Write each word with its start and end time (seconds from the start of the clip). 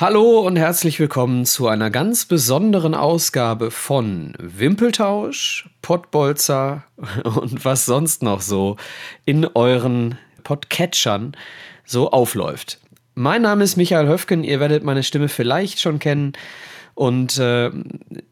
Hallo 0.00 0.46
und 0.46 0.54
herzlich 0.54 1.00
willkommen 1.00 1.44
zu 1.44 1.66
einer 1.66 1.90
ganz 1.90 2.24
besonderen 2.24 2.94
Ausgabe 2.94 3.72
von 3.72 4.32
Wimpeltausch, 4.38 5.68
Pottbolzer 5.82 6.84
und 7.24 7.64
was 7.64 7.84
sonst 7.84 8.22
noch 8.22 8.40
so 8.40 8.76
in 9.24 9.44
euren 9.44 10.16
Podcatchern 10.44 11.36
so 11.84 12.12
aufläuft. 12.12 12.78
Mein 13.16 13.42
Name 13.42 13.64
ist 13.64 13.74
Michael 13.76 14.06
Höfgen, 14.06 14.44
ihr 14.44 14.60
werdet 14.60 14.84
meine 14.84 15.02
Stimme 15.02 15.28
vielleicht 15.28 15.80
schon 15.80 15.98
kennen. 15.98 16.34
Und 16.94 17.36
äh, 17.38 17.72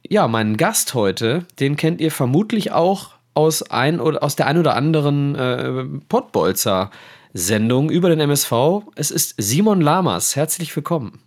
ja, 0.08 0.28
meinen 0.28 0.56
Gast 0.56 0.94
heute, 0.94 1.46
den 1.58 1.74
kennt 1.74 2.00
ihr 2.00 2.12
vermutlich 2.12 2.70
auch 2.70 3.10
aus, 3.34 3.64
ein 3.64 3.98
oder, 3.98 4.22
aus 4.22 4.36
der 4.36 4.46
ein 4.46 4.58
oder 4.58 4.76
anderen 4.76 5.34
äh, 5.34 5.84
Pottbolzer-Sendung 6.08 7.90
über 7.90 8.08
den 8.08 8.20
MSV. 8.20 8.52
Es 8.94 9.10
ist 9.10 9.34
Simon 9.36 9.80
Lamas. 9.80 10.36
Herzlich 10.36 10.74
willkommen. 10.76 11.25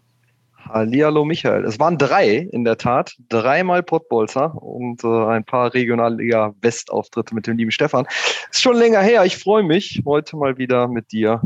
Hallihallo 0.70 1.26
Michael. 1.26 1.66
Es 1.66 1.80
waren 1.80 1.98
drei 1.98 2.48
in 2.52 2.64
der 2.64 2.78
Tat, 2.78 3.16
dreimal 3.30 3.84
Pottbolzer 3.84 4.56
und 4.62 5.04
äh, 5.04 5.08
ein 5.08 5.44
paar 5.44 5.74
Regionalliga 5.74 6.54
West-Auftritte 6.62 7.34
mit 7.36 7.48
dem 7.48 7.58
lieben 7.58 7.72
Stefan. 7.72 8.08
Ist 8.52 8.62
schon 8.62 8.78
länger 8.78 9.02
her. 9.02 9.26
Ich 9.26 9.38
freue 9.38 9.64
mich, 9.64 10.02
heute 10.06 10.38
mal 10.38 10.58
wieder 10.58 10.88
mit 10.88 11.12
dir 11.12 11.42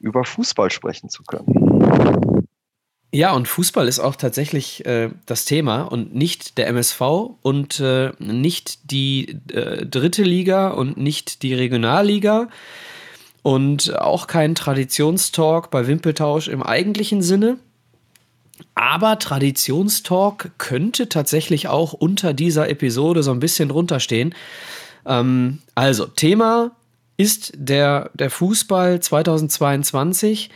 über 0.00 0.24
Fußball 0.24 0.70
sprechen 0.70 1.08
zu 1.08 1.22
können. 1.22 2.46
Ja, 3.12 3.32
und 3.32 3.48
Fußball 3.48 3.88
ist 3.88 3.98
auch 3.98 4.14
tatsächlich 4.14 4.86
äh, 4.86 5.10
das 5.26 5.44
Thema 5.44 5.82
und 5.82 6.14
nicht 6.14 6.58
der 6.58 6.68
MSV 6.68 7.00
und 7.42 7.80
äh, 7.80 8.12
nicht 8.20 8.90
die 8.92 9.40
äh, 9.52 9.84
dritte 9.84 10.22
Liga 10.22 10.68
und 10.68 10.96
nicht 10.96 11.42
die 11.42 11.54
Regionalliga 11.54 12.48
und 13.42 13.98
auch 13.98 14.28
kein 14.28 14.54
Traditionstalk 14.54 15.70
bei 15.70 15.88
Wimpeltausch 15.88 16.46
im 16.46 16.62
eigentlichen 16.62 17.20
Sinne 17.20 17.58
aber 18.74 19.18
Traditionstalk 19.18 20.50
könnte 20.58 21.08
tatsächlich 21.08 21.68
auch 21.68 21.92
unter 21.92 22.34
dieser 22.34 22.68
Episode 22.68 23.22
so 23.22 23.30
ein 23.30 23.40
bisschen 23.40 23.68
drunter 23.68 24.00
stehen. 24.00 24.34
Ähm, 25.06 25.60
also, 25.74 26.06
Thema 26.06 26.72
ist 27.16 27.52
der, 27.54 28.10
der 28.14 28.30
Fußball 28.30 29.00
2022. 29.00 30.50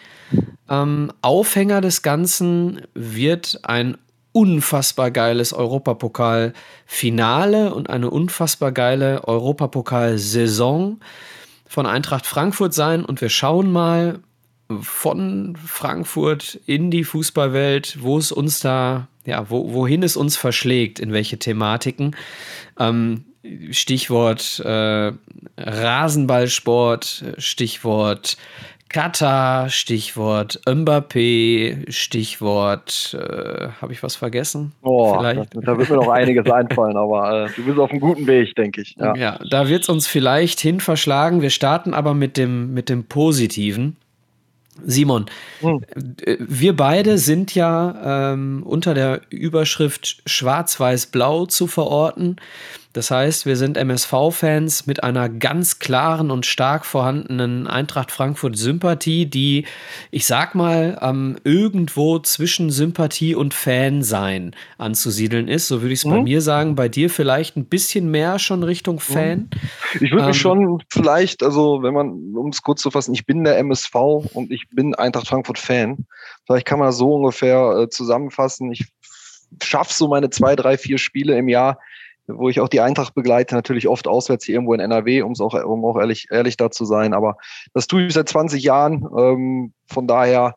Ähm, 0.68 1.12
Aufhänger 1.20 1.80
des 1.80 2.02
Ganzen 2.02 2.82
wird 2.94 3.60
ein 3.64 3.96
unfassbar 4.32 5.12
geiles 5.12 5.52
Europapokal-Finale 5.52 7.74
und 7.74 7.90
eine 7.90 8.10
unfassbar 8.10 8.72
geile 8.72 9.28
Europapokal-Saison 9.28 10.98
von 11.66 11.86
Eintracht 11.86 12.26
Frankfurt 12.26 12.74
sein. 12.74 13.04
Und 13.04 13.20
wir 13.20 13.28
schauen 13.28 13.70
mal, 13.70 14.18
von 14.80 15.56
Frankfurt 15.56 16.60
in 16.66 16.90
die 16.90 17.04
Fußballwelt, 17.04 17.98
wo 18.00 18.18
es 18.18 18.32
uns 18.32 18.60
da, 18.60 19.08
ja, 19.26 19.48
wo, 19.50 19.72
wohin 19.72 20.02
es 20.02 20.16
uns 20.16 20.36
verschlägt, 20.36 21.00
in 21.00 21.12
welche 21.12 21.38
Thematiken. 21.38 22.16
Ähm, 22.78 23.24
Stichwort 23.70 24.60
äh, 24.64 25.12
Rasenballsport, 25.58 27.24
Stichwort 27.38 28.38
Katar, 28.94 29.70
Stichwort 29.70 30.60
Mbappé, 30.66 31.90
Stichwort, 31.90 33.18
äh, 33.18 33.68
habe 33.82 33.92
ich 33.92 34.04
was 34.04 34.14
vergessen? 34.14 34.72
Oh? 34.82 35.18
Das, 35.20 35.48
da 35.50 35.76
wird 35.76 35.90
mir 35.90 35.96
noch 35.96 36.08
einiges 36.10 36.48
einfallen, 36.48 36.96
aber 36.96 37.46
äh, 37.46 37.50
du 37.56 37.64
bist 37.64 37.78
auf 37.78 37.90
einem 37.90 37.98
guten 37.98 38.26
Weg, 38.28 38.54
denke 38.54 38.82
ich. 38.82 38.94
Ja, 38.96 39.16
ja 39.16 39.38
da 39.50 39.68
wird 39.68 39.82
es 39.82 39.88
uns 39.88 40.06
vielleicht 40.06 40.60
hin 40.60 40.78
verschlagen. 40.78 41.42
Wir 41.42 41.50
starten 41.50 41.92
aber 41.92 42.14
mit 42.14 42.36
dem, 42.36 42.72
mit 42.72 42.88
dem 42.88 43.04
Positiven. 43.04 43.96
Simon, 44.84 45.26
hm. 45.60 45.84
wir 46.38 46.76
beide 46.76 47.18
sind 47.18 47.54
ja 47.54 48.32
ähm, 48.32 48.62
unter 48.64 48.94
der 48.94 49.20
Überschrift 49.30 50.22
Schwarz-Weiß-Blau 50.26 51.46
zu 51.46 51.66
verorten. 51.66 52.36
Das 52.94 53.10
heißt, 53.10 53.44
wir 53.44 53.56
sind 53.56 53.76
MSV-Fans 53.76 54.86
mit 54.86 55.02
einer 55.02 55.28
ganz 55.28 55.80
klaren 55.80 56.30
und 56.30 56.46
stark 56.46 56.86
vorhandenen 56.86 57.66
Eintracht 57.66 58.12
Frankfurt-Sympathie, 58.12 59.26
die, 59.26 59.66
ich 60.12 60.26
sag 60.26 60.54
mal, 60.54 60.96
ähm, 61.02 61.36
irgendwo 61.42 62.20
zwischen 62.20 62.70
Sympathie 62.70 63.34
und 63.34 63.52
Fan-Sein 63.52 64.54
anzusiedeln 64.78 65.48
ist. 65.48 65.66
So 65.66 65.82
würde 65.82 65.92
ich 65.92 65.98
es 65.98 66.04
mhm. 66.04 66.10
bei 66.10 66.22
mir 66.22 66.40
sagen. 66.40 66.76
Bei 66.76 66.88
dir 66.88 67.10
vielleicht 67.10 67.56
ein 67.56 67.64
bisschen 67.64 68.12
mehr 68.12 68.38
schon 68.38 68.62
Richtung 68.62 68.96
mhm. 68.96 69.00
Fan. 69.00 69.50
Ich 69.94 70.12
würde 70.12 70.26
mich 70.26 70.36
ähm, 70.36 70.40
schon 70.40 70.82
vielleicht, 70.88 71.42
also 71.42 71.82
wenn 71.82 71.94
man, 71.94 72.36
um 72.36 72.50
es 72.50 72.62
kurz 72.62 72.80
zu 72.80 72.92
fassen, 72.92 73.12
ich 73.12 73.26
bin 73.26 73.42
der 73.42 73.58
MSV 73.58 73.94
und 74.34 74.52
ich 74.52 74.68
bin 74.70 74.94
Eintracht 74.94 75.26
Frankfurt-Fan. 75.26 76.06
Vielleicht 76.46 76.66
kann 76.66 76.78
man 76.78 76.86
das 76.86 76.98
so 76.98 77.12
ungefähr 77.12 77.76
äh, 77.76 77.88
zusammenfassen. 77.88 78.70
Ich 78.70 78.86
schaffe 79.64 79.92
so 79.92 80.06
meine 80.06 80.30
zwei, 80.30 80.54
drei, 80.54 80.78
vier 80.78 80.98
Spiele 80.98 81.36
im 81.36 81.48
Jahr 81.48 81.80
wo 82.26 82.48
ich 82.48 82.60
auch 82.60 82.68
die 82.68 82.80
Eintracht 82.80 83.14
begleite, 83.14 83.54
natürlich 83.54 83.88
oft 83.88 84.06
auswärts 84.08 84.44
hier 84.44 84.54
irgendwo 84.54 84.74
in 84.74 84.80
NRW, 84.80 85.22
um's 85.22 85.40
auch, 85.40 85.54
um 85.64 85.84
auch 85.84 85.98
ehrlich, 85.98 86.28
ehrlich 86.30 86.56
da 86.56 86.70
zu 86.70 86.84
sein. 86.84 87.12
Aber 87.12 87.36
das 87.72 87.86
tue 87.86 88.06
ich 88.06 88.14
seit 88.14 88.28
20 88.28 88.62
Jahren. 88.62 89.06
Ähm, 89.16 89.72
von 89.86 90.06
daher 90.06 90.54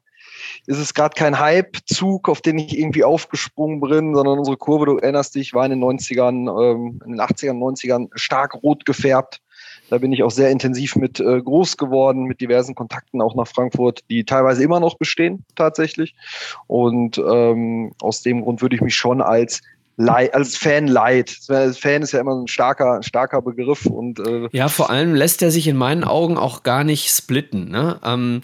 ist 0.66 0.78
es 0.78 0.94
gerade 0.94 1.16
kein 1.16 1.40
Hype-Zug, 1.40 2.30
auf 2.30 2.42
den 2.42 2.58
ich 2.58 2.78
irgendwie 2.78 3.04
aufgesprungen 3.04 3.82
bin, 3.82 4.16
sondern 4.16 4.40
unsere 4.40 4.58
Kurve, 4.58 4.86
du 4.86 4.98
erinnerst 4.98 5.36
dich, 5.36 5.54
war 5.54 5.66
in 5.66 5.72
den 5.72 5.84
90ern, 5.84 6.48
ähm, 6.62 7.02
in 7.06 7.14
den 7.14 7.22
80ern, 7.22 7.58
90ern 7.58 8.10
stark 8.16 8.56
rot 8.64 8.86
gefärbt. 8.86 9.42
Da 9.90 9.98
bin 9.98 10.12
ich 10.12 10.24
auch 10.24 10.32
sehr 10.32 10.52
intensiv 10.52 10.96
mit 10.96 11.20
äh, 11.20 11.42
groß 11.42 11.78
geworden, 11.78 12.24
mit 12.24 12.42
diversen 12.42 12.76
Kontakten 12.76 13.22
auch 13.22 13.36
nach 13.36 13.48
Frankfurt, 13.48 14.02
die 14.10 14.26
teilweise 14.26 14.64
immer 14.64 14.80
noch 14.80 14.98
bestehen 14.98 15.46
tatsächlich. 15.56 16.16
Und 16.68 17.18
ähm, 17.18 17.94
aus 18.02 18.22
dem 18.22 18.42
Grund 18.44 18.62
würde 18.62 18.76
ich 18.76 18.82
mich 18.82 18.96
schon 18.96 19.22
als 19.22 19.62
Leid, 20.00 20.36
als 20.36 20.56
Fan 20.56 20.88
leid. 20.88 21.36
Fan 21.48 22.04
ist 22.04 22.12
ja 22.12 22.20
immer 22.20 22.36
ein 22.36 22.48
starker, 22.48 23.02
starker 23.02 23.42
Begriff 23.42 23.88
und 23.88 24.20
äh 24.20 24.48
ja, 24.52 24.70
vor 24.70 24.92
allem 24.92 25.16
lässt 25.16 25.42
er 25.42 25.50
sich 25.50 25.68
in 25.68 25.76
meinen 25.76 26.04
Augen 26.04 26.38
auch 26.38 26.62
gar 26.62 26.84
nicht 26.84 27.10
splitten. 27.10 27.72
Ne? 27.72 28.00
Ähm, 28.04 28.42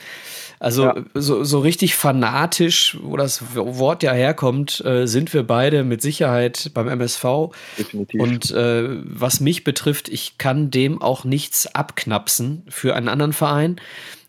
also 0.59 0.85
ja. 0.85 0.95
so, 1.13 1.43
so 1.43 1.59
richtig 1.59 1.95
fanatisch, 1.95 2.97
wo 3.03 3.17
das 3.17 3.43
Wort 3.53 4.01
ja 4.01 4.13
herkommt, 4.13 4.83
äh, 4.85 5.05
sind 5.07 5.33
wir 5.33 5.43
beide 5.43 5.83
mit 5.83 6.01
Sicherheit 6.01 6.71
beim 6.73 6.87
MSV. 6.87 7.51
Definitiv. 7.77 8.21
Und 8.21 8.51
äh, 8.51 8.87
was 9.03 9.39
mich 9.39 9.63
betrifft, 9.63 10.09
ich 10.09 10.37
kann 10.37 10.71
dem 10.71 11.01
auch 11.01 11.23
nichts 11.23 11.67
abknapsen 11.75 12.63
für 12.69 12.95
einen 12.95 13.09
anderen 13.09 13.33
Verein. 13.33 13.75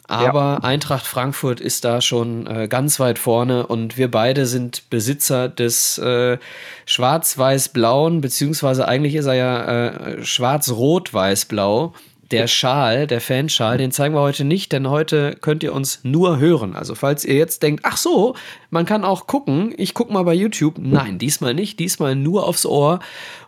Aber 0.06 0.40
ja. 0.40 0.58
Eintracht 0.58 1.06
Frankfurt 1.06 1.60
ist 1.60 1.84
da 1.84 2.00
schon 2.00 2.46
äh, 2.46 2.68
ganz 2.68 3.00
weit 3.00 3.18
vorne 3.18 3.66
und 3.66 3.96
wir 3.96 4.10
beide 4.10 4.46
sind 4.46 4.90
Besitzer 4.90 5.48
des 5.48 5.96
äh, 5.98 6.38
schwarz-weiß-blauen, 6.84 8.20
beziehungsweise 8.20 8.86
eigentlich 8.86 9.14
ist 9.14 9.26
er 9.26 9.34
ja 9.34 9.86
äh, 9.86 10.24
schwarz-rot-weiß-blau 10.24 11.94
der 12.40 12.46
Schal, 12.46 13.06
der 13.06 13.20
Fanschal, 13.20 13.78
den 13.78 13.90
zeigen 13.92 14.14
wir 14.14 14.20
heute 14.20 14.44
nicht, 14.44 14.72
denn 14.72 14.88
heute 14.88 15.36
könnt 15.40 15.62
ihr 15.62 15.72
uns 15.72 16.00
nur 16.02 16.38
hören. 16.38 16.76
Also 16.76 16.94
falls 16.94 17.24
ihr 17.24 17.36
jetzt 17.36 17.62
denkt, 17.62 17.84
ach 17.84 17.96
so, 17.96 18.34
man 18.70 18.86
kann 18.86 19.04
auch 19.04 19.26
gucken, 19.26 19.74
ich 19.76 19.94
gucke 19.94 20.12
mal 20.12 20.24
bei 20.24 20.34
YouTube. 20.34 20.76
Nein, 20.78 21.18
diesmal 21.18 21.54
nicht, 21.54 21.78
diesmal 21.78 22.16
nur 22.16 22.46
aufs 22.46 22.66
Ohr. 22.66 23.00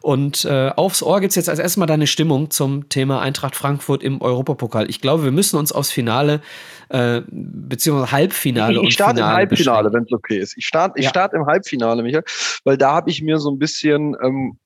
Und 0.02 0.44
äh, 0.44 0.70
aufs 0.76 1.02
Ohr 1.02 1.20
gibt 1.20 1.30
es 1.30 1.36
jetzt 1.36 1.48
als 1.48 1.58
erstes 1.58 1.76
mal 1.76 1.86
deine 1.86 2.06
Stimmung 2.06 2.50
zum 2.50 2.88
Thema 2.88 3.20
Eintracht 3.20 3.56
Frankfurt 3.56 4.02
im 4.02 4.20
Europapokal. 4.20 4.88
Ich 4.88 5.00
glaube, 5.00 5.24
wir 5.24 5.32
müssen 5.32 5.58
uns 5.58 5.72
aufs 5.72 5.90
Finale 5.90 6.40
äh, 6.88 7.22
beziehungsweise 7.28 8.12
Halbfinale 8.12 8.80
ich, 8.80 8.88
ich 8.88 8.94
starte 8.94 9.20
im 9.20 9.26
Halbfinale, 9.26 9.92
wenn 9.92 10.04
es 10.04 10.12
okay 10.12 10.38
ist. 10.38 10.56
Ich 10.56 10.66
starte 10.66 10.98
ich 10.98 11.04
ja. 11.04 11.10
start 11.10 11.34
im 11.34 11.46
Halbfinale, 11.46 12.02
Michael, 12.02 12.24
weil 12.64 12.78
da 12.78 12.92
habe 12.92 13.10
ich 13.10 13.22
mir 13.22 13.38
so 13.38 13.50
ein 13.50 13.58
bisschen 13.58 14.16
ähm, 14.22 14.58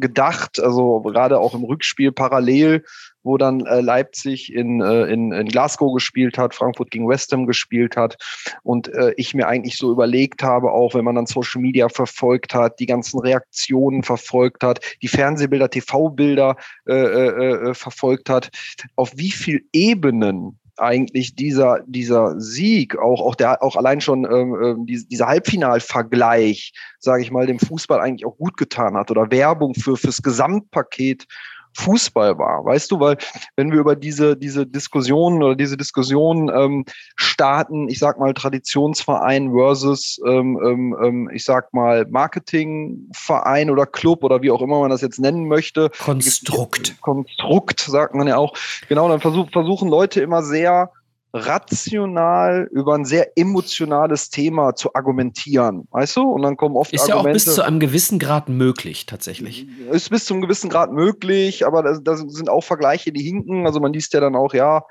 gedacht, 0.00 0.58
also 0.60 1.00
gerade 1.02 1.38
auch 1.38 1.54
im 1.54 1.62
Rückspiel 1.62 2.10
parallel 2.10 2.84
wo 3.22 3.38
dann 3.38 3.64
äh, 3.66 3.80
Leipzig 3.80 4.52
in, 4.52 4.80
äh, 4.80 5.04
in, 5.04 5.32
in 5.32 5.48
Glasgow 5.48 5.94
gespielt 5.94 6.38
hat, 6.38 6.54
Frankfurt 6.54 6.90
gegen 6.90 7.08
West 7.08 7.32
Ham 7.32 7.46
gespielt 7.46 7.96
hat 7.96 8.16
und 8.62 8.88
äh, 8.88 9.12
ich 9.16 9.34
mir 9.34 9.48
eigentlich 9.48 9.76
so 9.76 9.92
überlegt 9.92 10.42
habe, 10.42 10.72
auch 10.72 10.94
wenn 10.94 11.04
man 11.04 11.14
dann 11.14 11.26
Social 11.26 11.60
Media 11.60 11.88
verfolgt 11.88 12.54
hat, 12.54 12.80
die 12.80 12.86
ganzen 12.86 13.20
Reaktionen 13.20 14.02
verfolgt 14.02 14.62
hat, 14.62 14.80
die 15.02 15.08
Fernsehbilder, 15.08 15.70
TV-Bilder 15.70 16.56
äh, 16.86 16.92
äh, 16.92 17.70
äh, 17.70 17.74
verfolgt 17.74 18.28
hat, 18.28 18.50
auf 18.96 19.12
wie 19.16 19.30
viel 19.30 19.64
Ebenen 19.72 20.58
eigentlich 20.78 21.34
dieser, 21.34 21.80
dieser 21.86 22.40
Sieg, 22.40 22.98
auch, 22.98 23.20
auch, 23.20 23.34
der, 23.34 23.62
auch 23.62 23.76
allein 23.76 24.00
schon 24.00 24.24
ähm, 24.24 24.56
ähm 24.62 24.86
dieser 24.86 25.26
Halbfinalvergleich, 25.26 26.72
sage 26.98 27.22
ich 27.22 27.30
mal, 27.30 27.46
dem 27.46 27.58
Fußball 27.58 28.00
eigentlich 28.00 28.26
auch 28.26 28.36
gut 28.36 28.56
getan 28.56 28.96
hat 28.96 29.10
oder 29.10 29.30
Werbung 29.30 29.74
für 29.74 29.96
fürs 29.96 30.22
Gesamtpaket 30.22 31.26
Fußball 31.74 32.38
war. 32.38 32.64
Weißt 32.64 32.90
du, 32.90 33.00
weil 33.00 33.16
wenn 33.56 33.72
wir 33.72 33.80
über 33.80 33.96
diese, 33.96 34.36
diese 34.36 34.66
Diskussionen 34.66 35.42
oder 35.42 35.56
diese 35.56 35.76
Diskussion 35.76 36.50
ähm, 36.54 36.84
starten, 37.16 37.88
ich 37.88 37.98
sag 37.98 38.18
mal 38.18 38.34
Traditionsverein 38.34 39.52
versus, 39.52 40.20
ähm, 40.26 40.58
ähm, 40.64 40.96
ähm, 41.02 41.30
ich 41.32 41.44
sag 41.44 41.72
mal 41.72 42.06
Marketingverein 42.08 43.70
oder 43.70 43.86
Club 43.86 44.24
oder 44.24 44.42
wie 44.42 44.50
auch 44.50 44.62
immer 44.62 44.80
man 44.80 44.90
das 44.90 45.00
jetzt 45.00 45.18
nennen 45.18 45.48
möchte. 45.48 45.90
Konstrukt. 45.98 47.00
Konstrukt, 47.00 47.80
sagt 47.80 48.14
man 48.14 48.26
ja 48.26 48.36
auch. 48.36 48.54
Genau, 48.88 49.08
dann 49.08 49.20
versuch, 49.20 49.50
versuchen 49.50 49.88
Leute 49.88 50.20
immer 50.20 50.42
sehr 50.42 50.90
rational 51.32 52.68
über 52.72 52.94
ein 52.94 53.04
sehr 53.04 53.38
emotionales 53.38 54.28
Thema 54.28 54.74
zu 54.74 54.94
argumentieren, 54.94 55.88
weißt 55.90 56.16
du? 56.16 56.22
Und 56.22 56.42
dann 56.42 56.56
kommen 56.56 56.76
oft 56.76 56.92
ist 56.92 57.10
Argumente. 57.10 57.36
Ist 57.36 57.46
ja 57.46 57.52
auch 57.52 57.54
bis 57.54 57.54
zu 57.54 57.62
einem 57.62 57.80
gewissen 57.80 58.18
Grad 58.18 58.48
möglich, 58.48 59.06
tatsächlich. 59.06 59.66
Ist 59.90 60.10
bis 60.10 60.26
zu 60.26 60.34
einem 60.34 60.42
gewissen 60.42 60.68
Grad 60.68 60.92
möglich, 60.92 61.66
aber 61.66 61.82
da, 61.82 61.98
da 62.02 62.16
sind 62.16 62.50
auch 62.50 62.62
Vergleiche, 62.64 63.12
die 63.12 63.22
hinken. 63.22 63.66
Also 63.66 63.80
man 63.80 63.92
liest 63.92 64.12
ja 64.12 64.20
dann 64.20 64.36
auch, 64.36 64.52
ja, 64.52 64.84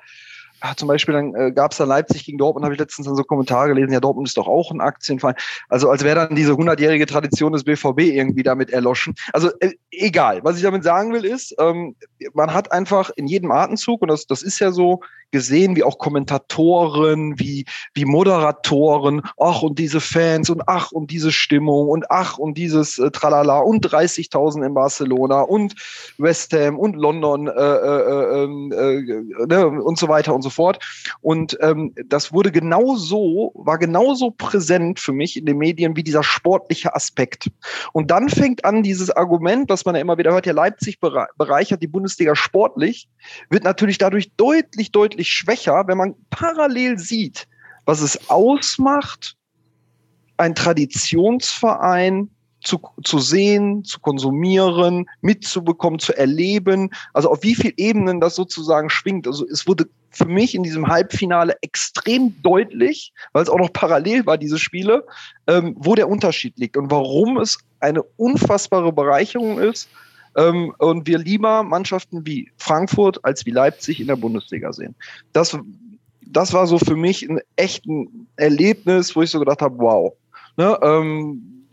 ah, 0.62 0.76
zum 0.76 0.88
Beispiel 0.88 1.14
dann 1.14 1.36
äh, 1.36 1.52
gab 1.52 1.72
es 1.72 1.78
da 1.78 1.84
Leipzig 1.84 2.26
gegen 2.26 2.38
Dortmund, 2.38 2.64
habe 2.64 2.74
ich 2.74 2.80
letztens 2.80 3.08
dann 3.08 3.16
so 3.16 3.24
Kommentare 3.24 3.68
gelesen, 3.68 3.92
ja, 3.92 4.00
Dortmund 4.00 4.28
ist 4.28 4.38
doch 4.38 4.48
auch 4.48 4.72
ein 4.72 4.82
Aktienverein. 4.82 5.36
Also 5.70 5.90
als 5.90 6.04
wäre 6.04 6.16
dann 6.16 6.36
diese 6.36 6.56
hundertjährige 6.56 7.06
Tradition 7.06 7.52
des 7.52 7.64
BVB 7.64 8.00
irgendwie 8.00 8.44
damit 8.44 8.72
erloschen. 8.72 9.16
Also 9.34 9.50
äh, 9.60 9.74
egal, 9.92 10.44
was 10.44 10.58
ich 10.58 10.64
damit 10.64 10.84
sagen 10.84 11.14
will 11.14 11.26
ist, 11.26 11.56
ähm, 11.60 11.96
man 12.34 12.54
hat 12.54 12.72
einfach 12.72 13.10
in 13.16 13.28
jedem 13.28 13.52
Atemzug, 13.52 14.02
und 14.02 14.10
das, 14.10 14.28
das 14.28 14.44
ist 14.44 14.60
ja 14.60 14.72
so, 14.72 15.02
gesehen, 15.32 15.76
wie 15.76 15.84
auch 15.84 15.98
Kommentatoren, 15.98 17.40
wie, 17.40 17.66
wie 17.94 18.06
Moderatoren, 18.06 19.22
ach 19.40 19.62
und 19.62 19.80
diese 19.80 20.02
Fans 20.02 20.50
und 20.50 20.64
ach 20.68 20.92
und 20.92 21.10
diese 21.10 21.32
Stimmung 21.32 21.88
und 21.88 22.12
ach 22.12 22.38
und 22.38 22.58
dieses 22.58 23.00
äh, 23.00 23.12
Tralala 23.12 23.60
und 23.60 23.86
30.000 23.86 24.66
in 24.66 24.74
Barcelona 24.74 25.42
und 25.42 25.74
West 26.18 26.54
Ham 26.54 26.78
und 26.78 26.96
London 26.96 27.48
äh, 27.48 27.52
äh, 27.52 28.44
ähm, 28.44 28.72
äh, 28.72 29.46
ne, 29.48 29.68
und 29.68 29.98
so 29.98 30.08
weiter 30.08 30.36
und 30.36 30.42
so 30.42 30.50
fort. 30.52 30.84
Und 31.22 31.58
ähm, 31.62 31.94
das 32.08 32.32
wurde 32.34 32.52
genauso, 32.52 33.52
war 33.56 33.78
genauso 33.78 34.32
präsent 34.32 35.00
für 35.00 35.14
mich 35.14 35.38
in 35.38 35.46
den 35.46 35.58
Medien 35.58 35.96
wie 35.96 36.04
dieser 36.04 36.24
sportliche 36.24 36.96
Aspekt. 36.96 37.50
Und 37.94 38.12
dann 38.12 38.30
fängt 38.30 38.66
an 38.66 38.84
dieses 38.84 39.10
Argument, 39.10 39.70
was 39.70 39.86
man 39.86 39.96
ja 39.96 40.02
immer 40.02 40.18
wieder 40.18 40.32
hört, 40.32 40.46
ja 40.46 40.54
Leipzig 40.54 41.00
bereichert 41.00 41.82
die 41.82 41.88
Bundesliga 41.88 42.36
sportlich, 42.36 43.08
wird 43.50 43.64
natürlich 43.64 43.98
dadurch 43.98 44.32
deutlich, 44.38 44.92
deutlich 44.92 45.30
schwächer, 45.30 45.84
wenn 45.88 45.98
man 45.98 46.16
parallel 46.30 46.98
sieht, 46.98 47.48
was 47.86 48.02
es 48.02 48.30
ausmacht, 48.30 49.36
ein 50.38 50.56
Traditionsverein 50.56 52.30
zu, 52.64 52.80
zu 53.04 53.20
sehen, 53.20 53.84
zu 53.84 54.00
konsumieren, 54.00 55.06
mitzubekommen, 55.22 56.00
zu 56.00 56.16
erleben. 56.16 56.92
Also 57.14 57.32
auf 57.32 57.44
wie 57.44 57.56
vielen 57.56 57.74
Ebenen 57.78 58.20
das 58.20 58.36
sozusagen 58.36 58.90
schwingt. 58.90 59.28
Also 59.28 59.46
es 59.48 59.68
wurde 59.68 59.90
für 60.12 60.26
mich 60.26 60.56
in 60.56 60.64
diesem 60.64 60.88
Halbfinale 60.88 61.56
extrem 61.62 62.36
deutlich, 62.42 63.14
weil 63.34 63.44
es 63.44 63.50
auch 63.50 63.58
noch 63.58 63.74
parallel 63.74 64.26
war, 64.26 64.38
diese 64.38 64.60
Spiele, 64.60 65.06
ähm, 65.48 65.76
wo 65.78 65.96
der 65.96 66.10
Unterschied 66.10 66.58
liegt 66.58 66.78
und 66.78 66.92
warum 66.92 67.38
es 67.38 67.58
eine 67.80 68.04
unfassbare 68.18 68.92
Bereicherung 68.92 69.60
ist, 69.60 69.90
ähm, 70.36 70.74
und 70.78 71.08
wir 71.08 71.18
lieber 71.18 71.64
Mannschaften 71.64 72.26
wie 72.26 72.52
Frankfurt 72.58 73.24
als 73.24 73.46
wie 73.46 73.52
Leipzig 73.52 74.00
in 74.00 74.08
der 74.08 74.16
Bundesliga 74.16 74.72
sehen. 74.72 74.96
Das, 75.34 75.58
das 76.26 76.54
war 76.54 76.68
so 76.68 76.78
für 76.80 76.96
mich 76.96 77.28
ein 77.30 77.40
echtes 77.58 78.08
Erlebnis, 78.38 79.16
wo 79.16 79.22
ich 79.22 79.30
so 79.30 79.40
gedacht 79.40 79.62
habe, 79.62 79.78
wow. 79.80 80.14
Ne, 80.58 80.78
ähm, 80.82 81.68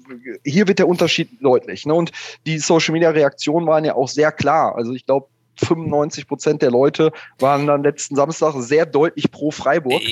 hier 0.44 0.66
wird 0.66 0.78
der 0.78 0.88
Unterschied 0.88 1.28
deutlich. 1.42 1.84
Ne? 1.86 1.94
Und 1.94 2.12
die 2.46 2.58
Social 2.58 2.92
Media 2.92 3.10
Reaktionen 3.10 3.66
waren 3.66 3.84
ja 3.84 3.94
auch 3.94 4.08
sehr 4.08 4.32
klar. 4.32 4.74
Also 4.74 4.92
ich 4.92 5.04
glaube, 5.04 5.28
95 5.60 6.26
Prozent 6.26 6.62
der 6.62 6.70
Leute 6.70 7.12
waren 7.38 7.66
dann 7.66 7.82
letzten 7.82 8.16
Samstag 8.16 8.54
sehr 8.58 8.86
deutlich 8.86 9.30
pro 9.30 9.50
Freiburg. 9.50 10.02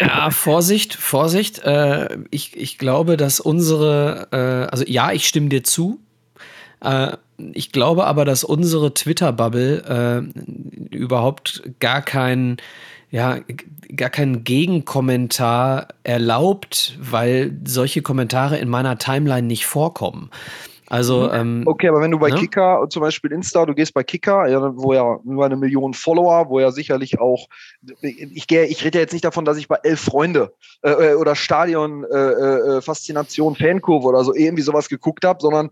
Ja, 0.00 0.30
Vorsicht, 0.30 0.94
Vorsicht. 0.94 1.60
Äh, 1.60 2.18
ich, 2.30 2.56
ich 2.56 2.78
glaube, 2.78 3.16
dass 3.16 3.40
unsere, 3.40 4.28
äh, 4.32 4.70
also 4.70 4.84
ja, 4.86 5.12
ich 5.12 5.26
stimme 5.26 5.48
dir 5.48 5.62
zu. 5.62 5.98
Äh, 6.80 7.16
ich 7.52 7.72
glaube 7.72 8.06
aber, 8.06 8.24
dass 8.24 8.44
unsere 8.44 8.94
Twitter-Bubble 8.94 10.32
äh, 10.90 10.96
überhaupt 10.96 11.62
gar 11.78 12.02
kein, 12.02 12.56
ja, 13.10 13.38
gar 13.94 14.10
keinen 14.10 14.44
Gegenkommentar 14.44 15.88
erlaubt, 16.02 16.98
weil 17.00 17.56
solche 17.64 18.02
Kommentare 18.02 18.58
in 18.58 18.68
meiner 18.68 18.98
Timeline 18.98 19.46
nicht 19.46 19.66
vorkommen. 19.66 20.30
Also, 20.90 21.24
mhm. 21.24 21.34
ähm, 21.34 21.62
okay, 21.66 21.88
aber 21.88 22.00
wenn 22.00 22.10
du 22.10 22.18
bei 22.18 22.30
ne? 22.30 22.36
Kicker, 22.36 22.86
zum 22.88 23.02
Beispiel 23.02 23.30
Insta, 23.32 23.66
du 23.66 23.74
gehst 23.74 23.92
bei 23.92 24.02
Kicker, 24.02 24.46
ja, 24.46 24.72
wo 24.74 24.94
ja 24.94 25.18
über 25.24 25.44
eine 25.44 25.56
Million 25.56 25.92
Follower, 25.92 26.48
wo 26.48 26.60
ja 26.60 26.70
sicherlich 26.70 27.20
auch, 27.20 27.46
ich 28.00 28.46
gehe, 28.46 28.64
ich 28.64 28.82
rede 28.82 28.98
ja 28.98 29.02
jetzt 29.02 29.12
nicht 29.12 29.24
davon, 29.24 29.44
dass 29.44 29.58
ich 29.58 29.68
bei 29.68 29.78
elf 29.82 30.00
Freunde 30.00 30.54
äh, 30.82 31.10
äh 31.10 31.14
oder 31.14 31.34
Stadion 31.34 32.04
äh, 32.04 32.16
äh, 32.16 32.80
Faszination 32.80 33.54
Fankurve 33.54 34.06
oder 34.06 34.24
so 34.24 34.34
irgendwie 34.34 34.62
sowas 34.62 34.88
geguckt 34.88 35.26
habe, 35.26 35.40
sondern 35.42 35.70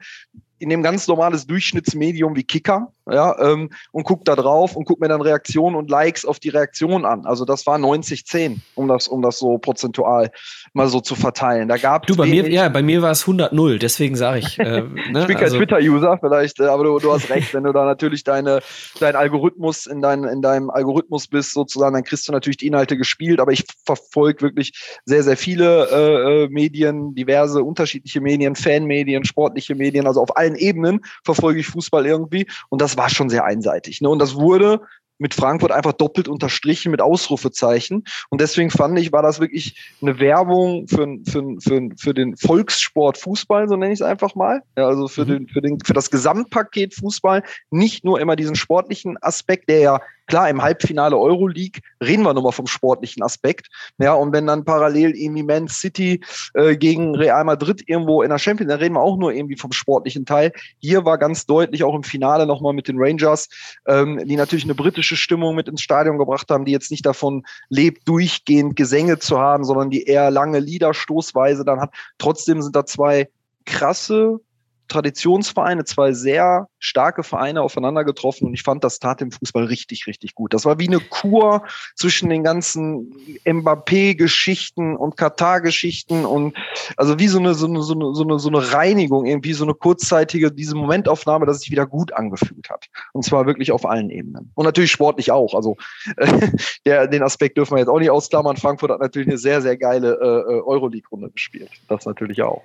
in 0.58 0.68
dem 0.68 0.82
ganz 0.82 1.08
normales 1.08 1.46
Durchschnittsmedium 1.46 2.36
wie 2.36 2.44
Kicker, 2.44 2.92
ja, 3.10 3.38
ähm, 3.40 3.70
und 3.92 4.04
guck 4.04 4.24
da 4.24 4.34
drauf 4.34 4.76
und 4.76 4.84
guck 4.84 5.00
mir 5.00 5.08
dann 5.08 5.20
Reaktionen 5.20 5.76
und 5.76 5.90
Likes 5.90 6.24
auf 6.24 6.38
die 6.38 6.48
Reaktion 6.48 7.04
an. 7.04 7.24
Also 7.26 7.44
das 7.44 7.66
war 7.66 7.78
90-10, 7.78 8.58
um 8.74 8.88
das, 8.88 9.08
um 9.08 9.22
das 9.22 9.38
so 9.38 9.58
prozentual 9.58 10.30
mal 10.72 10.88
so 10.88 11.00
zu 11.00 11.14
verteilen. 11.14 11.68
Da 11.68 11.76
gab 11.76 12.06
Du, 12.06 12.16
bei 12.16 12.26
mir, 12.26 12.48
ja, 12.50 12.68
bei 12.68 12.82
mir 12.82 13.02
war 13.02 13.10
es 13.10 13.24
100-0, 13.24 13.78
deswegen 13.78 14.16
sage 14.16 14.40
ich. 14.40 14.58
Äh, 14.66 14.80
ne? 14.80 15.20
ich 15.20 15.26
bin 15.26 15.36
kein 15.36 15.44
also, 15.44 15.58
Twitter-User 15.58 16.18
vielleicht, 16.18 16.58
äh, 16.58 16.64
aber 16.64 16.82
du, 16.82 16.98
du 16.98 17.12
hast 17.12 17.30
recht, 17.30 17.54
wenn 17.54 17.62
du 17.62 17.72
da 17.72 17.84
natürlich 17.84 18.24
deine, 18.24 18.60
dein 18.98 19.14
Algorithmus 19.14 19.86
in, 19.86 20.02
dein, 20.02 20.24
in 20.24 20.42
deinem 20.42 20.70
Algorithmus 20.70 21.28
bist, 21.28 21.52
sozusagen, 21.52 21.94
dann 21.94 22.02
kriegst 22.02 22.26
du 22.26 22.32
natürlich 22.32 22.56
die 22.56 22.66
Inhalte 22.66 22.96
gespielt, 22.96 23.38
aber 23.38 23.52
ich 23.52 23.64
verfolge 23.84 24.42
wirklich 24.42 24.72
sehr, 25.04 25.22
sehr 25.22 25.36
viele 25.36 25.88
äh, 25.90 26.44
äh 26.44 26.48
Medien, 26.48 27.14
diverse 27.14 27.62
unterschiedliche 27.62 28.20
Medien, 28.20 28.56
Fanmedien, 28.56 29.24
sportliche 29.24 29.76
Medien, 29.76 30.08
also 30.08 30.20
auf 30.20 30.36
allen 30.36 30.46
allen 30.46 30.56
Ebenen 30.56 31.00
verfolge 31.24 31.60
ich 31.60 31.66
Fußball 31.66 32.06
irgendwie. 32.06 32.46
Und 32.68 32.80
das 32.80 32.95
war 32.96 33.10
schon 33.10 33.28
sehr 33.28 33.44
einseitig. 33.44 34.00
Ne? 34.00 34.08
Und 34.08 34.18
das 34.18 34.34
wurde 34.34 34.80
mit 35.18 35.34
Frankfurt 35.34 35.72
einfach 35.72 35.92
doppelt 35.92 36.28
unterstrichen 36.28 36.90
mit 36.90 37.00
Ausrufezeichen. 37.00 38.04
Und 38.28 38.40
deswegen 38.40 38.70
fand 38.70 38.98
ich, 38.98 39.12
war 39.12 39.22
das 39.22 39.40
wirklich 39.40 39.94
eine 40.02 40.18
Werbung 40.18 40.86
für, 40.88 41.06
für, 41.26 41.42
für, 41.58 41.88
für 41.98 42.14
den 42.14 42.36
Volkssport 42.36 43.18
Fußball, 43.18 43.68
so 43.68 43.76
nenne 43.76 43.92
ich 43.92 44.00
es 44.00 44.06
einfach 44.06 44.34
mal. 44.34 44.62
Ja, 44.76 44.86
also 44.86 45.08
für, 45.08 45.24
mhm. 45.24 45.28
den, 45.28 45.48
für, 45.48 45.62
den, 45.62 45.80
für 45.80 45.94
das 45.94 46.10
Gesamtpaket 46.10 46.94
Fußball. 46.94 47.42
Nicht 47.70 48.04
nur 48.04 48.20
immer 48.20 48.36
diesen 48.36 48.56
sportlichen 48.56 49.16
Aspekt, 49.22 49.68
der 49.68 49.78
ja 49.78 50.00
Klar, 50.26 50.48
im 50.50 50.62
Halbfinale 50.62 51.16
Euroleague 51.16 51.80
reden 52.02 52.22
wir 52.22 52.34
nochmal 52.34 52.52
vom 52.52 52.66
sportlichen 52.66 53.22
Aspekt. 53.22 53.68
Ja, 53.98 54.14
und 54.14 54.32
wenn 54.32 54.46
dann 54.46 54.64
parallel 54.64 55.14
irgendwie 55.14 55.42
Man 55.42 55.68
City 55.68 56.20
äh, 56.54 56.76
gegen 56.76 57.14
Real 57.14 57.44
Madrid 57.44 57.82
irgendwo 57.86 58.22
in 58.22 58.30
der 58.30 58.38
Champions, 58.38 58.70
dann 58.70 58.80
reden 58.80 58.94
wir 58.94 59.02
auch 59.02 59.16
nur 59.16 59.32
irgendwie 59.32 59.56
vom 59.56 59.72
sportlichen 59.72 60.26
Teil. 60.26 60.52
Hier 60.78 61.04
war 61.04 61.18
ganz 61.18 61.46
deutlich 61.46 61.84
auch 61.84 61.94
im 61.94 62.02
Finale 62.02 62.46
nochmal 62.46 62.72
mit 62.72 62.88
den 62.88 62.96
Rangers, 62.98 63.48
ähm, 63.86 64.20
die 64.26 64.36
natürlich 64.36 64.64
eine 64.64 64.74
britische 64.74 65.16
Stimmung 65.16 65.54
mit 65.54 65.68
ins 65.68 65.82
Stadion 65.82 66.18
gebracht 66.18 66.50
haben, 66.50 66.64
die 66.64 66.72
jetzt 66.72 66.90
nicht 66.90 67.06
davon 67.06 67.44
lebt, 67.68 68.08
durchgehend 68.08 68.76
Gesänge 68.76 69.18
zu 69.18 69.38
haben, 69.38 69.64
sondern 69.64 69.90
die 69.90 70.04
eher 70.04 70.30
lange 70.30 70.58
Liederstoßweise 70.58 71.64
dann 71.64 71.80
hat. 71.80 71.94
Trotzdem 72.18 72.62
sind 72.62 72.74
da 72.74 72.84
zwei 72.84 73.28
krasse 73.64 74.40
Traditionsvereine, 74.88 75.84
zwei 75.84 76.12
sehr 76.12 76.68
starke 76.78 77.22
Vereine 77.22 77.62
aufeinander 77.62 78.04
getroffen 78.04 78.46
und 78.46 78.54
ich 78.54 78.62
fand, 78.62 78.84
das 78.84 78.98
tat 78.98 79.20
dem 79.20 79.30
Fußball 79.30 79.64
richtig, 79.64 80.06
richtig 80.06 80.34
gut. 80.34 80.54
Das 80.54 80.64
war 80.64 80.78
wie 80.78 80.86
eine 80.86 81.00
Kur 81.00 81.62
zwischen 81.94 82.28
den 82.28 82.44
ganzen 82.44 83.12
Mbappé-Geschichten 83.44 84.96
und 84.96 85.16
Katar-Geschichten 85.16 86.24
und 86.24 86.56
also 86.96 87.18
wie 87.18 87.28
so 87.28 87.38
eine, 87.38 87.54
so 87.54 87.66
eine, 87.66 87.82
so 87.82 87.94
eine, 87.94 88.14
so 88.14 88.22
eine, 88.22 88.38
so 88.38 88.48
eine 88.48 88.72
Reinigung, 88.72 89.26
irgendwie 89.26 89.52
so 89.52 89.64
eine 89.64 89.74
kurzzeitige, 89.74 90.52
diese 90.52 90.76
Momentaufnahme, 90.76 91.46
dass 91.46 91.56
es 91.56 91.62
sich 91.62 91.70
wieder 91.70 91.86
gut 91.86 92.12
angefühlt 92.12 92.70
hat. 92.70 92.86
Und 93.12 93.24
zwar 93.24 93.46
wirklich 93.46 93.72
auf 93.72 93.84
allen 93.84 94.10
Ebenen. 94.10 94.50
Und 94.54 94.64
natürlich 94.64 94.92
sportlich 94.92 95.32
auch. 95.32 95.54
Also 95.54 95.76
der, 96.86 97.06
den 97.08 97.22
Aspekt 97.22 97.56
dürfen 97.56 97.74
wir 97.74 97.80
jetzt 97.80 97.88
auch 97.88 97.98
nicht 97.98 98.10
ausklammern. 98.10 98.56
Frankfurt 98.56 98.90
hat 98.90 99.00
natürlich 99.00 99.28
eine 99.28 99.38
sehr, 99.38 99.60
sehr 99.62 99.76
geile 99.76 100.12
äh, 100.20 100.54
äh 100.54 100.60
Euroleague-Runde 100.62 101.30
gespielt. 101.30 101.70
Das 101.88 102.06
natürlich 102.06 102.42
auch. 102.42 102.62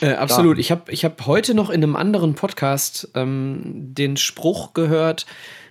Äh, 0.00 0.12
absolut. 0.12 0.58
Ich 0.58 0.70
habe 0.70 0.90
ich 0.92 1.04
hab 1.04 1.26
heute 1.26 1.54
noch 1.54 1.70
in 1.70 1.82
einem 1.82 1.96
anderen 1.96 2.34
Podcast 2.34 3.08
ähm, 3.14 3.62
den 3.64 4.16
Spruch 4.16 4.74
gehört, 4.74 5.26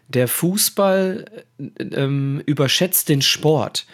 der 0.07 0.27
Fußball 0.27 1.25
äh, 1.57 1.83
ähm, 1.83 2.41
überschätzt 2.45 3.09
den 3.09 3.21
Sport. 3.21 3.85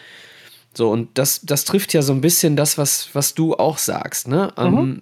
So, 0.73 0.89
und 0.89 1.17
das, 1.17 1.41
das 1.41 1.63
trifft 1.63 1.93
ja 1.93 2.01
so 2.01 2.13
ein 2.13 2.21
bisschen 2.21 2.55
das, 2.55 2.77
was, 2.77 3.09
was 3.13 3.33
du 3.33 3.55
auch 3.55 3.77
sagst. 3.77 4.27
Ne? 4.27 4.51
Mhm. 4.57 4.63
Ähm, 4.63 5.01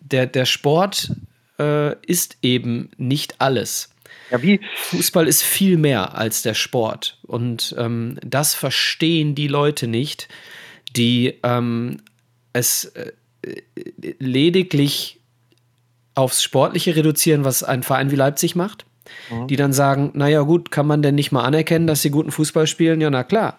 der, 0.00 0.26
der 0.26 0.44
Sport 0.44 1.12
äh, 1.58 1.94
ist 2.06 2.38
eben 2.42 2.90
nicht 2.96 3.40
alles. 3.40 3.90
Ja? 4.30 4.38
Fußball 4.76 5.26
ist 5.26 5.42
viel 5.42 5.76
mehr 5.76 6.16
als 6.16 6.42
der 6.42 6.54
Sport. 6.54 7.18
Und 7.22 7.74
ähm, 7.78 8.18
das 8.24 8.54
verstehen 8.54 9.34
die 9.34 9.48
Leute 9.48 9.88
nicht, 9.88 10.28
die 10.96 11.34
ähm, 11.42 11.98
es 12.52 12.86
äh, 12.86 13.12
lediglich 14.18 15.20
aufs 16.14 16.42
Sportliche 16.42 16.96
reduzieren, 16.96 17.44
was 17.44 17.62
ein 17.62 17.82
Verein 17.82 18.10
wie 18.10 18.16
Leipzig 18.16 18.56
macht. 18.56 18.84
Mhm. 19.30 19.46
Die 19.46 19.56
dann 19.56 19.72
sagen, 19.72 20.10
naja 20.14 20.42
gut, 20.42 20.70
kann 20.70 20.86
man 20.86 21.00
denn 21.00 21.14
nicht 21.14 21.32
mal 21.32 21.44
anerkennen, 21.44 21.86
dass 21.86 22.02
sie 22.02 22.10
guten 22.10 22.30
Fußball 22.30 22.66
spielen? 22.66 23.00
Ja, 23.00 23.10
na 23.10 23.24
klar. 23.24 23.58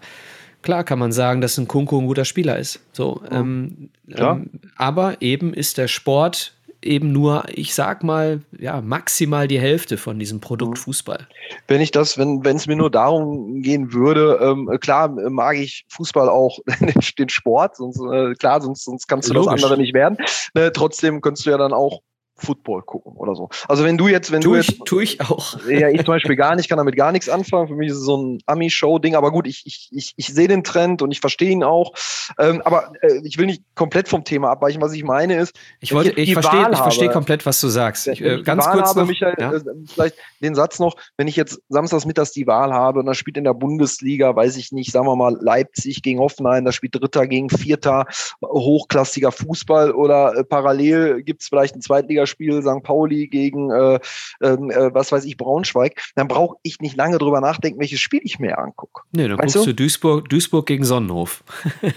Klar 0.62 0.84
kann 0.84 1.00
man 1.00 1.14
sagen, 1.14 1.40
dass 1.40 1.58
ein 1.58 1.68
Kunko 1.68 2.00
ein 2.00 2.06
guter 2.06 2.26
Spieler 2.26 2.60
ist. 2.60 2.82
So, 2.92 3.22
mhm. 3.32 3.36
ähm, 3.36 3.90
ähm, 4.16 4.50
aber 4.76 5.22
eben 5.22 5.54
ist 5.54 5.78
der 5.78 5.88
Sport 5.88 6.54
eben 6.82 7.12
nur, 7.12 7.46
ich 7.50 7.74
sag 7.74 8.04
mal, 8.04 8.42
ja, 8.58 8.82
maximal 8.82 9.48
die 9.48 9.60
Hälfte 9.60 9.98
von 9.98 10.20
diesem 10.20 10.40
Produkt 10.40 10.78
mhm. 10.78 10.82
Fußball. 10.82 11.28
Wenn 11.68 11.82
ich 11.82 11.92
das, 11.92 12.18
wenn 12.18 12.46
es 12.46 12.68
mir 12.68 12.76
nur 12.76 12.92
darum 12.92 13.62
gehen 13.62 13.94
würde, 13.94 14.40
ähm, 14.42 14.70
klar 14.80 15.10
mag 15.10 15.58
ich 15.58 15.86
Fußball 15.90 16.30
auch 16.30 16.60
den 17.18 17.30
Sport, 17.30 17.78
sonst 17.78 18.00
äh, 18.00 18.34
klar, 18.36 18.62
sonst, 18.62 18.86
sonst 18.86 19.08
kannst 19.08 19.30
du 19.30 19.34
Logisch. 19.34 19.54
das 19.54 19.64
andere 19.64 19.80
nicht 19.80 19.94
werden. 19.94 20.18
Äh, 20.54 20.72
trotzdem 20.72 21.22
könntest 21.22 21.46
du 21.46 21.52
ja 21.52 21.58
dann 21.58 21.74
auch 21.74 22.02
Football 22.40 22.82
gucken 22.84 23.14
oder 23.14 23.36
so. 23.36 23.50
Also 23.68 23.84
wenn 23.84 23.98
du 23.98 24.08
jetzt, 24.08 24.32
wenn 24.32 24.42
tu 24.42 24.54
du 24.54 24.60
ich, 24.60 24.68
jetzt. 24.68 24.86
Tue 24.86 25.04
ich 25.04 25.22
auch. 25.22 25.58
Ja, 25.68 25.90
ich 25.90 25.98
zum 25.98 26.14
Beispiel 26.14 26.36
gar 26.36 26.56
nicht, 26.56 26.70
kann 26.70 26.78
damit 26.78 26.96
gar 26.96 27.12
nichts 27.12 27.30
anfangen. 27.30 27.68
Für 27.68 27.76
mich 27.76 27.90
ist 27.90 27.98
es 27.98 28.04
so 28.04 28.18
ein 28.18 28.40
Ami-Show-Ding, 28.46 29.16
aber 29.16 29.32
gut, 29.32 29.48
ich, 29.48 29.64
ich, 29.66 29.90
ich, 29.92 30.14
ich 30.16 30.28
sehe 30.28 30.48
den 30.48 30.64
Trend 30.64 31.02
und 31.02 31.12
ich 31.12 31.20
verstehe 31.20 31.52
ihn 31.52 31.64
auch. 31.64 31.94
Ähm, 32.38 32.62
aber 32.64 32.94
äh, 33.02 33.22
ich 33.24 33.38
will 33.38 33.46
nicht 33.46 33.64
komplett 33.76 34.08
vom 34.08 34.24
Thema 34.24 34.50
abweichen. 34.50 34.82
Was 34.82 34.94
ich 34.94 35.04
meine 35.04 35.36
ist, 35.36 35.56
ich 35.80 35.94
wollte, 35.94 36.12
ich, 36.12 36.30
ich 36.30 36.34
verstehe, 36.34 36.68
ich 36.72 36.78
verstehe 36.78 37.10
komplett, 37.10 37.46
was 37.46 37.62
du 37.62 37.68
sagst. 37.68 38.08
Ich, 38.08 38.22
äh, 38.22 38.42
ganz 38.42 38.66
Wahl 38.66 38.74
kurz 38.74 38.90
habe, 38.90 39.02
noch, 39.02 39.08
Michael, 39.08 39.36
ja? 39.40 39.54
äh, 39.54 39.62
vielleicht 39.86 40.16
den 40.42 40.56
Satz 40.56 40.80
noch, 40.80 40.96
wenn 41.18 41.28
ich 41.28 41.36
jetzt 41.36 41.62
samstags 41.70 42.06
mittags 42.06 42.32
die 42.32 42.48
Wahl 42.48 42.74
habe 42.74 43.00
und 43.00 43.06
da 43.06 43.14
spielt 43.14 43.38
in 43.38 43.44
der 43.44 43.54
Bundesliga, 43.54 44.36
weiß 44.36 44.58
ich 44.58 44.72
nicht, 44.72 44.92
sagen 44.92 45.08
wir 45.08 45.16
mal 45.16 45.38
Leipzig 45.40 46.02
gegen 46.02 46.20
Hoffenheim, 46.20 46.66
da 46.66 46.72
spielt 46.72 46.96
Dritter 46.96 47.28
gegen 47.28 47.50
Vierter, 47.50 48.06
hochklassiger 48.44 49.32
Fußball 49.32 49.92
oder 49.92 50.36
äh, 50.36 50.44
parallel 50.44 51.24
gibt 51.24 51.42
es 51.42 51.48
vielleicht 51.48 51.76
ein 51.76 51.82
Zweitligaspiel, 51.82 52.29
St. 52.38 52.84
Pauli 52.84 53.28
gegen, 53.28 53.72
äh, 53.72 54.00
ähm, 54.42 54.72
äh, 54.72 54.94
was 54.94 55.12
weiß 55.12 55.26
ich, 55.26 55.38
Braunschweig, 55.38 56.02
dann 56.16 56.28
brauche 56.28 56.58
ich 56.64 56.80
nicht 56.80 56.96
lange 56.96 57.18
drüber 57.18 57.42
nachdenken, 57.42 57.80
welches 57.80 58.00
Spiel 58.00 58.22
ich 58.24 58.40
mir 58.40 58.58
angucke. 58.58 59.02
Nee, 59.12 59.28
dann 59.28 59.38
weißt 59.38 59.56
guckst 59.56 59.68
du, 59.68 59.74
du 59.74 59.84
Duisburg, 59.84 60.30
Duisburg 60.30 60.66
gegen 60.66 60.84
Sonnenhof. 60.84 61.44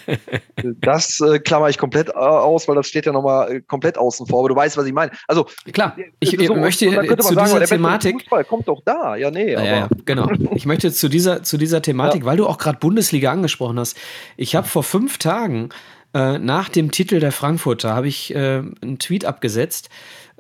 das 0.81 1.21
äh, 1.21 1.39
klammer 1.39 1.69
ich 1.69 1.79
komplett 1.79 2.09
äh, 2.09 2.13
aus, 2.13 2.69
weil 2.69 2.77
das 2.77 2.87
steht 2.87 3.07
ja 3.07 3.13
nochmal 3.13 3.57
äh, 3.57 3.61
komplett 3.61 3.99
außen 3.99 4.27
vor, 4.27 4.41
aber 4.41 4.49
du 4.49 4.57
weißt, 4.57 4.77
was 4.77 4.87
ich 4.87 4.93
meine. 4.93 5.13
Also, 5.29 5.47
klar, 5.73 5.97
ich 6.21 6.31
so, 6.31 6.55
möchte 6.55 6.87
zu 6.87 7.35
sagen, 7.35 7.53
dieser 7.53 7.65
Thematik. 7.65 8.21
Fußball 8.23 8.45
kommt 8.45 8.69
doch 8.69 8.83
da, 8.85 9.17
ja, 9.17 9.31
nee. 9.31 9.53
Ja, 9.53 9.65
ja, 9.65 9.89
genau. 10.05 10.31
Ich 10.55 10.67
möchte 10.67 10.93
zu 10.93 11.09
dieser, 11.09 11.43
zu 11.43 11.57
dieser 11.59 11.83
Thematik, 11.83 12.23
ja. 12.23 12.27
weil 12.27 12.37
du 12.37 12.47
auch 12.47 12.59
gerade 12.59 12.79
Bundesliga 12.79 13.33
angesprochen 13.33 13.79
hast. 13.79 13.99
Ich 14.37 14.55
habe 14.55 14.67
vor 14.67 14.83
fünf 14.83 15.19
Tagen 15.19 15.71
äh, 16.15 16.39
nach 16.39 16.69
dem 16.69 16.91
Titel 16.91 17.21
der 17.21 17.33
Frankfurter 17.33 17.95
habe 17.95 18.09
ich 18.09 18.35
äh, 18.35 18.59
einen 18.59 18.99
Tweet 18.99 19.25
abgesetzt, 19.25 19.89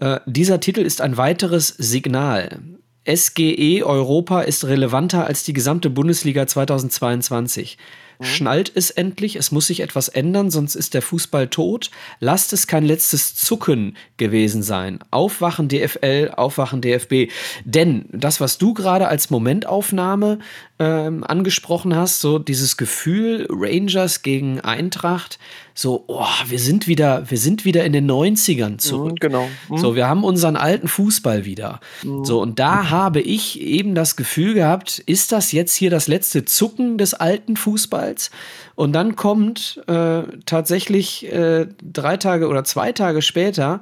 äh, 0.03 0.19
dieser 0.27 0.59
Titel 0.59 0.81
ist 0.81 1.01
ein 1.01 1.17
weiteres 1.17 1.69
Signal. 1.69 2.61
SGE 3.09 3.85
Europa 3.85 4.41
ist 4.41 4.65
relevanter 4.65 5.27
als 5.27 5.45
die 5.45 5.53
gesamte 5.53 5.91
Bundesliga 5.91 6.45
2022. 6.45 7.79
Mhm. 8.19 8.25
Schnallt 8.25 8.73
es 8.75 8.91
endlich, 8.91 9.37
es 9.37 9.53
muss 9.53 9.69
sich 9.69 9.79
etwas 9.79 10.09
ändern, 10.09 10.51
sonst 10.51 10.75
ist 10.75 10.95
der 10.95 11.03
Fußball 11.03 11.47
tot. 11.49 11.93
Lasst 12.19 12.53
es 12.53 12.67
kein 12.67 12.85
letztes 12.85 13.37
Zucken 13.37 13.97
gewesen 14.17 14.65
sein. 14.65 14.99
Aufwachen 15.13 15.69
DFL, 15.69 16.33
aufwachen 16.37 16.81
DFB. 16.81 17.31
Denn 17.65 18.07
das, 18.11 18.41
was 18.41 18.59
du 18.59 18.75
gerade 18.75 19.07
als 19.07 19.31
Momentaufnahme 19.31 20.41
ähm, 20.83 21.23
angesprochen 21.23 21.95
hast, 21.95 22.21
so 22.21 22.41
dieses 22.41 22.77
Gefühl 22.77 23.47
Rangers 23.49 24.23
gegen 24.23 24.61
Eintracht, 24.61 25.39
so, 25.75 26.05
oh, 26.09 26.27
wir 26.49 26.59
sind 26.59 26.89
wieder, 26.89 27.31
wir 27.31 27.39
sind 27.39 27.65
wieder 27.65 27.85
in 27.85 27.93
den 27.93 28.11
90ern 28.11 28.79
zurück. 28.79 29.13
Mhm, 29.13 29.17
genau. 29.21 29.49
Mhm. 29.69 29.79
So, 29.79 29.95
wir 29.95 30.09
haben 30.09 30.25
unseren 30.25 30.57
alten 30.57 30.89
Fußball 30.89 31.45
wieder. 31.45 31.79
Mhm. 32.03 32.25
So, 32.25 32.43
und 32.43 32.59
da 32.59 32.91
habe 32.91 33.21
ich 33.21 33.61
eben 33.61 33.95
das 33.95 34.17
Gefühl 34.17 34.55
gehabt, 34.55 34.99
ist 34.99 35.31
das 35.31 35.53
jetzt 35.53 35.77
hier 35.77 35.91
das 35.91 36.09
letzte 36.09 36.45
Zucken 36.45 36.99
des 36.99 37.15
alten 37.15 37.57
Fußballs? 37.57 38.33
Und 38.75 38.93
dann 38.93 39.15
kommt 39.15 39.81
äh, 39.87 40.23
tatsächlich 40.47 41.33
äh, 41.33 41.69
drei 41.81 42.17
Tage 42.17 42.49
oder 42.49 42.65
zwei 42.65 42.91
Tage 42.91 43.23
später 43.23 43.81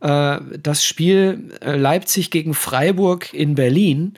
äh, 0.00 0.40
das 0.60 0.84
Spiel 0.84 1.52
äh, 1.62 1.76
Leipzig 1.76 2.32
gegen 2.32 2.54
Freiburg 2.54 3.32
in 3.32 3.54
Berlin. 3.54 4.14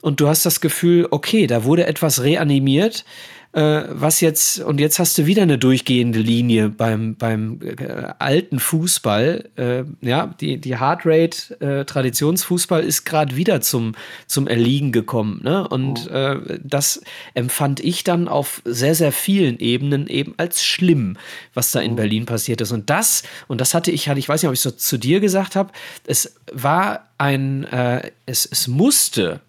Und 0.00 0.20
du 0.20 0.28
hast 0.28 0.46
das 0.46 0.60
Gefühl, 0.60 1.08
okay, 1.10 1.46
da 1.46 1.64
wurde 1.64 1.86
etwas 1.86 2.22
reanimiert 2.22 3.04
äh, 3.52 3.82
was 3.88 4.20
jetzt, 4.20 4.60
und 4.60 4.78
jetzt 4.78 5.00
hast 5.00 5.18
du 5.18 5.26
wieder 5.26 5.42
eine 5.42 5.58
durchgehende 5.58 6.20
Linie 6.20 6.68
beim, 6.68 7.16
beim 7.16 7.58
äh, 7.62 8.12
alten 8.18 8.60
Fußball. 8.60 9.50
Äh, 9.56 9.84
ja, 10.00 10.34
die, 10.40 10.58
die 10.58 10.78
Heartrate 10.78 11.60
äh, 11.60 11.84
Traditionsfußball 11.84 12.84
ist 12.84 13.04
gerade 13.04 13.34
wieder 13.34 13.60
zum, 13.60 13.96
zum 14.28 14.46
Erliegen 14.46 14.92
gekommen. 14.92 15.40
Ne? 15.42 15.66
Und 15.66 16.08
oh. 16.08 16.14
Äh, 16.14 16.60
das 16.62 17.02
empfand 17.34 17.80
ich 17.80 18.04
dann 18.04 18.28
auf 18.28 18.62
sehr, 18.64 18.94
sehr 18.94 19.10
vielen 19.10 19.58
Ebenen 19.58 20.06
eben 20.06 20.34
als 20.36 20.62
schlimm, 20.64 21.16
was 21.52 21.72
da 21.72 21.80
in 21.80 21.92
oh. 21.92 21.96
Berlin 21.96 22.26
passiert 22.26 22.60
ist. 22.60 22.70
Und 22.70 22.88
das, 22.88 23.24
und 23.48 23.60
das 23.60 23.74
hatte 23.74 23.90
ich, 23.90 24.08
hatte 24.08 24.20
ich 24.20 24.28
weiß 24.28 24.42
nicht, 24.42 24.48
ob 24.48 24.54
ich 24.54 24.60
so 24.60 24.70
zu 24.70 24.96
dir 24.96 25.18
gesagt 25.18 25.56
habe, 25.56 25.72
es 26.06 26.36
war 26.52 27.08
ein, 27.18 27.64
äh, 27.64 28.12
es, 28.26 28.46
es 28.46 28.68
musste 28.68 29.40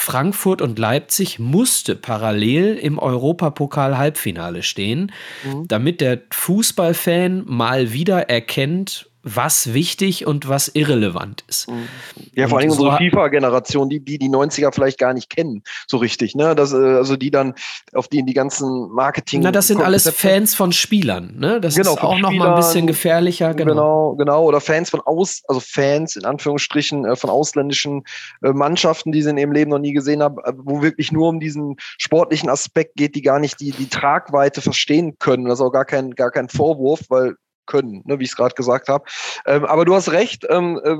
Frankfurt 0.00 0.62
und 0.62 0.78
Leipzig 0.78 1.38
musste 1.38 1.94
parallel 1.94 2.76
im 2.76 2.98
Europapokal-Halbfinale 2.98 4.62
stehen, 4.62 5.12
mhm. 5.44 5.68
damit 5.68 6.00
der 6.00 6.22
Fußballfan 6.30 7.42
mal 7.44 7.92
wieder 7.92 8.30
erkennt, 8.30 9.09
was 9.22 9.74
wichtig 9.74 10.26
und 10.26 10.48
was 10.48 10.68
irrelevant 10.68 11.44
ist. 11.48 11.68
Mhm. 11.68 11.88
Ja, 12.34 12.48
vor 12.48 12.58
allem 12.58 12.70
so 12.70 12.84
unsere 12.84 12.96
FIFA-Generation, 12.96 13.88
die, 13.88 14.00
die 14.00 14.18
die 14.18 14.28
90er 14.28 14.72
vielleicht 14.72 14.98
gar 14.98 15.12
nicht 15.12 15.28
kennen, 15.28 15.62
so 15.86 15.98
richtig, 15.98 16.34
ne? 16.34 16.54
Das, 16.54 16.72
äh, 16.72 16.76
also 16.76 17.16
die 17.16 17.30
dann, 17.30 17.54
auf 17.92 18.08
die 18.08 18.22
die 18.24 18.34
ganzen 18.34 18.90
Marketing. 18.90 19.42
Na, 19.42 19.52
das 19.52 19.66
sind 19.66 19.82
alles 19.82 20.08
Fans 20.10 20.54
von 20.54 20.72
Spielern, 20.72 21.36
ne? 21.38 21.60
Das 21.60 21.74
genau, 21.74 21.94
ist 21.94 22.02
auch 22.02 22.18
noch 22.18 22.32
mal 22.32 22.50
ein 22.50 22.56
bisschen 22.56 22.86
gefährlicher, 22.86 23.54
genau. 23.54 23.70
Genau, 23.70 24.14
genau. 24.16 24.44
Oder 24.44 24.60
Fans 24.60 24.90
von 24.90 25.00
aus, 25.00 25.42
also 25.48 25.60
Fans 25.60 26.16
in 26.16 26.24
Anführungsstrichen 26.24 27.04
äh, 27.04 27.16
von 27.16 27.30
ausländischen 27.30 28.04
äh, 28.42 28.52
Mannschaften, 28.52 29.12
die 29.12 29.22
sie 29.22 29.30
in 29.30 29.38
ihrem 29.38 29.52
Leben 29.52 29.70
noch 29.70 29.78
nie 29.78 29.92
gesehen 29.92 30.22
haben, 30.22 30.36
wo 30.56 30.82
wirklich 30.82 31.12
nur 31.12 31.28
um 31.28 31.40
diesen 31.40 31.76
sportlichen 31.98 32.48
Aspekt 32.48 32.96
geht, 32.96 33.14
die 33.14 33.22
gar 33.22 33.38
nicht 33.38 33.60
die, 33.60 33.72
die 33.72 33.88
Tragweite 33.88 34.60
verstehen 34.60 35.18
können. 35.18 35.44
Das 35.44 35.58
ist 35.58 35.64
auch 35.64 35.72
gar 35.72 35.84
kein, 35.84 36.12
gar 36.12 36.30
kein 36.30 36.48
Vorwurf, 36.48 37.00
weil 37.08 37.36
können, 37.70 38.02
ne, 38.04 38.18
wie 38.18 38.24
ich 38.24 38.30
es 38.30 38.36
gerade 38.36 38.54
gesagt 38.54 38.88
habe. 38.88 39.04
Ähm, 39.46 39.64
aber 39.64 39.84
du 39.84 39.94
hast 39.94 40.12
recht, 40.12 40.46
ähm, 40.50 40.78
äh, 40.84 40.96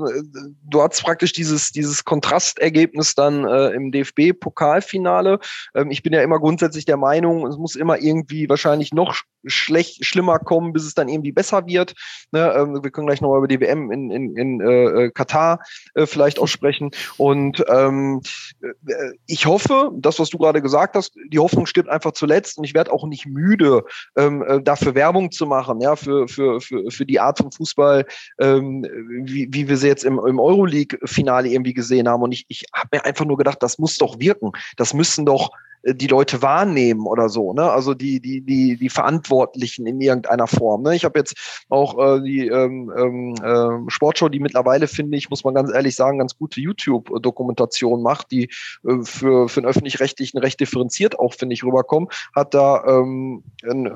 du 0.63 0.81
hast 0.81 1.03
praktisch 1.03 1.33
dieses, 1.33 1.71
dieses 1.71 2.05
Kontrastergebnis 2.05 3.13
dann 3.13 3.45
äh, 3.45 3.69
im 3.69 3.91
DFB-Pokalfinale. 3.91 5.39
Ähm, 5.75 5.91
ich 5.91 6.01
bin 6.01 6.13
ja 6.13 6.21
immer 6.21 6.39
grundsätzlich 6.39 6.85
der 6.85 6.97
Meinung, 6.97 7.45
es 7.45 7.57
muss 7.57 7.75
immer 7.75 7.99
irgendwie 7.99 8.49
wahrscheinlich 8.49 8.93
noch 8.93 9.15
schlecht, 9.45 10.05
schlimmer 10.05 10.39
kommen, 10.39 10.73
bis 10.73 10.85
es 10.85 10.93
dann 10.93 11.09
irgendwie 11.09 11.31
besser 11.31 11.65
wird. 11.65 11.93
Ne, 12.31 12.53
ähm, 12.55 12.83
wir 12.83 12.91
können 12.91 13.07
gleich 13.07 13.21
noch 13.21 13.35
über 13.35 13.47
die 13.47 13.59
WM 13.59 13.91
in, 13.91 14.11
in, 14.11 14.37
in 14.37 14.61
äh, 14.61 15.05
äh, 15.05 15.11
Katar 15.11 15.59
äh, 15.93 16.05
vielleicht 16.05 16.39
auch 16.39 16.47
sprechen. 16.47 16.91
Und 17.17 17.63
ähm, 17.67 18.21
äh, 18.61 19.11
ich 19.25 19.45
hoffe, 19.45 19.91
das, 19.95 20.19
was 20.19 20.29
du 20.29 20.37
gerade 20.37 20.61
gesagt 20.61 20.95
hast, 20.95 21.13
die 21.29 21.39
Hoffnung 21.39 21.65
stirbt 21.65 21.89
einfach 21.89 22.11
zuletzt 22.13 22.57
und 22.57 22.63
ich 22.63 22.73
werde 22.73 22.91
auch 22.91 23.05
nicht 23.05 23.25
müde, 23.25 23.83
ähm, 24.15 24.43
äh, 24.43 24.61
dafür 24.61 24.95
Werbung 24.95 25.31
zu 25.31 25.45
machen, 25.45 25.81
ja, 25.81 25.95
für, 25.95 26.27
für, 26.27 26.60
für, 26.61 27.05
die 27.05 27.19
Art 27.19 27.37
von 27.37 27.51
Fußball, 27.51 28.05
ähm, 28.39 28.85
wie, 29.23 29.47
wie 29.51 29.67
wir 29.67 29.77
sie 29.77 29.87
jetzt 29.87 30.03
im, 30.03 30.19
im 30.19 30.39
Euroleague-Finale 30.39 31.49
irgendwie 31.49 31.73
gesehen 31.73 32.07
haben. 32.07 32.23
Und 32.23 32.31
ich, 32.31 32.45
ich 32.47 32.65
habe 32.73 32.89
mir 32.93 33.05
einfach 33.05 33.25
nur 33.25 33.37
gedacht, 33.37 33.61
das 33.61 33.77
muss 33.77 33.97
doch 33.97 34.19
wirken. 34.19 34.51
Das 34.77 34.93
müssen 34.93 35.25
doch 35.25 35.51
die 35.83 36.07
Leute 36.07 36.41
wahrnehmen 36.41 37.07
oder 37.07 37.29
so, 37.29 37.53
ne? 37.53 37.71
Also 37.71 37.93
die, 37.93 38.19
die, 38.19 38.41
die, 38.41 38.77
die 38.77 38.89
Verantwortlichen 38.89 39.87
in 39.87 39.99
irgendeiner 39.99 40.47
Form. 40.47 40.83
Ne? 40.83 40.95
Ich 40.95 41.05
habe 41.05 41.17
jetzt 41.17 41.63
auch 41.69 41.97
äh, 41.97 42.21
die 42.21 42.47
ähm, 42.47 42.91
ähm, 42.95 43.35
äh, 43.43 43.89
Sportshow, 43.89 44.29
die 44.29 44.39
mittlerweile, 44.39 44.87
finde 44.87 45.17
ich, 45.17 45.29
muss 45.29 45.43
man 45.43 45.55
ganz 45.55 45.73
ehrlich 45.73 45.95
sagen, 45.95 46.19
ganz 46.19 46.37
gute 46.37 46.61
YouTube-Dokumentation 46.61 48.03
macht, 48.03 48.31
die 48.31 48.49
äh, 48.85 49.03
für, 49.03 49.49
für 49.49 49.61
den 49.61 49.67
öffentlich-rechtlichen 49.67 50.37
recht 50.37 50.59
differenziert 50.59 51.17
auch, 51.17 51.33
finde 51.33 51.53
ich, 51.53 51.63
rüberkommen, 51.63 52.09
hat 52.35 52.53
da, 52.53 52.83
ähm, 52.85 53.43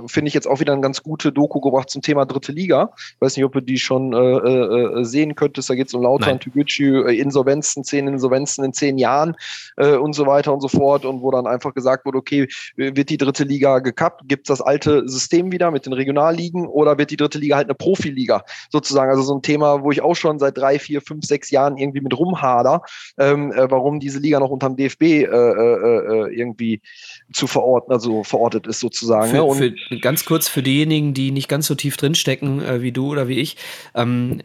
finde 0.07 0.27
ich, 0.27 0.33
jetzt 0.33 0.47
auch 0.47 0.59
wieder 0.59 0.73
eine 0.73 0.81
ganz 0.81 1.03
gute 1.03 1.31
Doku 1.31 1.59
gebracht 1.59 1.91
zum 1.91 2.01
Thema 2.01 2.25
dritte 2.25 2.51
Liga. 2.51 2.93
Ich 2.95 3.21
weiß 3.21 3.37
nicht, 3.37 3.45
ob 3.45 3.53
du 3.53 3.61
die 3.61 3.77
schon 3.77 4.13
äh, 4.13 4.17
äh, 4.17 5.01
äh 5.01 5.03
sehen 5.05 5.35
könntest. 5.35 5.69
Da 5.69 5.75
geht 5.75 5.87
es 5.87 5.93
um 5.93 6.01
Lautern, 6.01 6.39
Tügücü, 6.39 7.01
Insolvenzen, 7.11 7.83
zehn 7.83 8.07
Insolvenzen 8.07 8.65
in 8.65 8.73
zehn 8.73 8.97
Jahren 8.97 9.35
äh, 9.77 9.95
und 9.95 10.13
so 10.13 10.25
weiter 10.25 10.51
und 10.51 10.61
so 10.61 10.67
fort 10.67 11.05
und 11.05 11.21
wo 11.21 11.29
dann 11.29 11.45
einfach 11.45 11.74
gesagt 11.75 12.05
wurde, 12.05 12.17
okay, 12.17 12.47
wird 12.75 13.09
die 13.09 13.17
dritte 13.17 13.43
Liga 13.43 13.79
gekappt? 13.79 14.23
Gibt 14.27 14.49
es 14.49 14.57
das 14.57 14.65
alte 14.65 15.07
System 15.07 15.51
wieder 15.51 15.71
mit 15.71 15.85
den 15.85 15.93
Regionalligen 15.93 16.67
oder 16.67 16.97
wird 16.97 17.11
die 17.11 17.17
dritte 17.17 17.37
Liga 17.37 17.57
halt 17.57 17.67
eine 17.67 17.75
Profiliga 17.75 18.43
sozusagen? 18.71 19.11
Also 19.11 19.23
so 19.23 19.35
ein 19.35 19.41
Thema, 19.41 19.83
wo 19.83 19.91
ich 19.91 20.01
auch 20.01 20.15
schon 20.15 20.39
seit 20.39 20.57
drei, 20.57 20.79
vier, 20.79 21.01
fünf, 21.01 21.25
sechs 21.25 21.51
Jahren 21.51 21.77
irgendwie 21.77 22.01
mit 22.01 22.17
rumhader, 22.17 22.81
ähm, 23.17 23.51
äh, 23.51 23.69
warum 23.69 23.99
diese 23.99 24.19
Liga 24.19 24.39
noch 24.39 24.49
unterm 24.49 24.75
DFB 24.75 25.01
äh, 25.01 25.23
äh, 25.23 26.27
äh, 26.27 26.35
irgendwie 26.35 26.81
zu 27.33 27.47
verorten, 27.47 27.93
also 27.93 28.23
verortet 28.23 28.67
ist 28.67 28.79
sozusagen. 28.79 29.29
Für, 29.29 29.45
ne? 29.55 29.75
für, 29.89 29.99
ganz 29.99 30.25
kurz 30.25 30.47
für 30.47 30.63
diejenigen, 30.63 31.13
die 31.13 31.31
nicht 31.31 31.47
ganz 31.47 31.67
so 31.67 31.75
tief 31.75 31.97
drinstecken 31.97 32.61
äh, 32.61 32.81
wie 32.81 32.91
du 32.91 33.11
oder 33.11 33.27
wie 33.27 33.39
ich, 33.39 33.57
ähm, 33.93 34.41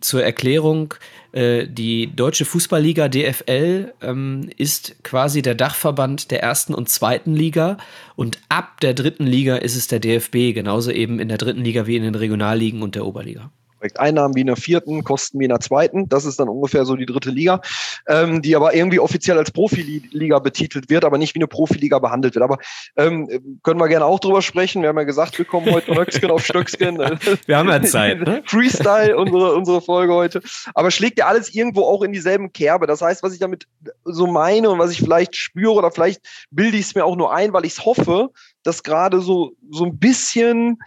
zur 0.00 0.22
Erklärung, 0.22 0.94
äh, 1.34 1.66
die 1.66 2.14
Deutsche 2.14 2.44
Fußballliga 2.44 3.08
DFL 3.08 3.92
ähm, 4.00 4.50
ist 4.56 5.02
quasi 5.02 5.42
der 5.42 5.56
Dachverband 5.56 6.30
der 6.30 6.42
ersten 6.42 6.74
und 6.74 6.88
zweiten 6.88 7.34
Liga 7.34 7.76
und 8.14 8.38
ab 8.48 8.80
der 8.80 8.94
dritten 8.94 9.26
Liga 9.26 9.56
ist 9.56 9.74
es 9.74 9.88
der 9.88 9.98
DFB, 9.98 10.54
genauso 10.54 10.92
eben 10.92 11.18
in 11.18 11.28
der 11.28 11.38
dritten 11.38 11.62
Liga 11.62 11.88
wie 11.88 11.96
in 11.96 12.04
den 12.04 12.14
Regionalligen 12.14 12.82
und 12.82 12.94
der 12.94 13.04
Oberliga. 13.04 13.50
Korrekt. 13.84 14.00
Einnahmen 14.00 14.34
wie 14.34 14.40
in 14.40 14.46
der 14.46 14.56
vierten, 14.56 15.04
Kosten 15.04 15.38
wie 15.38 15.44
in 15.44 15.50
der 15.50 15.60
zweiten. 15.60 16.08
Das 16.08 16.24
ist 16.24 16.40
dann 16.40 16.48
ungefähr 16.48 16.84
so 16.84 16.96
die 16.96 17.06
dritte 17.06 17.30
Liga, 17.30 17.60
ähm, 18.08 18.40
die 18.42 18.56
aber 18.56 18.74
irgendwie 18.74 18.98
offiziell 18.98 19.38
als 19.38 19.50
Profiliga 19.50 20.38
betitelt 20.38 20.88
wird, 20.88 21.04
aber 21.04 21.18
nicht 21.18 21.34
wie 21.34 21.40
eine 21.40 21.46
Profiliga 21.46 21.98
behandelt 21.98 22.34
wird. 22.34 22.42
Aber 22.42 22.58
ähm, 22.96 23.28
können 23.62 23.78
wir 23.78 23.88
gerne 23.88 24.06
auch 24.06 24.20
drüber 24.20 24.42
sprechen. 24.42 24.82
Wir 24.82 24.88
haben 24.88 24.98
ja 24.98 25.04
gesagt, 25.04 25.38
wir 25.38 25.44
kommen 25.44 25.70
heute 25.70 25.96
Röcksken 25.96 26.30
auf 26.30 26.44
Stöcksken. 26.44 26.98
wir 27.46 27.56
haben 27.56 27.68
ja 27.68 27.82
Zeit. 27.82 28.20
Ne? 28.20 28.42
Freestyle, 28.46 29.16
unsere, 29.16 29.54
unsere 29.54 29.80
Folge 29.80 30.14
heute. 30.14 30.40
Aber 30.74 30.90
schlägt 30.90 31.18
ja 31.18 31.26
alles 31.26 31.54
irgendwo 31.54 31.82
auch 31.82 32.02
in 32.02 32.12
dieselben 32.12 32.52
Kerbe. 32.52 32.86
Das 32.86 33.02
heißt, 33.02 33.22
was 33.22 33.34
ich 33.34 33.38
damit 33.38 33.66
so 34.04 34.26
meine 34.26 34.70
und 34.70 34.78
was 34.78 34.90
ich 34.90 34.98
vielleicht 34.98 35.36
spüre 35.36 35.72
oder 35.72 35.90
vielleicht 35.90 36.22
bilde 36.50 36.78
ich 36.78 36.86
es 36.86 36.94
mir 36.94 37.04
auch 37.04 37.16
nur 37.16 37.34
ein, 37.34 37.52
weil 37.52 37.64
ich 37.64 37.72
es 37.72 37.84
hoffe, 37.84 38.30
dass 38.62 38.82
gerade 38.82 39.20
so, 39.20 39.52
so 39.70 39.84
ein 39.84 39.98
bisschen 39.98 40.78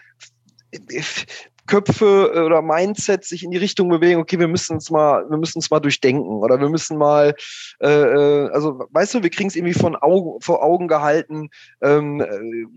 Köpfe 1.68 2.32
äh, 2.34 2.40
oder 2.40 2.62
Mindset 2.62 3.26
sich 3.26 3.44
in 3.44 3.52
die 3.52 3.58
Richtung 3.58 3.90
bewegen, 3.90 4.20
okay, 4.20 4.40
wir 4.40 4.48
müssen 4.48 4.78
es 4.78 4.90
mal, 4.90 5.30
wir 5.30 5.38
müssen 5.38 5.60
es 5.60 5.70
mal 5.70 5.80
durchdenken 5.80 6.38
oder 6.38 6.60
wir 6.60 6.70
müssen 6.70 6.98
mal, 6.98 7.36
äh, 7.80 7.88
äh 7.88 8.50
also 8.52 8.88
weißt 8.92 9.16
du, 9.16 9.24
wir 9.24 9.30
kriegen 9.30 9.50
es 9.50 9.56
irgendwie 9.56 9.74
von 9.74 9.96
Augen, 9.96 10.42
vor 10.42 10.64
Augen 10.64 10.88
gehalten. 10.88 11.50
Ähm, 11.82 12.22
äh, 12.22 12.28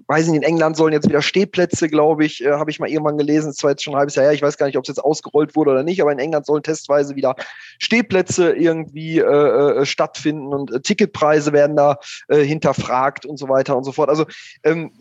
weiß 0.09 0.26
nicht, 0.26 0.37
in 0.37 0.42
England 0.42 0.76
sollen 0.76 0.92
jetzt 0.92 1.09
wieder 1.09 1.23
Stehplätze, 1.23 1.88
glaube 1.88 2.25
ich, 2.25 2.44
äh, 2.44 2.52
habe 2.52 2.70
ich 2.70 2.80
mal 2.80 2.88
irgendwann 2.88 3.18
gelesen, 3.18 3.47
das 3.49 3.62
war 3.62 3.70
jetzt 3.70 3.85
schon 3.85 3.94
ein 3.94 3.99
halbes 3.99 4.16
Jahr 4.16 4.26
her, 4.26 4.35
ich 4.35 4.42
weiß 4.42 4.59
gar 4.59 4.66
nicht, 4.66 4.76
ob 4.76 4.85
es 4.85 4.88
jetzt 4.88 5.02
ausgerollt 5.02 5.56
wurde 5.56 5.70
oder 5.70 5.82
nicht, 5.82 6.02
aber 6.02 6.12
in 6.12 6.18
England 6.18 6.47
sollen 6.47 6.62
testweise 6.62 7.16
wieder 7.16 7.37
Stehplätze 7.78 8.52
irgendwie 8.52 9.20
äh, 9.20 9.87
stattfinden 9.87 10.52
und 10.52 10.82
Ticketpreise 10.82 11.52
werden 11.52 11.76
da 11.76 11.99
hinterfragt 12.28 13.26
und 13.26 13.38
so 13.38 13.49
weiter 13.49 13.76
und 13.76 13.85
so 13.85 13.92
fort. 13.92 14.09
Also 14.09 14.25
ähm, 14.64 14.92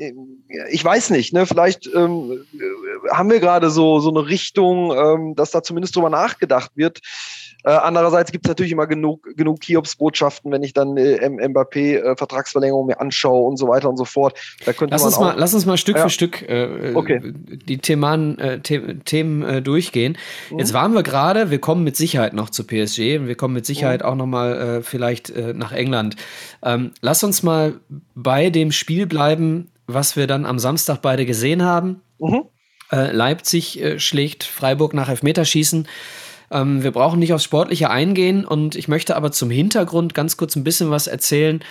ich 0.70 0.84
weiß 0.84 1.10
nicht, 1.10 1.34
ne, 1.34 1.46
vielleicht 1.46 1.90
ähm, 1.94 2.46
haben 3.12 3.30
wir 3.30 3.40
gerade 3.40 3.70
so 3.70 3.79
so, 3.80 4.00
so 4.02 4.10
eine 4.10 4.28
Richtung, 4.28 4.92
ähm, 4.92 5.36
dass 5.36 5.52
da 5.52 5.64
zumindest 5.64 5.96
drüber 5.96 6.10
nachgedacht 6.10 6.72
wird. 6.76 7.00
Äh, 7.64 7.72
andererseits 7.72 8.32
gibt 8.32 8.46
es 8.46 8.50
natürlich 8.50 8.74
immer 8.74 8.88
genug, 8.88 9.36
genug 9.36 9.64
Hiobs-Botschaften, 9.64 10.52
wenn 10.52 10.64
ich 10.64 10.74
dann 10.74 10.98
äh, 10.98 11.30
Mbappé-Vertragsverlängerung 11.30 12.86
äh, 12.86 12.94
mir 12.94 13.02
anschaue 13.02 13.48
und 13.48 13.58
so 13.58 13.68
weiter 13.68 13.90
und 13.90 13.98
so 13.98 14.06
fort. 14.06 14.38
Da 14.66 14.74
könnte 14.74 14.94
lass, 14.94 15.02
man 15.02 15.08
uns 15.08 15.18
auch, 15.18 15.22
mal, 15.22 15.36
lass 15.38 15.54
uns 15.54 15.66
mal 15.66 15.78
Stück 15.78 15.96
ja. 15.96 16.04
für 16.04 16.10
Stück 16.10 16.42
äh, 16.42 16.94
okay. 16.94 17.22
die 17.24 17.78
Themen, 17.78 18.38
äh, 18.38 18.60
The 18.66 19.00
Themen 19.06 19.44
äh, 19.44 19.62
durchgehen. 19.62 20.18
Mhm. 20.52 20.60
Jetzt 20.60 20.74
waren 20.74 20.94
wir 20.94 21.04
gerade, 21.04 21.52
wir 21.52 21.60
kommen 21.60 21.84
mit 21.84 21.96
Sicherheit 21.96 22.34
noch 22.34 22.50
zu 22.50 22.66
PSG 22.66 23.20
und 23.20 23.28
wir 23.28 23.36
kommen 23.36 23.54
mit 23.54 23.66
Sicherheit 23.66 24.02
mhm. 24.02 24.08
auch 24.08 24.16
noch 24.16 24.28
mal 24.28 24.82
vielleicht 24.84 25.34
nach 25.36 25.72
England. 25.72 26.16
Ähm, 26.64 26.92
lass 27.02 27.24
uns 27.24 27.44
mal 27.44 27.80
bei 28.16 28.50
dem 28.50 28.72
Spiel 28.72 29.06
bleiben, 29.06 29.70
was 29.88 30.16
wir 30.16 30.28
dann 30.28 30.46
am 30.46 30.60
Samstag 30.60 31.02
beide 31.02 31.26
gesehen 31.26 31.64
haben. 31.64 32.02
Mhm. 32.20 32.44
Äh, 32.92 33.12
Leipzig 33.12 33.82
äh, 33.82 34.00
schlägt 34.00 34.44
Freiburg 34.44 34.94
nach 34.94 35.10
Elfmeterschießen. 35.10 35.88
Ähm, 36.52 36.84
wir 36.84 36.92
brauchen 36.92 37.20
nicht 37.20 37.34
aufs 37.34 37.44
Sportliche 37.44 37.90
eingehen 37.90 38.46
und 38.46 38.76
ich 38.76 38.88
möchte 38.88 39.16
aber 39.16 39.32
zum 39.32 39.50
Hintergrund 39.50 40.14
ganz 40.14 40.38
kurz 40.38 40.56
ein 40.56 40.64
bisschen 40.64 40.90
was 40.90 41.08
erzählen, 41.08 41.64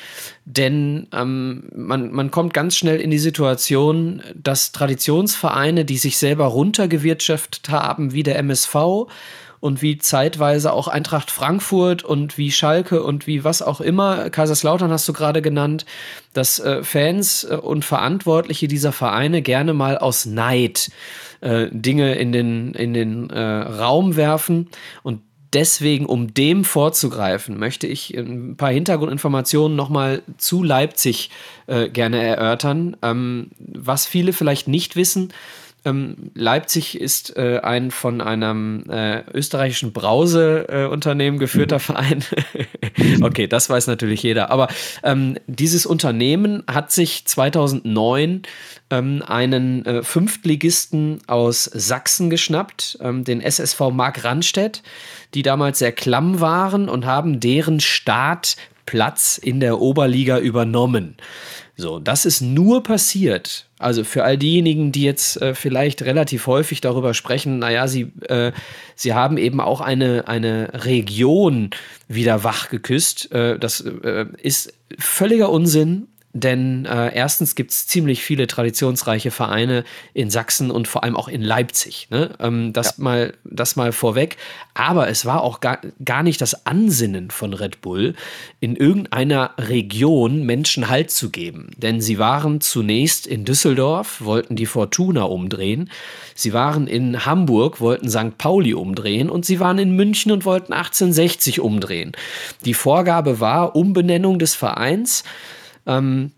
denn 0.44 1.08
ähm, 1.12 1.64
man, 1.74 2.12
man 2.12 2.30
kommt 2.30 2.54
ganz 2.54 2.76
schnell 2.76 3.00
in 3.00 3.10
die 3.10 3.18
Situation, 3.18 4.22
dass 4.34 4.72
Traditionsvereine, 4.72 5.84
die 5.84 5.98
sich 5.98 6.16
selber 6.16 6.46
runtergewirtschaftet 6.46 7.68
haben, 7.70 8.12
wie 8.12 8.22
der 8.22 8.38
MSV, 8.38 9.08
und 9.60 9.82
wie 9.82 9.98
zeitweise 9.98 10.72
auch 10.72 10.88
Eintracht 10.88 11.30
Frankfurt 11.30 12.02
und 12.02 12.38
wie 12.38 12.52
Schalke 12.52 13.02
und 13.02 13.26
wie 13.26 13.44
was 13.44 13.62
auch 13.62 13.80
immer, 13.80 14.30
Kaiserslautern 14.30 14.90
hast 14.90 15.08
du 15.08 15.12
gerade 15.12 15.42
genannt, 15.42 15.86
dass 16.32 16.58
äh, 16.60 16.82
Fans 16.82 17.44
äh, 17.44 17.56
und 17.56 17.84
Verantwortliche 17.84 18.68
dieser 18.68 18.92
Vereine 18.92 19.42
gerne 19.42 19.74
mal 19.74 19.98
aus 19.98 20.26
Neid 20.26 20.90
äh, 21.40 21.66
Dinge 21.70 22.14
in 22.14 22.32
den, 22.32 22.74
in 22.74 22.94
den 22.94 23.30
äh, 23.30 23.40
Raum 23.40 24.16
werfen 24.16 24.68
und 25.02 25.20
deswegen, 25.52 26.06
um 26.06 26.34
dem 26.34 26.64
vorzugreifen, 26.64 27.58
möchte 27.58 27.86
ich 27.86 28.14
ein 28.16 28.56
paar 28.56 28.70
Hintergrundinformationen 28.70 29.76
nochmal 29.76 30.22
zu 30.36 30.62
Leipzig 30.62 31.30
äh, 31.66 31.88
gerne 31.88 32.22
erörtern. 32.22 32.96
Ähm, 33.02 33.50
was 33.58 34.06
viele 34.06 34.32
vielleicht 34.32 34.68
nicht 34.68 34.96
wissen, 34.96 35.32
ähm, 35.84 36.30
Leipzig 36.34 37.00
ist 37.00 37.36
äh, 37.36 37.60
ein 37.62 37.90
von 37.90 38.20
einem 38.20 38.84
äh, 38.90 39.22
österreichischen 39.32 39.92
Brauseunternehmen 39.92 41.38
äh, 41.38 41.40
geführter 41.40 41.76
mhm. 41.76 41.80
Verein. 41.80 42.24
okay, 43.22 43.46
das 43.46 43.70
weiß 43.70 43.86
natürlich 43.86 44.22
jeder. 44.22 44.50
Aber 44.50 44.68
ähm, 45.02 45.36
dieses 45.46 45.86
Unternehmen 45.86 46.64
hat 46.66 46.90
sich 46.90 47.24
2009 47.26 48.42
ähm, 48.90 49.22
einen 49.26 49.86
äh, 49.86 50.02
Fünftligisten 50.02 51.20
aus 51.26 51.64
Sachsen 51.64 52.28
geschnappt, 52.28 52.98
ähm, 53.00 53.24
den 53.24 53.40
SSV 53.40 53.80
Mark 53.92 54.24
Randstedt, 54.24 54.82
die 55.34 55.42
damals 55.42 55.78
sehr 55.78 55.92
klamm 55.92 56.40
waren 56.40 56.88
und 56.88 57.06
haben 57.06 57.40
deren 57.40 57.80
Startplatz 57.80 59.38
in 59.38 59.60
der 59.60 59.80
Oberliga 59.80 60.38
übernommen. 60.38 61.16
So, 61.80 62.00
das 62.00 62.26
ist 62.26 62.40
nur 62.40 62.82
passiert. 62.82 63.68
Also 63.78 64.02
für 64.02 64.24
all 64.24 64.36
diejenigen, 64.36 64.90
die 64.90 65.04
jetzt 65.04 65.40
äh, 65.40 65.54
vielleicht 65.54 66.02
relativ 66.02 66.48
häufig 66.48 66.80
darüber 66.80 67.14
sprechen, 67.14 67.60
naja, 67.60 67.86
sie, 67.86 68.10
äh, 68.28 68.50
sie 68.96 69.14
haben 69.14 69.38
eben 69.38 69.60
auch 69.60 69.80
eine, 69.80 70.26
eine 70.26 70.70
Region 70.84 71.70
wieder 72.08 72.42
wach 72.42 72.68
geküsst. 72.68 73.30
Äh, 73.30 73.60
das 73.60 73.80
äh, 73.80 74.26
ist 74.42 74.74
völliger 74.98 75.50
Unsinn. 75.50 76.08
Denn 76.34 76.84
äh, 76.84 77.14
erstens 77.14 77.54
gibt 77.54 77.70
es 77.70 77.86
ziemlich 77.86 78.22
viele 78.22 78.46
traditionsreiche 78.46 79.30
Vereine 79.30 79.84
in 80.12 80.28
Sachsen 80.30 80.70
und 80.70 80.86
vor 80.86 81.02
allem 81.02 81.16
auch 81.16 81.28
in 81.28 81.40
Leipzig. 81.40 82.08
Ne? 82.10 82.34
Ähm, 82.38 82.74
das, 82.74 82.98
ja. 82.98 83.04
mal, 83.04 83.34
das 83.44 83.76
mal 83.76 83.92
vorweg. 83.92 84.36
Aber 84.74 85.08
es 85.08 85.24
war 85.24 85.42
auch 85.42 85.60
gar, 85.60 85.80
gar 86.04 86.22
nicht 86.22 86.42
das 86.42 86.66
Ansinnen 86.66 87.30
von 87.30 87.54
Red 87.54 87.80
Bull, 87.80 88.14
in 88.60 88.76
irgendeiner 88.76 89.52
Region 89.56 90.44
Menschen 90.44 90.90
Halt 90.90 91.10
zu 91.10 91.30
geben. 91.30 91.70
Denn 91.78 92.02
sie 92.02 92.18
waren 92.18 92.60
zunächst 92.60 93.26
in 93.26 93.46
Düsseldorf, 93.46 94.20
wollten 94.20 94.54
die 94.54 94.66
Fortuna 94.66 95.22
umdrehen. 95.22 95.90
Sie 96.34 96.52
waren 96.52 96.86
in 96.86 97.24
Hamburg, 97.24 97.80
wollten 97.80 98.10
St. 98.10 98.36
Pauli 98.36 98.74
umdrehen. 98.74 99.30
Und 99.30 99.46
sie 99.46 99.60
waren 99.60 99.78
in 99.78 99.96
München 99.96 100.30
und 100.30 100.44
wollten 100.44 100.74
1860 100.74 101.60
umdrehen. 101.60 102.12
Die 102.66 102.74
Vorgabe 102.74 103.40
war 103.40 103.74
Umbenennung 103.74 104.38
des 104.38 104.54
Vereins 104.54 105.24
ähm, 105.88 106.30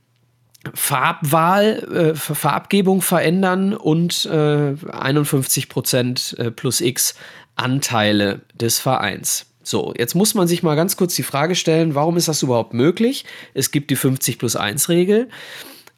Farbwahl, 0.74 2.12
äh, 2.12 2.14
Farbgebung 2.14 3.02
verändern 3.02 3.74
und 3.74 4.26
äh, 4.26 4.74
51 4.90 5.68
Prozent 5.68 6.34
äh, 6.38 6.50
plus 6.50 6.80
X 6.80 7.14
Anteile 7.56 8.40
des 8.54 8.78
Vereins. 8.78 9.46
So, 9.62 9.92
jetzt 9.96 10.14
muss 10.14 10.34
man 10.34 10.48
sich 10.48 10.62
mal 10.62 10.74
ganz 10.74 10.96
kurz 10.96 11.14
die 11.14 11.22
Frage 11.22 11.54
stellen, 11.54 11.94
warum 11.94 12.16
ist 12.16 12.28
das 12.28 12.42
überhaupt 12.42 12.74
möglich? 12.74 13.24
Es 13.54 13.70
gibt 13.70 13.90
die 13.90 13.96
50 13.96 14.38
plus 14.38 14.56
1 14.56 14.88
Regel. 14.88 15.28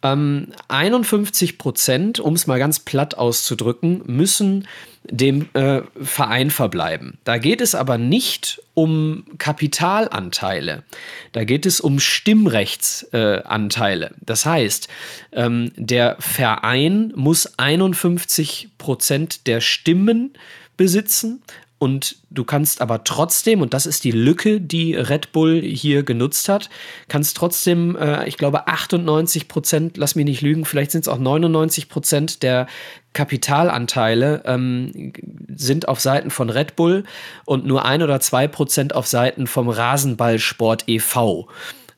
Ähm, 0.02 0.48
51 0.68 1.58
Prozent, 1.58 2.20
um 2.20 2.34
es 2.34 2.46
mal 2.46 2.58
ganz 2.58 2.80
platt 2.80 3.16
auszudrücken, 3.16 4.02
müssen 4.06 4.66
dem 5.04 5.48
äh, 5.54 5.80
Verein 6.00 6.50
verbleiben. 6.50 7.18
Da 7.24 7.38
geht 7.38 7.60
es 7.60 7.74
aber 7.74 7.98
nicht 7.98 8.62
um 8.74 9.24
Kapitalanteile. 9.38 10.84
Da 11.32 11.42
geht 11.44 11.66
es 11.66 11.80
um 11.80 11.98
Stimmrechtsanteile. 11.98 14.06
Äh, 14.06 14.14
das 14.20 14.46
heißt, 14.46 14.86
ähm, 15.32 15.72
der 15.76 16.16
Verein 16.20 17.12
muss 17.16 17.58
51 17.58 18.68
Prozent 18.78 19.48
der 19.48 19.60
Stimmen 19.60 20.34
besitzen 20.76 21.42
und 21.82 22.14
du 22.30 22.44
kannst 22.44 22.80
aber 22.80 23.02
trotzdem, 23.02 23.60
und 23.60 23.74
das 23.74 23.86
ist 23.86 24.04
die 24.04 24.12
Lücke, 24.12 24.60
die 24.60 24.94
Red 24.94 25.32
Bull 25.32 25.60
hier 25.60 26.04
genutzt 26.04 26.48
hat, 26.48 26.70
kannst 27.08 27.36
trotzdem, 27.36 27.96
äh, 27.96 28.24
ich 28.28 28.36
glaube, 28.36 28.68
98 28.68 29.48
Prozent, 29.48 29.96
lass 29.96 30.14
mich 30.14 30.24
nicht 30.24 30.42
lügen, 30.42 30.64
vielleicht 30.64 30.92
sind 30.92 31.00
es 31.00 31.08
auch 31.08 31.18
99 31.18 31.88
Prozent 31.88 32.44
der 32.44 32.68
Kapitalanteile 33.14 34.44
ähm, 34.46 35.12
sind 35.48 35.88
auf 35.88 35.98
Seiten 35.98 36.30
von 36.30 36.50
Red 36.50 36.76
Bull 36.76 37.02
und 37.46 37.66
nur 37.66 37.84
ein 37.84 38.00
oder 38.00 38.20
zwei 38.20 38.46
Prozent 38.46 38.94
auf 38.94 39.08
Seiten 39.08 39.48
vom 39.48 39.68
Rasenballsport 39.68 40.84
e.V. 40.86 41.48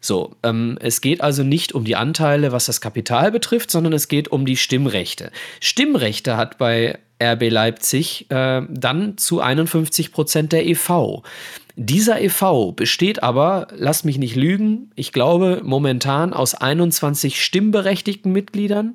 So, 0.00 0.34
ähm, 0.42 0.78
es 0.80 1.02
geht 1.02 1.20
also 1.20 1.42
nicht 1.42 1.74
um 1.74 1.84
die 1.84 1.96
Anteile, 1.96 2.52
was 2.52 2.64
das 2.64 2.80
Kapital 2.80 3.30
betrifft, 3.30 3.70
sondern 3.70 3.92
es 3.92 4.08
geht 4.08 4.28
um 4.28 4.46
die 4.46 4.56
Stimmrechte. 4.56 5.30
Stimmrechte 5.60 6.38
hat 6.38 6.56
bei 6.56 6.98
RB 7.32 7.50
Leipzig 7.50 8.30
äh, 8.30 8.62
dann 8.68 9.16
zu 9.16 9.40
51 9.40 10.12
Prozent 10.12 10.52
der 10.52 10.66
EV. 10.66 11.22
Dieser 11.76 12.20
EV 12.20 12.72
besteht 12.72 13.22
aber, 13.22 13.66
lass 13.76 14.04
mich 14.04 14.18
nicht 14.18 14.36
lügen, 14.36 14.92
ich 14.94 15.12
glaube 15.12 15.60
momentan 15.64 16.32
aus 16.32 16.54
21 16.54 17.42
stimmberechtigten 17.42 18.30
Mitgliedern 18.30 18.94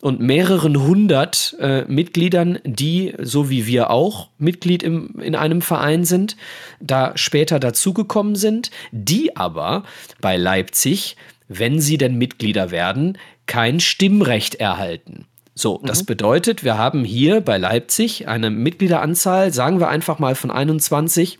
und 0.00 0.18
mehreren 0.18 0.82
hundert 0.82 1.56
äh, 1.60 1.84
Mitgliedern, 1.84 2.58
die, 2.64 3.14
so 3.20 3.50
wie 3.50 3.68
wir 3.68 3.90
auch, 3.90 4.30
Mitglied 4.36 4.82
im, 4.82 5.20
in 5.20 5.36
einem 5.36 5.62
Verein 5.62 6.04
sind, 6.04 6.36
da 6.80 7.12
später 7.14 7.60
dazugekommen 7.60 8.34
sind, 8.34 8.72
die 8.90 9.36
aber 9.36 9.84
bei 10.20 10.36
Leipzig, 10.36 11.16
wenn 11.46 11.80
sie 11.80 11.98
denn 11.98 12.18
Mitglieder 12.18 12.72
werden, 12.72 13.16
kein 13.46 13.78
Stimmrecht 13.78 14.56
erhalten. 14.56 15.26
So, 15.54 15.78
mhm. 15.78 15.86
das 15.86 16.04
bedeutet, 16.04 16.64
wir 16.64 16.78
haben 16.78 17.04
hier 17.04 17.40
bei 17.40 17.58
Leipzig 17.58 18.28
eine 18.28 18.50
Mitgliederanzahl, 18.50 19.52
sagen 19.52 19.80
wir 19.80 19.88
einfach 19.88 20.18
mal 20.18 20.34
von 20.34 20.50
21, 20.50 21.38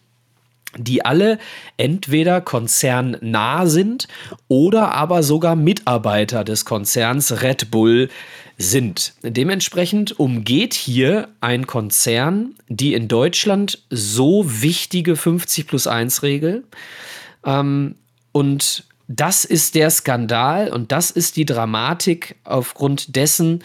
die 0.79 1.05
alle 1.05 1.39
entweder 1.77 2.41
konzernnah 2.41 3.67
sind 3.67 4.09
oder 4.49 4.93
aber 4.93 5.23
sogar 5.23 5.55
Mitarbeiter 5.55 6.45
des 6.45 6.65
Konzerns 6.65 7.43
Red 7.43 7.71
Bull 7.71 8.09
sind. 8.57 9.15
Dementsprechend 9.23 10.19
umgeht 10.19 10.73
hier 10.73 11.29
ein 11.41 11.67
Konzern 11.67 12.55
die 12.69 12.95
in 12.95 13.09
Deutschland 13.09 13.83
so 13.91 14.45
wichtige 14.47 15.17
50 15.17 15.67
plus 15.67 15.87
1 15.87 16.23
Regel. 16.23 16.65
Ähm, 17.45 17.97
und 18.33 18.85
das 19.09 19.45
ist 19.45 19.75
der 19.75 19.91
Skandal 19.91 20.71
und 20.71 20.91
das 20.91 21.11
ist 21.11 21.37
die 21.37 21.45
Dramatik, 21.45 22.37
aufgrund 22.45 23.15
dessen 23.15 23.63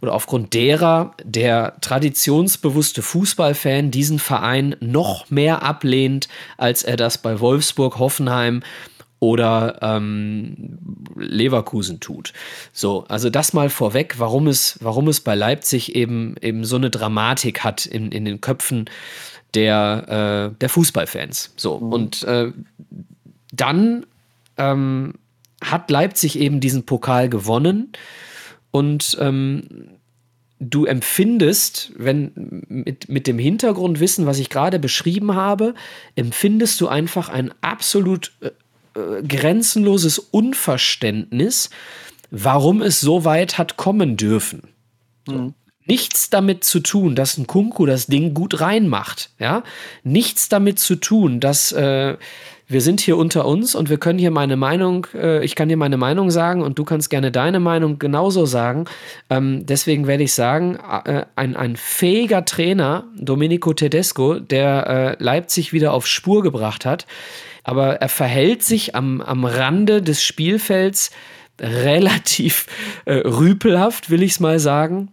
oder 0.00 0.14
aufgrund 0.14 0.54
derer 0.54 1.14
der 1.22 1.76
traditionsbewusste 1.80 3.02
Fußballfan 3.02 3.90
diesen 3.90 4.18
Verein 4.18 4.76
noch 4.80 5.30
mehr 5.30 5.62
ablehnt, 5.62 6.28
als 6.56 6.82
er 6.82 6.96
das 6.96 7.18
bei 7.18 7.40
Wolfsburg, 7.40 7.98
Hoffenheim 7.98 8.62
oder 9.18 9.78
ähm, 9.82 10.78
Leverkusen 11.14 12.00
tut. 12.00 12.32
So, 12.72 13.04
also 13.08 13.28
das 13.28 13.52
mal 13.52 13.68
vorweg, 13.68 14.14
warum 14.18 14.46
es, 14.46 14.78
warum 14.80 15.08
es 15.08 15.20
bei 15.20 15.34
Leipzig 15.34 15.94
eben, 15.94 16.36
eben 16.40 16.64
so 16.64 16.76
eine 16.76 16.88
Dramatik 16.88 17.62
hat 17.62 17.84
in, 17.84 18.10
in 18.12 18.24
den 18.24 18.40
Köpfen 18.40 18.88
der, 19.52 20.52
äh, 20.52 20.58
der 20.58 20.68
Fußballfans. 20.70 21.52
So, 21.56 21.78
mhm. 21.78 21.92
und 21.92 22.22
äh, 22.22 22.52
dann 23.52 24.06
ähm, 24.56 25.14
hat 25.62 25.90
Leipzig 25.90 26.38
eben 26.38 26.60
diesen 26.60 26.86
Pokal 26.86 27.28
gewonnen 27.28 27.92
und 28.70 29.16
ähm, 29.20 29.98
du 30.60 30.84
empfindest, 30.84 31.92
wenn 31.96 32.64
mit, 32.68 33.08
mit 33.08 33.26
dem 33.26 33.38
Hintergrundwissen, 33.38 34.26
was 34.26 34.38
ich 34.38 34.50
gerade 34.50 34.78
beschrieben 34.78 35.34
habe, 35.34 35.74
empfindest 36.16 36.80
du 36.80 36.88
einfach 36.88 37.28
ein 37.30 37.52
absolut 37.62 38.32
äh, 38.40 38.50
äh, 38.94 39.22
grenzenloses 39.22 40.18
Unverständnis, 40.18 41.70
warum 42.30 42.82
es 42.82 43.00
so 43.00 43.24
weit 43.24 43.58
hat 43.58 43.76
kommen 43.76 44.16
dürfen. 44.16 44.68
Mhm. 45.26 45.54
Nichts 45.86 46.30
damit 46.30 46.62
zu 46.62 46.80
tun, 46.80 47.16
dass 47.16 47.36
ein 47.36 47.46
Kunku 47.46 47.86
das 47.86 48.06
Ding 48.06 48.34
gut 48.34 48.60
reinmacht. 48.60 49.30
Ja? 49.40 49.64
Nichts 50.04 50.48
damit 50.48 50.78
zu 50.78 50.96
tun, 50.96 51.40
dass 51.40 51.72
äh, 51.72 52.16
wir 52.70 52.80
sind 52.80 53.00
hier 53.00 53.16
unter 53.16 53.46
uns 53.46 53.74
und 53.74 53.90
wir 53.90 53.98
können 53.98 54.18
hier 54.18 54.30
meine 54.30 54.56
Meinung, 54.56 55.06
äh, 55.12 55.44
ich 55.44 55.56
kann 55.56 55.68
dir 55.68 55.76
meine 55.76 55.96
Meinung 55.96 56.30
sagen 56.30 56.62
und 56.62 56.78
du 56.78 56.84
kannst 56.84 57.10
gerne 57.10 57.32
deine 57.32 57.58
Meinung 57.58 57.98
genauso 57.98 58.46
sagen. 58.46 58.84
Ähm, 59.28 59.66
deswegen 59.66 60.06
werde 60.06 60.22
ich 60.22 60.32
sagen, 60.32 60.78
äh, 61.04 61.24
ein, 61.34 61.56
ein 61.56 61.74
fähiger 61.74 62.44
Trainer, 62.44 63.04
Domenico 63.18 63.72
Tedesco, 63.72 64.38
der 64.38 64.86
äh, 65.20 65.22
Leipzig 65.22 65.72
wieder 65.72 65.92
auf 65.92 66.06
Spur 66.06 66.42
gebracht 66.44 66.86
hat, 66.86 67.06
aber 67.64 67.96
er 67.96 68.08
verhält 68.08 68.62
sich 68.62 68.94
am, 68.94 69.20
am 69.20 69.44
Rande 69.44 70.00
des 70.00 70.22
Spielfelds 70.22 71.10
relativ 71.60 72.66
äh, 73.04 73.14
rüpelhaft, 73.14 74.10
will 74.10 74.22
ich 74.22 74.32
es 74.32 74.40
mal 74.40 74.60
sagen. 74.60 75.08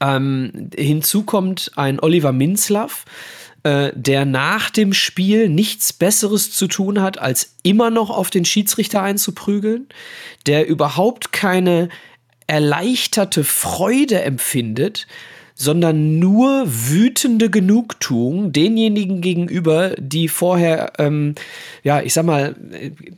Ähm, 0.00 0.70
hinzu 0.76 1.24
kommt 1.24 1.72
ein 1.76 2.00
Oliver 2.00 2.32
Minzlaff, 2.32 3.04
äh, 3.62 3.92
der 3.94 4.24
nach 4.24 4.70
dem 4.70 4.92
Spiel 4.92 5.48
nichts 5.48 5.92
Besseres 5.92 6.52
zu 6.52 6.66
tun 6.66 7.02
hat, 7.02 7.18
als 7.18 7.54
immer 7.62 7.90
noch 7.90 8.10
auf 8.10 8.30
den 8.30 8.44
Schiedsrichter 8.44 9.02
einzuprügeln, 9.02 9.88
der 10.46 10.66
überhaupt 10.68 11.32
keine 11.32 11.88
erleichterte 12.46 13.44
Freude 13.44 14.22
empfindet, 14.22 15.06
sondern 15.54 16.18
nur 16.18 16.64
wütende 16.66 17.50
Genugtuung 17.50 18.52
denjenigen 18.52 19.22
gegenüber, 19.22 19.94
die 19.98 20.28
vorher, 20.28 20.92
ähm, 20.98 21.34
ja, 21.82 22.02
ich 22.02 22.12
sag 22.12 22.26
mal, 22.26 22.54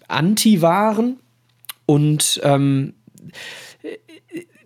anti 0.06 0.62
waren 0.62 1.18
und 1.84 2.40
ähm, 2.44 2.94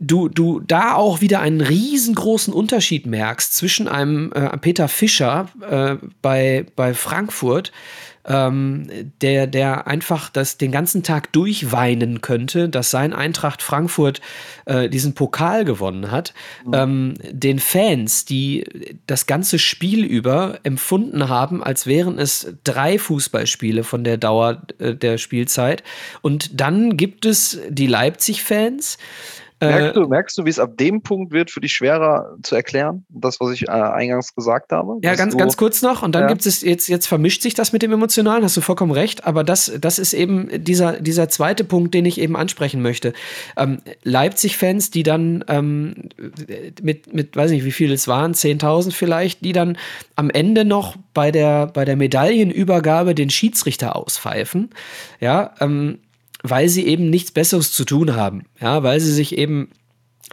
du, 0.02 0.28
du 0.28 0.60
da 0.60 0.94
auch 0.94 1.20
wieder 1.20 1.40
einen 1.40 1.60
riesengroßen 1.60 2.52
Unterschied 2.52 3.06
merkst 3.06 3.54
zwischen 3.54 3.88
einem 3.88 4.32
äh, 4.32 4.56
Peter 4.58 4.88
Fischer 4.88 5.48
äh, 5.68 5.96
bei, 6.20 6.66
bei 6.76 6.92
Frankfurt, 6.92 7.72
ähm, 8.24 8.88
der, 9.20 9.46
der 9.46 9.86
einfach 9.86 10.28
das 10.28 10.56
den 10.56 10.70
ganzen 10.70 11.02
Tag 11.02 11.32
durchweinen 11.32 12.20
könnte, 12.20 12.68
dass 12.68 12.90
sein 12.90 13.12
Eintracht 13.12 13.62
Frankfurt 13.62 14.20
äh, 14.64 14.88
diesen 14.88 15.14
Pokal 15.14 15.64
gewonnen 15.64 16.10
hat, 16.10 16.32
mhm. 16.64 16.74
ähm, 16.74 17.14
den 17.30 17.58
Fans, 17.58 18.24
die 18.24 18.64
das 19.06 19.26
ganze 19.26 19.58
Spiel 19.58 20.04
über 20.04 20.60
empfunden 20.62 21.28
haben, 21.28 21.62
als 21.64 21.86
wären 21.86 22.18
es 22.18 22.54
drei 22.64 22.98
Fußballspiele 22.98 23.82
von 23.82 24.04
der 24.04 24.18
Dauer 24.18 24.62
äh, 24.78 24.94
der 24.94 25.18
Spielzeit. 25.18 25.82
Und 26.22 26.60
dann 26.60 26.96
gibt 26.96 27.26
es 27.26 27.58
die 27.68 27.88
Leipzig-Fans, 27.88 28.98
Merkst 29.62 29.90
äh, 29.90 30.01
du, 30.01 30.09
merkst 30.09 30.38
du, 30.38 30.44
wie 30.44 30.51
es 30.51 30.59
ab 30.59 30.77
dem 30.77 31.03
Punkt 31.03 31.33
wird 31.33 31.51
für 31.51 31.61
dich 31.61 31.72
schwerer 31.72 32.37
zu 32.42 32.57
erklären, 32.57 33.05
das, 33.09 33.38
was 33.38 33.53
ich 33.53 33.68
äh, 33.68 33.70
eingangs 33.70 34.35
gesagt 34.35 34.72
habe? 34.72 34.98
Ja, 35.03 35.14
ganz, 35.14 35.37
ganz 35.37 35.57
kurz 35.57 35.83
noch. 35.83 36.03
Und 36.03 36.14
dann 36.14 36.22
ja. 36.22 36.29
gibt 36.29 36.44
es 36.44 36.62
jetzt, 36.62 36.88
jetzt 36.88 37.07
vermischt 37.07 37.42
sich 37.42 37.55
das 37.55 37.72
mit 37.72 37.83
dem 37.83 37.92
Emotionalen, 37.92 38.42
hast 38.42 38.57
du 38.57 38.61
vollkommen 38.61 38.90
recht. 38.90 39.25
Aber 39.25 39.44
das, 39.44 39.72
das 39.81 39.98
ist 39.98 40.14
eben 40.14 40.48
dieser, 40.64 41.01
dieser 41.01 41.29
zweite 41.29 41.62
Punkt, 41.62 41.94
den 41.94 42.05
ich 42.05 42.20
eben 42.20 42.37
ansprechen 42.37 42.83
möchte. 42.83 43.12
Ähm, 43.57 43.79
Leipzig-Fans, 44.03 44.90
die 44.90 45.05
dann 45.05 45.44
ähm, 45.46 46.09
mit, 46.83 47.14
mit, 47.14 47.37
weiß 47.37 47.53
nicht, 47.53 47.64
wie 47.64 47.72
viele 47.72 47.94
es 47.94 48.09
waren, 48.09 48.33
10.000 48.33 48.92
vielleicht, 48.92 49.44
die 49.44 49.53
dann 49.53 49.79
am 50.16 50.29
Ende 50.31 50.64
noch 50.64 50.96
bei 51.14 51.31
der, 51.31 51.68
bei 51.68 51.85
der 51.85 51.96
Medaillenübergabe 51.96 53.14
den 53.14 53.31
Schiedsrichter 53.31 53.94
auspfeifen. 53.94 54.70
Ja, 55.20 55.53
ähm, 55.61 55.98
weil 56.42 56.68
sie 56.68 56.87
eben 56.87 57.11
nichts 57.11 57.31
Besseres 57.31 57.72
zu 57.72 57.85
tun 57.85 58.14
haben. 58.14 58.44
Ja, 58.61 58.83
weil 58.83 59.00
sie 59.00 59.12
sich 59.12 59.37
eben 59.37 59.70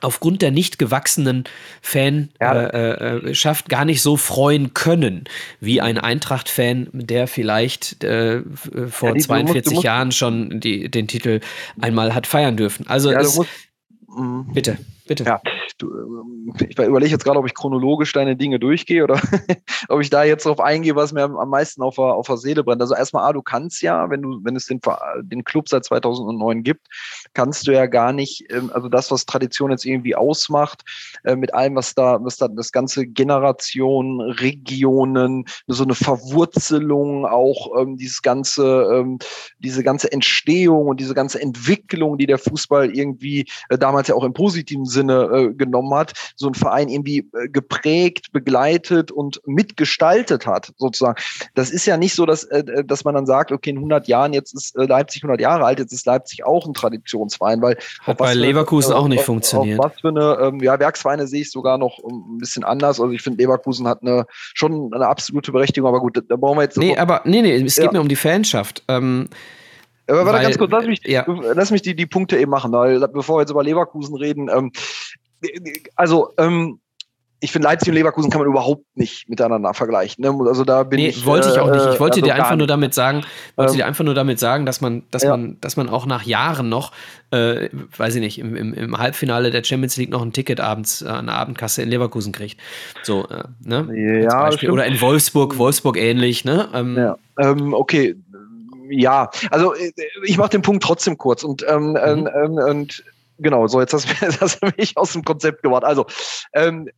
aufgrund 0.02 0.42
der 0.42 0.52
nicht 0.52 0.80
gewachsenen 0.80 1.44
Fanschaft 1.82 2.32
ja. 2.40 2.68
äh, 2.68 3.32
äh, 3.32 3.56
gar 3.68 3.86
nicht 3.86 4.02
so 4.02 4.18
freuen 4.18 4.74
können, 4.74 5.26
wie 5.60 5.82
ein 5.82 5.98
Eintracht-Fan, 5.98 6.90
der 6.94 7.28
vielleicht 7.28 8.04
äh, 8.04 8.42
vor 8.90 9.16
ja, 9.16 9.24
42 9.24 9.74
musst, 9.74 9.84
Jahren 9.84 10.12
schon 10.12 10.60
die, 10.60 10.90
den 10.90 11.08
Titel 11.08 11.42
einmal 11.82 12.14
hat 12.16 12.28
feiern 12.28 12.58
dürfen. 12.58 12.88
Also 12.88 13.12
ja, 13.12 13.20
es, 13.20 13.36
musst, 13.36 13.50
mhm. 14.08 14.48
bitte. 14.54 14.78
Bitte. 15.10 15.24
Ja, 15.24 15.42
du, 15.80 15.92
ähm, 15.92 16.54
ich 16.60 16.78
überlege 16.78 17.12
jetzt 17.12 17.24
gerade, 17.24 17.40
ob 17.40 17.48
ich 17.48 17.56
chronologisch 17.56 18.14
deine 18.14 18.36
Dinge 18.36 18.60
durchgehe 18.60 19.04
oder 19.04 19.20
ob 19.90 20.02
ich 20.02 20.12
da 20.12 20.24
jetzt 20.24 20.46
drauf 20.46 20.60
eingehe, 20.60 20.96
was 20.96 21.14
mir 21.14 21.24
am 21.24 21.50
meisten 21.50 21.82
auf 21.82 21.96
der, 21.96 22.06
auf 22.06 22.28
der 22.28 22.38
Seele 22.38 22.64
brennt. 22.64 22.80
Also 22.80 22.94
erstmal, 22.94 23.28
A, 23.28 23.34
du 23.34 23.42
kannst 23.42 23.82
ja, 23.82 24.12
wenn 24.12 24.22
du, 24.22 24.40
wenn 24.44 24.56
es 24.56 24.68
den, 24.68 24.80
den 25.24 25.44
Club 25.44 25.68
seit 25.68 25.84
2009 25.84 26.62
gibt, 26.62 26.86
kannst 27.34 27.68
du 27.68 27.72
ja 27.72 27.86
gar 27.86 28.14
nicht, 28.14 28.46
ähm, 28.52 28.72
also 28.74 28.90
das, 28.90 29.12
was 29.12 29.26
Tradition 29.26 29.72
jetzt 29.72 29.86
irgendwie 29.86 30.16
ausmacht, 30.16 30.84
äh, 31.24 31.36
mit 31.36 31.54
allem, 31.54 31.76
was 31.76 31.94
da, 31.96 32.18
was 32.22 32.38
da 32.38 32.48
das 32.48 32.72
ganze 32.72 33.06
Generationen, 33.08 34.22
Regionen, 34.22 35.46
so 35.68 35.84
eine 35.84 35.96
Verwurzelung, 35.96 37.26
auch 37.26 37.80
ähm, 37.80 37.98
dieses 37.98 38.22
ganze, 38.22 38.90
ähm, 38.94 39.20
diese 39.60 39.84
ganze 39.84 40.12
Entstehung 40.12 40.88
und 40.88 41.00
diese 41.00 41.14
ganze 41.14 41.42
Entwicklung, 41.42 42.18
die 42.18 42.26
der 42.26 42.38
Fußball 42.38 42.96
irgendwie 42.96 43.46
äh, 43.70 43.78
damals 43.78 44.08
ja 44.08 44.16
auch 44.16 44.24
im 44.24 44.34
positiven 44.34 44.86
Sinne 44.86 45.30
äh, 45.32 45.54
genommen 45.54 45.94
hat, 45.94 46.14
so 46.36 46.48
ein 46.48 46.54
Verein 46.54 46.90
irgendwie 46.90 47.30
äh, 47.34 47.50
geprägt, 47.50 48.32
begleitet 48.32 49.12
und 49.12 49.42
mitgestaltet 49.46 50.46
hat, 50.46 50.74
sozusagen. 50.78 51.22
Das 51.56 51.70
ist 51.70 51.86
ja 51.86 51.98
nicht 51.98 52.16
so, 52.16 52.26
dass, 52.26 52.44
äh, 52.46 52.60
äh 52.60 52.84
dass 52.84 53.04
man 53.04 53.16
dann 53.16 53.26
sagt, 53.26 53.52
okay, 53.52 53.72
in 53.72 53.78
100 53.78 54.08
Jahren, 54.08 54.34
jetzt 54.34 54.54
ist 54.54 54.76
äh, 54.76 54.86
Leipzig 54.86 55.24
100 55.24 55.40
Jahre 55.42 55.66
alt, 55.66 55.80
jetzt 55.80 55.94
ist 55.94 56.06
Leipzig 56.06 56.46
auch 56.46 56.66
ein 56.66 56.74
Traditionsverein, 57.20 57.62
weil 57.62 57.78
hat 58.02 58.18
bei 58.18 58.34
Leverkusen 58.34 58.94
eine, 58.94 59.02
auch 59.02 59.08
nicht 59.08 59.20
auf, 59.20 59.26
funktioniert. 59.26 59.80
Auf 59.80 59.92
was 59.92 60.00
für 60.00 60.10
eine, 60.10 60.38
ähm, 60.42 60.60
ja, 60.62 60.80
Werksvereine 60.80 61.28
sehe 61.28 61.42
ich 61.42 61.52
sogar 61.52 61.78
noch 61.78 62.00
ein 62.00 62.38
bisschen 62.38 62.64
anders. 62.64 63.00
Also 63.00 63.12
ich 63.14 63.22
finde, 63.22 63.42
Leverkusen 63.44 63.88
hat 63.88 64.02
eine 64.02 64.26
schon 64.54 64.94
eine 64.94 65.08
absolute 65.08 65.52
Berechtigung, 65.52 65.88
aber 65.88 66.00
gut, 66.00 66.22
da 66.28 66.36
brauchen 66.36 66.58
wir 66.58 66.64
jetzt. 66.64 66.78
Nee, 66.78 66.98
aber 66.98 67.22
nee, 67.26 67.42
nee, 67.42 67.56
es 67.56 67.76
ja. 67.76 67.84
geht 67.84 67.94
mir 67.94 68.02
um 68.02 68.10
die 68.10 68.16
Fanschaft. 68.16 68.84
Ähm, 68.88 69.30
aber 70.08 70.26
warte 70.26 70.42
ganz 70.42 70.58
kurz, 70.58 70.72
lass 70.72 70.86
mich, 70.86 71.02
ja. 71.06 71.24
lass 71.28 71.70
mich 71.70 71.84
die, 71.84 71.96
die 71.96 72.08
Punkte 72.08 72.38
eben 72.38 72.50
machen, 72.50 72.72
weil 72.72 73.00
bevor 73.10 73.38
wir 73.38 73.42
jetzt 73.42 73.52
über 73.52 73.64
Leverkusen 73.64 74.16
reden, 74.16 74.50
ähm, 74.52 74.72
also 75.96 76.34
ähm, 76.38 76.80
ich 77.42 77.52
finde, 77.52 77.68
Leipzig 77.68 77.90
und 77.90 77.96
Leverkusen 77.96 78.30
kann 78.30 78.42
man 78.42 78.50
überhaupt 78.50 78.84
nicht 78.96 79.30
miteinander 79.30 79.74
vergleichen. 79.74 80.24
Ne? 80.24 80.36
Also 80.48 80.66
da 80.66 80.84
bin 80.84 81.00
nee, 81.00 81.08
ich. 81.08 81.26
Wollte 81.26 81.50
ich 81.50 81.58
auch 81.58 81.72
nicht. 81.72 81.86
Ich 81.94 82.00
wollte 82.00 82.16
also 82.16 82.26
dir 82.26 82.36
einfach 82.36 82.56
nur 82.58 82.68
damit 82.68 82.94
sagen, 82.94 83.24
wollte 83.56 83.72
ähm, 83.72 83.78
dir 83.78 83.86
einfach 83.86 84.04
nur 84.04 84.14
damit 84.14 84.40
sagen, 84.40 84.66
dass 84.66 84.82
man, 84.82 85.04
dass 85.12 85.24
ja. 85.24 85.32
man, 85.32 85.58
dass 85.62 85.78
man 85.78 85.88
auch 85.88 86.06
nach 86.06 86.24
Jahren 86.24 86.68
noch, 86.68 86.92
äh, 87.32 87.70
weiß 87.96 88.16
ich 88.16 88.22
nicht, 88.22 88.40
im, 88.40 88.56
im, 88.56 88.74
im, 88.74 88.98
Halbfinale 88.98 89.52
der 89.52 89.64
Champions 89.64 89.96
League 89.96 90.10
noch 90.10 90.22
ein 90.22 90.34
Ticket 90.34 90.60
abends, 90.60 91.02
äh, 91.02 91.08
eine 91.08 91.32
Abendkasse 91.32 91.82
in 91.82 91.90
Leverkusen 91.90 92.34
kriegt. 92.34 92.60
So, 93.04 93.28
äh, 93.30 93.44
ne? 93.64 93.88
Ja, 94.24 94.50
Oder 94.70 94.86
in 94.86 95.00
Wolfsburg, 95.00 95.58
Wolfsburg 95.58 95.98
ähnlich, 95.98 96.44
ne? 96.44 96.68
Ähm, 96.74 96.98
ja. 96.98 97.18
Ähm, 97.40 97.74
okay, 97.74 98.16
ja, 98.90 99.30
also 99.52 99.74
äh, 99.76 99.92
ich 100.24 100.38
mache 100.38 100.50
den 100.50 100.62
Punkt 100.62 100.84
trotzdem 100.84 101.18
kurz 101.18 101.44
und, 101.44 101.66
ähm, 101.68 101.92
mhm. 101.92 101.98
ähm, 101.98 102.54
und 102.54 103.04
Genau, 103.40 103.68
so 103.68 103.80
jetzt 103.80 103.94
hast, 103.94 104.62
du 104.62 104.70
mich 104.78 104.98
aus 104.98 105.14
dem 105.14 105.24
Konzept 105.24 105.64
gebracht. 105.64 105.84
Also, 105.84 106.06
ähm, 106.54 106.90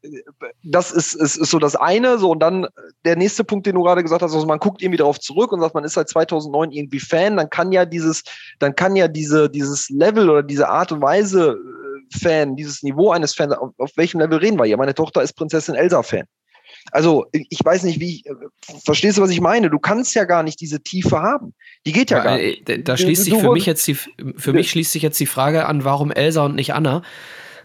das 0.64 0.92
ist, 0.92 1.14
ist, 1.14 1.38
ist 1.38 1.52
so 1.52 1.60
das 1.60 1.76
eine. 1.76 2.18
So, 2.18 2.32
und 2.32 2.40
dann 2.40 2.68
der 3.06 3.16
nächste 3.16 3.44
Punkt, 3.44 3.68
den 3.68 3.76
du 3.76 3.84
gerade 3.84 4.02
gesagt 4.02 4.22
hast, 4.22 4.34
also 4.34 4.46
man 4.46 4.60
guckt 4.60 4.82
irgendwie 4.82 4.98
darauf 4.98 5.20
zurück 5.20 5.52
und 5.52 5.62
sagt, 5.62 5.76
man 5.76 5.84
ist 5.84 5.94
seit 5.94 6.10
2009 6.10 6.72
irgendwie 6.72 7.00
Fan, 7.00 7.38
dann 7.38 7.50
kann 7.50 7.72
ja 7.72 7.86
dieses, 7.86 8.24
dann 8.60 8.76
kann 8.76 8.96
ja 8.96 9.08
diese, 9.08 9.50
dieses 9.50 9.90
Level 9.90 10.30
oder 10.30 10.44
diese 10.44 10.68
Art 10.68 10.92
und 10.92 11.02
Weise 11.02 11.58
äh, 11.60 12.18
Fan, 12.20 12.56
dieses 12.56 12.84
Niveau 12.84 13.12
eines 13.12 13.36
Fans, 13.36 13.54
auf, 13.54 13.72
auf 13.78 13.92
welchem 13.96 14.20
Level 14.20 14.40
reden 14.40 14.58
wir 14.58 14.66
hier? 14.66 14.78
Meine 14.78 14.96
Tochter 14.96 15.22
ist 15.22 15.34
Prinzessin 15.34 15.76
Elsa-Fan. 15.76 16.26
Also 16.92 17.28
ich 17.32 17.60
weiß 17.64 17.84
nicht, 17.84 18.00
wie 18.00 18.16
ich, 18.16 18.26
äh, 18.26 18.34
verstehst 18.84 19.18
du, 19.18 19.22
was 19.22 19.30
ich 19.30 19.42
meine? 19.42 19.70
Du 19.70 19.80
kannst 19.80 20.16
ja 20.16 20.26
gar 20.26 20.44
nicht 20.44 20.60
diese 20.60 20.82
Tiefe 20.82 21.22
haben. 21.22 21.54
Die 21.86 21.92
geht 21.92 22.12
ja, 22.12 22.18
ja 22.18 22.24
gar 22.24 22.38
nicht. 22.38 22.68
Da, 22.68 22.78
da 22.78 22.98
schließt 22.98 23.24
sich 23.26 23.36
für 23.36 23.52
mich 23.52 23.66
jetzt 23.66 23.88
die, 23.88 23.96
für 23.96 24.54
mich 24.54 24.72
schließt 24.72 24.92
sich 24.92 25.04
jetzt 25.04 25.20
die 25.20 25.26
Frage 25.26 25.66
an, 25.66 25.84
warum 25.84 26.12
Elsa 26.12 26.46
und 26.46 26.56
nicht 26.56 26.74
Anna? 26.74 27.04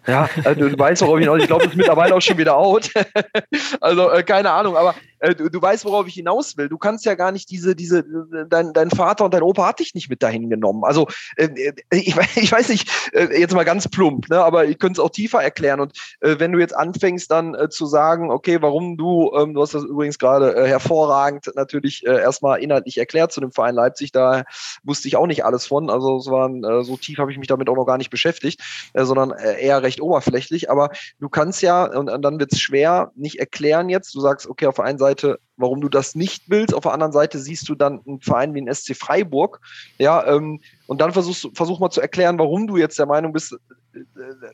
Ja, 0.06 0.28
also 0.44 0.68
du 0.68 0.78
weißt, 0.78 1.02
worauf 1.02 1.18
ich 1.18 1.24
hinaus. 1.24 1.40
Ich 1.40 1.48
glaube, 1.48 1.64
das 1.64 1.72
ist 1.72 1.76
mittlerweile 1.76 2.14
auch 2.14 2.20
schon 2.20 2.38
wieder 2.38 2.56
out. 2.56 2.90
also 3.80 4.10
äh, 4.10 4.22
keine 4.22 4.50
Ahnung, 4.50 4.76
aber 4.76 4.94
äh, 5.15 5.15
du, 5.20 5.50
du, 5.50 5.62
weißt, 5.62 5.84
worauf 5.84 6.06
ich 6.06 6.14
hinaus 6.14 6.56
will. 6.56 6.68
Du 6.68 6.78
kannst 6.78 7.04
ja 7.04 7.14
gar 7.14 7.32
nicht 7.32 7.50
diese, 7.50 7.74
diese, 7.74 8.04
dein, 8.48 8.72
dein 8.72 8.90
Vater 8.90 9.24
und 9.24 9.34
dein 9.34 9.42
Opa 9.42 9.66
hat 9.66 9.80
dich 9.80 9.94
nicht 9.94 10.10
mit 10.10 10.22
dahin 10.22 10.50
genommen. 10.50 10.84
Also 10.84 11.06
äh, 11.36 11.46
äh 11.46 11.72
ich, 11.90 12.16
ich 12.36 12.52
weiß 12.52 12.68
nicht, 12.68 12.88
äh, 13.12 13.38
jetzt 13.38 13.54
mal 13.54 13.64
ganz 13.64 13.88
plump, 13.88 14.28
ne, 14.28 14.42
aber 14.42 14.66
ich 14.66 14.78
könnte 14.78 15.00
es 15.00 15.04
auch 15.04 15.10
tiefer 15.10 15.42
erklären. 15.42 15.80
Und 15.80 15.92
äh, 16.20 16.36
wenn 16.38 16.52
du 16.52 16.58
jetzt 16.58 16.76
anfängst, 16.76 17.30
dann 17.30 17.54
äh, 17.54 17.68
zu 17.68 17.86
sagen, 17.86 18.30
okay, 18.30 18.60
warum 18.60 18.96
du, 18.96 19.32
ähm, 19.36 19.54
du 19.54 19.62
hast 19.62 19.74
das 19.74 19.84
übrigens 19.84 20.18
gerade 20.18 20.54
äh, 20.54 20.66
hervorragend 20.68 21.50
natürlich 21.54 22.06
äh, 22.06 22.20
erstmal 22.20 22.60
inhaltlich 22.60 22.98
erklärt 22.98 23.32
zu 23.32 23.40
dem 23.40 23.52
Verein 23.52 23.74
Leipzig, 23.74 24.12
da 24.12 24.44
wusste 24.82 25.08
ich 25.08 25.16
auch 25.16 25.26
nicht 25.26 25.44
alles 25.44 25.66
von. 25.66 25.90
Also 25.90 26.16
es 26.16 26.26
waren 26.26 26.64
äh, 26.64 26.84
so 26.84 26.96
tief 26.96 27.18
habe 27.18 27.32
ich 27.32 27.38
mich 27.38 27.48
damit 27.48 27.68
auch 27.68 27.76
noch 27.76 27.86
gar 27.86 27.98
nicht 27.98 28.10
beschäftigt, 28.10 28.60
äh, 28.92 29.04
sondern 29.04 29.30
äh, 29.32 29.60
eher 29.60 29.82
recht 29.82 30.00
oberflächlich. 30.00 30.70
Aber 30.70 30.90
du 31.18 31.28
kannst 31.28 31.62
ja, 31.62 31.84
und, 31.84 32.06
dann 32.06 32.38
wird 32.38 32.52
es 32.52 32.60
schwer, 32.60 33.12
nicht 33.14 33.38
erklären 33.38 33.88
jetzt. 33.88 34.14
Du 34.14 34.20
sagst, 34.20 34.46
okay, 34.46 34.66
auf 34.66 34.80
einen 34.80 34.98
Seite 34.98 35.05
Seite, 35.06 35.38
warum 35.56 35.80
du 35.80 35.88
das 35.88 36.14
nicht 36.14 36.44
willst. 36.48 36.74
Auf 36.74 36.82
der 36.82 36.92
anderen 36.92 37.12
Seite 37.12 37.38
siehst 37.38 37.68
du 37.68 37.74
dann 37.74 38.00
einen 38.06 38.20
Verein 38.20 38.54
wie 38.54 38.60
den 38.60 38.72
SC 38.72 38.96
Freiburg. 38.96 39.60
Ja, 39.98 40.26
ähm, 40.26 40.60
und 40.86 41.00
dann 41.00 41.12
versuchst, 41.12 41.48
versuch 41.54 41.80
mal 41.80 41.90
zu 41.90 42.00
erklären, 42.00 42.38
warum 42.38 42.66
du 42.66 42.76
jetzt 42.76 42.98
der 42.98 43.06
Meinung 43.06 43.32
bist, 43.32 43.56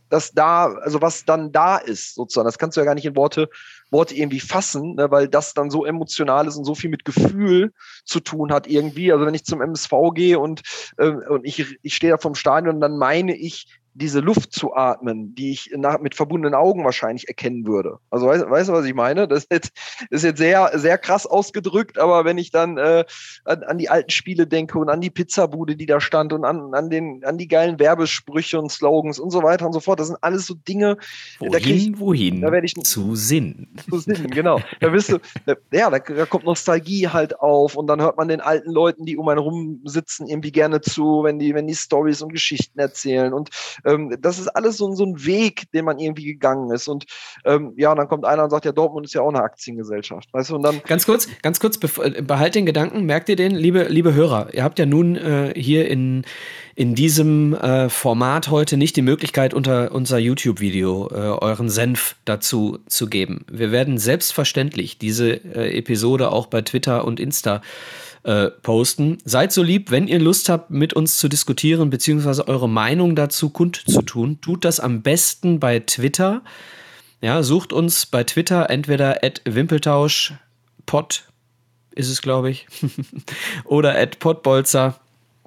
dass 0.08 0.32
da, 0.32 0.66
also 0.66 1.00
was 1.00 1.24
dann 1.24 1.52
da 1.52 1.76
ist, 1.76 2.14
sozusagen. 2.14 2.46
Das 2.46 2.58
kannst 2.58 2.76
du 2.76 2.80
ja 2.80 2.84
gar 2.84 2.94
nicht 2.94 3.06
in 3.06 3.16
Worte, 3.16 3.48
Worte 3.90 4.14
irgendwie 4.14 4.40
fassen, 4.40 4.94
ne, 4.94 5.10
weil 5.10 5.28
das 5.28 5.54
dann 5.54 5.70
so 5.70 5.84
emotional 5.84 6.46
ist 6.46 6.56
und 6.56 6.64
so 6.64 6.74
viel 6.74 6.90
mit 6.90 7.04
Gefühl 7.04 7.72
zu 8.04 8.20
tun 8.20 8.52
hat 8.52 8.66
irgendwie. 8.66 9.12
Also 9.12 9.26
wenn 9.26 9.34
ich 9.34 9.44
zum 9.44 9.60
MSV 9.60 9.92
gehe 10.14 10.38
und, 10.38 10.62
äh, 10.98 11.08
und 11.08 11.44
ich, 11.44 11.78
ich 11.82 11.94
stehe 11.94 12.12
da 12.12 12.18
vom 12.18 12.34
Stadion, 12.34 12.80
dann 12.80 12.96
meine 12.96 13.34
ich 13.34 13.66
diese 13.94 14.20
Luft 14.20 14.52
zu 14.52 14.74
atmen, 14.74 15.34
die 15.34 15.52
ich 15.52 15.70
nach, 15.76 16.00
mit 16.00 16.14
verbundenen 16.14 16.54
Augen 16.54 16.84
wahrscheinlich 16.84 17.28
erkennen 17.28 17.66
würde. 17.66 17.98
Also 18.10 18.26
weißt, 18.26 18.48
weißt 18.48 18.68
du, 18.70 18.72
was 18.72 18.86
ich 18.86 18.94
meine? 18.94 19.28
Das 19.28 19.44
ist 19.44 19.52
jetzt, 19.52 19.72
ist 20.10 20.24
jetzt 20.24 20.38
sehr, 20.38 20.70
sehr 20.74 20.96
krass 20.96 21.26
ausgedrückt, 21.26 21.98
aber 21.98 22.24
wenn 22.24 22.38
ich 22.38 22.50
dann 22.50 22.78
äh, 22.78 23.04
an, 23.44 23.62
an, 23.64 23.78
die 23.78 23.90
alten 23.90 24.10
Spiele 24.10 24.46
denke 24.46 24.78
und 24.78 24.88
an 24.88 25.00
die 25.00 25.10
Pizzabude, 25.10 25.76
die 25.76 25.86
da 25.86 26.00
stand 26.00 26.32
und 26.32 26.44
an, 26.44 26.74
an, 26.74 26.88
den, 26.88 27.22
an 27.24 27.36
die 27.36 27.48
geilen 27.48 27.78
Werbesprüche 27.78 28.58
und 28.58 28.72
Slogans 28.72 29.18
und 29.18 29.30
so 29.30 29.42
weiter 29.42 29.66
und 29.66 29.74
so 29.74 29.80
fort, 29.80 30.00
das 30.00 30.06
sind 30.06 30.18
alles 30.22 30.46
so 30.46 30.54
Dinge. 30.54 30.96
Wohin, 31.38 31.52
da 31.52 31.58
ich, 31.58 31.98
wohin? 31.98 32.40
Da 32.40 32.50
werde 32.50 32.66
ich 32.66 32.74
zu 32.74 33.14
Sinn. 33.14 33.68
Zu 33.90 33.98
Sinn, 33.98 34.30
genau. 34.30 34.60
Da 34.80 34.88
bist 34.88 35.10
du, 35.10 35.18
ja, 35.70 35.90
da, 35.90 35.98
da 35.98 36.26
kommt 36.26 36.44
Nostalgie 36.44 37.08
halt 37.08 37.38
auf 37.40 37.76
und 37.76 37.88
dann 37.88 38.00
hört 38.00 38.16
man 38.16 38.28
den 38.28 38.40
alten 38.40 38.70
Leuten, 38.70 39.04
die 39.04 39.18
um 39.18 39.28
einen 39.28 39.38
rum 39.38 39.80
sitzen, 39.84 40.26
irgendwie 40.26 40.52
gerne 40.52 40.80
zu, 40.80 41.24
wenn 41.24 41.38
die, 41.38 41.54
wenn 41.54 41.66
die 41.66 41.74
Stories 41.74 42.22
und 42.22 42.32
Geschichten 42.32 42.78
erzählen 42.78 43.34
und 43.34 43.50
ähm, 43.84 44.16
das 44.20 44.38
ist 44.38 44.48
alles 44.48 44.76
so, 44.76 44.92
so 44.94 45.04
ein 45.04 45.24
Weg, 45.24 45.70
den 45.72 45.84
man 45.84 45.98
irgendwie 45.98 46.24
gegangen 46.24 46.70
ist. 46.70 46.88
Und 46.88 47.06
ähm, 47.44 47.72
ja, 47.76 47.90
und 47.90 47.98
dann 47.98 48.08
kommt 48.08 48.24
einer 48.24 48.44
und 48.44 48.50
sagt, 48.50 48.64
ja, 48.64 48.72
Dortmund 48.72 49.06
ist 49.06 49.14
ja 49.14 49.22
auch 49.22 49.28
eine 49.28 49.42
Aktiengesellschaft. 49.42 50.32
Weißt 50.32 50.50
du, 50.50 50.56
und 50.56 50.62
dann. 50.62 50.80
Ganz 50.86 51.06
kurz, 51.06 51.28
ganz 51.42 51.60
kurz, 51.60 51.78
behalt 51.78 52.54
den 52.54 52.66
Gedanken, 52.66 53.04
merkt 53.04 53.28
ihr 53.28 53.36
den, 53.36 53.52
liebe, 53.52 53.84
liebe 53.84 54.14
Hörer, 54.14 54.52
ihr 54.52 54.64
habt 54.64 54.78
ja 54.78 54.86
nun 54.86 55.16
äh, 55.16 55.52
hier 55.56 55.88
in, 55.88 56.24
in 56.74 56.94
diesem 56.94 57.54
äh, 57.54 57.88
Format 57.88 58.50
heute 58.50 58.76
nicht 58.76 58.96
die 58.96 59.02
Möglichkeit, 59.02 59.54
unter 59.54 59.92
unser 59.92 60.18
YouTube-Video 60.18 61.08
äh, 61.10 61.14
euren 61.14 61.68
Senf 61.68 62.16
dazu 62.24 62.78
zu 62.86 63.08
geben. 63.08 63.44
Wir 63.50 63.72
werden 63.72 63.98
selbstverständlich 63.98 64.98
diese 64.98 65.32
äh, 65.32 65.76
Episode 65.76 66.30
auch 66.30 66.46
bei 66.46 66.62
Twitter 66.62 67.04
und 67.04 67.20
Insta 67.20 67.62
äh, 68.24 68.50
posten. 68.50 69.18
Seid 69.24 69.52
so 69.52 69.62
lieb, 69.62 69.90
wenn 69.90 70.08
ihr 70.08 70.20
Lust 70.20 70.48
habt, 70.48 70.70
mit 70.70 70.94
uns 70.94 71.18
zu 71.18 71.28
diskutieren, 71.28 71.90
beziehungsweise 71.90 72.46
eure 72.48 72.68
Meinung 72.68 73.16
dazu 73.16 73.50
kundzutun. 73.50 74.40
Tut 74.40 74.64
das 74.64 74.80
am 74.80 75.02
besten 75.02 75.60
bei 75.60 75.80
Twitter. 75.80 76.42
Ja, 77.20 77.42
sucht 77.42 77.72
uns 77.72 78.06
bei 78.06 78.24
Twitter 78.24 78.70
entweder 78.70 79.22
at 79.22 79.42
Wimpeltausch, 79.44 80.34
ist 81.94 82.10
es, 82.10 82.22
glaube 82.22 82.50
ich, 82.50 82.66
oder 83.64 83.96
at 83.98 84.18
Podbolzer 84.18 84.98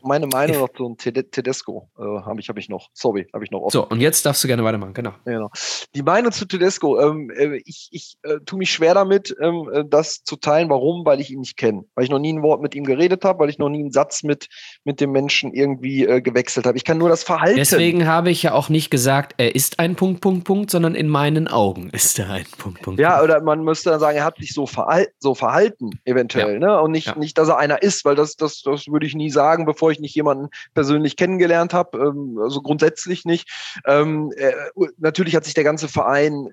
meine 0.05 0.27
Meinung 0.27 0.59
noch 0.59 0.69
zum 0.69 0.97
Tedesco 0.97 1.89
äh, 1.97 2.01
habe 2.01 2.39
ich, 2.39 2.49
hab 2.49 2.57
ich 2.57 2.69
noch. 2.69 2.89
Sorry, 2.93 3.27
habe 3.33 3.43
ich 3.43 3.51
noch 3.51 3.61
offen. 3.61 3.71
So, 3.71 3.87
und 3.87 4.01
jetzt 4.01 4.25
darfst 4.25 4.43
du 4.43 4.47
gerne 4.47 4.63
weitermachen, 4.63 4.93
genau. 4.93 5.13
genau. 5.25 5.49
Die 5.93 6.03
Meinung 6.03 6.31
zu 6.31 6.45
Tedesco, 6.45 6.99
ähm, 6.99 7.31
äh, 7.35 7.57
ich, 7.65 7.89
ich 7.91 8.17
äh, 8.23 8.39
tue 8.45 8.59
mich 8.59 8.71
schwer 8.71 8.93
damit, 8.93 9.35
ähm, 9.41 9.69
äh, 9.73 9.83
das 9.85 10.23
zu 10.23 10.35
teilen. 10.35 10.69
Warum? 10.69 11.05
Weil 11.05 11.19
ich 11.19 11.31
ihn 11.31 11.39
nicht 11.39 11.57
kenne. 11.57 11.83
Weil 11.95 12.05
ich 12.05 12.09
noch 12.09 12.19
nie 12.19 12.33
ein 12.33 12.43
Wort 12.43 12.61
mit 12.61 12.75
ihm 12.75 12.83
geredet 12.83 13.25
habe, 13.25 13.39
weil 13.39 13.49
ich 13.49 13.57
noch 13.57 13.69
nie 13.69 13.79
einen 13.79 13.91
Satz 13.91 14.23
mit, 14.23 14.47
mit 14.83 15.01
dem 15.01 15.11
Menschen 15.11 15.53
irgendwie 15.53 16.05
äh, 16.05 16.21
gewechselt 16.21 16.65
habe. 16.65 16.77
Ich 16.77 16.83
kann 16.83 16.97
nur 16.97 17.09
das 17.09 17.23
Verhalten. 17.23 17.57
Deswegen 17.57 18.07
habe 18.07 18.29
ich 18.29 18.43
ja 18.43 18.53
auch 18.53 18.69
nicht 18.69 18.89
gesagt, 18.89 19.33
er 19.37 19.55
ist 19.55 19.79
ein 19.79 19.95
Punkt, 19.95 20.21
Punkt, 20.21 20.45
Punkt, 20.45 20.71
sondern 20.71 20.95
in 20.95 21.09
meinen 21.09 21.47
Augen 21.47 21.89
ist 21.91 22.19
er 22.19 22.29
ein 22.29 22.45
Punkt, 22.57 22.81
Punkt. 22.81 22.99
Ja, 22.99 23.21
oder 23.21 23.41
man 23.41 23.63
müsste 23.63 23.89
dann 23.89 23.99
sagen, 23.99 24.17
er 24.17 24.25
hat 24.25 24.37
sich 24.37 24.53
so, 24.53 24.65
verhal 24.65 25.07
so 25.19 25.35
verhalten, 25.35 25.99
eventuell, 26.05 26.53
ja. 26.53 26.59
ne? 26.59 26.81
Und 26.81 26.91
nicht, 26.91 27.07
ja. 27.07 27.15
nicht, 27.17 27.37
dass 27.37 27.49
er 27.49 27.57
einer 27.57 27.81
ist, 27.81 28.05
weil 28.05 28.15
das, 28.15 28.35
das, 28.35 28.61
das 28.61 28.87
würde 28.87 29.05
ich 29.05 29.15
nie 29.15 29.29
sagen, 29.29 29.65
bevor 29.65 29.91
ich 29.91 29.94
nicht 29.99 30.15
jemanden 30.15 30.49
persönlich 30.73 31.15
kennengelernt 31.15 31.73
habe, 31.73 31.97
ähm, 31.97 32.39
also 32.41 32.62
grundsätzlich 32.62 33.25
nicht. 33.25 33.49
Ähm, 33.86 34.31
äh, 34.36 34.53
natürlich 34.97 35.36
hat 35.36 35.45
sich 35.45 35.53
der 35.53 35.63
ganze 35.63 35.88
Verein 35.88 36.49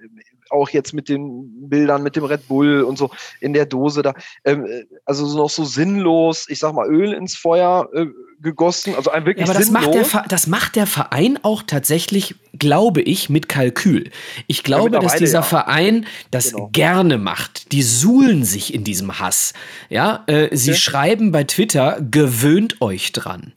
auch 0.53 0.71
jetzt 0.71 0.93
mit 0.93 1.09
den 1.09 1.69
Bildern, 1.69 2.03
mit 2.03 2.17
dem 2.17 2.25
Red 2.25 2.47
Bull 2.49 2.83
und 2.83 2.99
so 2.99 3.11
in 3.41 3.53
der 3.53 3.67
Dose 3.67 4.03
da, 4.03 4.15
ähm, 4.45 4.67
also 5.05 5.27
noch 5.37 5.51
so 5.51 5.65
sinnlos, 5.65 6.47
ich 6.49 6.59
sag 6.59 6.75
mal, 6.75 6.89
Öl 6.89 7.13
ins 7.13 7.35
Feuer 7.37 7.89
äh, 7.95 8.07
gegossen, 8.41 8.95
also 8.95 9.11
ein 9.11 9.25
wirklich 9.25 9.47
ja, 9.47 9.55
aber 9.55 9.63
sinnlos. 9.63 9.85
Das 9.85 9.95
macht, 10.13 10.15
der, 10.15 10.25
das 10.29 10.47
macht 10.47 10.77
der 10.77 10.87
Verein 10.87 11.39
auch 11.43 11.63
tatsächlich, 11.63 12.35
glaube 12.59 13.01
ich, 13.01 13.31
mit 13.31 13.49
Kalkül. 13.49 14.11
Ich 14.47 14.63
glaube, 14.63 14.97
ja, 14.97 15.01
dass 15.01 15.17
dieser 15.17 15.39
ja. 15.39 15.43
Verein 15.43 16.07
das 16.31 16.53
genau. 16.53 16.69
gerne 16.73 17.19
macht. 17.19 17.73
Die 17.73 17.83
suhlen 17.83 18.45
sich 18.45 18.75
in 18.75 18.85
diesem 18.85 19.19
Hass. 19.19 19.55
Ja, 19.89 20.25
äh, 20.27 20.55
sie 20.55 20.71
okay. 20.71 20.81
schreiben 20.81 21.33
bei 21.33 21.45
Twitter, 21.45 21.99
gewöhnt 22.11 22.81
euch 22.81 23.13
dran. 23.13 23.53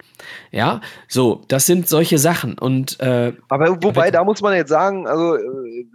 Ja, 0.51 0.81
so, 1.07 1.43
das 1.47 1.65
sind 1.65 1.87
solche 1.87 2.17
Sachen. 2.17 2.57
Und, 2.57 2.99
äh, 2.99 3.33
Aber 3.49 3.83
wobei, 3.83 4.11
da 4.11 4.23
muss 4.23 4.41
man 4.41 4.55
jetzt 4.55 4.69
sagen, 4.69 5.07
also, 5.07 5.35
äh, 5.35 5.85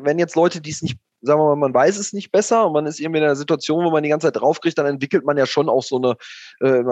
wenn 0.00 0.18
jetzt 0.18 0.36
Leute, 0.36 0.60
die 0.60 0.70
es 0.70 0.82
nicht, 0.82 0.98
sagen 1.22 1.40
wir 1.40 1.54
mal, 1.54 1.56
man 1.56 1.72
weiß 1.72 1.98
es 1.98 2.12
nicht 2.12 2.32
besser 2.32 2.66
und 2.66 2.72
man 2.72 2.86
ist 2.86 3.00
irgendwie 3.00 3.18
in 3.18 3.24
einer 3.24 3.36
Situation, 3.36 3.84
wo 3.84 3.90
man 3.90 4.02
die 4.02 4.08
ganze 4.08 4.26
Zeit 4.26 4.40
draufkriegt, 4.40 4.76
dann 4.76 4.86
entwickelt 4.86 5.24
man 5.24 5.36
ja 5.36 5.46
schon 5.46 5.68
auch 5.68 5.82
so 5.82 5.96
eine, 5.96 6.16
äh, 6.60 6.82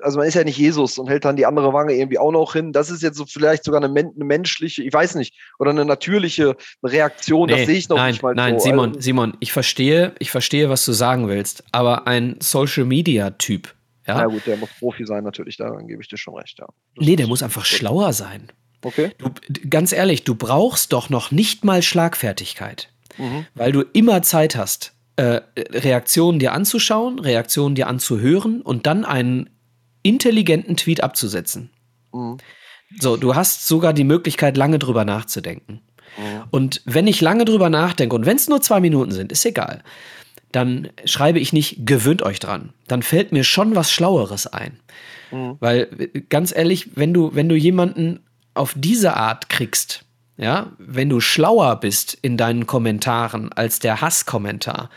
also 0.00 0.18
man 0.18 0.28
ist 0.28 0.34
ja 0.34 0.44
nicht 0.44 0.58
Jesus 0.58 0.96
und 0.96 1.08
hält 1.08 1.24
dann 1.24 1.36
die 1.36 1.46
andere 1.46 1.72
Wange 1.72 1.94
irgendwie 1.94 2.18
auch 2.18 2.30
noch 2.30 2.52
hin. 2.52 2.72
Das 2.72 2.90
ist 2.90 3.02
jetzt 3.02 3.16
so 3.16 3.26
vielleicht 3.26 3.64
sogar 3.64 3.82
eine, 3.82 3.92
eine 3.92 4.24
menschliche, 4.24 4.82
ich 4.82 4.92
weiß 4.92 5.16
nicht, 5.16 5.34
oder 5.58 5.70
eine 5.70 5.84
natürliche 5.84 6.56
Reaktion, 6.84 7.48
nee, 7.48 7.56
das 7.56 7.66
sehe 7.66 7.78
ich 7.78 7.88
noch 7.88 7.96
nein, 7.96 8.12
nicht 8.12 8.22
mal 8.22 8.34
Nein, 8.34 8.58
so. 8.58 8.64
Simon, 8.64 8.90
also, 8.90 9.00
Simon, 9.00 9.36
ich 9.40 9.52
verstehe, 9.52 10.14
ich 10.20 10.30
verstehe, 10.30 10.70
was 10.70 10.84
du 10.84 10.92
sagen 10.92 11.28
willst, 11.28 11.64
aber 11.72 12.06
ein 12.06 12.36
Social 12.40 12.84
Media 12.84 13.30
Typ, 13.30 13.74
ja, 14.10 14.20
ja 14.20 14.26
gut, 14.26 14.46
der 14.46 14.56
muss 14.56 14.70
Profi 14.78 15.06
sein 15.06 15.24
natürlich, 15.24 15.56
da 15.56 15.70
gebe 15.80 16.02
ich 16.02 16.08
dir 16.08 16.16
schon 16.16 16.34
recht, 16.34 16.58
ja. 16.58 16.66
Das 16.96 17.06
nee, 17.06 17.16
der 17.16 17.26
muss 17.26 17.42
einfach 17.42 17.62
gut. 17.62 17.68
schlauer 17.68 18.12
sein. 18.12 18.50
Okay. 18.82 19.12
Du, 19.18 19.30
ganz 19.68 19.92
ehrlich, 19.92 20.24
du 20.24 20.34
brauchst 20.34 20.92
doch 20.92 21.10
noch 21.10 21.30
nicht 21.30 21.64
mal 21.64 21.82
Schlagfertigkeit, 21.82 22.88
mhm. 23.18 23.46
weil 23.54 23.72
du 23.72 23.82
immer 23.92 24.22
Zeit 24.22 24.56
hast, 24.56 24.94
äh, 25.16 25.40
Reaktionen 25.56 26.38
dir 26.38 26.52
anzuschauen, 26.52 27.18
Reaktionen 27.18 27.74
dir 27.74 27.88
anzuhören 27.88 28.62
und 28.62 28.86
dann 28.86 29.04
einen 29.04 29.50
intelligenten 30.02 30.76
Tweet 30.76 31.02
abzusetzen. 31.02 31.70
Mhm. 32.12 32.38
So, 32.98 33.16
du 33.16 33.34
hast 33.34 33.68
sogar 33.68 33.92
die 33.92 34.04
Möglichkeit, 34.04 34.56
lange 34.56 34.78
drüber 34.78 35.04
nachzudenken. 35.04 35.82
Mhm. 36.16 36.44
Und 36.50 36.82
wenn 36.86 37.06
ich 37.06 37.20
lange 37.20 37.44
drüber 37.44 37.70
nachdenke, 37.70 38.16
und 38.16 38.26
wenn 38.26 38.36
es 38.36 38.48
nur 38.48 38.60
zwei 38.62 38.80
Minuten 38.80 39.12
sind, 39.12 39.30
ist 39.30 39.44
egal, 39.44 39.82
dann 40.52 40.88
schreibe 41.04 41.38
ich 41.38 41.52
nicht, 41.52 41.86
gewöhnt 41.86 42.22
euch 42.22 42.40
dran. 42.40 42.72
Dann 42.88 43.02
fällt 43.02 43.32
mir 43.32 43.44
schon 43.44 43.76
was 43.76 43.92
Schlaueres 43.92 44.46
ein. 44.46 44.78
Mhm. 45.30 45.56
Weil, 45.60 45.88
ganz 46.28 46.54
ehrlich, 46.54 46.96
wenn 46.96 47.14
du, 47.14 47.34
wenn 47.34 47.48
du 47.48 47.54
jemanden 47.54 48.20
auf 48.54 48.74
diese 48.76 49.16
Art 49.16 49.48
kriegst, 49.48 50.04
ja, 50.36 50.72
wenn 50.78 51.08
du 51.08 51.20
schlauer 51.20 51.76
bist 51.76 52.18
in 52.22 52.36
deinen 52.36 52.66
Kommentaren 52.66 53.52
als 53.52 53.78
der 53.78 54.00
Hasskommentar, 54.00 54.90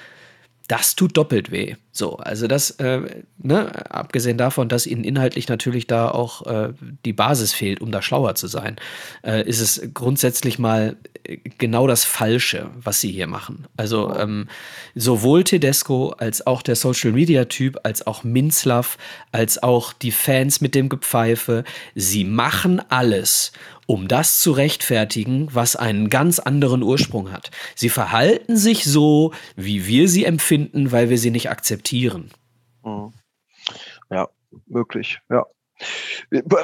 das 0.67 0.95
tut 0.95 1.17
doppelt 1.17 1.51
weh. 1.51 1.75
So, 1.95 2.17
also 2.17 2.47
das, 2.47 2.71
äh, 2.71 3.01
ne, 3.37 3.91
abgesehen 3.91 4.35
davon, 4.39 4.67
dass 4.67 4.87
ihnen 4.87 5.03
inhaltlich 5.03 5.47
natürlich 5.47 5.85
da 5.85 6.09
auch 6.09 6.43
äh, 6.47 6.73
die 7.05 7.13
Basis 7.13 7.53
fehlt, 7.53 7.81
um 7.81 7.91
da 7.91 8.01
schlauer 8.01 8.33
zu 8.33 8.47
sein, 8.47 8.77
äh, 9.23 9.47
ist 9.47 9.59
es 9.59 9.79
grundsätzlich 9.93 10.57
mal 10.57 10.97
äh, 11.23 11.37
genau 11.59 11.85
das 11.85 12.03
Falsche, 12.03 12.71
was 12.75 12.99
sie 12.99 13.11
hier 13.11 13.27
machen. 13.27 13.67
Also 13.77 14.11
ähm, 14.15 14.47
sowohl 14.95 15.43
Tedesco 15.43 16.09
als 16.17 16.47
auch 16.47 16.63
der 16.63 16.75
Social 16.75 17.11
Media 17.11 17.45
Typ, 17.45 17.79
als 17.83 18.07
auch 18.07 18.23
Minzlaff, 18.23 18.97
als 19.31 19.61
auch 19.61 19.93
die 19.93 20.11
Fans 20.11 20.61
mit 20.61 20.73
dem 20.73 20.89
Gepfeife, 20.89 21.63
sie 21.93 22.23
machen 22.23 22.81
alles, 22.89 23.51
um 23.85 24.07
das 24.07 24.39
zu 24.39 24.51
rechtfertigen, 24.51 25.49
was 25.51 25.75
einen 25.75 26.09
ganz 26.09 26.39
anderen 26.39 26.83
Ursprung 26.83 27.31
hat. 27.31 27.51
Sie 27.75 27.89
verhalten 27.89 28.55
sich 28.57 28.85
so, 28.85 29.33
wie 29.55 29.85
wir 29.87 30.07
sie 30.07 30.25
empfinden, 30.25 30.91
weil 30.91 31.09
wir 31.09 31.17
sie 31.17 31.31
nicht 31.31 31.49
akzeptieren. 31.49 31.82
Mhm. 32.83 33.13
Ja, 34.09 34.27
möglich, 34.67 35.19
ja. 35.29 35.45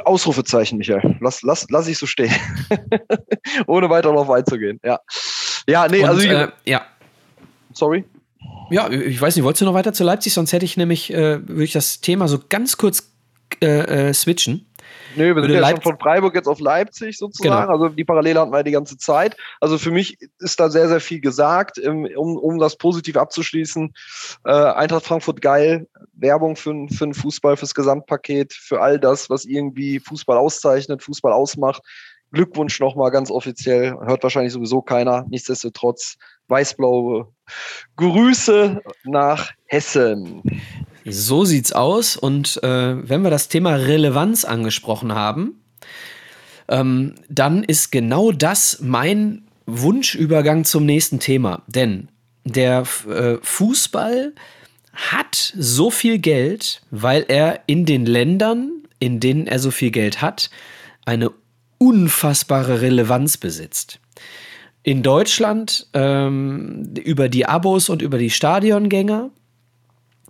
Ausrufezeichen, 0.06 0.78
Michael. 0.78 1.18
Lass, 1.20 1.42
lass, 1.42 1.66
lass 1.70 1.88
ich 1.88 1.98
so 1.98 2.06
stehen. 2.06 2.32
Ohne 3.68 3.90
weiter 3.90 4.10
darauf 4.10 4.30
einzugehen. 4.30 4.80
Ja. 4.84 5.00
Ja, 5.68 5.88
nee, 5.88 6.02
Und, 6.02 6.10
also. 6.10 6.22
Ich, 6.22 6.30
äh, 6.30 6.48
ja. 6.66 6.86
Sorry. 7.74 8.06
Ja, 8.72 8.90
ich 8.90 9.20
weiß 9.20 9.36
nicht, 9.36 9.44
wolltest 9.44 9.62
du 9.62 9.66
noch 9.66 9.74
weiter 9.74 9.94
zu 9.94 10.04
Leipzig? 10.04 10.34
Sonst 10.34 10.54
hätte 10.54 10.66
ich 10.66 10.78
nämlich, 10.78 11.12
äh, 11.12 11.48
würde 11.48 11.64
ich 11.64 11.74
das 11.74 12.02
Thema 12.02 12.28
so 12.28 12.40
ganz 12.50 12.78
kurz 12.78 13.12
äh, 13.62 14.10
äh 14.10 14.14
switchen. 14.14 14.69
Nö, 15.16 15.36
wir 15.36 15.42
sind 15.42 15.54
ja 15.54 15.68
schon 15.70 15.82
von 15.82 16.00
Freiburg 16.00 16.36
jetzt 16.36 16.48
auf 16.48 16.60
Leipzig 16.60 17.18
sozusagen. 17.18 17.56
Genau. 17.56 17.72
Also 17.72 17.90
die 17.90 18.04
Parallele 18.04 18.40
hatten 18.40 18.52
wir 18.52 18.64
die 18.64 18.72
ganze 18.72 18.98
Zeit. 18.98 19.36
Also 19.60 19.78
für 19.78 19.92
mich 19.92 20.18
ist 20.40 20.60
da 20.60 20.70
sehr, 20.70 20.88
sehr 20.88 21.00
viel 21.00 21.20
gesagt. 21.20 21.80
Um, 21.80 22.06
um 22.38 22.60
das 22.60 22.78
positiv 22.78 23.18
abzuschließen, 23.18 23.94
äh, 24.46 24.52
Eintracht 24.52 25.06
Frankfurt 25.06 25.42
geil, 25.42 25.88
Werbung 26.14 26.56
für, 26.56 26.88
für 26.90 27.06
den 27.06 27.14
Fußball, 27.14 27.58
fürs 27.58 27.74
Gesamtpaket, 27.74 28.54
für 28.54 28.82
all 28.82 29.00
das, 29.00 29.30
was 29.30 29.46
irgendwie 29.46 30.00
Fußball 30.00 30.38
auszeichnet, 30.38 31.04
Fußball 31.04 31.34
ausmacht. 31.34 31.82
Glückwunsch 32.32 32.80
nochmal 32.80 33.10
ganz 33.10 33.32
offiziell. 33.32 33.98
Hört 34.06 34.22
wahrscheinlich 34.22 34.54
sowieso 34.54 34.82
keiner. 34.82 35.26
Nichtsdestotrotz 35.30 36.18
weißblaue 36.48 37.28
Grüße 37.96 38.82
nach 39.06 39.52
Hessen. 39.66 40.44
So 41.12 41.46
sieht's 41.46 41.72
aus. 41.72 42.18
Und 42.18 42.62
äh, 42.64 43.10
wenn 43.10 43.22
wir 43.22 43.30
das 43.30 43.50
Thema 43.50 43.76
Relevanz 43.76 44.46
angesprochen 44.46 45.14
haben, 45.14 45.62
ähm, 46.68 47.16
dann 47.30 47.64
ist 47.64 47.92
genau 47.92 48.32
das 48.32 48.80
mein 48.82 49.44
Wunschübergang 49.66 50.66
zum 50.66 50.86
nächsten 50.86 51.20
Thema. 51.20 51.64
Denn 51.68 52.10
der 52.46 52.84
äh, 53.08 53.38
Fußball 53.42 54.34
hat 54.94 55.54
so 55.58 55.90
viel 55.90 56.20
Geld, 56.20 56.82
weil 56.92 57.26
er 57.28 57.62
in 57.68 57.86
den 57.86 58.06
Ländern, 58.06 58.84
in 59.00 59.20
denen 59.20 59.48
er 59.48 59.60
so 59.60 59.72
viel 59.72 59.92
Geld 59.92 60.22
hat, 60.22 60.50
eine 61.06 61.32
unfassbare 61.78 62.82
Relevanz 62.82 63.38
besitzt. 63.38 64.00
In 64.84 65.04
Deutschland 65.04 65.88
ähm, 65.94 66.94
über 67.04 67.30
die 67.30 67.46
Abos 67.46 67.90
und 67.90 68.02
über 68.02 68.18
die 68.18 68.30
Stadiongänger, 68.30 69.30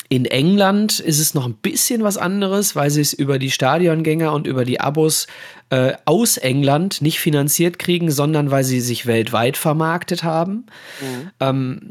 in 0.10 0.26
England 0.26 1.00
ist 1.00 1.19
es 1.19 1.36
noch 1.36 1.45
ein 1.45 1.54
bisschen 1.54 2.04
was 2.04 2.17
anderes, 2.17 2.76
weil 2.76 2.89
sie 2.89 3.02
es 3.02 3.13
über 3.13 3.38
die 3.38 3.52
Stadiongänger 3.52 4.34
und 4.34 4.48
über 4.48 4.65
die 4.65 4.82
Abos 4.82 5.28
äh, 5.69 5.93
aus 6.06 6.38
England 6.38 7.04
nicht 7.04 7.19
finanziert 7.19 7.78
kriegen, 7.78 8.10
sondern 8.10 8.50
weil 8.50 8.63
sie 8.63 8.82
sich 8.82 9.06
weltweit 9.06 9.56
vermarktet 9.56 10.24
haben. 10.24 10.65
Mhm. 11.00 11.30
Ähm, 11.39 11.89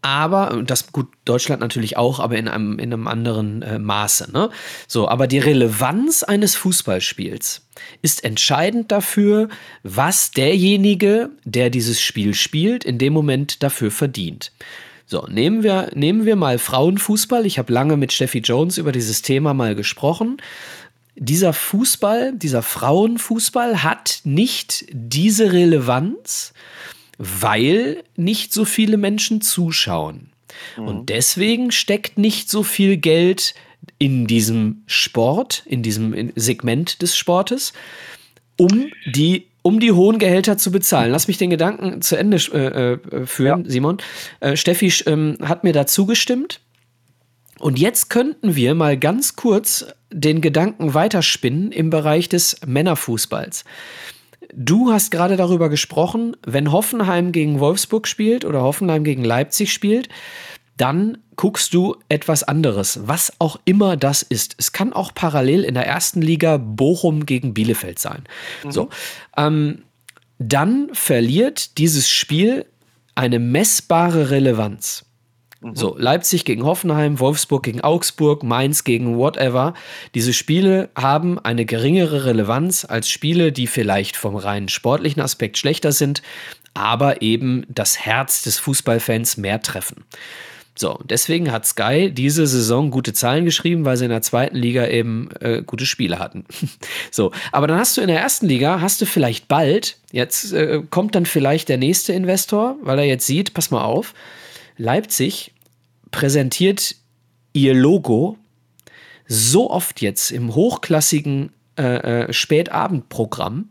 aber, 0.00 0.62
das 0.66 0.90
gut, 0.90 1.08
Deutschland 1.26 1.60
natürlich 1.60 1.96
auch, 1.96 2.18
aber 2.18 2.36
in 2.36 2.48
einem, 2.48 2.78
in 2.78 2.92
einem 2.92 3.06
anderen 3.06 3.62
äh, 3.62 3.78
Maße. 3.78 4.32
Ne? 4.32 4.50
So, 4.88 5.08
aber 5.08 5.28
die 5.28 5.38
Relevanz 5.38 6.24
eines 6.24 6.56
Fußballspiels 6.56 7.68
ist 8.00 8.24
entscheidend 8.24 8.90
dafür, 8.90 9.48
was 9.84 10.32
derjenige, 10.32 11.30
der 11.44 11.70
dieses 11.70 12.00
Spiel 12.00 12.34
spielt, 12.34 12.82
in 12.82 12.98
dem 12.98 13.12
Moment 13.12 13.62
dafür 13.62 13.92
verdient. 13.92 14.52
So, 15.12 15.26
nehmen 15.28 15.62
wir, 15.62 15.90
nehmen 15.94 16.24
wir 16.24 16.36
mal 16.36 16.56
Frauenfußball. 16.56 17.44
Ich 17.44 17.58
habe 17.58 17.70
lange 17.70 17.98
mit 17.98 18.14
Steffi 18.14 18.38
Jones 18.38 18.78
über 18.78 18.92
dieses 18.92 19.20
Thema 19.20 19.52
mal 19.52 19.74
gesprochen. 19.74 20.38
Dieser 21.16 21.52
Fußball, 21.52 22.32
dieser 22.34 22.62
Frauenfußball 22.62 23.82
hat 23.82 24.20
nicht 24.24 24.86
diese 24.90 25.52
Relevanz, 25.52 26.54
weil 27.18 28.04
nicht 28.16 28.54
so 28.54 28.64
viele 28.64 28.96
Menschen 28.96 29.42
zuschauen. 29.42 30.30
Mhm. 30.78 30.88
Und 30.88 31.10
deswegen 31.10 31.72
steckt 31.72 32.16
nicht 32.16 32.48
so 32.48 32.62
viel 32.62 32.96
Geld 32.96 33.52
in 33.98 34.26
diesem 34.26 34.82
Sport, 34.86 35.62
in 35.66 35.82
diesem 35.82 36.32
Segment 36.36 37.02
des 37.02 37.18
Sportes, 37.18 37.74
um 38.56 38.86
die 39.04 39.46
um 39.62 39.80
die 39.80 39.92
hohen 39.92 40.18
Gehälter 40.18 40.58
zu 40.58 40.70
bezahlen. 40.70 41.12
Lass 41.12 41.28
mich 41.28 41.38
den 41.38 41.50
Gedanken 41.50 42.02
zu 42.02 42.16
Ende 42.16 42.36
äh, 42.36 42.92
äh, 42.94 43.26
führen, 43.26 43.64
ja. 43.64 43.70
Simon. 43.70 43.98
Äh, 44.40 44.56
Steffi 44.56 44.92
ähm, 45.06 45.38
hat 45.42 45.64
mir 45.64 45.72
dazu 45.72 46.06
gestimmt. 46.06 46.60
Und 47.58 47.78
jetzt 47.78 48.10
könnten 48.10 48.56
wir 48.56 48.74
mal 48.74 48.98
ganz 48.98 49.36
kurz 49.36 49.86
den 50.10 50.40
Gedanken 50.40 50.94
weiterspinnen 50.94 51.70
im 51.70 51.90
Bereich 51.90 52.28
des 52.28 52.60
Männerfußballs. 52.66 53.64
Du 54.54 54.92
hast 54.92 55.10
gerade 55.10 55.36
darüber 55.36 55.68
gesprochen, 55.70 56.36
wenn 56.44 56.72
Hoffenheim 56.72 57.32
gegen 57.32 57.60
Wolfsburg 57.60 58.08
spielt 58.08 58.44
oder 58.44 58.62
Hoffenheim 58.62 59.04
gegen 59.04 59.24
Leipzig 59.24 59.72
spielt, 59.72 60.08
dann 60.82 61.18
guckst 61.36 61.74
du 61.74 61.96
etwas 62.08 62.42
anderes, 62.42 63.06
was 63.06 63.32
auch 63.38 63.60
immer 63.64 63.96
das 63.96 64.22
ist. 64.22 64.56
Es 64.58 64.72
kann 64.72 64.92
auch 64.92 65.14
parallel 65.14 65.62
in 65.62 65.74
der 65.74 65.86
ersten 65.86 66.20
Liga 66.20 66.56
Bochum 66.56 67.24
gegen 67.24 67.54
Bielefeld 67.54 68.00
sein. 68.00 68.24
Mhm. 68.64 68.72
So, 68.72 68.88
ähm, 69.36 69.84
dann 70.40 70.88
verliert 70.92 71.78
dieses 71.78 72.10
Spiel 72.10 72.66
eine 73.14 73.38
messbare 73.38 74.30
Relevanz. 74.30 75.04
Mhm. 75.60 75.76
So, 75.76 75.94
Leipzig 75.96 76.44
gegen 76.44 76.64
Hoffenheim, 76.64 77.20
Wolfsburg 77.20 77.62
gegen 77.62 77.80
Augsburg, 77.80 78.42
Mainz 78.42 78.82
gegen 78.82 79.16
whatever. 79.16 79.74
Diese 80.16 80.32
Spiele 80.32 80.90
haben 80.96 81.38
eine 81.38 81.64
geringere 81.64 82.24
Relevanz 82.24 82.84
als 82.84 83.08
Spiele, 83.08 83.52
die 83.52 83.68
vielleicht 83.68 84.16
vom 84.16 84.34
rein 84.34 84.68
sportlichen 84.68 85.22
Aspekt 85.22 85.58
schlechter 85.58 85.92
sind, 85.92 86.22
aber 86.74 87.22
eben 87.22 87.64
das 87.68 88.00
Herz 88.00 88.42
des 88.42 88.58
Fußballfans 88.58 89.36
mehr 89.36 89.62
treffen. 89.62 90.04
So, 90.74 90.98
deswegen 91.04 91.52
hat 91.52 91.66
Sky 91.66 92.10
diese 92.10 92.46
Saison 92.46 92.90
gute 92.90 93.12
Zahlen 93.12 93.44
geschrieben, 93.44 93.84
weil 93.84 93.98
sie 93.98 94.04
in 94.04 94.10
der 94.10 94.22
zweiten 94.22 94.56
Liga 94.56 94.86
eben 94.86 95.28
äh, 95.40 95.62
gute 95.62 95.84
Spiele 95.84 96.18
hatten. 96.18 96.46
so, 97.10 97.30
aber 97.52 97.66
dann 97.66 97.78
hast 97.78 97.96
du 97.96 98.00
in 98.00 98.08
der 98.08 98.20
ersten 98.20 98.46
Liga, 98.46 98.80
hast 98.80 99.00
du 99.00 99.06
vielleicht 99.06 99.48
bald, 99.48 99.98
jetzt 100.12 100.52
äh, 100.52 100.82
kommt 100.88 101.14
dann 101.14 101.26
vielleicht 101.26 101.68
der 101.68 101.76
nächste 101.76 102.14
Investor, 102.14 102.76
weil 102.82 102.98
er 102.98 103.04
jetzt 103.04 103.26
sieht, 103.26 103.52
pass 103.52 103.70
mal 103.70 103.84
auf, 103.84 104.14
Leipzig 104.78 105.52
präsentiert 106.10 106.96
ihr 107.52 107.74
Logo 107.74 108.38
so 109.26 109.70
oft 109.70 110.00
jetzt 110.00 110.30
im 110.30 110.54
hochklassigen 110.54 111.52
äh, 111.78 112.26
äh 112.26 112.32
Spätabendprogramm, 112.32 113.68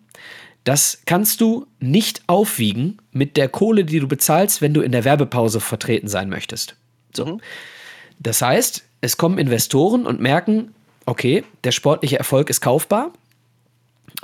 das 0.64 1.02
kannst 1.06 1.42
du 1.42 1.66
nicht 1.80 2.22
aufwiegen 2.28 2.98
mit 3.12 3.36
der 3.38 3.50
Kohle, 3.50 3.84
die 3.86 4.00
du 4.00 4.08
bezahlst, 4.08 4.62
wenn 4.62 4.76
du 4.76 4.82
in 4.82 4.92
der 4.92 5.04
Werbepause 5.04 5.60
vertreten 5.60 6.08
sein 6.08 6.30
möchtest. 6.30 6.76
So. 7.16 7.26
Mhm. 7.26 7.42
Das 8.20 8.42
heißt, 8.42 8.84
es 9.02 9.18
kommen 9.18 9.38
Investoren 9.38 10.06
und 10.06 10.20
merken, 10.22 10.74
okay, 11.06 11.44
der 11.64 11.72
sportliche 11.72 12.18
Erfolg 12.18 12.50
ist 12.50 12.62
kaufbar. 12.62 13.12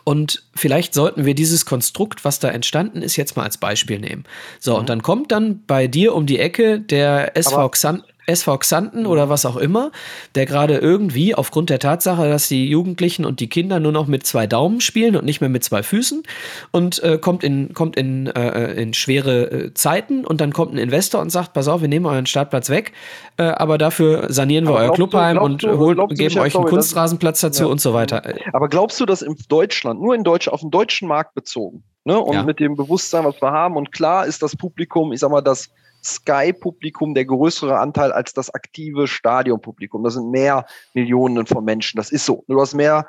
Und 0.04 0.43
vielleicht 0.56 0.93
sollten 0.93 1.26
wir 1.26 1.34
dieses 1.34 1.65
Konstrukt, 1.65 2.23
was 2.23 2.39
da 2.39 2.50
entstanden 2.50 3.02
ist, 3.02 3.15
jetzt 3.15 3.36
mal 3.36 3.43
als 3.43 3.58
Beispiel 3.58 4.00
nehmen. 4.00 4.26
So, 4.60 4.73
mhm. 4.73 4.80
und 4.80 4.89
dann 4.89 5.02
kommt 5.02 5.32
dann 5.32 5.63
bei 5.65 5.88
dir 5.88 6.13
um 6.13 6.26
die 6.26 6.39
Ecke 6.39 6.80
der 6.80 7.36
SV 7.36 7.69
Xanten. 7.69 8.06
SV 8.28 8.58
Xanten 8.60 9.06
oder 9.06 9.30
was 9.30 9.46
auch 9.46 9.56
immer, 9.56 9.92
der 10.36 10.46
gerade 10.46 10.78
irgendwie 10.78 11.34
aufgrund 11.34 11.70
der 11.70 11.80
Tatsache, 11.80 12.30
dass 12.30 12.48
die 12.48 12.67
Jugendlichen 12.67 13.25
und 13.25 13.40
die 13.40 13.48
Kinder 13.48 13.80
nur 13.80 13.92
noch 13.94 14.08
mit 14.08 14.25
zwei 14.25 14.48
Daumen 14.48 14.82
spielen 14.82 15.15
und 15.15 15.25
nicht 15.25 15.42
mehr 15.42 15.50
mit 15.50 15.63
zwei 15.63 15.82
Füßen 15.82 16.23
und 16.71 17.02
äh, 17.04 17.17
kommt 17.17 17.44
in, 17.44 17.73
kommt 17.73 17.96
in, 17.96 18.28
äh, 18.28 18.73
in 18.73 18.94
schwere 18.94 19.52
äh, 19.52 19.73
Zeiten 19.73 20.25
und 20.25 20.42
dann 20.42 20.52
kommt 20.52 20.73
ein 20.73 20.78
Investor 20.78 21.21
und 21.21 21.30
sagt, 21.30 21.54
pass 21.54 21.67
auf, 21.67 21.82
wir 21.82 21.88
nehmen 21.88 22.06
euren 22.06 22.25
Startplatz 22.25 22.69
weg, 22.69 22.92
äh, 23.38 23.44
aber 23.44 23.78
dafür 23.78 24.28
sanieren 24.30 24.65
wir 24.65 24.71
aber 24.71 24.82
euer 24.82 24.94
Clubheim 24.94 25.38
und 25.38 25.63
du, 25.63 25.78
holen, 25.78 26.06
geben 26.10 26.40
euch 26.40 26.56
einen 26.56 26.65
Kunstrasenplatz 26.65 27.40
dazu 27.40 27.63
ja. 27.63 27.69
und 27.69 27.80
so 27.80 27.94
weiter. 27.94 28.23
Aber 28.52 28.67
glaubst 28.67 29.00
du, 29.00 29.06
dass 29.06 29.21
in 29.21 29.38
Deutschland, 29.48 30.02
nur 30.02 30.13
in 30.13 30.23
Deutsch, 30.23 30.50
auf 30.50 30.60
den 30.62 30.71
deutschen 30.71 31.08
Markt 31.08 31.34
bezogen, 31.34 31.84
ne, 32.04 32.19
und 32.19 32.34
ja. 32.34 32.44
mit 32.44 32.60
dem 32.60 32.75
Bewusstsein, 32.75 33.23
was 33.23 33.42
wir 33.42 33.52
haben, 33.52 33.78
und 33.78 33.92
klar 33.92 34.25
ist 34.25 34.42
das 34.42 34.56
Publikum, 34.56 35.13
ich 35.13 35.21
sag 35.21 35.32
mal, 35.32 35.42
das 35.42 35.69
Sky-Publikum 36.15 37.13
der 37.13 37.25
größere 37.25 37.79
Anteil 37.79 38.12
als 38.12 38.33
das 38.33 38.49
aktive 38.49 39.08
Stadionpublikum. 39.08 40.03
Das 40.03 40.13
sind 40.13 40.31
mehr 40.31 40.65
Millionen 40.93 41.45
von 41.45 41.63
Menschen. 41.63 41.97
Das 41.97 42.12
ist 42.12 42.25
so. 42.25 42.43
Du 42.47 42.60
hast 42.60 42.73
mehr 42.73 43.08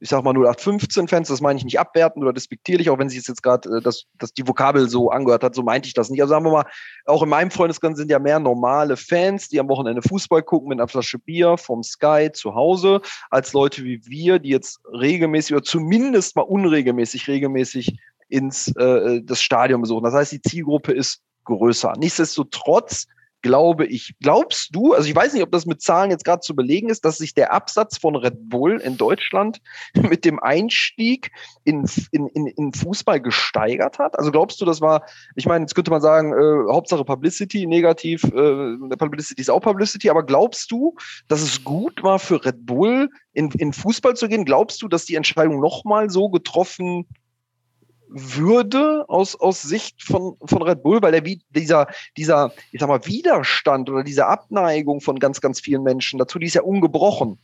ich 0.00 0.08
sag 0.08 0.22
mal 0.22 0.34
0815-Fans, 0.34 1.28
das 1.28 1.40
meine 1.40 1.58
ich 1.58 1.64
nicht 1.64 1.80
abwertend 1.80 2.22
oder 2.22 2.32
despektierlich, 2.32 2.88
auch 2.88 2.98
wenn 2.98 3.08
sich 3.08 3.26
jetzt 3.26 3.42
gerade 3.42 3.68
äh, 3.78 3.80
das, 3.80 4.04
das 4.18 4.32
die 4.32 4.46
Vokabel 4.46 4.88
so 4.88 5.10
angehört 5.10 5.42
hat, 5.42 5.54
so 5.54 5.62
meinte 5.62 5.88
ich 5.88 5.94
das 5.94 6.08
nicht. 6.08 6.20
Also 6.20 6.30
sagen 6.30 6.44
wir 6.44 6.52
mal, 6.52 6.66
auch 7.06 7.22
in 7.22 7.28
meinem 7.28 7.50
Freundeskreis 7.50 7.96
sind 7.96 8.10
ja 8.10 8.18
mehr 8.18 8.38
normale 8.38 8.96
Fans, 8.96 9.48
die 9.48 9.58
am 9.58 9.68
Wochenende 9.68 10.02
Fußball 10.02 10.42
gucken 10.42 10.68
mit 10.68 10.78
einer 10.78 10.88
Flasche 10.88 11.18
Bier 11.18 11.56
vom 11.56 11.82
Sky 11.82 12.30
zu 12.32 12.54
Hause, 12.54 13.00
als 13.30 13.52
Leute 13.52 13.82
wie 13.84 14.00
wir, 14.06 14.38
die 14.38 14.50
jetzt 14.50 14.80
regelmäßig 14.92 15.56
oder 15.56 15.64
zumindest 15.64 16.36
mal 16.36 16.42
unregelmäßig 16.42 17.26
regelmäßig 17.26 17.98
ins 18.28 18.68
äh, 18.76 19.22
das 19.22 19.42
Stadion 19.42 19.80
besuchen. 19.80 20.04
Das 20.04 20.14
heißt, 20.14 20.32
die 20.32 20.42
Zielgruppe 20.42 20.92
ist 20.92 21.22
größer. 21.48 21.94
Nichtsdestotrotz 21.98 23.06
glaube 23.42 23.86
ich. 23.86 24.14
Glaubst 24.20 24.74
du, 24.74 24.94
also 24.94 25.08
ich 25.08 25.14
weiß 25.14 25.32
nicht, 25.32 25.42
ob 25.42 25.52
das 25.52 25.66
mit 25.66 25.80
Zahlen 25.80 26.10
jetzt 26.10 26.24
gerade 26.24 26.40
zu 26.40 26.54
belegen 26.54 26.88
ist, 26.88 27.04
dass 27.04 27.18
sich 27.18 27.34
der 27.34 27.52
Absatz 27.52 27.98
von 27.98 28.16
Red 28.16 28.48
Bull 28.48 28.80
in 28.80 28.96
Deutschland 28.96 29.60
mit 29.94 30.24
dem 30.24 30.40
Einstieg 30.40 31.30
in, 31.64 31.88
in, 32.10 32.26
in, 32.28 32.46
in 32.46 32.72
Fußball 32.72 33.20
gesteigert 33.20 33.98
hat? 33.98 34.18
Also 34.18 34.30
glaubst 34.30 34.60
du, 34.60 34.64
das 34.64 34.80
war, 34.80 35.04
ich 35.36 35.46
meine, 35.46 35.62
jetzt 35.62 35.74
könnte 35.74 35.90
man 35.90 36.00
sagen, 36.00 36.32
äh, 36.32 36.72
Hauptsache 36.72 37.04
Publicity, 37.04 37.66
negativ, 37.66 38.24
äh, 38.24 38.76
Publicity 38.96 39.40
ist 39.40 39.50
auch 39.50 39.60
Publicity, 39.60 40.10
aber 40.10 40.24
glaubst 40.24 40.70
du, 40.70 40.94
dass 41.28 41.42
es 41.42 41.62
gut 41.64 42.02
war 42.02 42.18
für 42.18 42.44
Red 42.44 42.66
Bull, 42.66 43.08
in, 43.32 43.50
in 43.52 43.72
Fußball 43.72 44.16
zu 44.16 44.28
gehen? 44.28 44.44
Glaubst 44.44 44.82
du, 44.82 44.88
dass 44.88 45.04
die 45.04 45.14
Entscheidung 45.14 45.60
nochmal 45.60 46.10
so 46.10 46.28
getroffen 46.28 47.06
würde 48.08 49.04
aus, 49.08 49.36
aus 49.36 49.62
Sicht 49.62 50.02
von, 50.02 50.36
von 50.44 50.62
Red 50.62 50.82
Bull, 50.82 51.02
weil 51.02 51.12
der, 51.12 51.22
dieser, 51.50 51.88
dieser, 52.16 52.52
ich 52.72 52.80
sag 52.80 52.88
mal, 52.88 53.04
Widerstand 53.06 53.90
oder 53.90 54.02
diese 54.02 54.26
Abneigung 54.26 55.00
von 55.00 55.18
ganz, 55.18 55.40
ganz 55.40 55.60
vielen 55.60 55.82
Menschen 55.82 56.18
dazu, 56.18 56.38
die 56.38 56.46
ist 56.46 56.54
ja 56.54 56.62
ungebrochen. 56.62 57.38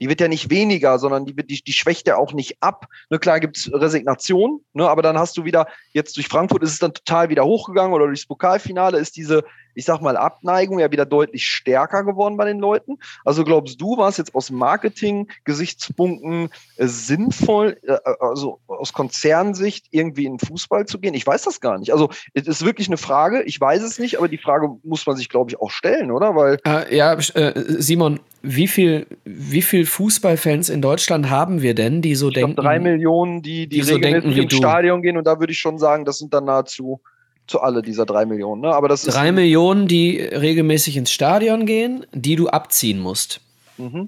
Die 0.00 0.08
wird 0.08 0.20
ja 0.20 0.28
nicht 0.28 0.48
weniger, 0.48 0.98
sondern 0.98 1.26
die, 1.26 1.36
wird, 1.36 1.50
die, 1.50 1.62
die 1.62 1.72
schwächt 1.74 2.06
ja 2.06 2.16
auch 2.16 2.32
nicht 2.32 2.56
ab. 2.60 2.86
Ne, 3.10 3.18
klar 3.18 3.38
gibt's 3.38 3.70
Resignation, 3.72 4.64
ne, 4.72 4.88
aber 4.88 5.02
dann 5.02 5.18
hast 5.18 5.36
du 5.36 5.44
wieder, 5.44 5.66
jetzt 5.92 6.16
durch 6.16 6.26
Frankfurt 6.26 6.62
ist 6.62 6.72
es 6.72 6.78
dann 6.78 6.94
total 6.94 7.28
wieder 7.28 7.44
hochgegangen 7.44 7.92
oder 7.92 8.06
durchs 8.06 8.26
Pokalfinale 8.26 8.98
ist 8.98 9.16
diese, 9.16 9.44
ich 9.74 9.84
sag 9.84 10.00
mal, 10.00 10.16
Abneigung 10.16 10.78
ja 10.78 10.90
wieder 10.90 11.06
deutlich 11.06 11.46
stärker 11.46 12.04
geworden 12.04 12.36
bei 12.36 12.46
den 12.46 12.58
Leuten. 12.58 12.98
Also 13.24 13.44
glaubst 13.44 13.80
du, 13.80 13.96
war 13.96 14.08
es 14.08 14.16
jetzt 14.16 14.34
aus 14.34 14.50
Marketing-Gesichtspunkten 14.50 16.50
äh, 16.76 16.86
sinnvoll, 16.86 17.78
äh, 17.82 17.92
äh, 17.92 18.16
also 18.20 18.60
aus 18.66 18.92
Konzernsicht 18.92 19.86
irgendwie 19.90 20.26
in 20.26 20.38
Fußball 20.38 20.86
zu 20.86 20.98
gehen? 20.98 21.14
Ich 21.14 21.26
weiß 21.26 21.42
das 21.42 21.60
gar 21.60 21.78
nicht. 21.78 21.92
Also 21.92 22.10
es 22.34 22.46
ist 22.46 22.64
wirklich 22.64 22.88
eine 22.88 22.96
Frage. 22.96 23.42
Ich 23.42 23.60
weiß 23.60 23.82
es 23.82 23.98
nicht, 23.98 24.18
aber 24.18 24.28
die 24.28 24.38
Frage 24.38 24.68
muss 24.82 25.06
man 25.06 25.16
sich, 25.16 25.28
glaube 25.28 25.50
ich, 25.50 25.60
auch 25.60 25.70
stellen, 25.70 26.10
oder? 26.10 26.34
Weil 26.34 26.58
äh, 26.66 26.96
ja, 26.96 27.14
äh, 27.14 27.80
Simon, 27.80 28.20
wie 28.42 28.68
viel, 28.68 29.06
wie 29.24 29.62
viel 29.62 29.86
Fußballfans 29.86 30.70
in 30.70 30.80
Deutschland 30.80 31.30
haben 31.30 31.62
wir 31.62 31.74
denn, 31.74 32.02
die 32.02 32.14
so 32.14 32.28
ich 32.28 32.34
denken? 32.34 32.54
Glaub, 32.54 32.64
drei 32.64 32.78
Millionen, 32.78 33.42
die, 33.42 33.66
die, 33.66 33.80
die 33.80 33.82
so 33.82 33.98
denken, 33.98 34.32
im 34.32 34.50
Stadion 34.50 35.02
gehen. 35.02 35.16
Und 35.16 35.26
da 35.26 35.38
würde 35.38 35.52
ich 35.52 35.58
schon 35.58 35.78
sagen, 35.78 36.04
das 36.04 36.18
sind 36.18 36.32
dann 36.32 36.44
nahezu 36.44 37.00
zu 37.50 37.60
alle 37.60 37.82
dieser 37.82 38.06
drei 38.06 38.26
Millionen. 38.26 38.62
Ne? 38.62 38.68
Aber 38.68 38.88
das 38.88 39.02
drei 39.02 39.28
ist 39.28 39.34
Millionen, 39.34 39.88
die 39.88 40.20
regelmäßig 40.20 40.96
ins 40.96 41.10
Stadion 41.10 41.66
gehen, 41.66 42.06
die 42.12 42.36
du 42.36 42.48
abziehen 42.48 43.00
musst. 43.00 43.40
Mhm. 43.76 44.06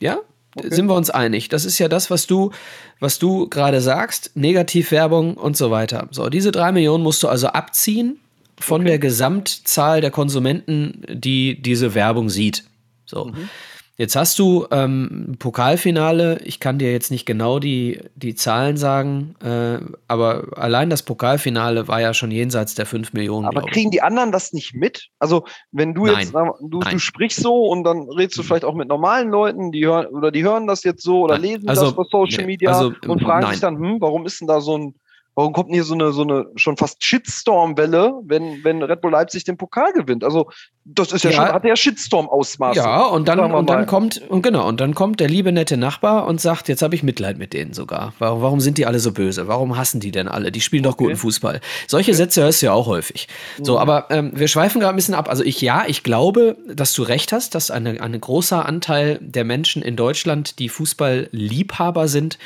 Ja? 0.00 0.18
Okay. 0.56 0.74
Sind 0.74 0.86
wir 0.86 0.96
uns 0.96 1.08
einig? 1.08 1.48
Das 1.48 1.64
ist 1.64 1.78
ja 1.78 1.88
das, 1.88 2.10
was 2.10 2.26
du, 2.26 2.50
was 2.98 3.20
du 3.20 3.48
gerade 3.48 3.80
sagst, 3.80 4.32
Negativwerbung 4.34 5.36
und 5.36 5.56
so 5.56 5.70
weiter. 5.70 6.08
So, 6.10 6.28
diese 6.28 6.50
drei 6.50 6.72
Millionen 6.72 7.04
musst 7.04 7.22
du 7.22 7.28
also 7.28 7.46
abziehen 7.46 8.18
von 8.58 8.80
okay. 8.80 8.90
der 8.90 8.98
Gesamtzahl 8.98 10.00
der 10.00 10.10
Konsumenten, 10.10 11.04
die 11.08 11.62
diese 11.62 11.94
Werbung 11.94 12.28
sieht. 12.30 12.64
So. 13.06 13.26
Mhm. 13.26 13.48
Jetzt 13.96 14.16
hast 14.16 14.38
du 14.38 14.66
ähm, 14.70 15.36
Pokalfinale, 15.38 16.40
ich 16.44 16.60
kann 16.60 16.78
dir 16.78 16.90
jetzt 16.90 17.10
nicht 17.10 17.26
genau 17.26 17.58
die, 17.58 18.00
die 18.14 18.34
Zahlen 18.34 18.78
sagen, 18.78 19.34
äh, 19.44 19.84
aber 20.08 20.46
allein 20.56 20.88
das 20.88 21.02
Pokalfinale 21.02 21.88
war 21.88 22.00
ja 22.00 22.14
schon 22.14 22.30
jenseits 22.30 22.74
der 22.74 22.86
5 22.86 23.12
Millionen. 23.12 23.46
Aber 23.46 23.60
kriegen 23.62 23.90
die 23.90 24.00
anderen 24.00 24.32
das 24.32 24.54
nicht 24.54 24.74
mit? 24.74 25.08
Also, 25.18 25.44
wenn 25.72 25.92
du 25.92 26.06
Nein. 26.06 26.20
jetzt, 26.20 26.32
du, 26.32 26.80
du 26.80 26.98
sprichst 26.98 27.42
so 27.42 27.66
und 27.66 27.84
dann 27.84 28.08
redest 28.08 28.38
du 28.38 28.42
vielleicht 28.42 28.64
auch 28.64 28.74
mit 28.74 28.88
normalen 28.88 29.28
Leuten, 29.28 29.72
die 29.72 29.84
hören 29.84 30.06
oder 30.06 30.30
die 30.30 30.42
hören 30.42 30.66
das 30.66 30.84
jetzt 30.84 31.02
so 31.02 31.24
oder 31.24 31.34
Nein. 31.34 31.42
lesen 31.42 31.68
also, 31.68 31.90
das 31.90 31.98
auf 31.98 32.06
Social 32.10 32.46
Media 32.46 32.70
also, 32.70 32.94
und 33.06 33.20
fragen 33.20 33.50
sich 33.50 33.60
dann, 33.60 33.76
hm, 33.76 34.00
warum 34.00 34.24
ist 34.24 34.40
denn 34.40 34.48
da 34.48 34.62
so 34.62 34.78
ein 34.78 34.94
Warum 35.34 35.52
kommt 35.52 35.70
hier 35.70 35.84
so 35.84 35.94
eine, 35.94 36.12
so 36.12 36.22
eine 36.22 36.46
schon 36.56 36.76
fast 36.76 37.02
Shitstorm-Welle, 37.02 38.20
wenn, 38.24 38.62
wenn 38.64 38.82
Red 38.82 39.00
Bull 39.00 39.12
Leipzig 39.12 39.44
den 39.44 39.56
Pokal 39.56 39.92
gewinnt? 39.92 40.24
Also, 40.24 40.50
das 40.84 41.12
ist 41.12 41.24
ja, 41.24 41.30
ja 41.30 41.36
schon, 41.36 41.54
hat 41.54 41.64
ja 41.64 41.76
Shitstorm-Ausmaße. 41.76 42.76
Ja, 42.76 43.04
und 43.06 43.28
dann, 43.28 43.40
und 43.40 43.70
dann 43.70 43.86
kommt, 43.86 44.20
und 44.28 44.42
genau, 44.42 44.68
und 44.68 44.80
dann 44.80 44.94
kommt 44.94 45.20
der 45.20 45.28
liebe 45.28 45.52
nette 45.52 45.76
Nachbar 45.76 46.26
und 46.26 46.40
sagt, 46.40 46.68
jetzt 46.68 46.82
habe 46.82 46.94
ich 46.94 47.02
Mitleid 47.02 47.38
mit 47.38 47.52
denen 47.52 47.72
sogar. 47.72 48.12
Warum, 48.18 48.42
warum 48.42 48.60
sind 48.60 48.78
die 48.78 48.84
alle 48.84 48.98
so 48.98 49.12
böse? 49.12 49.48
Warum 49.48 49.76
hassen 49.76 50.00
die 50.00 50.10
denn 50.10 50.28
alle? 50.28 50.52
Die 50.52 50.60
spielen 50.60 50.82
doch 50.82 50.94
okay. 50.94 51.04
guten 51.04 51.16
Fußball. 51.16 51.60
Solche 51.86 52.10
okay. 52.10 52.16
Sätze 52.16 52.42
hörst 52.42 52.60
du 52.60 52.66
ja 52.66 52.72
auch 52.72 52.86
häufig. 52.86 53.28
Mhm. 53.58 53.64
So, 53.64 53.78
aber 53.78 54.06
ähm, 54.10 54.32
wir 54.34 54.48
schweifen 54.48 54.80
gerade 54.80 54.92
ein 54.92 54.96
bisschen 54.96 55.14
ab. 55.14 55.30
Also 55.30 55.44
ich, 55.44 55.60
ja, 55.60 55.84
ich 55.86 56.02
glaube, 56.02 56.56
dass 56.66 56.92
du 56.92 57.02
recht 57.02 57.32
hast, 57.32 57.54
dass 57.54 57.70
ein 57.70 57.86
eine 57.86 58.18
großer 58.18 58.66
Anteil 58.66 59.18
der 59.20 59.44
Menschen 59.44 59.82
in 59.82 59.96
Deutschland, 59.96 60.58
die 60.58 60.68
Fußballliebhaber 60.68 62.08
sind, 62.08 62.38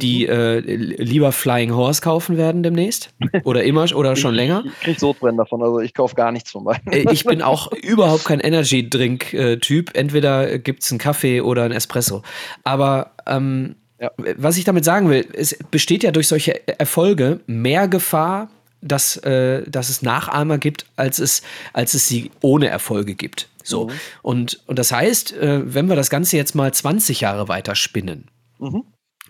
die 0.00 0.26
äh, 0.26 0.58
lieber 0.60 1.32
Flying 1.32 1.74
Horse 1.74 2.00
kaufen 2.00 2.36
werden 2.36 2.62
demnächst. 2.62 3.10
Oder 3.44 3.64
immer 3.64 3.84
oder 3.94 4.16
schon 4.16 4.34
länger. 4.34 4.64
Ich 4.66 4.80
krieg 4.80 5.00
Sodbrennen 5.00 5.36
davon, 5.36 5.62
also 5.62 5.80
ich 5.80 5.94
kaufe 5.94 6.14
gar 6.14 6.32
nichts 6.32 6.50
von 6.50 6.64
beiden. 6.64 6.92
Äh, 6.92 7.12
ich 7.12 7.24
bin 7.24 7.42
auch 7.42 7.72
überhaupt 7.72 8.24
kein 8.24 8.40
Energy-Drink-Typ. 8.40 9.90
Entweder 9.94 10.58
gibt 10.58 10.82
es 10.82 10.90
einen 10.90 10.98
Kaffee 10.98 11.40
oder 11.40 11.64
einen 11.64 11.74
Espresso. 11.74 12.22
Aber 12.64 13.12
ähm, 13.26 13.76
ja. 14.00 14.10
was 14.36 14.56
ich 14.56 14.64
damit 14.64 14.84
sagen 14.84 15.08
will, 15.08 15.26
es 15.32 15.56
besteht 15.70 16.02
ja 16.02 16.10
durch 16.10 16.28
solche 16.28 16.66
Erfolge 16.78 17.40
mehr 17.46 17.88
Gefahr, 17.88 18.48
dass, 18.80 19.16
äh, 19.18 19.62
dass 19.68 19.88
es 19.88 20.02
Nachahmer 20.02 20.58
gibt, 20.58 20.86
als 20.96 21.18
es, 21.18 21.42
als 21.72 21.94
es 21.94 22.06
sie 22.06 22.30
ohne 22.42 22.68
Erfolge 22.68 23.14
gibt. 23.14 23.48
So. 23.62 23.86
Mhm. 23.86 23.92
Und, 24.22 24.60
und 24.66 24.78
das 24.78 24.92
heißt, 24.92 25.32
äh, 25.34 25.74
wenn 25.74 25.88
wir 25.88 25.96
das 25.96 26.10
Ganze 26.10 26.36
jetzt 26.36 26.54
mal 26.54 26.72
20 26.72 27.22
Jahre 27.22 27.48
weiter 27.48 27.74
spinnen, 27.74 28.28
mhm. 28.58 28.84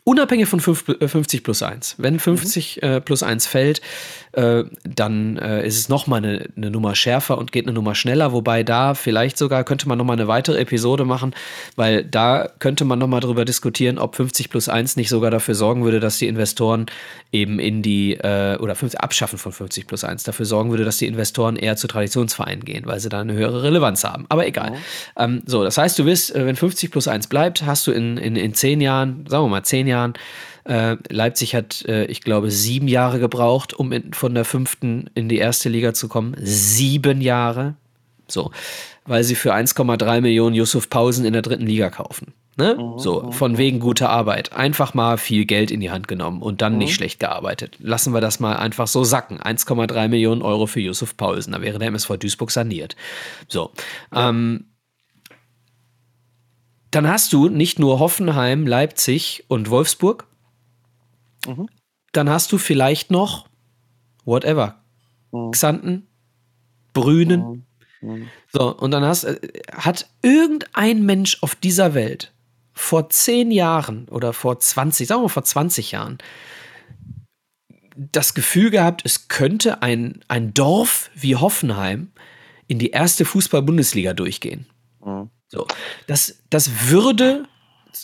Unabhängig 0.04 0.48
von 0.48 0.60
5, 0.60 0.84
50 1.06 1.40
äh, 1.40 1.42
plus 1.42 1.62
1. 1.62 1.94
Wenn 1.98 2.18
50 2.18 2.80
mhm. 2.82 2.88
äh, 2.88 3.00
plus 3.00 3.22
1 3.22 3.46
fällt, 3.46 3.80
äh, 4.36 4.64
dann 4.84 5.36
äh, 5.38 5.66
ist 5.66 5.78
es 5.78 5.88
nochmal 5.88 6.18
eine, 6.18 6.46
eine 6.56 6.70
Nummer 6.70 6.94
schärfer 6.94 7.38
und 7.38 7.50
geht 7.50 7.66
eine 7.66 7.72
Nummer 7.72 7.94
schneller. 7.94 8.32
Wobei 8.32 8.62
da 8.62 8.94
vielleicht 8.94 9.38
sogar 9.38 9.64
könnte 9.64 9.88
man 9.88 9.98
nochmal 9.98 10.16
eine 10.16 10.28
weitere 10.28 10.58
Episode 10.58 11.04
machen, 11.04 11.34
weil 11.76 12.04
da 12.04 12.48
könnte 12.58 12.84
man 12.84 12.98
nochmal 12.98 13.20
drüber 13.20 13.44
diskutieren, 13.44 13.98
ob 13.98 14.16
50 14.16 14.50
plus 14.50 14.68
1 14.68 14.96
nicht 14.96 15.08
sogar 15.08 15.30
dafür 15.30 15.54
sorgen 15.54 15.84
würde, 15.84 16.00
dass 16.00 16.18
die 16.18 16.28
Investoren 16.28 16.86
eben 17.32 17.58
in 17.58 17.82
die, 17.82 18.14
äh, 18.14 18.58
oder 18.58 18.74
50, 18.74 19.00
Abschaffen 19.00 19.38
von 19.38 19.52
50 19.52 19.86
plus 19.86 20.04
1 20.04 20.22
dafür 20.22 20.46
sorgen 20.46 20.70
würde, 20.70 20.84
dass 20.84 20.98
die 20.98 21.06
Investoren 21.06 21.56
eher 21.56 21.76
zu 21.76 21.88
Traditionsvereinen 21.88 22.64
gehen, 22.64 22.86
weil 22.86 23.00
sie 23.00 23.08
da 23.08 23.20
eine 23.20 23.32
höhere 23.32 23.62
Relevanz 23.62 24.04
haben. 24.04 24.26
Aber 24.28 24.46
egal. 24.46 24.70
Mhm. 24.70 24.76
Ähm, 25.16 25.42
so, 25.46 25.64
das 25.64 25.78
heißt, 25.78 25.98
du 25.98 26.04
wirst, 26.04 26.34
äh, 26.34 26.46
wenn 26.46 26.56
50 26.56 26.90
plus 26.90 27.08
1 27.08 27.26
bleibt, 27.26 27.64
hast 27.64 27.86
du 27.86 27.92
in, 27.92 28.16
in, 28.16 28.36
in 28.36 28.54
10 28.54 28.80
Jahren, 28.80 29.24
sagen 29.28 29.44
wir 29.44 29.48
mal 29.48 29.62
10 29.62 29.86
Jahren, 29.86 29.94
Jahren. 29.94 30.14
Äh, 30.64 30.96
Leipzig 31.08 31.54
hat, 31.54 31.84
äh, 31.86 32.06
ich 32.06 32.22
glaube, 32.22 32.50
sieben 32.50 32.88
Jahre 32.88 33.18
gebraucht, 33.18 33.74
um 33.74 33.92
in, 33.92 34.12
von 34.12 34.34
der 34.34 34.44
fünften 34.44 35.10
in 35.14 35.28
die 35.28 35.38
erste 35.38 35.68
Liga 35.68 35.94
zu 35.94 36.08
kommen. 36.08 36.34
Sieben 36.40 37.20
Jahre. 37.20 37.74
So. 38.28 38.50
Weil 39.04 39.24
sie 39.24 39.34
für 39.34 39.54
1,3 39.54 40.20
Millionen 40.22 40.54
Yusuf 40.54 40.88
Pausen 40.88 41.24
in 41.26 41.34
der 41.34 41.42
dritten 41.42 41.66
Liga 41.66 41.90
kaufen. 41.90 42.32
Ne? 42.56 42.76
Mhm. 42.78 42.98
So, 42.98 43.32
von 43.32 43.58
wegen 43.58 43.80
guter 43.80 44.08
Arbeit. 44.10 44.52
Einfach 44.52 44.94
mal 44.94 45.18
viel 45.18 45.44
Geld 45.44 45.70
in 45.70 45.80
die 45.80 45.90
Hand 45.90 46.08
genommen 46.08 46.40
und 46.40 46.62
dann 46.62 46.74
mhm. 46.74 46.78
nicht 46.78 46.94
schlecht 46.94 47.20
gearbeitet. 47.20 47.76
Lassen 47.80 48.14
wir 48.14 48.20
das 48.20 48.40
mal 48.40 48.56
einfach 48.56 48.86
so 48.86 49.04
sacken. 49.04 49.40
1,3 49.40 50.08
Millionen 50.08 50.40
Euro 50.40 50.66
für 50.66 50.80
Yusuf 50.80 51.16
Pausen. 51.16 51.52
Da 51.52 51.60
wäre 51.60 51.78
der 51.78 51.88
MSV 51.88 52.16
Duisburg 52.16 52.50
saniert. 52.50 52.96
So. 53.48 53.72
Ja. 54.12 54.30
Ähm, 54.30 54.66
dann 56.90 57.08
hast 57.08 57.32
du 57.32 57.48
nicht 57.48 57.80
nur 57.80 57.98
Hoffenheim, 57.98 58.68
Leipzig 58.68 59.44
und 59.48 59.68
Wolfsburg. 59.68 60.28
Mhm. 61.46 61.68
Dann 62.12 62.30
hast 62.30 62.52
du 62.52 62.58
vielleicht 62.58 63.10
noch 63.10 63.48
whatever. 64.24 64.82
Mhm. 65.32 65.50
Xanten, 65.50 66.06
Brünen. 66.92 67.64
Mhm. 68.00 68.10
mhm. 68.10 68.28
So, 68.52 68.74
und 68.76 68.90
dann 68.90 69.04
hast, 69.04 69.24
äh, 69.24 69.38
hat 69.72 70.08
irgendein 70.22 71.04
Mensch 71.04 71.42
auf 71.42 71.54
dieser 71.54 71.94
Welt 71.94 72.32
vor 72.72 73.08
zehn 73.08 73.50
Jahren 73.50 74.08
oder 74.08 74.32
vor 74.32 74.58
20, 74.58 75.06
sagen 75.06 75.20
wir 75.20 75.24
mal 75.24 75.28
vor 75.28 75.44
20 75.44 75.92
Jahren, 75.92 76.18
das 77.96 78.34
Gefühl 78.34 78.70
gehabt, 78.70 79.02
es 79.04 79.28
könnte 79.28 79.82
ein, 79.82 80.24
ein 80.26 80.52
Dorf 80.52 81.10
wie 81.14 81.36
Hoffenheim 81.36 82.10
in 82.66 82.78
die 82.78 82.90
erste 82.90 83.24
Fußball-Bundesliga 83.24 84.14
durchgehen. 84.14 84.66
Mhm. 85.04 85.30
So, 85.48 85.66
das, 86.06 86.42
das 86.50 86.90
würde 86.90 87.46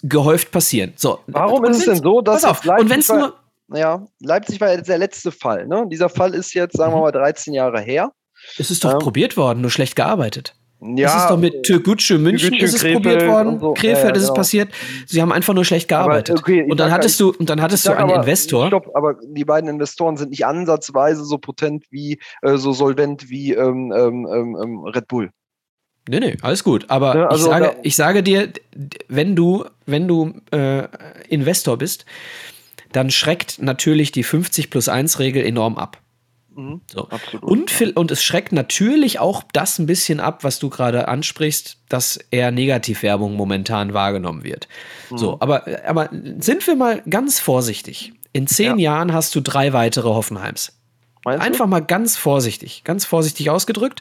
gehäuft 0.03 0.51
passieren. 0.51 0.93
So, 0.97 1.21
Warum 1.27 1.65
ist 1.65 1.79
es 1.79 1.85
denn 1.85 2.03
so, 2.03 2.21
dass 2.21 2.45
auf, 2.45 2.65
Leipzig 2.65 2.85
und 2.85 2.91
wenn 2.91 3.01
es 3.01 3.09
nur 3.09 3.35
ja, 3.73 4.05
Leipzig 4.21 4.61
war 4.61 4.73
jetzt 4.73 4.89
der 4.89 4.99
letzte 4.99 5.31
Fall. 5.31 5.67
Ne? 5.67 5.87
Dieser 5.91 6.09
Fall 6.09 6.35
ist 6.35 6.55
jetzt, 6.55 6.77
sagen 6.77 6.93
wir 6.93 6.97
mhm. 6.97 7.03
mal, 7.03 7.13
13 7.13 7.55
Jahre 7.55 7.81
her. 7.81 8.11
Es 8.59 8.71
ist 8.71 8.85
doch 8.85 8.95
ähm, 8.95 8.99
probiert 8.99 9.37
worden, 9.37 9.61
nur 9.61 9.71
schlecht 9.71 9.97
gearbeitet. 9.97 10.55
Ja, 10.83 11.13
das 11.13 11.23
ist 11.23 11.31
doch 11.31 11.39
mit 11.39 11.63
Türkgücü 11.63 12.17
München 12.17 12.51
Türkgücü, 12.51 12.65
ist 12.65 12.75
es 12.75 12.81
Krefeld 12.81 13.03
probiert 13.03 13.27
worden, 13.27 13.61
so. 13.61 13.75
Krefeld 13.75 13.97
ja, 13.99 14.09
ja, 14.09 14.11
ist 14.13 14.23
es 14.23 14.29
genau. 14.29 14.35
passiert. 14.35 14.73
Sie 15.07 15.21
haben 15.21 15.31
einfach 15.31 15.53
nur 15.53 15.67
schlecht 15.67 15.89
gearbeitet. 15.89 16.39
Aber, 16.39 16.41
okay, 16.41 16.67
und 16.71 16.81
dann 16.81 16.91
hattest 16.91 17.21
du 17.21 17.35
und 17.39 17.51
dann 17.51 17.61
hattest 17.61 17.87
du 17.87 17.93
einen 17.93 18.11
aber, 18.11 18.21
Investor. 18.21 18.69
Stopp, 18.69 18.91
aber 18.95 19.17
die 19.23 19.45
beiden 19.45 19.69
Investoren 19.69 20.17
sind 20.17 20.31
nicht 20.31 20.47
ansatzweise 20.47 21.23
so 21.25 21.37
potent 21.37 21.85
wie 21.91 22.19
äh, 22.41 22.57
so 22.57 22.73
solvent 22.73 23.29
wie 23.29 23.53
ähm, 23.53 23.93
ähm, 23.95 24.27
ähm, 24.33 24.57
ähm 24.61 24.79
Red 24.85 25.07
Bull. 25.07 25.31
Nee, 26.11 26.19
nee, 26.19 26.37
alles 26.43 26.65
gut. 26.65 26.91
Aber 26.91 27.17
ja, 27.17 27.27
also 27.29 27.45
ich, 27.45 27.51
sage, 27.51 27.77
ich 27.85 27.97
sage 27.97 28.23
dir, 28.25 28.53
wenn 29.07 29.37
du, 29.37 29.65
wenn 29.87 30.09
du 30.09 30.35
äh, 30.51 30.89
Investor 31.29 31.79
bist, 31.79 32.05
dann 32.91 33.13
schreckt 33.13 33.63
natürlich 33.63 34.11
die 34.11 34.25
50 34.25 34.71
plus 34.71 34.89
1 34.89 35.21
Regel 35.21 35.45
enorm 35.45 35.79
ab. 35.79 35.99
Mhm, 36.57 36.81
so. 36.91 37.09
Absolut, 37.09 37.45
und, 37.45 37.79
ja. 37.79 37.87
und 37.95 38.11
es 38.11 38.25
schreckt 38.25 38.51
natürlich 38.51 39.21
auch 39.21 39.45
das 39.53 39.79
ein 39.79 39.87
bisschen 39.87 40.19
ab, 40.19 40.43
was 40.43 40.59
du 40.59 40.69
gerade 40.69 41.07
ansprichst, 41.07 41.79
dass 41.89 42.17
eher 42.33 42.51
Negativwerbung 42.51 43.37
momentan 43.37 43.95
wahrgenommen 43.95 44.43
wird. 44.43 44.67
Mhm. 45.11 45.19
So, 45.19 45.37
aber, 45.39 45.65
aber 45.87 46.11
sind 46.41 46.67
wir 46.67 46.75
mal 46.75 47.03
ganz 47.09 47.39
vorsichtig. 47.39 48.15
In 48.33 48.49
zehn 48.49 48.81
ja. 48.81 48.95
Jahren 48.95 49.13
hast 49.13 49.33
du 49.37 49.41
drei 49.41 49.73
weitere 49.73 50.09
Hoffenheims. 50.09 50.73
Meinst 51.25 51.45
Einfach 51.45 51.67
du? 51.67 51.71
mal 51.71 51.81
ganz 51.81 52.17
vorsichtig, 52.17 52.83
ganz 52.85 53.05
vorsichtig 53.05 53.51
ausgedrückt. 53.51 54.01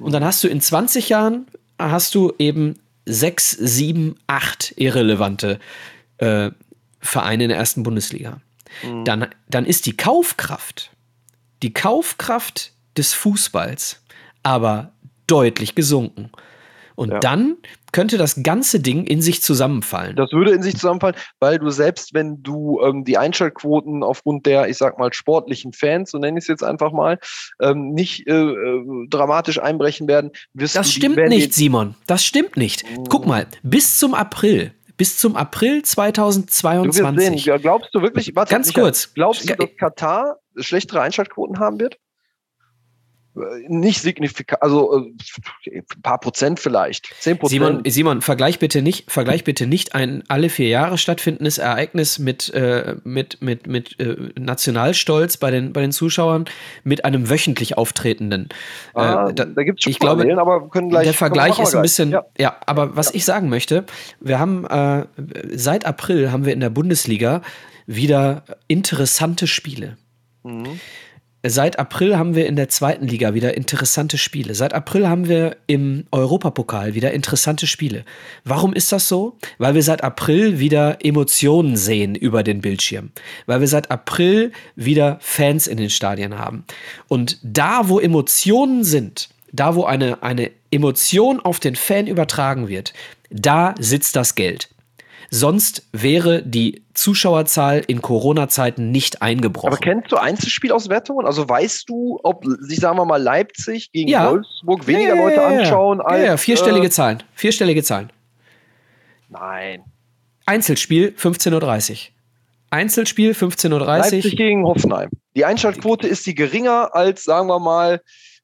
Und 0.00 0.12
dann 0.12 0.24
hast 0.24 0.42
du 0.42 0.48
in 0.48 0.60
20 0.60 1.08
Jahren 1.08 1.46
hast 1.78 2.14
du 2.14 2.32
eben 2.38 2.78
sechs, 3.04 3.50
sieben, 3.50 4.16
acht 4.26 4.72
irrelevante 4.76 5.58
äh, 6.18 6.50
Vereine 7.00 7.44
in 7.44 7.48
der 7.50 7.58
ersten 7.58 7.82
Bundesliga. 7.82 8.40
Mhm. 8.82 9.04
Dann, 9.04 9.26
dann 9.48 9.66
ist 9.66 9.84
die 9.86 9.96
Kaufkraft 9.96 10.90
die 11.64 11.72
Kaufkraft 11.72 12.72
des 12.96 13.14
Fußballs 13.14 14.02
aber 14.42 14.92
deutlich 15.26 15.74
gesunken. 15.74 16.30
Und 16.96 17.10
ja. 17.10 17.18
dann 17.18 17.56
könnte 17.92 18.18
das 18.18 18.42
ganze 18.42 18.80
Ding 18.80 19.04
in 19.06 19.22
sich 19.22 19.42
zusammenfallen. 19.42 20.16
Das 20.16 20.32
würde 20.32 20.52
in 20.52 20.62
sich 20.62 20.74
zusammenfallen, 20.74 21.16
weil 21.40 21.58
du 21.58 21.70
selbst, 21.70 22.14
wenn 22.14 22.42
du 22.42 22.80
ähm, 22.82 23.04
die 23.04 23.18
Einschaltquoten 23.18 24.02
aufgrund 24.02 24.46
der, 24.46 24.68
ich 24.68 24.78
sag 24.78 24.98
mal, 24.98 25.12
sportlichen 25.12 25.72
Fans, 25.72 26.10
so 26.10 26.18
nenne 26.18 26.38
ich 26.38 26.44
es 26.44 26.48
jetzt 26.48 26.64
einfach 26.64 26.92
mal, 26.92 27.18
ähm, 27.60 27.90
nicht 27.90 28.26
äh, 28.26 28.32
äh, 28.32 29.06
dramatisch 29.08 29.60
einbrechen 29.60 30.08
werden, 30.08 30.30
wirst 30.54 30.76
Das 30.76 30.92
stimmt 30.92 31.18
die, 31.18 31.28
nicht, 31.28 31.54
Simon. 31.54 31.94
Das 32.06 32.24
stimmt 32.24 32.56
nicht. 32.56 32.84
Guck 33.08 33.26
mal, 33.26 33.46
bis 33.62 33.98
zum 33.98 34.14
April 34.14 34.72
bis 34.96 35.16
zum 35.16 35.34
April 35.34 35.82
2022. 35.82 37.44
Du. 37.44 37.58
Glaubst 37.58 37.94
du 37.94 38.02
wirklich, 38.02 38.34
warte, 38.36 38.52
ganz 38.52 38.68
Michael, 38.68 38.84
kurz, 38.84 39.12
glaubst 39.14 39.48
du, 39.48 39.54
dass 39.54 39.76
Katar 39.76 40.36
schlechtere 40.56 41.00
Einschaltquoten 41.00 41.58
haben 41.58 41.80
wird? 41.80 41.98
Nicht 43.68 44.00
signifikant, 44.00 44.62
also 44.62 45.08
äh, 45.66 45.78
ein 45.78 46.02
paar 46.02 46.18
Prozent 46.20 46.60
vielleicht, 46.60 47.12
zehn 47.20 47.38
Prozent. 47.38 47.62
Simon, 47.62 47.82
Simon, 47.86 48.22
vergleich 48.22 48.58
bitte 48.58 48.82
nicht, 48.82 49.10
vergleich 49.10 49.44
bitte 49.44 49.66
nicht 49.66 49.94
ein 49.94 50.22
alle 50.28 50.48
vier 50.48 50.68
Jahre 50.68 50.98
stattfindendes 50.98 51.58
Ereignis 51.58 52.18
mit, 52.18 52.52
äh, 52.54 52.96
mit, 53.04 53.40
mit, 53.42 53.66
mit 53.66 53.98
äh, 53.98 54.16
Nationalstolz 54.38 55.36
bei 55.36 55.50
den, 55.50 55.72
bei 55.72 55.80
den 55.80 55.92
Zuschauern 55.92 56.44
mit 56.84 57.04
einem 57.04 57.30
wöchentlich 57.30 57.78
auftretenden. 57.78 58.48
Äh, 58.94 59.00
ah, 59.00 59.32
da 59.32 59.44
da 59.44 59.62
gibt 59.62 59.80
es 59.80 59.90
ich 59.90 59.98
glaube, 59.98 60.24
aber 60.38 60.68
können 60.68 60.88
gleich, 60.88 61.04
der 61.04 61.14
Vergleich 61.14 61.58
ist 61.58 61.74
ein 61.74 61.82
bisschen, 61.82 62.10
ja. 62.10 62.24
ja, 62.38 62.56
aber 62.66 62.96
was 62.96 63.08
ja. 63.08 63.16
ich 63.16 63.24
sagen 63.24 63.48
möchte, 63.48 63.84
wir 64.20 64.38
haben 64.38 64.64
äh, 64.66 65.06
seit 65.52 65.86
April 65.86 66.32
haben 66.32 66.44
wir 66.44 66.52
in 66.52 66.60
der 66.60 66.70
Bundesliga 66.70 67.42
wieder 67.86 68.44
interessante 68.68 69.46
Spiele. 69.46 69.96
Mhm. 70.42 70.80
Seit 71.46 71.78
April 71.78 72.16
haben 72.16 72.34
wir 72.34 72.46
in 72.46 72.56
der 72.56 72.70
zweiten 72.70 73.06
Liga 73.06 73.34
wieder 73.34 73.54
interessante 73.54 74.16
Spiele. 74.16 74.54
Seit 74.54 74.72
April 74.72 75.06
haben 75.06 75.28
wir 75.28 75.58
im 75.66 76.06
Europapokal 76.10 76.94
wieder 76.94 77.12
interessante 77.12 77.66
Spiele. 77.66 78.06
Warum 78.44 78.72
ist 78.72 78.92
das 78.92 79.08
so? 79.08 79.36
Weil 79.58 79.74
wir 79.74 79.82
seit 79.82 80.02
April 80.02 80.58
wieder 80.58 81.04
Emotionen 81.04 81.76
sehen 81.76 82.14
über 82.14 82.42
den 82.42 82.62
Bildschirm. 82.62 83.10
Weil 83.44 83.60
wir 83.60 83.68
seit 83.68 83.90
April 83.90 84.52
wieder 84.74 85.18
Fans 85.20 85.66
in 85.66 85.76
den 85.76 85.90
Stadien 85.90 86.38
haben. 86.38 86.64
Und 87.08 87.38
da, 87.42 87.90
wo 87.90 88.00
Emotionen 88.00 88.82
sind, 88.82 89.28
da, 89.52 89.74
wo 89.74 89.84
eine, 89.84 90.22
eine 90.22 90.50
Emotion 90.70 91.40
auf 91.40 91.60
den 91.60 91.76
Fan 91.76 92.06
übertragen 92.06 92.68
wird, 92.68 92.94
da 93.28 93.74
sitzt 93.78 94.16
das 94.16 94.34
Geld. 94.34 94.70
Sonst 95.34 95.82
wäre 95.90 96.44
die 96.44 96.84
Zuschauerzahl 96.94 97.82
in 97.88 98.00
Corona-Zeiten 98.00 98.92
nicht 98.92 99.20
eingebrochen. 99.20 99.66
Aber 99.66 99.78
kennst 99.78 100.12
du 100.12 100.16
Einzelspielauswertungen? 100.16 101.26
Also 101.26 101.48
weißt 101.48 101.88
du, 101.88 102.20
ob 102.22 102.44
sich, 102.60 102.78
sagen 102.78 102.98
wir 102.98 103.04
mal, 103.04 103.20
Leipzig 103.20 103.90
gegen 103.90 104.10
ja. 104.10 104.30
Wolfsburg 104.30 104.86
weniger 104.86 105.16
ja, 105.16 105.24
Leute 105.24 105.40
ja, 105.40 105.46
anschauen 105.48 106.00
als. 106.00 106.20
Ja, 106.20 106.24
ja, 106.24 106.36
vierstellige 106.36 106.86
äh, 106.86 106.90
Zahlen. 106.90 107.24
Vierstellige 107.34 107.82
Zahlen. 107.82 108.12
Nein. 109.28 109.82
Einzelspiel 110.46 111.12
15.30 111.18 111.90
Uhr. 111.90 111.98
Einzelspiel 112.70 113.32
15.30 113.32 113.72
Uhr. 113.72 113.86
Leipzig 113.86 114.36
gegen 114.36 114.64
Hoffenheim. 114.64 115.10
Die 115.34 115.44
Einschaltquote 115.44 116.06
ist 116.06 116.24
die 116.26 116.36
geringer 116.36 116.94
als, 116.94 117.24
sagen 117.24 117.48
wir 117.48 117.58
mal, 117.58 118.00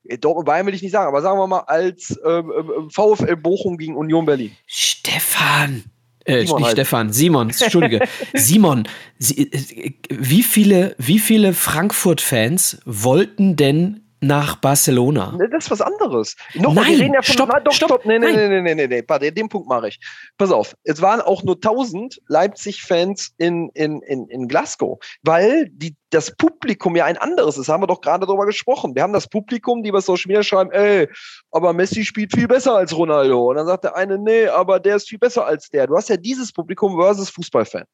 äh, 0.09 0.18
Dortmund 0.18 0.47
Bayern 0.47 0.66
will 0.66 0.74
ich 0.74 0.82
nicht 0.82 0.91
sagen, 0.91 1.07
aber 1.07 1.22
sagen 1.22 1.38
wir 1.38 1.47
mal 1.47 1.61
als 1.61 2.18
ähm, 2.26 2.53
ähm 2.53 2.91
VfL 2.91 3.36
Bochum 3.36 3.78
gegen 3.78 3.95
Union 3.95 4.26
Berlin. 4.26 4.57
Stefan, 4.66 5.84
äh, 6.25 6.41
nicht 6.41 6.53
halt. 6.53 6.73
Stefan, 6.73 7.12
Simon, 7.12 7.51
Entschuldige. 7.51 8.01
Simon, 8.35 8.87
Sie, 9.18 9.51
äh, 9.51 9.93
wie 10.11 10.43
viele, 10.43 10.95
wie 10.99 11.18
viele 11.18 11.53
Frankfurt-Fans 11.53 12.79
wollten 12.85 13.57
denn 13.57 14.01
nach 14.21 14.57
Barcelona. 14.57 15.37
Das 15.51 15.64
ist 15.64 15.71
was 15.71 15.81
anderes. 15.81 16.37
Nochmal, 16.55 16.85
nein, 16.85 16.93
wir 16.93 17.05
reden 17.05 17.14
ja 17.14 17.23
von, 17.23 17.33
stopp, 17.33 17.49
nein, 17.49 17.62
doch, 17.64 17.73
stopp, 17.73 17.89
stopp, 17.89 18.07
nee, 18.07 18.18
nee, 18.18 18.33
nee, 18.33 18.61
nee, 18.61 18.75
nee, 18.75 18.87
nee, 18.87 19.05
warte, 19.07 19.33
den 19.33 19.49
Punkt 19.49 19.68
mache 19.68 19.89
ich. 19.89 20.01
Pass 20.37 20.53
auf, 20.53 20.75
es 20.85 21.01
waren 21.01 21.21
auch 21.21 21.43
nur 21.43 21.55
1000 21.55 22.21
Leipzig-Fans 22.29 23.33
in, 23.39 23.71
in, 23.75 24.03
in, 24.03 24.29
in 24.29 24.49
Glasgow, 24.49 24.99
weil 25.23 25.68
die, 25.71 25.97
das 26.11 26.35
Publikum 26.37 26.97
ja 26.97 27.07
ein 27.07 27.16
anderes 27.16 27.57
ist, 27.57 27.68
haben 27.68 27.83
wir 27.83 27.87
doch 27.87 28.01
gerade 28.01 28.27
darüber 28.27 28.47
gesprochen. 28.47 28.95
Wir 28.95 29.03
haben 29.03 29.12
das 29.12 29.29
Publikum, 29.29 29.83
die 29.83 29.93
bei 29.93 30.01
Social 30.01 30.29
Media 30.29 30.43
schreiben, 30.43 30.71
ey, 30.73 31.09
aber 31.51 31.73
Messi 31.73 32.05
spielt 32.05 32.35
viel 32.35 32.49
besser 32.49 32.75
als 32.75 32.97
Ronaldo. 32.97 33.51
Und 33.51 33.57
dann 33.57 33.66
sagt 33.66 33.85
der 33.85 33.97
eine, 33.97 34.18
nee, 34.18 34.47
aber 34.47 34.81
der 34.81 34.97
ist 34.97 35.09
viel 35.09 35.18
besser 35.18 35.47
als 35.47 35.71
der. 35.71 35.87
Du 35.87 35.97
hast 35.97 36.09
ja 36.09 36.16
dieses 36.16 36.53
Publikum 36.53 36.97
versus 37.01 37.31
Fußballfan. 37.31 37.85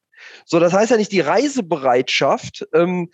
So, 0.45 0.59
das 0.59 0.73
heißt 0.73 0.91
ja 0.91 0.97
nicht 0.97 1.13
die 1.13 1.21
Reisebereitschaft. 1.21 2.67
Ähm, 2.73 3.11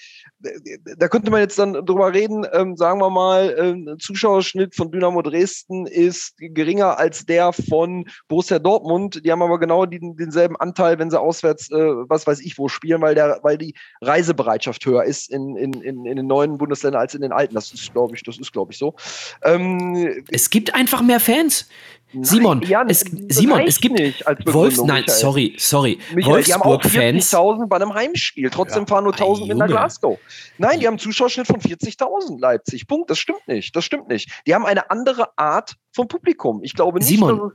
da 0.98 1.08
könnte 1.08 1.30
man 1.30 1.40
jetzt 1.40 1.58
dann 1.58 1.72
drüber 1.72 2.12
reden, 2.12 2.46
ähm, 2.52 2.76
sagen 2.76 3.00
wir 3.00 3.10
mal, 3.10 3.54
ähm, 3.58 3.96
Zuschauerschnitt 3.98 4.74
von 4.74 4.90
Dynamo 4.90 5.22
Dresden 5.22 5.86
ist 5.86 6.34
geringer 6.38 6.98
als 6.98 7.24
der 7.24 7.52
von 7.52 8.06
Borussia 8.28 8.58
Dortmund. 8.58 9.24
Die 9.24 9.30
haben 9.30 9.42
aber 9.42 9.58
genau 9.58 9.86
den, 9.86 10.16
denselben 10.16 10.56
Anteil, 10.56 10.98
wenn 10.98 11.10
sie 11.10 11.20
auswärts, 11.20 11.70
äh, 11.70 11.76
was 11.76 12.26
weiß 12.26 12.40
ich, 12.40 12.58
wo 12.58 12.68
spielen, 12.68 13.00
weil, 13.02 13.14
der, 13.14 13.40
weil 13.42 13.58
die 13.58 13.74
Reisebereitschaft 14.00 14.84
höher 14.84 15.04
ist 15.04 15.30
in, 15.30 15.56
in, 15.56 15.72
in, 15.74 16.06
in 16.06 16.16
den 16.16 16.26
neuen 16.26 16.58
Bundesländern 16.58 17.00
als 17.00 17.14
in 17.14 17.22
den 17.22 17.32
alten. 17.32 17.54
Das 17.54 17.72
ist, 17.72 17.92
glaube 17.92 18.16
ich, 18.16 18.22
das 18.22 18.38
ist, 18.38 18.52
glaube 18.52 18.72
ich, 18.72 18.78
so. 18.78 18.94
Ähm, 19.42 20.24
es 20.30 20.50
gibt 20.50 20.74
einfach 20.74 21.02
mehr 21.02 21.20
Fans. 21.20 21.68
Simon, 22.20 22.58
nein, 22.58 22.68
Jan, 22.68 22.90
es, 22.90 23.04
Simon, 23.28 23.60
es 23.62 23.80
gibt 23.80 23.98
nicht 23.98 24.26
als 24.26 24.40
Wolfs, 24.46 24.78
nein, 24.78 25.00
Michael. 25.00 25.18
sorry, 25.18 25.54
sorry. 25.58 25.98
Wolfsburg-Fans. 26.14 27.30
Die 27.30 27.36
haben 27.36 27.42
auch 27.42 27.56
40.000 27.58 27.66
bei 27.66 27.76
einem 27.76 27.94
Heimspiel. 27.94 28.50
Trotzdem 28.50 28.82
ja, 28.82 28.86
fahren 28.86 29.04
nur 29.04 29.14
1.000 29.14 29.50
in 29.50 29.58
der 29.58 29.68
Glasgow. 29.68 30.18
Nein, 30.58 30.80
die 30.80 30.86
haben 30.86 30.92
einen 30.94 30.98
Zuschauerschnitt 30.98 31.46
von 31.46 31.60
40.000 31.60 32.38
Leipzig. 32.38 32.86
Punkt. 32.86 33.10
Das 33.10 33.18
stimmt 33.18 33.46
nicht. 33.48 33.74
Das 33.74 33.84
stimmt 33.84 34.08
nicht. 34.08 34.30
Die 34.46 34.54
haben 34.54 34.66
eine 34.66 34.90
andere 34.90 35.36
Art 35.38 35.76
vom 35.92 36.08
Publikum. 36.08 36.62
Ich 36.62 36.74
glaube 36.74 36.98
nicht. 36.98 37.08
Simon, 37.08 37.52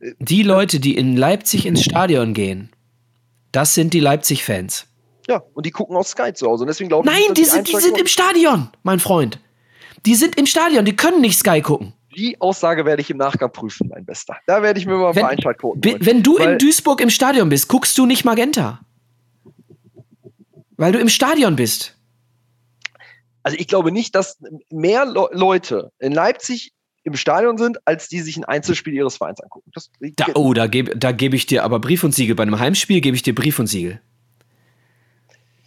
dass, 0.00 0.10
äh, 0.10 0.14
die 0.18 0.42
Leute, 0.42 0.80
die 0.80 0.96
in 0.96 1.16
Leipzig 1.16 1.64
ins 1.64 1.82
Stadion 1.82 2.34
gehen, 2.34 2.70
das 3.52 3.74
sind 3.74 3.94
die 3.94 4.00
Leipzig-Fans. 4.00 4.86
Ja, 5.28 5.42
und 5.54 5.64
die 5.64 5.70
gucken 5.70 5.96
auf 5.96 6.06
Sky 6.06 6.32
zu 6.34 6.46
Hause. 6.46 6.64
Und 6.64 6.68
deswegen 6.68 6.88
glaube 6.88 7.06
Nein, 7.06 7.22
ich, 7.28 7.34
die, 7.34 7.44
sind, 7.44 7.68
die 7.68 7.76
sind 7.76 7.98
im 7.98 8.06
Stadion, 8.06 8.68
mein 8.82 9.00
Freund. 9.00 9.38
Die 10.04 10.14
sind 10.14 10.36
im 10.36 10.44
Stadion, 10.44 10.84
die 10.84 10.96
können 10.96 11.22
nicht 11.22 11.38
Sky 11.38 11.62
gucken. 11.62 11.94
Die 12.16 12.40
Aussage 12.40 12.84
werde 12.84 13.02
ich 13.02 13.10
im 13.10 13.16
Nachgang 13.16 13.52
prüfen, 13.52 13.88
mein 13.88 14.04
Bester. 14.04 14.36
Da 14.46 14.62
werde 14.62 14.78
ich 14.78 14.86
mir 14.86 14.96
mal 14.96 15.10
ein 15.10 15.14
paar 15.14 15.30
Einschaltquoten 15.30 15.82
Wenn 16.00 16.22
du 16.22 16.36
in 16.36 16.58
Duisburg 16.58 17.00
im 17.00 17.10
Stadion 17.10 17.48
bist, 17.48 17.68
guckst 17.68 17.96
du 17.98 18.06
nicht 18.06 18.24
Magenta. 18.24 18.80
Weil 20.76 20.92
du 20.92 20.98
im 20.98 21.08
Stadion 21.08 21.56
bist. 21.56 21.96
Also 23.42 23.58
ich 23.58 23.68
glaube 23.68 23.92
nicht, 23.92 24.14
dass 24.14 24.38
mehr 24.70 25.04
Le 25.04 25.28
Leute 25.32 25.92
in 25.98 26.12
Leipzig 26.12 26.72
im 27.04 27.14
Stadion 27.14 27.58
sind, 27.58 27.78
als 27.86 28.08
die 28.08 28.20
sich 28.20 28.36
ein 28.38 28.44
Einzelspiel 28.44 28.94
ihres 28.94 29.18
Vereins 29.18 29.40
angucken. 29.40 29.70
Das, 29.74 29.90
da, 30.16 30.26
oh, 30.34 30.54
da 30.54 30.66
gebe 30.66 30.96
da 30.96 31.12
geb 31.12 31.34
ich 31.34 31.46
dir 31.46 31.62
aber 31.62 31.78
Brief 31.78 32.02
und 32.02 32.14
Siegel. 32.14 32.34
Bei 32.34 32.42
einem 32.42 32.58
Heimspiel 32.58 33.02
gebe 33.02 33.14
ich 33.14 33.22
dir 33.22 33.34
Brief 33.34 33.58
und 33.58 33.66
Siegel. 33.66 34.00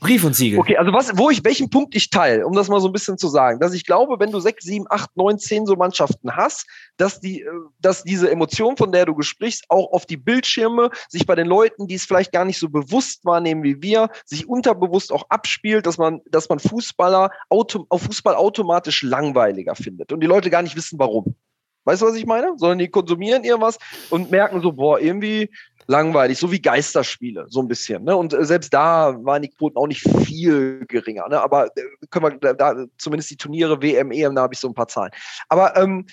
Brief 0.08 0.24
und 0.24 0.34
Siegel. 0.34 0.60
Okay, 0.60 0.78
also 0.78 0.94
was, 0.94 1.18
wo 1.18 1.30
ich, 1.30 1.44
welchen 1.44 1.70
Punkt 1.70 1.94
ich 1.94 2.10
teile, 2.10 2.48
um 2.48 2.54
das 2.54 2.70
mal 2.70 2.80
so 2.80 2.88
ein 2.88 2.94
bisschen 2.94 3.18
zu 3.18 3.28
sagen, 3.28 3.60
dass 3.60 3.74
ich 3.74 3.86
glaube, 3.86 4.20
wenn 4.20 4.32
du 4.32 4.40
sechs, 4.40 4.64
sieben, 4.64 4.86
acht, 4.90 5.10
neun, 5.18 5.38
zehn 5.38 5.66
so 5.66 5.76
Mannschaften 5.76 6.34
hast, 6.34 6.66
dass 6.96 7.20
die, 7.20 7.42
äh, 7.42 7.48
dass 7.82 8.04
diese 8.04 8.32
Emotion, 8.32 8.78
von 8.78 8.94
der 8.94 9.06
du 9.06 9.22
sprichst, 9.22 9.66
auch 9.68 9.92
auf 9.92 10.06
die 10.06 10.16
Bildschirme 10.16 10.92
sich 11.10 11.26
bei 11.26 11.36
den 11.36 11.48
Leuten, 11.48 11.88
die 11.88 11.96
es 11.96 12.06
vielleicht 12.06 12.32
gar 12.32 12.46
nicht 12.46 12.58
so 12.58 12.70
bewusst 12.70 13.26
wahrnehmen 13.26 13.64
wie 13.64 13.82
wir, 13.82 14.10
sich 14.24 14.48
unterbewusst 14.48 15.12
auch 15.12 15.26
abspielt, 15.30 15.86
dass 15.86 15.98
man, 15.98 16.22
dass 16.32 16.48
man 16.48 16.60
Fußballer 16.60 17.30
auto, 17.50 17.86
auf 17.90 18.04
Fußball 18.04 18.36
automatisch 18.36 19.04
langweiliger 19.04 19.76
findet 19.76 20.14
und 20.14 20.22
die 20.22 20.28
Leute 20.28 20.50
gar 20.50 20.62
nicht 20.62 20.78
wissen, 20.78 20.98
warum. 21.00 21.36
Weißt 21.84 22.02
du, 22.02 22.06
was 22.06 22.16
ich 22.16 22.26
meine? 22.26 22.54
Sondern 22.58 22.80
die 22.80 22.90
konsumieren 22.90 23.46
irgendwas 23.46 23.78
und 24.10 24.30
merken 24.30 24.62
so, 24.62 24.74
boah, 24.74 25.00
irgendwie 25.00 25.50
langweilig, 25.88 26.38
so 26.38 26.52
wie 26.52 26.62
Geisterspiele, 26.62 27.46
so 27.50 27.62
ein 27.62 27.68
bisschen. 27.68 28.04
Ne? 28.04 28.16
Und 28.16 28.34
äh, 28.34 28.46
selbst 28.46 28.74
da 28.74 29.16
waren 29.24 29.42
die 29.42 29.50
Quoten 29.50 29.78
auch 29.78 29.88
nicht 29.88 30.08
viel 30.26 30.86
geringer. 30.88 31.28
Ne? 31.30 31.42
Aber 31.42 31.68
äh, 31.68 31.82
können 32.10 32.40
wir 32.42 32.54
da, 32.54 32.86
zumindest 32.98 33.32
die 33.32 33.38
Turniere, 33.38 33.82
WM, 33.82 34.12
EM, 34.12 34.36
da 34.36 34.44
habe 34.44 34.54
ich 34.54 34.60
so 34.60 34.68
ein 34.68 34.74
paar 34.74 34.88
Zahlen. 34.88 35.12
Aber 35.50 35.76
ähm, 35.78 36.06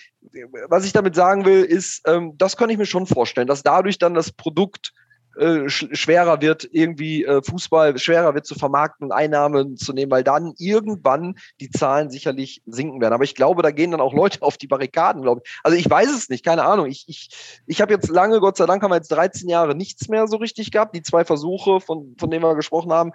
was 0.69 0.85
ich 0.85 0.93
damit 0.93 1.15
sagen 1.15 1.45
will, 1.45 1.65
ist, 1.65 2.03
ähm, 2.07 2.39
das 2.39 2.57
kann 2.57 2.71
ich 2.71 2.79
mir 2.79 2.87
schon 2.87 3.07
vorstellen, 3.07 3.49
dass 3.49 3.63
dadurch 3.63 3.99
dann 3.99 4.15
das 4.15 4.33
Produkt 4.33 4.93
äh, 5.39 5.69
sch 5.69 5.87
schwerer 5.93 6.41
wird, 6.41 6.69
irgendwie 6.73 7.25
äh, 7.25 7.43
Fußball 7.43 7.99
schwerer 7.99 8.35
wird 8.35 8.47
zu 8.47 8.55
vermarkten 8.55 9.07
und 9.07 9.13
Einnahmen 9.13 9.77
zu 9.77 9.93
nehmen, 9.93 10.11
weil 10.11 10.25
dann 10.25 10.55
irgendwann 10.59 11.37
die 11.61 11.71
Zahlen 11.71 12.11
sicherlich 12.11 12.63
sinken 12.67 13.01
werden. 13.01 13.15
Aber 13.15 13.25
ich 13.25 13.35
glaube, 13.35 13.63
da 13.63 13.71
gehen 13.71 13.91
dann 13.91 14.01
auch 14.01 14.15
Leute 14.15 14.43
auf 14.43 14.57
die 14.57 14.67
Barrikaden, 14.67 15.23
glaube 15.23 15.43
ich. 15.45 15.61
Also 15.63 15.77
ich 15.77 15.89
weiß 15.89 16.11
es 16.15 16.29
nicht, 16.29 16.45
keine 16.45 16.65
Ahnung. 16.65 16.87
Ich, 16.87 17.05
ich, 17.09 17.63
ich 17.67 17.81
habe 17.81 17.93
jetzt 17.93 18.09
lange, 18.09 18.41
Gott 18.41 18.57
sei 18.57 18.67
Dank, 18.67 18.83
haben 18.83 18.91
wir 18.91 18.97
jetzt 18.97 19.13
13 19.13 19.49
Jahre 19.49 19.75
nichts 19.75 20.09
mehr 20.09 20.27
so 20.27 20.37
richtig 20.37 20.71
gehabt. 20.71 20.95
Die 20.95 21.03
zwei 21.03 21.25
Versuche, 21.25 21.81
von, 21.81 22.15
von 22.19 22.31
denen 22.31 22.43
wir 22.43 22.55
gesprochen 22.55 22.93
haben, 22.93 23.13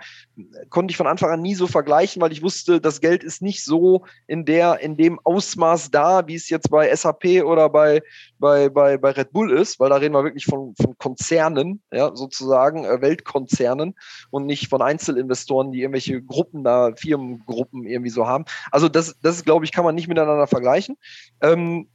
konnte 0.70 0.92
ich 0.92 0.98
von 0.98 1.08
Anfang 1.08 1.32
an 1.32 1.42
nie 1.42 1.56
so 1.56 1.68
vergleichen, 1.68 2.22
weil 2.22 2.32
ich 2.32 2.42
wusste, 2.42 2.82
das 2.82 3.02
Geld 3.02 3.24
ist 3.24 3.42
nicht 3.42 3.64
so 3.64 4.06
in 4.28 4.46
der, 4.46 4.80
in 4.80 4.98
dem 4.98 5.20
Ausmaß 5.24 5.92
da, 5.92 6.28
wie 6.28 6.36
es 6.36 6.50
jetzt 6.50 6.70
bei 6.70 6.94
SAP 6.94 7.44
oder 7.44 7.70
bei, 7.70 8.02
bei, 8.38 8.70
bei, 8.70 8.98
bei 8.98 9.12
Red 9.12 9.32
Bull 9.32 9.52
ist, 9.52 9.80
weil 9.80 9.90
da 9.90 9.96
reden 9.96 10.14
wir 10.14 10.24
wirklich 10.24 10.46
von, 10.46 10.74
von 10.82 10.98
Konzernen, 10.98 11.82
ja, 11.92 12.09
sozusagen, 12.16 12.86
äh, 12.86 13.02
Weltkonzernen 13.02 13.96
und 14.30 14.46
nicht 14.46 14.70
von 14.70 14.82
Einzelinvestoren, 14.82 15.72
die 15.72 15.82
irgendwelche 15.82 16.22
Gruppen 16.22 16.64
da, 16.64 16.92
Firmengruppen 16.96 17.86
irgendwie 17.86 18.10
so 18.10 18.28
haben. 18.28 18.46
Also 18.72 18.90
das, 18.90 19.18
das 19.22 19.44
glaube 19.44 19.66
ich, 19.66 19.72
kann 19.72 19.86
man 19.86 19.96
nicht 19.96 20.08
miteinander 20.08 20.48
vergleichen. 20.48 20.98
Ähm, 21.42 21.88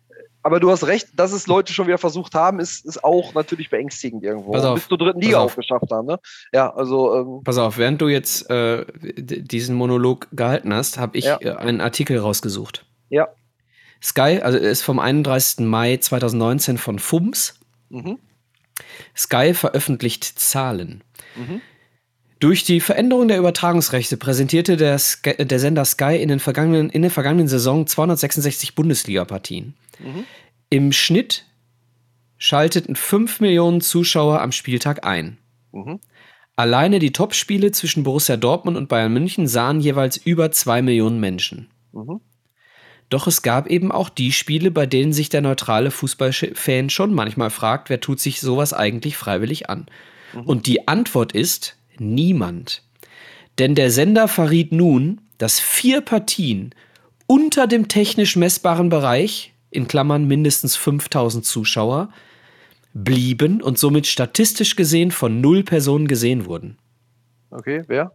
aber 0.44 0.60
du 0.60 0.70
hast 0.70 0.86
recht, 0.86 1.08
dass 1.16 1.32
es 1.32 1.46
Leute 1.46 1.72
schon 1.72 1.86
wieder 1.86 1.96
versucht 1.96 2.34
haben, 2.34 2.60
ist, 2.60 2.84
ist 2.84 3.02
auch 3.02 3.32
natürlich 3.32 3.70
beängstigend 3.70 4.22
irgendwo. 4.22 4.52
Pass 4.52 4.64
auf, 4.66 4.74
bis 4.74 4.88
zur 4.88 4.98
dritten 4.98 5.22
Liga 5.22 5.38
auch 5.38 5.56
geschafft 5.56 5.90
haben. 5.90 6.06
Ne? 6.06 6.20
Ja, 6.52 6.70
also. 6.74 7.16
Ähm, 7.16 7.40
Pass 7.44 7.56
auf, 7.56 7.78
während 7.78 8.02
du 8.02 8.08
jetzt 8.08 8.50
äh, 8.50 8.84
diesen 9.00 9.74
Monolog 9.74 10.28
gehalten 10.32 10.74
hast, 10.74 10.98
habe 10.98 11.16
ich 11.16 11.24
ja. 11.24 11.40
äh, 11.40 11.56
einen 11.56 11.80
Artikel 11.80 12.18
rausgesucht. 12.18 12.84
Ja. 13.08 13.28
Sky, 14.02 14.40
also 14.42 14.58
ist 14.58 14.82
vom 14.82 14.98
31. 14.98 15.60
Mai 15.60 15.96
2019 15.96 16.76
von 16.76 16.98
FUMS. 16.98 17.58
Mhm. 17.88 18.18
Sky 19.16 19.54
veröffentlicht 19.54 20.24
Zahlen. 20.24 21.02
Mhm. 21.36 21.60
Durch 22.40 22.64
die 22.64 22.80
Veränderung 22.80 23.28
der 23.28 23.38
Übertragungsrechte 23.38 24.16
präsentierte 24.16 24.76
der, 24.76 24.98
Sky, 24.98 25.34
der, 25.46 25.58
Sender 25.58 25.84
Sky 25.84 26.16
in, 26.16 26.28
den 26.28 26.40
vergangenen, 26.40 26.90
in 26.90 27.02
der 27.02 27.10
vergangenen 27.10 27.48
Saison 27.48 27.86
266 27.86 28.74
Bundesliga-Partien. 28.74 29.74
Mhm. 29.98 30.24
Im 30.68 30.92
Schnitt 30.92 31.46
schalteten 32.36 32.96
5 32.96 33.40
Millionen 33.40 33.80
Zuschauer 33.80 34.40
am 34.42 34.52
Spieltag 34.52 35.06
ein. 35.06 35.38
Mhm. 35.72 36.00
Alleine 36.56 36.98
die 36.98 37.12
Topspiele 37.12 37.72
zwischen 37.72 38.04
Borussia 38.04 38.36
Dortmund 38.36 38.76
und 38.76 38.88
Bayern 38.88 39.12
München 39.12 39.48
sahen 39.48 39.80
jeweils 39.80 40.16
über 40.16 40.50
2 40.50 40.82
Millionen 40.82 41.20
Menschen. 41.20 41.70
Mhm. 41.92 42.20
Doch 43.10 43.26
es 43.26 43.42
gab 43.42 43.68
eben 43.68 43.92
auch 43.92 44.08
die 44.08 44.32
Spiele, 44.32 44.70
bei 44.70 44.86
denen 44.86 45.12
sich 45.12 45.28
der 45.28 45.40
neutrale 45.40 45.90
Fußballfan 45.90 46.90
schon 46.90 47.12
manchmal 47.14 47.50
fragt, 47.50 47.90
wer 47.90 48.00
tut 48.00 48.20
sich 48.20 48.40
sowas 48.40 48.72
eigentlich 48.72 49.16
freiwillig 49.16 49.68
an? 49.68 49.86
Mhm. 50.32 50.40
Und 50.42 50.66
die 50.66 50.88
Antwort 50.88 51.32
ist 51.32 51.76
niemand. 51.98 52.82
Denn 53.58 53.74
der 53.74 53.90
Sender 53.90 54.26
verriet 54.26 54.72
nun, 54.72 55.20
dass 55.38 55.60
vier 55.60 56.00
Partien 56.00 56.74
unter 57.26 57.66
dem 57.66 57.88
technisch 57.88 58.36
messbaren 58.36 58.88
Bereich, 58.88 59.52
in 59.70 59.88
Klammern 59.88 60.26
mindestens 60.26 60.76
5000 60.76 61.44
Zuschauer, 61.44 62.10
blieben 62.92 63.60
und 63.60 63.78
somit 63.78 64.06
statistisch 64.06 64.76
gesehen 64.76 65.10
von 65.10 65.40
null 65.40 65.64
Personen 65.64 66.06
gesehen 66.06 66.46
wurden. 66.46 66.78
Okay, 67.50 67.82
wer? 67.86 68.12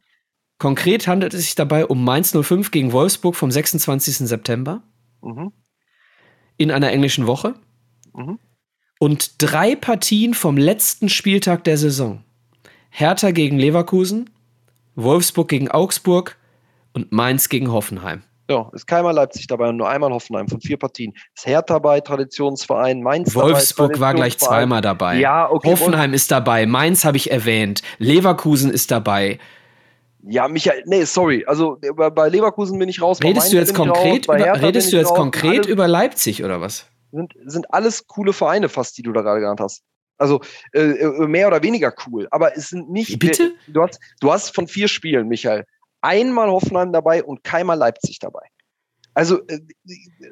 Konkret 0.59 1.07
handelt 1.07 1.33
es 1.33 1.45
sich 1.45 1.55
dabei 1.55 1.85
um 1.85 2.03
Mainz 2.03 2.35
05 2.39 2.69
gegen 2.71 2.91
Wolfsburg 2.91 3.35
vom 3.35 3.49
26. 3.49 4.27
September. 4.27 4.83
Mhm. 5.21 5.53
In 6.57 6.69
einer 6.69 6.91
englischen 6.91 7.25
Woche. 7.25 7.55
Mhm. 8.13 8.37
Und 8.99 9.41
drei 9.41 9.77
Partien 9.77 10.33
vom 10.33 10.57
letzten 10.57 11.07
Spieltag 11.07 11.63
der 11.63 11.77
Saison. 11.77 12.23
Hertha 12.89 13.31
gegen 13.31 13.57
Leverkusen, 13.57 14.29
Wolfsburg 14.95 15.47
gegen 15.47 15.71
Augsburg 15.71 16.35
und 16.91 17.13
Mainz 17.13 17.47
gegen 17.47 17.71
Hoffenheim. 17.71 18.23
Ja, 18.49 18.69
ist 18.73 18.87
keinmal 18.87 19.13
Leipzig 19.13 19.47
dabei 19.47 19.69
und 19.69 19.77
nur 19.77 19.87
einmal 19.87 20.11
Hoffenheim 20.11 20.49
von 20.49 20.59
vier 20.59 20.75
Partien. 20.75 21.13
Ist 21.35 21.45
Hertha 21.45 21.75
dabei, 21.75 22.01
Traditionsverein, 22.01 23.01
Mainz 23.01 23.33
Wolfsburg 23.35 23.93
dabei, 23.93 24.01
war 24.01 24.13
gleich 24.15 24.37
zweimal 24.39 24.81
dabei. 24.81 25.19
Ja, 25.19 25.49
okay. 25.49 25.69
Hoffenheim 25.69 26.13
ist 26.13 26.31
dabei, 26.31 26.65
Mainz 26.65 27.05
habe 27.05 27.15
ich 27.15 27.31
erwähnt, 27.31 27.81
Leverkusen 27.99 28.71
ist 28.71 28.91
dabei. 28.91 29.39
Ja, 30.23 30.47
Michael, 30.47 30.83
nee, 30.85 31.03
sorry. 31.05 31.45
Also 31.45 31.79
bei 31.95 32.29
Leverkusen 32.29 32.77
bin 32.77 32.89
ich 32.89 33.01
raus. 33.01 33.19
Redest 33.23 33.53
du 33.53 33.57
jetzt 33.57 33.73
konkret, 33.73 34.25
über, 34.25 34.61
redest 34.61 34.91
du 34.91 34.97
jetzt 34.97 35.13
konkret 35.13 35.65
über 35.65 35.87
Leipzig 35.87 36.43
oder 36.43 36.59
was? 36.59 36.85
Sind, 37.11 37.33
sind 37.45 37.73
alles 37.73 38.05
coole 38.07 38.33
Vereine 38.33 38.69
fast, 38.69 38.97
die 38.97 39.01
du 39.01 39.13
da 39.13 39.21
gerade 39.21 39.39
genannt 39.39 39.61
hast. 39.61 39.83
Also 40.17 40.41
äh, 40.73 40.81
äh 40.81 41.27
mehr 41.27 41.47
oder 41.47 41.63
weniger 41.63 41.93
cool. 42.05 42.27
Aber 42.31 42.55
es 42.57 42.69
sind 42.69 42.89
nicht. 42.89 43.17
Bitte? 43.19 43.53
Du 43.67 43.81
hast, 43.81 43.99
du 44.19 44.31
hast 44.31 44.53
von 44.53 44.67
vier 44.67 44.89
Spielen, 44.89 45.27
Michael, 45.29 45.65
einmal 46.01 46.49
Hoffenheim 46.49 46.91
dabei 46.91 47.23
und 47.23 47.43
keinmal 47.43 47.77
Leipzig 47.77 48.19
dabei. 48.19 48.45
Also, 49.13 49.39
äh, 49.47 49.59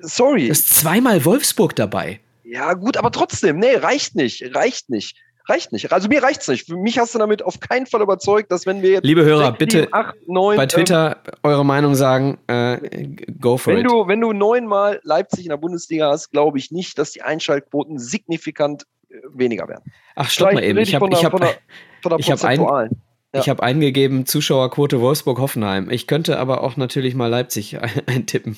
sorry. 0.02 0.46
Du 0.46 0.52
hast 0.52 0.76
zweimal 0.76 1.24
Wolfsburg 1.24 1.76
dabei. 1.76 2.20
Ja, 2.44 2.74
gut, 2.74 2.98
aber 2.98 3.12
trotzdem, 3.12 3.58
nee, 3.60 3.76
reicht 3.76 4.16
nicht, 4.16 4.56
reicht 4.56 4.90
nicht 4.90 5.18
reicht 5.48 5.72
nicht. 5.72 5.92
Also 5.92 6.08
mir 6.08 6.22
reicht's 6.22 6.48
nicht. 6.48 6.68
Für 6.68 6.78
mich 6.78 7.00
hast 7.00 7.16
du 7.16 7.20
damit 7.20 7.44
auf 7.44 7.60
keinen 7.60 7.86
Fall 7.86 8.02
überzeugt, 8.02 8.52
dass 8.52 8.66
wenn 8.66 8.82
wir 8.82 8.92
jetzt 8.92 9.06
Liebe 9.06 9.24
Hörer, 9.24 9.48
6, 9.48 9.58
bitte 9.58 9.80
7, 9.82 9.94
8, 9.94 10.16
9, 10.28 10.58
bei 10.58 10.66
Twitter 10.66 11.18
ähm, 11.26 11.34
eure 11.44 11.66
Meinung 11.66 11.96
sagen, 11.96 12.38
äh, 12.48 13.08
go 13.40 13.58
for 13.58 13.74
wenn 13.74 13.86
it. 13.86 13.92
Du, 13.92 14.08
wenn 14.08 14.22
du 14.22 14.34
neunmal 14.34 15.00
Leipzig 15.04 15.46
in 15.46 15.50
der 15.50 15.58
Bundesliga 15.58 16.10
hast, 16.10 16.32
glaube 16.32 16.58
ich 16.58 16.72
nicht, 16.72 16.98
dass 16.98 17.12
die 17.12 17.22
Einschaltquoten 17.22 18.00
signifikant 18.00 18.84
äh, 19.10 19.16
weniger 19.34 19.68
werden. 19.68 19.92
Ach, 20.16 20.30
stopp 20.30 20.54
mal 20.54 20.64
eben. 20.64 20.80
Ich 20.80 20.96
habe 20.96 21.10
ich 21.12 21.26
hab, 21.26 22.20
ich 22.20 22.32
hab 22.32 22.44
ein, 22.44 22.90
ja. 23.34 23.42
Ich 23.42 23.50
habe 23.50 23.62
eingegeben 23.62 24.26
Zuschauerquote 24.26 25.02
Wolfsburg-Hoffenheim. 25.02 25.90
Ich 25.90 26.08
könnte 26.08 26.40
aber 26.40 26.64
auch 26.64 26.78
natürlich 26.78 27.14
mal 27.14 27.28
Leipzig 27.28 27.78
eintippen. 28.08 28.58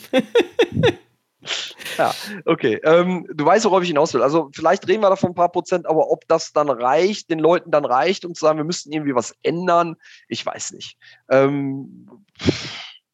Ja, 1.97 2.13
okay. 2.45 2.79
Ähm, 2.83 3.27
du 3.33 3.45
weißt, 3.45 3.65
worauf 3.65 3.81
ich 3.83 3.89
hinaus 3.89 4.13
will. 4.13 4.21
Also 4.21 4.49
vielleicht 4.53 4.87
reden 4.87 5.01
wir 5.01 5.09
davon 5.09 5.31
ein 5.31 5.35
paar 5.35 5.51
Prozent, 5.51 5.87
aber 5.87 6.09
ob 6.11 6.27
das 6.27 6.53
dann 6.53 6.69
reicht, 6.69 7.29
den 7.29 7.39
Leuten 7.39 7.71
dann 7.71 7.85
reicht, 7.85 8.25
um 8.25 8.33
zu 8.33 8.45
sagen, 8.45 8.57
wir 8.57 8.65
müssten 8.65 8.91
irgendwie 8.91 9.15
was 9.15 9.35
ändern, 9.43 9.95
ich 10.27 10.45
weiß 10.45 10.71
nicht. 10.71 10.97
Ähm, 11.29 12.07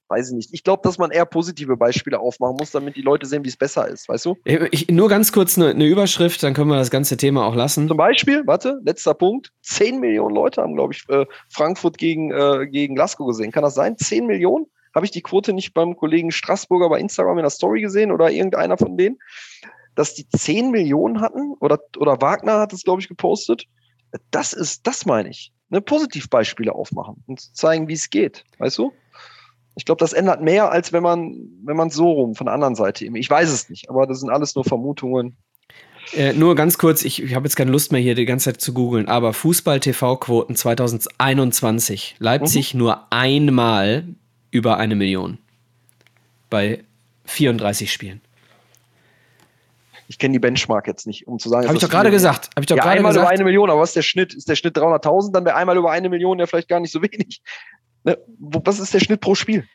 weiß 0.08 0.30
ich 0.30 0.36
nicht. 0.36 0.54
Ich 0.54 0.64
glaube, 0.64 0.82
dass 0.84 0.98
man 0.98 1.12
eher 1.12 1.26
positive 1.26 1.78
Beispiele 1.78 2.20
aufmachen 2.20 2.58
muss, 2.58 2.72
damit 2.72 2.96
die 2.96 3.02
Leute 3.02 3.26
sehen, 3.26 3.44
wie 3.44 3.50
es 3.50 3.58
besser 3.58 3.88
ist, 3.88 4.08
weißt 4.08 4.26
du? 4.26 4.38
Ich, 4.72 4.88
nur 4.90 5.10
ganz 5.10 5.32
kurz 5.32 5.58
eine, 5.58 5.70
eine, 5.70 5.86
Überschrift, 5.86 6.44
dann 6.44 6.54
können 6.54 6.70
wir 6.70 6.78
das 6.78 6.92
ganze 6.92 7.18
Thema 7.18 7.46
auch 7.46 7.56
lassen. 7.56 7.88
Zum 7.88 7.98
Beispiel, 7.98 8.44
warte, 8.46 8.80
letzter 8.84 9.14
Punkt, 9.14 9.52
10 9.62 10.00
Millionen 10.00 10.36
Leute 10.36 10.62
haben, 10.62 10.76
glaube 10.76 10.94
ich, 10.94 11.04
äh, 11.10 11.26
Frankfurt 11.50 11.98
gegen, 11.98 12.32
äh, 12.32 12.68
gegen 12.68 12.96
Glasgow 12.96 13.28
gesehen. 13.28 13.52
Kann 13.52 13.64
das 13.64 13.76
sein? 13.76 13.98
10 13.98 14.28
Millionen? 14.28 14.68
Habe 14.96 15.06
ich 15.06 15.12
die 15.12 15.22
Quote 15.22 15.54
nicht 15.54 15.74
beim 15.74 15.98
Kollegen 15.98 16.32
Straßburger 16.32 16.90
bei 16.90 17.00
Instagram 17.00 17.38
in 17.38 17.44
der 17.44 17.50
Story 17.52 17.82
gesehen 17.82 18.12
oder 18.12 18.32
irgendeiner 18.32 18.78
von 18.78 18.98
denen, 18.98 19.20
dass 19.94 20.14
die 20.14 20.28
10 20.28 20.72
Millionen 20.72 21.20
hatten 21.20 21.54
oder, 21.60 21.80
oder 21.98 22.22
Wagner 22.22 22.60
hat 22.60 22.74
es, 22.74 22.84
glaube 22.84 23.02
ich, 23.02 23.10
gepostet. 23.10 23.66
Das 24.32 24.54
ist, 24.54 24.88
das 24.88 25.06
meine 25.06 25.30
ich. 25.30 25.52
Ne, 25.70 25.82
Positivbeispiele 25.82 26.74
aufmachen 26.74 27.24
und 27.28 27.56
zeigen, 27.56 27.88
wie 27.88 27.94
es 27.94 28.10
geht. 28.10 28.46
Weißt 28.60 28.78
du? 28.78 28.94
Ich 29.76 29.84
glaube, 29.84 30.00
das 30.00 30.14
ändert 30.14 30.42
mehr, 30.42 30.72
als 30.72 30.94
wenn 30.94 31.04
man, 31.04 31.36
wenn 31.66 31.76
man 31.76 31.90
so 31.90 32.12
rum 32.12 32.36
von 32.36 32.46
der 32.46 32.54
anderen 32.54 32.76
Seite 32.76 33.04
eben. 33.04 33.16
Ich 33.16 33.30
weiß 33.30 33.52
es 33.52 33.70
nicht, 33.70 33.90
aber 33.90 34.08
das 34.08 34.22
sind 34.22 34.30
alles 34.30 34.56
nur 34.56 34.64
Vermutungen. 34.64 35.36
Äh, 36.14 36.34
nur 36.34 36.56
ganz 36.56 36.78
kurz, 36.78 37.04
ich, 37.04 37.22
ich 37.22 37.36
habe 37.36 37.46
jetzt 37.46 37.56
keine 37.56 37.72
Lust 37.72 37.92
mehr 37.92 38.00
hier 38.00 38.16
die 38.16 38.26
ganze 38.26 38.52
Zeit 38.52 38.62
zu 38.62 38.74
googeln, 38.74 39.08
aber 39.08 39.34
Fußball-TV-Quoten 39.34 40.56
2021. 40.56 42.16
Leipzig 42.20 42.74
mhm. 42.74 42.80
nur 42.80 43.12
einmal 43.12 44.16
über 44.56 44.78
eine 44.78 44.96
Million. 44.96 45.38
Bei 46.50 46.86
34 47.26 47.92
Spielen. 47.92 48.22
Ich 50.08 50.18
kenne 50.18 50.32
die 50.32 50.40
Benchmark 50.40 50.88
jetzt 50.88 51.08
nicht, 51.08 51.28
um 51.28 51.40
zu 51.40 51.50
sagen. 51.50 51.68
Habe 51.68 51.76
ich 51.76 51.82
doch 51.82 51.90
gerade 51.90 52.10
gesagt. 52.10 52.52
Habe 52.56 52.62
ich 52.62 52.68
doch 52.68 52.78
ja, 52.78 52.84
gerade 52.84 52.98
einmal 52.98 53.12
gesagt. 53.12 53.26
über 53.26 53.34
eine 53.34 53.44
Million, 53.44 53.70
aber 53.70 53.82
was 53.82 53.90
ist 53.90 53.96
der 53.98 54.02
Schnitt? 54.04 54.34
Ist 54.34 54.48
der 54.48 54.56
Schnitt 54.56 54.78
300.000? 54.78 55.34
Dann 55.34 55.44
wäre 55.44 55.58
einmal 55.58 55.76
über 55.76 55.92
eine 55.92 56.08
Million 56.08 56.40
ja 56.40 56.46
vielleicht 56.46 56.70
gar 56.70 56.80
nicht 56.80 56.92
so 56.92 57.02
wenig. 57.02 57.42
Ne? 58.06 58.18
Was 58.40 58.80
ist 58.80 58.94
der 58.94 59.00
Schnitt 59.02 59.20
pro 59.20 59.36
Spiel? 59.36 59.68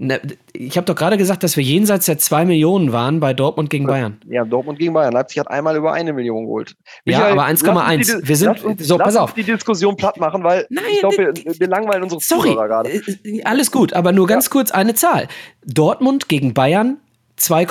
Ne, 0.00 0.20
ich 0.52 0.76
habe 0.76 0.84
doch 0.84 0.94
gerade 0.94 1.16
gesagt, 1.16 1.42
dass 1.42 1.56
wir 1.56 1.64
jenseits 1.64 2.06
der 2.06 2.18
2 2.18 2.44
Millionen 2.44 2.92
waren 2.92 3.18
bei 3.18 3.34
Dortmund 3.34 3.68
gegen 3.68 3.88
Bayern. 3.88 4.20
Ja, 4.28 4.44
Dortmund 4.44 4.78
gegen 4.78 4.92
Bayern. 4.92 5.12
Leipzig 5.12 5.40
hat 5.40 5.50
einmal 5.50 5.76
über 5.76 5.92
eine 5.92 6.12
Million 6.12 6.44
geholt. 6.44 6.76
Michael, 7.04 7.34
ja, 7.34 7.42
aber 7.42 7.46
1,1. 7.46 8.20
Wir 8.22 8.36
sind 8.36 8.64
uns, 8.64 8.86
so, 8.86 8.96
pass 8.96 9.16
auf. 9.16 9.34
die 9.34 9.42
Diskussion 9.42 9.96
platt 9.96 10.16
machen, 10.18 10.44
weil 10.44 10.66
Nein, 10.70 10.84
ich 10.92 11.00
glaube, 11.00 11.16
wir, 11.16 11.34
wir, 11.58 11.68
langweilen 11.68 12.04
unsere 12.04 12.20
sorry, 12.20 12.50
Zuhörer 12.50 12.68
gerade. 12.68 12.90
Äh, 12.90 13.00
äh, 13.24 13.42
alles 13.42 13.72
gut, 13.72 13.92
aber 13.92 14.12
nur 14.12 14.28
ganz 14.28 14.46
ja. 14.46 14.52
kurz 14.52 14.70
eine 14.70 14.94
Zahl. 14.94 15.26
Dortmund 15.66 16.28
gegen 16.28 16.54
Bayern 16.54 16.98
2, 17.34 17.66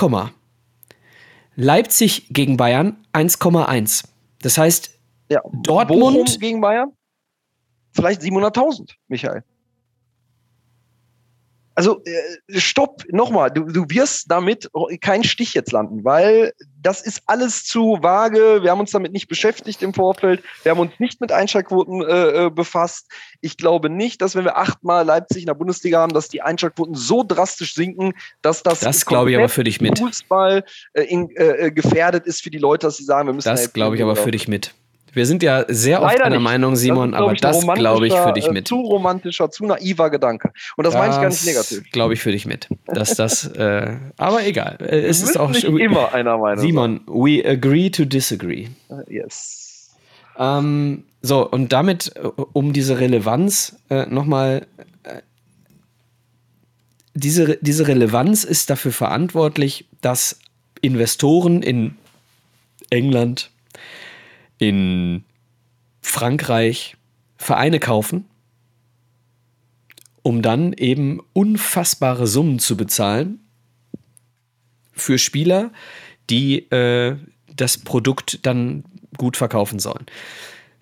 Leipzig 1.55 2.27
gegen 2.29 2.57
Bayern 2.57 2.97
1,1. 3.13 4.03
Das 4.41 4.57
heißt, 4.57 4.91
ja. 5.29 5.41
Dortmund 5.63 6.25
Bochum 6.25 6.39
gegen 6.41 6.59
Bayern 6.59 6.91
vielleicht 7.93 8.21
700.000, 8.21 8.91
Michael. 9.07 9.43
Also 11.77 12.01
äh, 12.05 12.59
stopp, 12.59 13.03
nochmal, 13.11 13.51
du, 13.51 13.65
du 13.65 13.85
wirst 13.89 14.31
damit 14.31 14.67
keinen 14.99 15.23
Stich 15.23 15.53
jetzt 15.53 15.71
landen, 15.71 16.03
weil 16.03 16.53
das 16.81 17.03
ist 17.03 17.21
alles 17.27 17.65
zu 17.65 17.99
vage. 18.01 18.63
Wir 18.63 18.71
haben 18.71 18.79
uns 18.79 18.89
damit 18.89 19.11
nicht 19.11 19.27
beschäftigt 19.27 19.83
im 19.83 19.93
Vorfeld. 19.93 20.41
Wir 20.63 20.71
haben 20.71 20.79
uns 20.79 20.93
nicht 20.97 21.21
mit 21.21 21.31
Einschaltquoten 21.31 22.01
äh, 22.01 22.45
äh 22.45 22.49
befasst. 22.49 23.11
Ich 23.41 23.57
glaube 23.57 23.91
nicht, 23.91 24.23
dass 24.23 24.35
wenn 24.35 24.43
wir 24.43 24.57
achtmal 24.57 25.05
Leipzig 25.05 25.43
in 25.43 25.45
der 25.45 25.53
Bundesliga 25.53 25.99
haben, 25.99 26.15
dass 26.15 26.29
die 26.29 26.41
Einschaltquoten 26.41 26.95
so 26.95 27.23
drastisch 27.23 27.75
sinken, 27.75 28.13
dass 28.41 28.63
das, 28.63 28.79
das 28.79 29.05
glaube 29.05 29.29
ich 29.29 29.37
aber 29.37 29.47
für 29.47 29.63
dich 29.63 29.79
mit 29.79 29.99
Fußball 29.99 30.63
äh, 30.93 31.03
in, 31.03 31.29
äh, 31.35 31.69
gefährdet 31.69 32.25
ist 32.25 32.41
für 32.41 32.49
die 32.49 32.57
Leute, 32.57 32.87
dass 32.87 32.97
sie 32.97 33.03
sagen, 33.03 33.27
wir 33.27 33.33
müssen. 33.33 33.49
Das 33.49 33.71
glaube 33.71 33.97
ich 33.97 34.01
aber 34.01 34.15
für 34.15 34.31
dich 34.31 34.47
mit. 34.47 34.73
Wir 35.17 35.25
sind 35.25 35.41
ja 35.41 35.65
sehr 35.67 36.01
oft 36.03 36.21
einer 36.21 36.39
Meinung, 36.39 36.75
Simon, 36.75 37.11
das 37.11 37.21
aber 37.21 37.33
das 37.33 37.61
glaube 37.61 38.07
ich 38.07 38.13
für 38.13 38.33
dich 38.33 38.51
mit. 38.51 38.67
Zu 38.67 38.75
romantischer, 38.75 39.49
zu 39.49 39.65
naiver 39.65 40.11
Gedanke. 40.11 40.51
Und 40.77 40.85
das, 40.85 40.93
das 40.93 41.01
meine 41.01 41.13
ich 41.13 41.19
gar 41.19 41.29
nicht 41.29 41.45
negativ. 41.45 41.91
Glaube 41.91 42.13
ich 42.13 42.21
für 42.21 42.31
dich 42.31 42.45
mit. 42.45 42.69
Dass 42.85 43.15
das, 43.15 43.47
äh, 43.47 43.97
aber 44.17 44.45
egal. 44.45 44.77
Äh, 44.79 45.01
es 45.01 45.23
ist 45.23 45.37
auch 45.37 45.49
nicht 45.49 45.63
immer 45.63 46.13
einer 46.13 46.37
Meinung. 46.37 46.63
Simon, 46.63 47.01
sein. 47.05 47.15
we 47.15 47.43
agree 47.43 47.89
to 47.89 48.05
disagree. 48.05 48.67
Uh, 48.89 49.01
yes. 49.09 49.89
Ähm, 50.37 51.05
so, 51.23 51.49
und 51.49 51.73
damit, 51.73 52.15
äh, 52.15 52.27
um 52.53 52.71
diese 52.71 52.99
Relevanz 52.99 53.75
äh, 53.89 54.05
nochmal 54.05 54.67
äh, 55.01 55.21
diese, 57.15 57.57
diese 57.59 57.87
Relevanz 57.87 58.43
ist 58.43 58.69
dafür 58.69 58.91
verantwortlich, 58.91 59.87
dass 60.01 60.39
Investoren 60.81 61.63
in 61.63 61.95
England, 62.91 63.49
in 64.57 65.23
Frankreich 66.01 66.95
Vereine 67.37 67.79
kaufen, 67.79 68.25
um 70.23 70.41
dann 70.41 70.73
eben 70.73 71.21
unfassbare 71.33 72.27
Summen 72.27 72.59
zu 72.59 72.75
bezahlen 72.75 73.39
für 74.93 75.17
Spieler, 75.17 75.71
die 76.29 76.69
äh, 76.71 77.17
das 77.55 77.77
Produkt 77.77 78.45
dann 78.45 78.83
gut 79.17 79.37
verkaufen 79.37 79.79
sollen. 79.79 80.05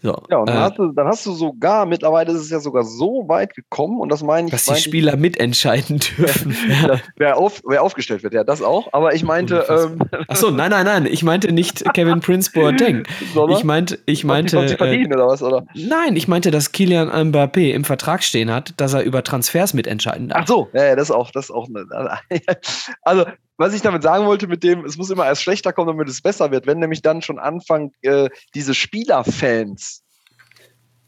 So, 0.05 0.21
ja, 0.29 0.37
und 0.37 0.49
dann, 0.49 0.57
äh, 0.57 0.59
hast 0.59 0.77
du, 0.77 0.91
dann 0.91 1.07
hast 1.07 1.25
du 1.25 1.31
sogar, 1.31 1.87
mittlerweile 1.87 2.31
ist 2.31 2.39
es 2.39 2.51
ja 2.51 2.59
sogar 2.59 2.83
so 2.83 3.23
weit 3.27 3.55
gekommen, 3.55 3.99
und 3.99 4.11
das 4.11 4.21
meine 4.21 4.47
ich. 4.47 4.51
Dass 4.51 4.65
die 4.65 4.75
Spieler 4.75 5.17
mitentscheiden 5.17 5.99
dürfen. 6.17 6.55
ja. 6.69 6.99
wer, 7.15 7.37
auf, 7.37 7.63
wer 7.67 7.81
aufgestellt 7.81 8.21
wird, 8.21 8.35
ja, 8.35 8.43
das 8.43 8.61
auch. 8.61 8.93
Aber 8.93 9.13
ich 9.13 9.23
meinte. 9.23 9.65
Ähm, 9.75 9.99
Achso, 10.27 10.51
nein, 10.51 10.69
nein, 10.69 10.85
nein. 10.85 11.05
Ich 11.05 11.23
meinte 11.23 11.51
nicht 11.51 11.83
Kevin 11.93 12.19
Prince 12.19 12.51
Boateng. 12.53 13.03
Ich 13.49 13.63
meinte. 13.63 13.99
Ich 14.05 14.23
meinte 14.23 14.65
die 14.65 14.73
äh, 14.73 15.07
oder 15.07 15.27
was, 15.27 15.41
oder? 15.41 15.65
Nein, 15.73 16.15
ich 16.15 16.27
meinte, 16.27 16.51
dass 16.51 16.71
Kilian 16.71 17.09
Mbappé 17.09 17.71
im 17.71 17.83
Vertrag 17.83 18.23
stehen 18.23 18.51
hat, 18.51 18.73
dass 18.77 18.93
er 18.93 19.01
über 19.01 19.23
Transfers 19.23 19.73
mitentscheiden 19.73 20.29
darf. 20.29 20.41
Ach 20.43 20.47
so, 20.47 20.67
ja, 20.73 20.95
das 20.95 21.09
ist 21.09 21.15
auch. 21.15 21.31
Das 21.31 21.45
ist 21.45 21.51
auch 21.51 21.67
eine, 21.67 22.19
also, 23.01 23.25
was 23.57 23.73
ich 23.73 23.81
damit 23.81 24.03
sagen 24.03 24.25
wollte, 24.25 24.47
mit 24.47 24.63
dem, 24.63 24.83
es 24.85 24.97
muss 24.97 25.09
immer 25.09 25.25
erst 25.25 25.41
schlechter 25.41 25.73
kommen, 25.73 25.87
damit 25.87 26.09
es 26.09 26.21
besser 26.21 26.51
wird. 26.51 26.67
Wenn 26.67 26.79
nämlich 26.79 27.01
dann 27.01 27.21
schon 27.21 27.39
anfangen, 27.39 27.91
äh, 28.01 28.29
diese 28.53 28.73
Spielerfans 28.73 30.03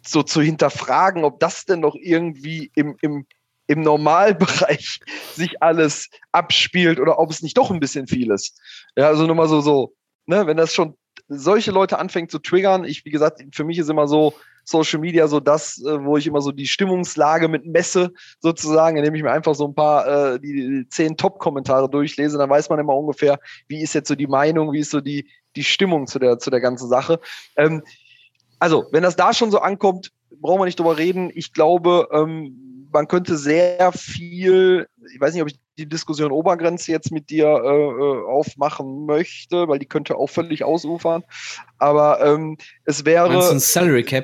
so 0.06 0.24
zu 0.24 0.41
hinterfragen, 0.41 1.24
ob 1.24 1.39
das 1.39 1.66
denn 1.66 1.82
noch 1.82 1.95
irgendwie 2.00 2.72
im, 2.76 2.95
im, 3.02 3.26
im 3.68 3.82
Normalbereich 3.82 5.00
sich 5.36 5.62
alles 5.62 6.10
abspielt 6.32 7.00
oder 7.00 7.20
ob 7.20 7.30
es 7.30 7.41
nicht 7.41 7.58
doch 7.58 7.72
ein 7.72 7.82
bisschen 7.82 8.08
viel 8.08 8.32
ist. 8.32 8.60
Ja, 8.95 9.08
also 9.08 9.26
nur 9.26 9.36
mal 9.36 9.50
so, 9.50 9.62
so, 9.62 9.93
ne, 10.26 10.48
wenn 10.48 10.58
das 10.58 10.74
schon 10.74 10.95
solche 11.28 11.72
Leute 11.72 12.00
anfängt 12.00 12.32
zu 12.32 12.39
triggern, 12.39 12.86
ich, 12.86 13.04
wie 13.04 13.12
gesagt, 13.12 13.43
für 13.52 13.66
mich 13.66 13.78
ist 13.78 13.89
immer 13.89 14.08
so, 14.08 14.34
Social 14.68 14.99
Media 14.99 15.28
so 15.28 15.39
das, 15.39 15.82
äh, 15.82 16.03
wo 16.03 16.18
ich 16.18 16.28
immer 16.28 16.41
so 16.41 16.51
die 16.51 16.68
Stimmungslage 16.68 17.47
mit 17.47 17.65
messe, 17.65 18.11
sozusagen, 18.41 18.97
indem 18.97 19.15
ich 19.15 19.24
mir 19.24 19.32
einfach 19.32 19.55
so 19.55 19.65
ein 19.65 19.74
paar, 19.74 20.34
äh, 20.34 20.39
die, 20.39 20.86
zehn 20.89 21.15
Top-Kommentare 21.15 21.89
durchlese, 21.89 22.38
dann 22.38 22.49
weiß 22.49 22.70
man 22.70 22.80
immer 22.80 22.95
ungefähr, 22.95 23.39
wie 23.70 23.82
ist 23.82 23.93
jetzt 23.93 24.09
so 24.09 24.15
die 24.15 24.28
Meinung, 24.28 24.74
wie 24.74 24.80
ist 24.80 24.91
so 24.91 24.99
die, 24.99 25.30
die 25.55 25.63
Stimmung 25.63 26.05
zu 26.05 26.20
der, 26.20 26.38
zu 26.38 26.49
der 26.49 26.59
ganzen 26.59 26.89
Sache. 26.89 27.20
Ähm, 27.55 27.82
also, 28.59 28.86
wenn 28.91 29.03
das 29.03 29.15
da 29.15 29.34
schon 29.34 29.51
so 29.51 29.59
ankommt, 29.59 30.11
brauchen 30.41 30.59
wir 30.59 30.65
nicht 30.65 30.80
drüber 30.80 30.97
reden. 30.97 31.32
Ich 31.34 31.53
glaube, 31.53 32.09
ähm, 32.11 32.89
man 32.91 33.07
könnte 33.07 33.38
sehr 33.38 33.93
viel, 33.93 34.88
ich 35.13 35.22
weiß 35.22 35.34
nicht, 35.34 35.43
ob 35.43 35.49
ich 35.49 35.59
die 35.78 35.88
Diskussion 35.88 36.32
Obergrenze 36.32 36.92
jetzt 36.92 37.12
mit 37.12 37.30
dir 37.30 37.48
äh, 37.48 37.68
äh 37.68 38.26
aufmachen 38.26 39.06
möchte, 39.06 39.68
weil 39.68 39.80
die 39.80 39.86
könnte 39.86 40.16
auch 40.16 40.28
völlig 40.28 40.64
ausufern. 40.64 41.24
Aber 41.78 42.22
ähm, 42.26 42.58
es 42.86 43.06
wäre, 43.06 43.30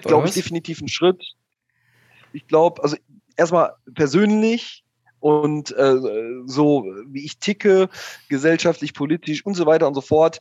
glaube 0.10 0.28
ich, 0.28 0.34
definitiv 0.34 0.82
ein 0.82 0.88
Schritt. 0.88 1.24
Ich 2.34 2.47
glaube, 2.47 2.82
also 2.84 2.97
erstmal 3.36 3.74
persönlich 3.93 4.84
und 5.20 5.72
äh, 5.78 5.95
so 6.45 6.86
wie 7.08 7.24
ich 7.24 7.39
ticke, 7.39 7.89
gesellschaftlich, 8.30 8.93
politisch 8.93 9.45
und 9.45 9.54
so 9.54 9.66
weiter 9.66 9.88
und 9.88 9.93
so 9.93 10.01
fort, 10.01 10.39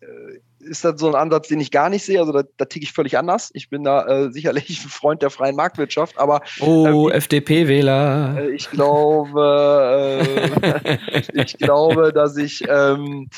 äh, 0.00 0.40
ist 0.60 0.84
das 0.84 1.00
so 1.00 1.08
ein 1.08 1.14
Ansatz, 1.14 1.48
den 1.48 1.60
ich 1.60 1.70
gar 1.70 1.88
nicht 1.88 2.04
sehe. 2.04 2.20
Also 2.20 2.32
da, 2.32 2.42
da 2.56 2.64
ticke 2.64 2.84
ich 2.84 2.92
völlig 2.92 3.18
anders. 3.18 3.50
Ich 3.54 3.68
bin 3.68 3.84
da 3.84 4.06
äh, 4.06 4.32
sicherlich 4.32 4.84
ein 4.84 4.88
Freund 4.88 5.22
der 5.22 5.30
freien 5.30 5.56
Marktwirtschaft, 5.56 6.18
aber 6.18 6.42
Oh, 6.60 7.08
ähm, 7.08 7.16
FDP-Wähler. 7.16 8.36
Äh, 8.38 8.50
ich 8.50 8.70
glaube, 8.70 10.20
äh, 10.22 10.98
ich 11.34 11.58
glaube, 11.58 12.12
dass 12.12 12.36
ich, 12.36 12.64
ähm, 12.68 13.28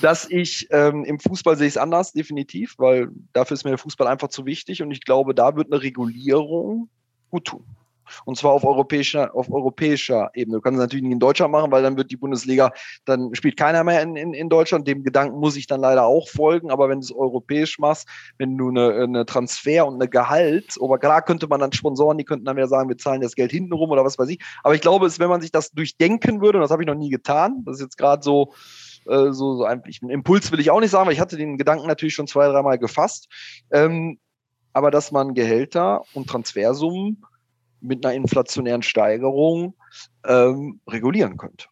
dass 0.00 0.28
ich 0.30 0.68
ähm, 0.70 1.04
im 1.04 1.18
Fußball 1.18 1.56
sehe 1.56 1.66
ich 1.66 1.74
es 1.74 1.78
anders, 1.78 2.12
definitiv, 2.12 2.74
weil 2.78 3.08
dafür 3.32 3.54
ist 3.54 3.64
mir 3.64 3.70
der 3.70 3.78
Fußball 3.78 4.06
einfach 4.06 4.28
zu 4.28 4.46
wichtig 4.46 4.82
und 4.82 4.90
ich 4.90 5.02
glaube, 5.04 5.34
da 5.34 5.56
wird 5.56 5.72
eine 5.72 5.82
Regulierung 5.82 6.88
gut 7.30 7.46
tun. 7.46 7.64
Und 8.24 8.36
zwar 8.36 8.52
auf 8.52 8.64
europäischer, 8.64 9.34
auf 9.34 9.50
europäischer 9.50 10.30
Ebene. 10.34 10.58
Du 10.58 10.62
kannst 10.62 10.78
es 10.78 10.82
natürlich 10.82 11.02
nicht 11.02 11.12
in 11.12 11.20
Deutschland 11.20 11.52
machen, 11.52 11.70
weil 11.70 11.82
dann 11.82 11.96
wird 11.96 12.10
die 12.10 12.16
Bundesliga, 12.16 12.72
dann 13.04 13.34
spielt 13.34 13.56
keiner 13.56 13.84
mehr 13.84 14.02
in, 14.02 14.16
in, 14.16 14.34
in 14.34 14.48
Deutschland. 14.48 14.86
Dem 14.86 15.04
Gedanken 15.04 15.38
muss 15.38 15.56
ich 15.56 15.66
dann 15.66 15.80
leider 15.80 16.04
auch 16.04 16.28
folgen. 16.28 16.70
Aber 16.70 16.88
wenn 16.88 17.00
du 17.00 17.04
es 17.04 17.12
europäisch 17.12 17.78
machst, 17.78 18.08
wenn 18.38 18.56
du 18.56 18.68
eine, 18.68 18.94
eine 18.94 19.26
Transfer 19.26 19.86
und 19.86 19.94
eine 19.94 20.08
Gehalt, 20.08 20.76
aber 20.80 20.98
klar 20.98 21.22
könnte 21.22 21.46
man 21.48 21.60
dann 21.60 21.72
Sponsoren, 21.72 22.18
die 22.18 22.24
könnten 22.24 22.44
dann 22.44 22.56
wieder 22.56 22.68
sagen, 22.68 22.88
wir 22.88 22.98
zahlen 22.98 23.20
das 23.20 23.34
Geld 23.34 23.50
hintenrum 23.50 23.90
oder 23.90 24.04
was 24.04 24.18
weiß 24.18 24.28
ich. 24.28 24.40
Aber 24.62 24.74
ich 24.74 24.80
glaube, 24.80 25.06
es, 25.06 25.18
wenn 25.18 25.28
man 25.28 25.40
sich 25.40 25.52
das 25.52 25.70
durchdenken 25.70 26.40
würde, 26.40 26.58
und 26.58 26.62
das 26.62 26.70
habe 26.70 26.82
ich 26.82 26.86
noch 26.86 26.94
nie 26.94 27.10
getan, 27.10 27.62
das 27.64 27.76
ist 27.76 27.82
jetzt 27.82 27.98
gerade 27.98 28.22
so, 28.22 28.52
äh, 29.06 29.32
so, 29.32 29.56
so 29.56 29.64
ein, 29.64 29.82
ein 30.02 30.10
Impuls 30.10 30.50
will 30.52 30.60
ich 30.60 30.70
auch 30.70 30.80
nicht 30.80 30.90
sagen, 30.90 31.06
weil 31.06 31.14
ich 31.14 31.20
hatte 31.20 31.36
den 31.36 31.58
Gedanken 31.58 31.86
natürlich 31.86 32.14
schon 32.14 32.26
zwei, 32.26 32.46
dreimal 32.48 32.78
gefasst. 32.78 33.28
Ähm, 33.70 34.18
aber 34.72 34.90
dass 34.90 35.10
man 35.10 35.34
Gehälter 35.34 36.02
und 36.14 36.28
Transfersummen 36.28 37.24
mit 37.80 38.04
einer 38.04 38.14
inflationären 38.14 38.82
Steigerung 38.82 39.74
ähm, 40.24 40.80
regulieren 40.88 41.36
könnte. 41.36 41.66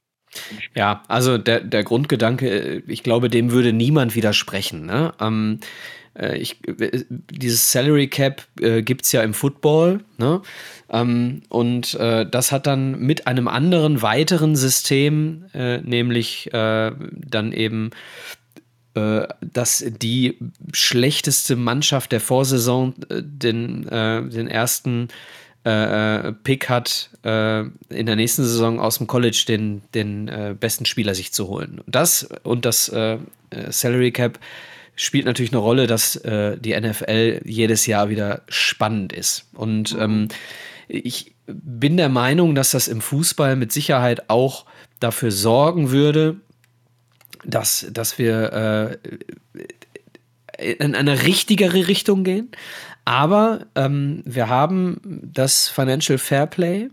Ja, 0.74 1.02
also 1.08 1.38
der, 1.38 1.60
der 1.60 1.84
Grundgedanke, 1.84 2.48
äh, 2.48 2.82
ich 2.86 3.02
glaube, 3.02 3.28
dem 3.28 3.50
würde 3.50 3.72
niemand 3.72 4.14
widersprechen. 4.14 4.86
Ne? 4.86 5.12
Ähm, 5.20 5.60
äh, 6.18 6.36
ich, 6.36 6.58
äh, 6.66 7.04
dieses 7.10 7.72
Salary 7.72 8.08
Cap 8.08 8.46
äh, 8.60 8.82
gibt 8.82 9.04
es 9.04 9.12
ja 9.12 9.22
im 9.22 9.34
Football. 9.34 10.00
Ne? 10.18 10.42
Ähm, 10.90 11.42
und 11.48 11.94
äh, 11.94 12.28
das 12.28 12.52
hat 12.52 12.66
dann 12.66 12.98
mit 12.98 13.26
einem 13.26 13.48
anderen 13.48 14.02
weiteren 14.02 14.56
System, 14.56 15.46
äh, 15.54 15.78
nämlich 15.78 16.52
äh, 16.52 16.92
dann 17.12 17.52
eben 17.52 17.90
dass 19.40 19.84
die 19.86 20.38
schlechteste 20.72 21.54
Mannschaft 21.54 22.10
der 22.10 22.18
Vorsaison 22.18 22.94
den, 23.08 23.82
den 23.84 24.48
ersten 24.48 25.06
äh, 25.64 26.32
Pick 26.32 26.68
hat, 26.68 27.10
äh, 27.24 27.60
in 27.90 28.06
der 28.06 28.16
nächsten 28.16 28.44
Saison 28.44 28.80
aus 28.80 28.98
dem 28.98 29.06
College 29.06 29.44
den, 29.46 29.82
den 29.94 30.28
äh, 30.28 30.54
besten 30.58 30.86
Spieler 30.86 31.14
sich 31.14 31.32
zu 31.32 31.48
holen. 31.48 31.80
Das 31.86 32.28
und 32.42 32.64
das 32.64 32.88
äh, 32.88 33.18
Salary 33.70 34.12
Cap 34.12 34.38
spielt 34.96 35.26
natürlich 35.26 35.52
eine 35.52 35.60
Rolle, 35.60 35.86
dass 35.86 36.16
äh, 36.16 36.58
die 36.58 36.78
NFL 36.78 37.42
jedes 37.44 37.86
Jahr 37.86 38.08
wieder 38.08 38.42
spannend 38.48 39.12
ist. 39.12 39.46
Und 39.54 39.96
ähm, 39.98 40.28
ich 40.88 41.34
bin 41.46 41.96
der 41.96 42.08
Meinung, 42.08 42.54
dass 42.54 42.72
das 42.72 42.88
im 42.88 43.00
Fußball 43.00 43.56
mit 43.56 43.72
Sicherheit 43.72 44.28
auch 44.28 44.66
dafür 45.00 45.30
sorgen 45.30 45.90
würde, 45.90 46.36
dass, 47.44 47.86
dass 47.90 48.18
wir 48.18 48.98
äh, 50.58 50.76
in 50.76 50.94
eine 50.94 51.22
richtigere 51.22 51.86
Richtung 51.86 52.24
gehen. 52.24 52.50
Aber 53.08 53.60
ähm, 53.74 54.22
wir 54.26 54.50
haben 54.50 55.00
das 55.32 55.70
Financial 55.70 56.18
Fairplay 56.18 56.90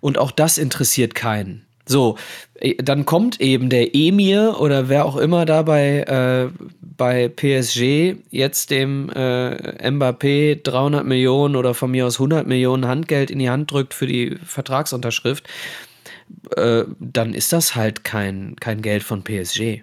und 0.00 0.16
auch 0.16 0.30
das 0.30 0.56
interessiert 0.56 1.14
keinen. 1.14 1.66
So, 1.84 2.16
äh, 2.54 2.82
dann 2.82 3.04
kommt 3.04 3.38
eben 3.42 3.68
der 3.68 3.94
Emir 3.94 4.56
oder 4.60 4.88
wer 4.88 5.04
auch 5.04 5.18
immer 5.18 5.44
da 5.44 5.60
bei, 5.60 5.98
äh, 6.04 6.48
bei 6.80 7.28
PSG 7.28 8.16
jetzt 8.30 8.70
dem 8.70 9.10
äh, 9.10 9.90
Mbappé 9.90 10.62
300 10.62 11.04
Millionen 11.04 11.54
oder 11.54 11.74
von 11.74 11.90
mir 11.90 12.06
aus 12.06 12.18
100 12.18 12.46
Millionen 12.46 12.88
Handgeld 12.88 13.30
in 13.30 13.38
die 13.38 13.50
Hand 13.50 13.70
drückt 13.70 13.92
für 13.92 14.06
die 14.06 14.36
Vertragsunterschrift, 14.42 15.46
äh, 16.56 16.84
dann 16.98 17.34
ist 17.34 17.52
das 17.52 17.74
halt 17.74 18.04
kein, 18.04 18.56
kein 18.56 18.80
Geld 18.80 19.02
von 19.02 19.22
PSG. 19.22 19.82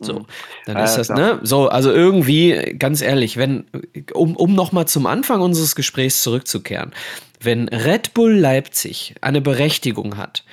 So, 0.00 0.20
mhm. 0.20 0.26
dann 0.66 0.76
ist 0.78 0.96
das, 0.96 1.08
ne? 1.08 1.38
So, 1.42 1.68
also 1.68 1.92
irgendwie, 1.92 2.74
ganz 2.78 3.00
ehrlich, 3.00 3.36
wenn, 3.36 3.64
um, 4.12 4.34
um 4.36 4.54
nochmal 4.54 4.86
zum 4.88 5.06
Anfang 5.06 5.40
unseres 5.40 5.76
Gesprächs 5.76 6.22
zurückzukehren, 6.22 6.92
wenn 7.40 7.68
Red 7.68 8.14
Bull 8.14 8.32
Leipzig 8.32 9.14
eine 9.20 9.40
Berechtigung 9.40 10.16
hat, 10.16 10.44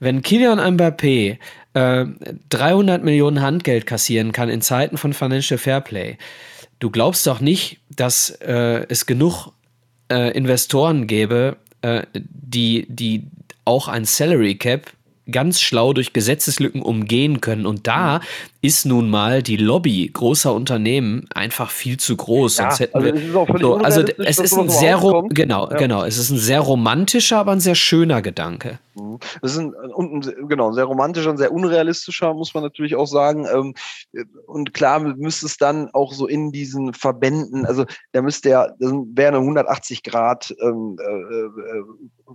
wenn 0.00 0.22
Kilian 0.22 0.58
Mbappé 0.58 1.38
äh, 1.74 2.06
300 2.50 3.02
Millionen 3.02 3.40
Handgeld 3.40 3.86
kassieren 3.86 4.32
kann 4.32 4.48
in 4.48 4.60
Zeiten 4.60 4.98
von 4.98 5.12
Financial 5.12 5.58
Fairplay, 5.58 6.18
du 6.78 6.90
glaubst 6.90 7.26
doch 7.26 7.40
nicht, 7.40 7.78
dass 7.88 8.30
äh, 8.30 8.84
es 8.88 9.06
genug 9.06 9.52
äh, 10.10 10.36
Investoren 10.36 11.06
gäbe, 11.06 11.56
äh, 11.82 12.02
die, 12.12 12.86
die 12.88 13.26
auch 13.64 13.88
ein 13.88 14.04
Salary 14.04 14.56
Cap 14.56 14.90
ganz 15.30 15.60
schlau 15.60 15.92
durch 15.92 16.12
Gesetzeslücken 16.12 16.82
umgehen 16.82 17.40
können. 17.40 17.66
Und 17.66 17.86
da 17.86 18.18
mhm. 18.18 18.22
ist 18.62 18.86
nun 18.86 19.10
mal 19.10 19.42
die 19.42 19.56
Lobby 19.56 20.08
großer 20.12 20.52
Unternehmen 20.52 21.26
einfach 21.34 21.70
viel 21.70 21.98
zu 21.98 22.16
groß. 22.16 22.58
Ja, 22.58 22.64
Sonst 22.64 22.80
hätten 22.80 22.96
also 22.96 23.06
wir, 23.06 23.54
es 23.54 23.60
so, 23.60 23.76
also 23.76 24.00
es 24.00 24.38
ist 24.38 24.58
ein 24.58 24.68
sehr 24.68 25.00
genau, 25.30 25.70
ja. 25.70 25.76
genau, 25.76 26.04
es 26.04 26.18
ist 26.18 26.30
ein 26.30 26.38
sehr 26.38 26.60
romantischer, 26.60 27.38
aber 27.38 27.52
ein 27.52 27.60
sehr 27.60 27.74
schöner 27.74 28.22
Gedanke. 28.22 28.78
Mhm. 28.94 29.18
Das 29.40 29.52
ist 29.52 29.58
ein, 29.58 29.74
ein, 29.74 30.48
genau, 30.48 30.68
ein 30.68 30.74
sehr 30.74 30.84
romantischer 30.84 31.30
und 31.30 31.36
sehr 31.36 31.52
unrealistischer, 31.52 32.34
muss 32.34 32.54
man 32.54 32.62
natürlich 32.62 32.96
auch 32.96 33.06
sagen. 33.06 33.46
Ähm, 33.52 33.74
und 34.46 34.74
klar 34.74 35.00
müsste 35.00 35.46
es 35.46 35.56
dann 35.56 35.90
auch 35.92 36.12
so 36.12 36.26
in 36.26 36.52
diesen 36.52 36.92
Verbänden, 36.94 37.66
also 37.66 37.84
da 38.12 38.22
müsste 38.22 38.50
ja, 38.50 38.68
das 38.78 38.92
wäre 39.14 39.28
eine 39.28 39.38
180 39.38 40.02
Grad 40.02 40.54
ähm, 40.62 40.96
äh, 40.98 41.12
äh, 41.12 41.84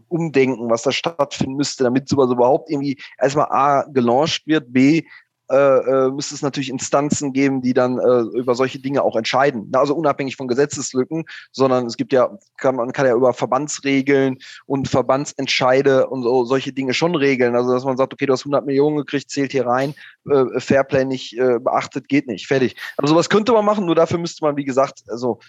Umdenken, 0.07 0.69
was 0.69 0.83
da 0.83 0.91
stattfinden 0.91 1.55
müsste, 1.55 1.83
damit 1.83 2.07
sowas 2.09 2.31
überhaupt 2.31 2.69
irgendwie 2.69 2.99
erstmal 3.19 3.47
A 3.51 3.83
gelauncht 3.83 4.47
wird, 4.47 4.71
B 4.71 5.03
äh, 5.51 5.55
äh, 5.55 6.11
müsste 6.11 6.33
es 6.33 6.41
natürlich 6.41 6.69
Instanzen 6.69 7.31
geben, 7.31 7.61
die 7.61 7.75
dann 7.75 7.99
äh, 7.99 8.21
über 8.35 8.55
solche 8.55 8.79
Dinge 8.79 9.03
auch 9.03 9.15
entscheiden. 9.15 9.69
Also 9.73 9.93
unabhängig 9.93 10.37
von 10.37 10.47
Gesetzeslücken, 10.47 11.25
sondern 11.51 11.85
es 11.85 11.97
gibt 11.97 12.13
ja, 12.13 12.35
kann, 12.57 12.77
man 12.77 12.91
kann 12.93 13.05
ja 13.05 13.13
über 13.13 13.31
Verbandsregeln 13.31 14.39
und 14.65 14.87
Verbandsentscheide 14.87 16.07
und 16.07 16.23
so, 16.23 16.45
solche 16.45 16.73
Dinge 16.73 16.95
schon 16.95 17.13
regeln. 17.13 17.55
Also 17.55 17.73
dass 17.73 17.85
man 17.85 17.95
sagt, 17.95 18.11
okay, 18.11 18.25
du 18.25 18.33
hast 18.33 18.41
100 18.41 18.65
Millionen 18.65 18.97
gekriegt, 18.97 19.29
zählt 19.29 19.51
hier 19.51 19.67
rein, 19.67 19.93
äh, 20.27 20.59
Fairplay 20.59 21.05
nicht 21.05 21.37
äh, 21.37 21.59
beachtet, 21.59 22.07
geht 22.07 22.25
nicht, 22.25 22.47
fertig. 22.47 22.75
Also 22.97 23.13
sowas 23.13 23.29
könnte 23.29 23.51
man 23.51 23.65
machen, 23.65 23.85
nur 23.85 23.95
dafür 23.95 24.17
müsste 24.17 24.43
man, 24.43 24.57
wie 24.57 24.65
gesagt, 24.65 25.03
also 25.09 25.39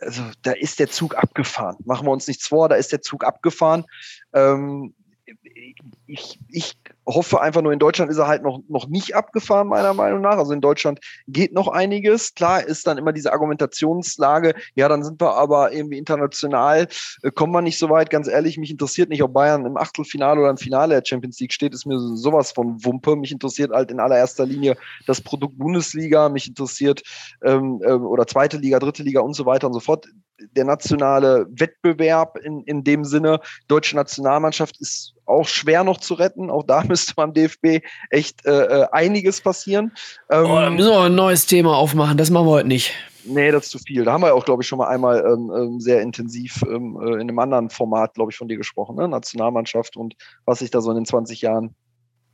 also 0.00 0.22
da 0.42 0.52
ist 0.52 0.78
der 0.78 0.88
Zug 0.88 1.16
abgefahren. 1.16 1.76
Machen 1.84 2.06
wir 2.06 2.12
uns 2.12 2.26
nichts 2.28 2.46
vor, 2.46 2.68
da 2.68 2.76
ist 2.76 2.92
der 2.92 3.02
Zug 3.02 3.24
abgefahren. 3.24 3.84
Ähm, 4.32 4.94
ich, 6.06 6.38
ich 6.48 6.74
hoffe 7.06 7.40
einfach 7.40 7.62
nur, 7.62 7.72
in 7.72 7.78
Deutschland 7.78 8.10
ist 8.10 8.18
er 8.18 8.28
halt 8.28 8.42
noch, 8.42 8.60
noch 8.68 8.88
nicht 8.88 9.14
abgefahren, 9.16 9.68
meiner 9.68 9.94
Meinung 9.94 10.20
nach. 10.20 10.36
Also 10.36 10.52
in 10.52 10.60
Deutschland 10.60 11.00
geht 11.26 11.52
noch 11.52 11.68
einiges. 11.68 12.34
Klar 12.34 12.64
ist 12.64 12.86
dann 12.86 12.98
immer 12.98 13.12
diese 13.12 13.32
Argumentationslage, 13.32 14.54
ja, 14.74 14.88
dann 14.88 15.02
sind 15.02 15.20
wir 15.20 15.34
aber 15.34 15.72
irgendwie 15.72 15.98
international, 15.98 16.88
äh, 17.22 17.30
kommen 17.30 17.52
wir 17.52 17.62
nicht 17.62 17.78
so 17.78 17.90
weit. 17.90 18.10
Ganz 18.10 18.28
ehrlich, 18.28 18.58
mich 18.58 18.70
interessiert 18.70 19.08
nicht, 19.08 19.22
ob 19.22 19.32
Bayern 19.32 19.66
im 19.66 19.76
Achtelfinale 19.76 20.40
oder 20.40 20.50
im 20.50 20.58
Finale 20.58 20.94
der 20.94 21.04
Champions 21.04 21.40
League 21.40 21.52
steht, 21.52 21.74
ist 21.74 21.86
mir 21.86 21.98
sowas 21.98 22.52
von 22.52 22.84
Wumpe. 22.84 23.16
Mich 23.16 23.32
interessiert 23.32 23.72
halt 23.72 23.90
in 23.90 24.00
allererster 24.00 24.46
Linie 24.46 24.76
das 25.06 25.20
Produkt 25.20 25.58
Bundesliga, 25.58 26.28
mich 26.28 26.48
interessiert 26.48 27.02
ähm, 27.42 27.80
äh, 27.82 27.92
oder 27.92 28.26
zweite 28.26 28.58
Liga, 28.58 28.78
dritte 28.78 29.02
Liga 29.02 29.20
und 29.20 29.34
so 29.34 29.46
weiter 29.46 29.66
und 29.66 29.74
so 29.74 29.80
fort 29.80 30.06
der 30.50 30.64
nationale 30.64 31.46
Wettbewerb 31.50 32.38
in, 32.38 32.62
in 32.64 32.84
dem 32.84 33.04
Sinne. 33.04 33.40
Deutsche 33.68 33.96
Nationalmannschaft 33.96 34.80
ist 34.80 35.14
auch 35.26 35.46
schwer 35.46 35.84
noch 35.84 35.98
zu 35.98 36.14
retten. 36.14 36.50
Auch 36.50 36.64
da 36.64 36.84
müsste 36.88 37.14
beim 37.14 37.32
DFB 37.32 37.84
echt 38.10 38.44
äh, 38.46 38.50
äh, 38.50 38.86
einiges 38.92 39.40
passieren. 39.40 39.92
Ähm, 40.30 40.46
oh, 40.46 40.56
dann 40.56 40.74
müssen 40.74 40.90
wir 40.90 41.00
ein 41.00 41.14
neues 41.14 41.46
Thema 41.46 41.76
aufmachen. 41.76 42.16
Das 42.16 42.30
machen 42.30 42.46
wir 42.46 42.52
heute 42.52 42.68
nicht. 42.68 42.92
Nee, 43.24 43.52
das 43.52 43.64
ist 43.64 43.70
zu 43.70 43.78
viel. 43.78 44.04
Da 44.04 44.12
haben 44.12 44.22
wir 44.22 44.34
auch, 44.34 44.44
glaube 44.44 44.62
ich, 44.62 44.68
schon 44.68 44.78
mal 44.78 44.88
einmal 44.88 45.24
ähm, 45.24 45.52
ähm, 45.56 45.80
sehr 45.80 46.02
intensiv 46.02 46.62
ähm, 46.66 46.98
äh, 47.00 47.14
in 47.14 47.22
einem 47.22 47.38
anderen 47.38 47.70
Format, 47.70 48.14
glaube 48.14 48.32
ich, 48.32 48.36
von 48.36 48.48
dir 48.48 48.56
gesprochen. 48.56 48.96
Ne? 48.96 49.06
Nationalmannschaft 49.06 49.96
und 49.96 50.14
was 50.44 50.58
sich 50.58 50.70
da 50.70 50.80
so 50.80 50.90
in 50.90 50.96
den 50.96 51.06
20 51.06 51.40
Jahren 51.40 51.74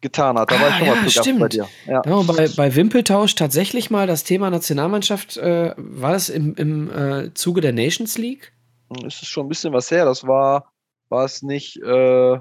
getan 0.01 0.39
hat. 0.39 0.51
Da 0.51 0.61
war 0.61 0.69
ich 0.69 0.75
ah, 0.75 0.79
schon 0.79 0.87
ja, 0.87 0.95
mal 0.95 1.11
stimmt. 1.11 1.41
bei 1.41 1.49
dir. 1.49 1.69
Ja. 1.87 2.03
ja 2.07 2.23
bei, 2.23 2.49
bei 2.57 2.75
Wimpeltausch 2.75 3.35
tatsächlich 3.35 3.91
mal 3.91 4.07
das 4.07 4.25
Thema 4.25 4.51
Nationalmannschaft, 4.51 5.37
äh, 5.37 5.75
war 5.77 6.13
das 6.13 6.29
im, 6.29 6.55
im 6.55 6.91
äh, 6.91 7.35
Zuge 7.35 7.61
der 7.61 7.73
Nations 7.73 8.17
League? 8.17 8.53
Hm, 8.91 9.07
ist 9.07 9.23
es 9.23 9.29
schon 9.29 9.47
ein 9.47 9.49
bisschen 9.49 9.73
was 9.73 9.91
her. 9.91 10.05
Das 10.05 10.27
war, 10.27 10.73
war 11.09 11.25
es 11.25 11.43
nicht, 11.43 11.83
äh, 11.83 12.39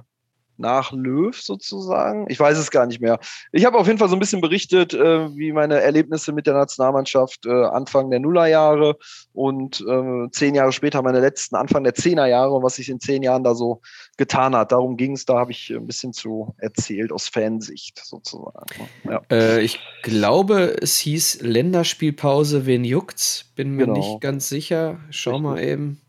nach 0.58 0.92
Löw 0.92 1.36
sozusagen. 1.36 2.26
Ich 2.30 2.40
weiß 2.40 2.58
es 2.58 2.72
gar 2.72 2.86
nicht 2.86 3.02
mehr. 3.02 3.20
Ich 3.52 3.66
habe 3.66 3.78
auf 3.78 3.88
jeden 3.88 4.00
Fall 4.00 4.10
so 4.10 4.16
ein 4.16 4.20
bisschen 4.20 4.42
berichtet, 4.42 4.94
äh, 4.94 5.36
wie 5.36 5.52
meine 5.52 5.82
Erlebnisse 5.82 6.32
mit 6.32 6.48
der 6.48 6.54
Nationalmannschaft 6.54 7.46
äh, 7.46 7.66
Anfang 7.66 8.10
der 8.10 8.20
Nullerjahre 8.20 8.98
und 9.34 9.82
äh, 9.82 10.30
zehn 10.32 10.56
Jahre 10.56 10.72
später 10.72 11.02
meine 11.02 11.20
letzten 11.20 11.56
Anfang 11.56 11.84
der 11.84 11.94
Zehnerjahre 11.94 12.52
und 12.52 12.64
was 12.64 12.76
sich 12.76 12.90
in 12.90 13.00
zehn 13.00 13.24
Jahren 13.24 13.44
da 13.44 13.56
so 13.56 13.82
getan 14.18 14.56
hat. 14.56 14.72
Darum 14.72 14.98
ging 14.98 15.14
es, 15.14 15.26
da 15.26 15.36
habe 15.36 15.52
ich 15.52 15.70
ein 15.70 15.86
bisschen 15.86 16.14
zu 16.14 16.56
erzählt 16.58 17.12
aus 17.12 17.28
Fansicht 17.28 18.02
sozusagen. 18.04 18.90
Ja. 19.04 19.22
Äh, 19.32 19.62
ich 19.62 19.80
glaube, 20.04 20.76
es 20.82 20.98
hieß 20.98 21.42
Länderspielpause, 21.42 22.66
wen 22.66 22.84
juckt's? 22.84 23.46
Bin 23.56 23.72
mir 23.72 23.86
genau. 23.86 23.98
nicht 23.98 24.22
ganz 24.22 24.50
sicher. 24.50 25.00
Schau 25.10 25.32
Richtig. 25.32 25.44
mal 25.44 25.64
eben. 25.64 26.02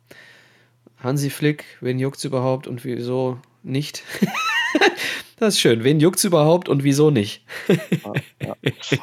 Hansi 0.99 1.31
Flick, 1.31 1.65
wen 1.81 1.99
juckt's 1.99 2.25
überhaupt 2.25 2.67
und 2.67 2.85
wieso 2.85 3.39
nicht. 3.63 4.03
das 5.39 5.55
ist 5.55 5.61
schön. 5.61 5.85
Wen 5.85 6.01
juckt 6.01 6.19
es 6.19 6.25
überhaupt 6.25 6.69
und 6.69 6.85
wieso 6.85 7.11
nicht? 7.11 7.45
ja, 7.69 8.13
ja. 8.41 8.55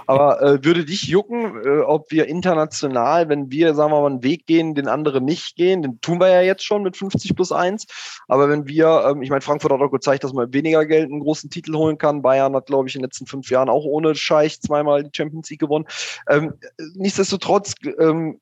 Aber 0.07 0.41
äh, 0.41 0.63
würde 0.63 0.85
dich 0.85 1.03
jucken, 1.03 1.61
äh, 1.63 1.79
ob 1.79 2.11
wir 2.11 2.27
international, 2.27 3.29
wenn 3.29 3.51
wir, 3.51 3.73
sagen 3.73 3.91
wir 3.91 4.01
mal, 4.01 4.07
einen 4.07 4.23
Weg 4.23 4.45
gehen, 4.45 4.75
den 4.75 4.87
andere 4.87 5.21
nicht 5.21 5.55
gehen, 5.55 5.81
den 5.81 6.01
tun 6.01 6.19
wir 6.19 6.29
ja 6.29 6.41
jetzt 6.41 6.63
schon 6.63 6.83
mit 6.83 6.97
50 6.97 7.35
plus 7.35 7.51
1. 7.51 7.85
Aber 8.27 8.49
wenn 8.49 8.67
wir, 8.67 9.05
ähm, 9.09 9.21
ich 9.21 9.29
meine, 9.29 9.41
Frankfurt 9.41 9.71
hat 9.71 9.81
auch 9.81 9.91
gezeigt, 9.91 10.23
dass 10.23 10.33
man 10.33 10.53
weniger 10.53 10.85
Geld 10.85 11.09
einen 11.09 11.21
großen 11.21 11.49
Titel 11.49 11.75
holen 11.75 11.97
kann. 11.97 12.21
Bayern 12.21 12.55
hat, 12.55 12.67
glaube 12.67 12.89
ich, 12.89 12.95
in 12.95 12.99
den 12.99 13.05
letzten 13.05 13.27
fünf 13.27 13.49
Jahren 13.49 13.69
auch 13.69 13.85
ohne 13.85 14.15
Scheich 14.15 14.61
zweimal 14.61 15.03
die 15.03 15.11
Champions 15.13 15.49
League 15.49 15.59
gewonnen. 15.59 15.85
Ähm, 16.29 16.53
nichtsdestotrotz, 16.95 17.75
ähm, 17.99 18.39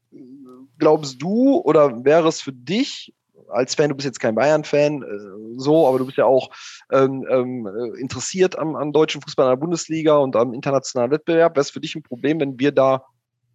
glaubst 0.79 1.21
du 1.21 1.61
oder 1.63 2.03
wäre 2.03 2.27
es 2.27 2.41
für 2.41 2.53
dich 2.53 3.13
als 3.53 3.75
Fan, 3.75 3.89
du 3.89 3.95
bist 3.95 4.05
jetzt 4.05 4.19
kein 4.19 4.35
Bayern-Fan, 4.35 5.03
äh, 5.03 5.57
so, 5.57 5.87
aber 5.87 5.99
du 5.99 6.05
bist 6.05 6.17
ja 6.17 6.25
auch 6.25 6.49
ähm, 6.91 7.25
ähm, 7.29 7.95
interessiert 7.97 8.57
am, 8.57 8.75
am 8.75 8.91
deutschen 8.91 9.21
Fußball 9.21 9.45
in 9.45 9.51
der 9.51 9.57
Bundesliga 9.57 10.17
und 10.17 10.35
am 10.35 10.53
internationalen 10.53 11.11
Wettbewerb. 11.11 11.55
Wäre 11.55 11.61
es 11.61 11.69
für 11.69 11.79
dich 11.79 11.95
ein 11.95 12.03
Problem, 12.03 12.39
wenn 12.39 12.59
wir 12.59 12.71
da 12.71 13.05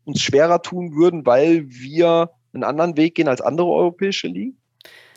uns 0.05 0.23
schwerer 0.23 0.63
tun 0.63 0.95
würden, 0.95 1.27
weil 1.27 1.69
wir 1.69 2.31
einen 2.53 2.65
anderen 2.65 2.97
Weg 2.97 3.15
gehen 3.15 3.29
als 3.29 3.41
andere 3.41 3.69
europäische 3.69 4.29
Ligen? 4.29 4.59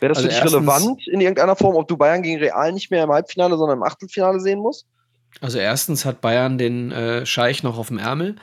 Wäre 0.00 0.12
das 0.12 0.18
also 0.18 0.28
für 0.28 0.34
dich 0.34 0.54
relevant 0.54 1.06
in 1.08 1.20
irgendeiner 1.20 1.56
Form, 1.56 1.76
ob 1.76 1.88
du 1.88 1.96
Bayern 1.96 2.22
gegen 2.22 2.40
Real 2.40 2.72
nicht 2.72 2.90
mehr 2.90 3.04
im 3.04 3.10
Halbfinale, 3.10 3.56
sondern 3.56 3.78
im 3.78 3.82
Achtelfinale 3.84 4.40
sehen 4.40 4.58
musst? 4.58 4.86
Also 5.40 5.58
erstens 5.58 6.04
hat 6.04 6.20
Bayern 6.20 6.58
den 6.58 6.92
äh, 6.92 7.24
Scheich 7.24 7.62
noch 7.62 7.78
auf 7.78 7.88
dem 7.88 7.98
Ärmel. 7.98 8.36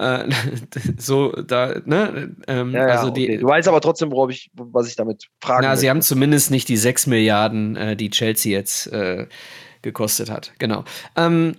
Äh, 0.00 0.28
so, 0.98 1.32
da, 1.32 1.80
ne? 1.84 2.34
Ähm, 2.46 2.72
ja, 2.72 2.88
ja, 2.88 2.94
also 2.94 3.10
die, 3.10 3.24
okay. 3.24 3.36
Du 3.38 3.46
weißt 3.46 3.68
aber 3.68 3.80
trotzdem, 3.80 4.10
worauf 4.10 4.30
ich, 4.30 4.50
was 4.54 4.88
ich 4.88 4.96
damit 4.96 5.28
frage. 5.40 5.66
Na, 5.66 5.76
sie 5.76 5.90
haben 5.90 6.02
zumindest 6.02 6.50
nicht 6.50 6.68
die 6.68 6.76
6 6.76 7.06
Milliarden, 7.06 7.76
äh, 7.76 7.96
die 7.96 8.10
Chelsea 8.10 8.52
jetzt 8.52 8.86
äh, 8.92 9.26
gekostet 9.82 10.30
hat. 10.30 10.52
Genau. 10.58 10.84
Ähm, 11.16 11.56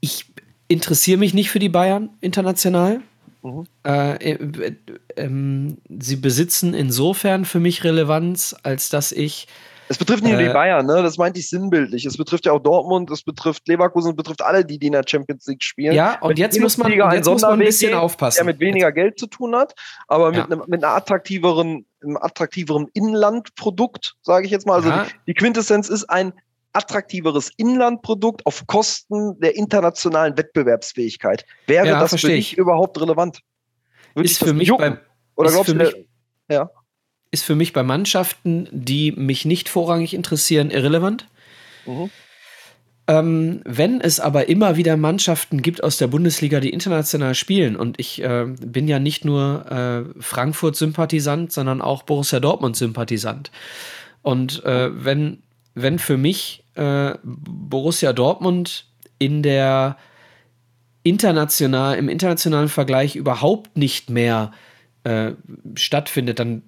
ich 0.00 0.26
interessiere 0.68 1.18
mich 1.18 1.34
nicht 1.34 1.50
für 1.50 1.58
die 1.58 1.68
Bayern 1.68 2.10
international. 2.20 3.00
Mhm. 3.42 3.66
Äh, 3.84 4.32
äh, 4.32 4.72
ähm, 5.16 5.78
sie 5.98 6.16
besitzen 6.16 6.74
insofern 6.74 7.44
für 7.44 7.60
mich 7.60 7.84
Relevanz, 7.84 8.56
als 8.62 8.88
dass 8.88 9.12
ich 9.12 9.46
es 9.88 9.98
betrifft 9.98 10.22
nicht 10.22 10.32
nur 10.32 10.42
die 10.42 10.48
äh. 10.48 10.52
Bayern, 10.52 10.86
ne? 10.86 11.02
das 11.02 11.16
meinte 11.16 11.38
ich 11.38 11.48
sinnbildlich. 11.48 12.04
Es 12.04 12.16
betrifft 12.16 12.46
ja 12.46 12.52
auch 12.52 12.58
Dortmund, 12.58 13.10
es 13.10 13.22
betrifft 13.22 13.68
Leverkusen, 13.68 14.10
es 14.10 14.16
betrifft 14.16 14.42
alle, 14.42 14.64
die, 14.64 14.78
die 14.78 14.88
in 14.88 14.92
der 14.92 15.04
Champions 15.06 15.46
League 15.46 15.62
spielen. 15.62 15.94
Ja, 15.94 16.18
und 16.20 16.38
jetzt 16.38 16.58
muss 16.60 16.76
man, 16.76 16.92
jetzt 16.92 17.28
muss 17.28 17.42
man 17.42 17.52
ein 17.52 17.58
bisschen 17.60 17.94
aufpassen. 17.94 18.38
Der 18.38 18.44
mit 18.44 18.60
weniger 18.60 18.90
Geld 18.92 19.18
zu 19.18 19.26
tun 19.26 19.54
hat, 19.54 19.74
aber 20.08 20.30
mit, 20.30 20.38
ja. 20.38 20.44
einem, 20.46 20.62
mit 20.66 20.82
einer 20.82 20.94
attraktiveren, 20.94 21.86
einem 22.02 22.16
attraktiveren 22.16 22.88
Inlandprodukt, 22.94 24.14
sage 24.22 24.46
ich 24.46 24.50
jetzt 24.50 24.66
mal. 24.66 24.74
Also 24.74 24.88
ja. 24.88 25.04
die, 25.04 25.10
die 25.28 25.34
Quintessenz 25.34 25.88
ist 25.88 26.04
ein 26.10 26.32
attraktiveres 26.72 27.50
Inlandprodukt 27.56 28.44
auf 28.44 28.66
Kosten 28.66 29.40
der 29.40 29.56
internationalen 29.56 30.36
Wettbewerbsfähigkeit. 30.36 31.46
Wäre 31.66 31.86
ja, 31.86 32.00
das 32.00 32.20
für 32.20 32.28
dich 32.28 32.58
überhaupt 32.58 33.00
relevant? 33.00 33.40
Würde 34.14 34.28
ist 34.28 34.38
für 34.42 34.52
mich 34.52 34.70
beim, 34.70 34.98
Oder 35.36 35.50
glaubst 35.50 35.72
du, 35.72 36.06
ja? 36.50 36.70
Ist 37.30 37.44
für 37.44 37.54
mich 37.54 37.72
bei 37.72 37.82
Mannschaften, 37.82 38.68
die 38.70 39.12
mich 39.12 39.44
nicht 39.44 39.68
vorrangig 39.68 40.14
interessieren, 40.14 40.70
irrelevant. 40.70 41.26
Mhm. 41.86 42.10
Ähm, 43.08 43.60
wenn 43.64 44.00
es 44.00 44.18
aber 44.18 44.48
immer 44.48 44.76
wieder 44.76 44.96
Mannschaften 44.96 45.62
gibt 45.62 45.84
aus 45.84 45.96
der 45.96 46.08
Bundesliga, 46.08 46.58
die 46.58 46.70
international 46.70 47.36
spielen, 47.36 47.76
und 47.76 48.00
ich 48.00 48.20
äh, 48.22 48.46
bin 48.46 48.88
ja 48.88 48.98
nicht 48.98 49.24
nur 49.24 49.70
äh, 49.70 50.20
Frankfurt-Sympathisant, 50.20 51.52
sondern 51.52 51.80
auch 51.80 52.02
Borussia 52.02 52.40
Dortmund-Sympathisant. 52.40 53.52
Und 54.22 54.64
äh, 54.64 54.90
wenn, 54.92 55.42
wenn 55.74 56.00
für 56.00 56.16
mich 56.16 56.64
äh, 56.74 57.14
Borussia 57.22 58.12
Dortmund 58.12 58.86
in 59.18 59.44
der 59.44 59.96
international, 61.04 61.96
im 61.96 62.08
internationalen 62.08 62.68
Vergleich 62.68 63.14
überhaupt 63.14 63.76
nicht 63.76 64.10
mehr 64.10 64.50
äh, 64.52 64.56
stattfindet, 65.74 66.38
dann 66.38 66.62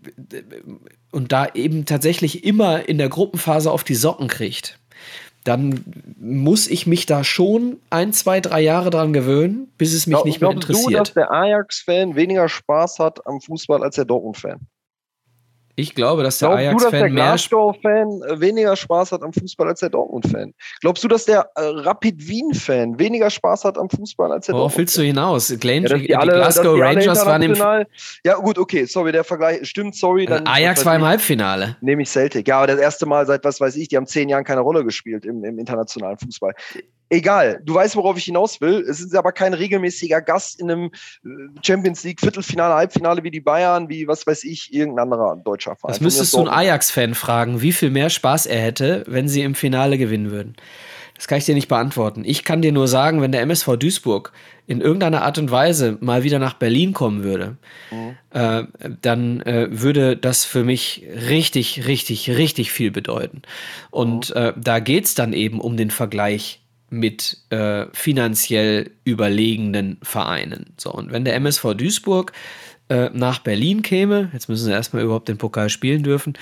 und 1.11 1.33
da 1.33 1.47
eben 1.55 1.87
tatsächlich 1.87 2.45
immer 2.45 2.89
in 2.89 2.99
der 2.99 3.09
Gruppenphase 3.09 3.71
auf 3.71 3.83
die 3.83 3.95
Socken 3.95 4.29
kriegt, 4.29 4.79
dann 5.45 5.83
muss 6.21 6.69
ich 6.69 6.87
mich 6.87 7.07
da 7.07 7.25
schon 7.25 7.79
ein, 7.91 8.13
zwei, 8.13 8.41
drei 8.41 8.61
Jahre 8.61 8.91
dran 8.91 9.13
gewöhnen, 9.13 9.73
bis 9.79 9.95
es 9.95 10.07
mich 10.07 10.15
Glaub, 10.15 10.27
nicht 10.27 10.41
mehr 10.41 10.51
interessiert. 10.51 10.93
Du, 10.93 10.97
dass 10.97 11.15
der 11.15 11.33
Ajax-Fan 11.33 12.17
weniger 12.17 12.49
Spaß 12.49 12.99
hat 12.99 13.27
am 13.27 13.41
Fußball 13.41 13.83
als 13.83 13.97
der 13.97 14.05
Dortmund-Fan? 14.05 14.61
Ich 15.79 15.95
glaube, 15.95 16.25
dass 16.25 16.41
der 16.41 16.51
Ajax-Fan 16.51 16.91
mehr 16.91 17.11
Glasgow-Fan 17.11 18.23
äh, 18.23 18.41
weniger 18.41 18.75
Spaß 18.75 19.13
hat 19.13 19.23
am 19.23 19.33
Fußball 19.33 19.69
als 19.69 19.79
der 19.79 19.91
Dortmund-Fan. 19.91 20.53
Glaubst 20.81 21.05
du, 21.05 21.09
dass 21.09 21.25
der 21.25 21.49
äh, 21.55 21.61
Rapid 21.63 22.27
Wien-Fan 22.27 22.99
weniger 22.99 23.31
Spaß 23.31 23.65
hat 23.65 23.79
am 23.79 23.89
Fußball 23.89 24.33
als 24.33 24.47
der 24.47 24.57
Worauf 24.57 24.73
Dortmund? 24.73 24.79
willst 24.79 24.99
du 24.99 25.03
hinaus? 25.03 25.55
Glen 25.61 25.85
ja, 25.85 25.97
die, 25.97 26.17
alle, 26.17 26.33
Glasgow 26.33 26.75
die 26.75 26.81
Rangers 26.81 27.25
waren 27.25 27.43
im 27.43 27.55
Ja, 28.25 28.35
gut, 28.35 28.59
okay, 28.59 28.87
sorry, 28.87 29.13
der 29.13 29.23
Vergleich 29.23 29.69
stimmt, 29.69 29.95
sorry. 29.95 30.27
Dann, 30.27 30.49
Ajax 30.49 30.85
war 30.85 30.97
im 30.97 31.05
Halbfinale. 31.05 31.77
Nehme 31.81 32.03
ich 32.03 32.09
Celtic. 32.09 32.49
Ja, 32.49 32.59
aber 32.59 32.67
das 32.67 32.81
erste 32.81 33.07
Mal 33.07 33.25
seit 33.27 33.45
was 33.45 33.61
weiß 33.61 33.77
ich, 33.77 33.87
die 33.87 33.97
haben 33.97 34.07
zehn 34.07 34.29
Jahren 34.29 34.43
keine 34.43 34.63
Rolle 34.63 34.83
gespielt 34.85 35.25
im, 35.25 35.45
im 35.45 35.61
internationalen 35.61 36.19
Fußball 36.19 36.55
egal, 37.11 37.61
du 37.65 37.75
weißt, 37.75 37.97
worauf 37.97 38.17
ich 38.17 38.25
hinaus 38.25 38.61
will. 38.61 38.85
Es 38.89 39.01
ist 39.01 39.15
aber 39.15 39.33
kein 39.33 39.55
regelmäßiger 39.55 40.21
Gast 40.21 40.61
in 40.61 40.71
einem 40.71 40.91
äh, 41.25 41.29
Champions 41.63 42.05
League 42.05 42.21
Viertelfinale, 42.21 42.75
Halbfinale 42.75 43.23
wie 43.23 43.31
die 43.31 43.41
Bayern, 43.41 43.89
wie 43.89 44.07
was 44.07 44.27
weiß 44.27 44.45
ich, 44.45 44.73
irgendein 44.73 45.05
anderer 45.05 45.37
deutscher 45.37 45.77
Verein. 45.77 45.93
Das 45.93 46.01
müsstest 46.01 46.35
du 46.35 46.39
einen 46.39 46.49
Ajax-Fan 46.49 47.15
fragen, 47.15 47.63
wie 47.63 47.73
viel 47.73 47.91
mehr 47.91 48.11
Spaß 48.11 48.47
er 48.47 48.61
hätte, 48.61 49.05
wenn 49.07 49.29
sie 49.29 49.43
im 49.43 49.55
Finale 49.55 49.99
gewinnen 49.99 50.31
würden. 50.31 50.57
Das 51.19 51.27
kann 51.27 51.39
ich 51.39 51.47
dir 51.47 51.55
nicht 51.57 51.67
beantworten. 51.67 52.23
Ich 52.25 52.45
kann 52.45 52.63
dir 52.63 52.71
nur 52.71 52.87
sagen, 52.87 53.21
wenn 53.21 53.33
der 53.33 53.41
MSV 53.43 53.77
Duisburg 53.77 54.33
in 54.69 54.81
irgendeiner 54.81 55.23
Art 55.23 55.37
und 55.39 55.51
Weise 55.51 55.99
mal 56.01 56.23
wieder 56.23 56.39
nach 56.39 56.55
Berlin 56.55 56.93
kommen 56.93 57.25
würde, 57.25 57.57
mhm. 57.91 58.17
äh, 58.31 58.65
dann 59.03 59.41
äh, 59.41 59.67
würde 59.69 60.17
das 60.17 60.45
für 60.45 60.63
mich 60.63 61.05
richtig, 61.29 61.89
richtig, 61.89 62.31
richtig 62.31 62.71
viel 62.71 62.93
bedeuten. 62.93 63.43
Und 63.91 64.31
mhm. 64.31 64.41
äh, 64.41 64.53
da 64.57 64.79
geht 64.79 65.07
es 65.07 65.17
dann 65.17 65.33
eben 65.33 65.61
um 65.61 65.77
den 65.77 65.91
Vergleich 65.91 66.61
mit 66.91 67.39
äh, 67.51 67.87
finanziell 67.93 68.91
überlegenen 69.05 69.99
Vereinen. 70.03 70.73
So, 70.77 70.93
und 70.93 71.13
wenn 71.13 71.25
der 71.25 71.35
MSV 71.35 71.75
Duisburg 71.75 72.33
äh, 72.89 73.11
nach 73.13 73.41
Berlin 73.41 73.83
käme, 73.83 74.31
jetzt 74.33 74.49
müssen 74.49 74.65
sie 74.65 74.73
erstmal 74.73 75.03
überhaupt 75.03 75.29
den 75.29 75.39
Pokal 75.39 75.69
spielen 75.69 76.03
dürfen, 76.03 76.35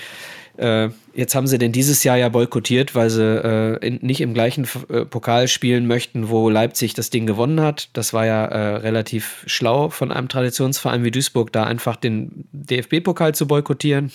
äh, 0.57 0.89
jetzt 1.13 1.35
haben 1.35 1.45
sie 1.45 1.59
den 1.59 1.71
dieses 1.71 2.03
Jahr 2.03 2.17
ja 2.17 2.29
boykottiert, 2.29 2.95
weil 2.95 3.09
sie 3.09 3.23
äh, 3.23 3.85
in, 3.85 3.99
nicht 4.01 4.21
im 4.21 4.33
gleichen 4.33 4.67
äh, 4.89 5.05
Pokal 5.05 5.47
spielen 5.47 5.85
möchten, 5.85 6.29
wo 6.29 6.49
Leipzig 6.49 6.95
das 6.95 7.11
Ding 7.11 7.27
gewonnen 7.27 7.61
hat. 7.61 7.89
Das 7.93 8.11
war 8.11 8.25
ja 8.25 8.45
äh, 8.45 8.75
relativ 8.77 9.43
schlau 9.45 9.89
von 9.89 10.11
einem 10.11 10.29
Traditionsverein 10.29 11.03
wie 11.03 11.11
Duisburg, 11.11 11.53
da 11.53 11.63
einfach 11.65 11.95
den 11.95 12.45
DFB-Pokal 12.51 13.35
zu 13.35 13.47
boykottieren. 13.47 14.11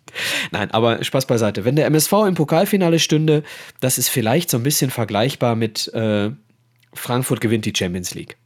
Nein, 0.50 0.70
aber 0.70 1.02
Spaß 1.02 1.26
beiseite. 1.26 1.64
Wenn 1.64 1.76
der 1.76 1.86
MSV 1.86 2.12
im 2.28 2.34
Pokalfinale 2.34 2.98
stünde, 2.98 3.42
das 3.80 3.96
ist 3.96 4.10
vielleicht 4.10 4.50
so 4.50 4.58
ein 4.58 4.62
bisschen 4.62 4.90
vergleichbar 4.90 5.56
mit 5.56 5.90
Frankfurt 6.92 7.40
gewinnt 7.40 7.64
die 7.64 7.72
Champions 7.76 8.14
League. 8.14 8.36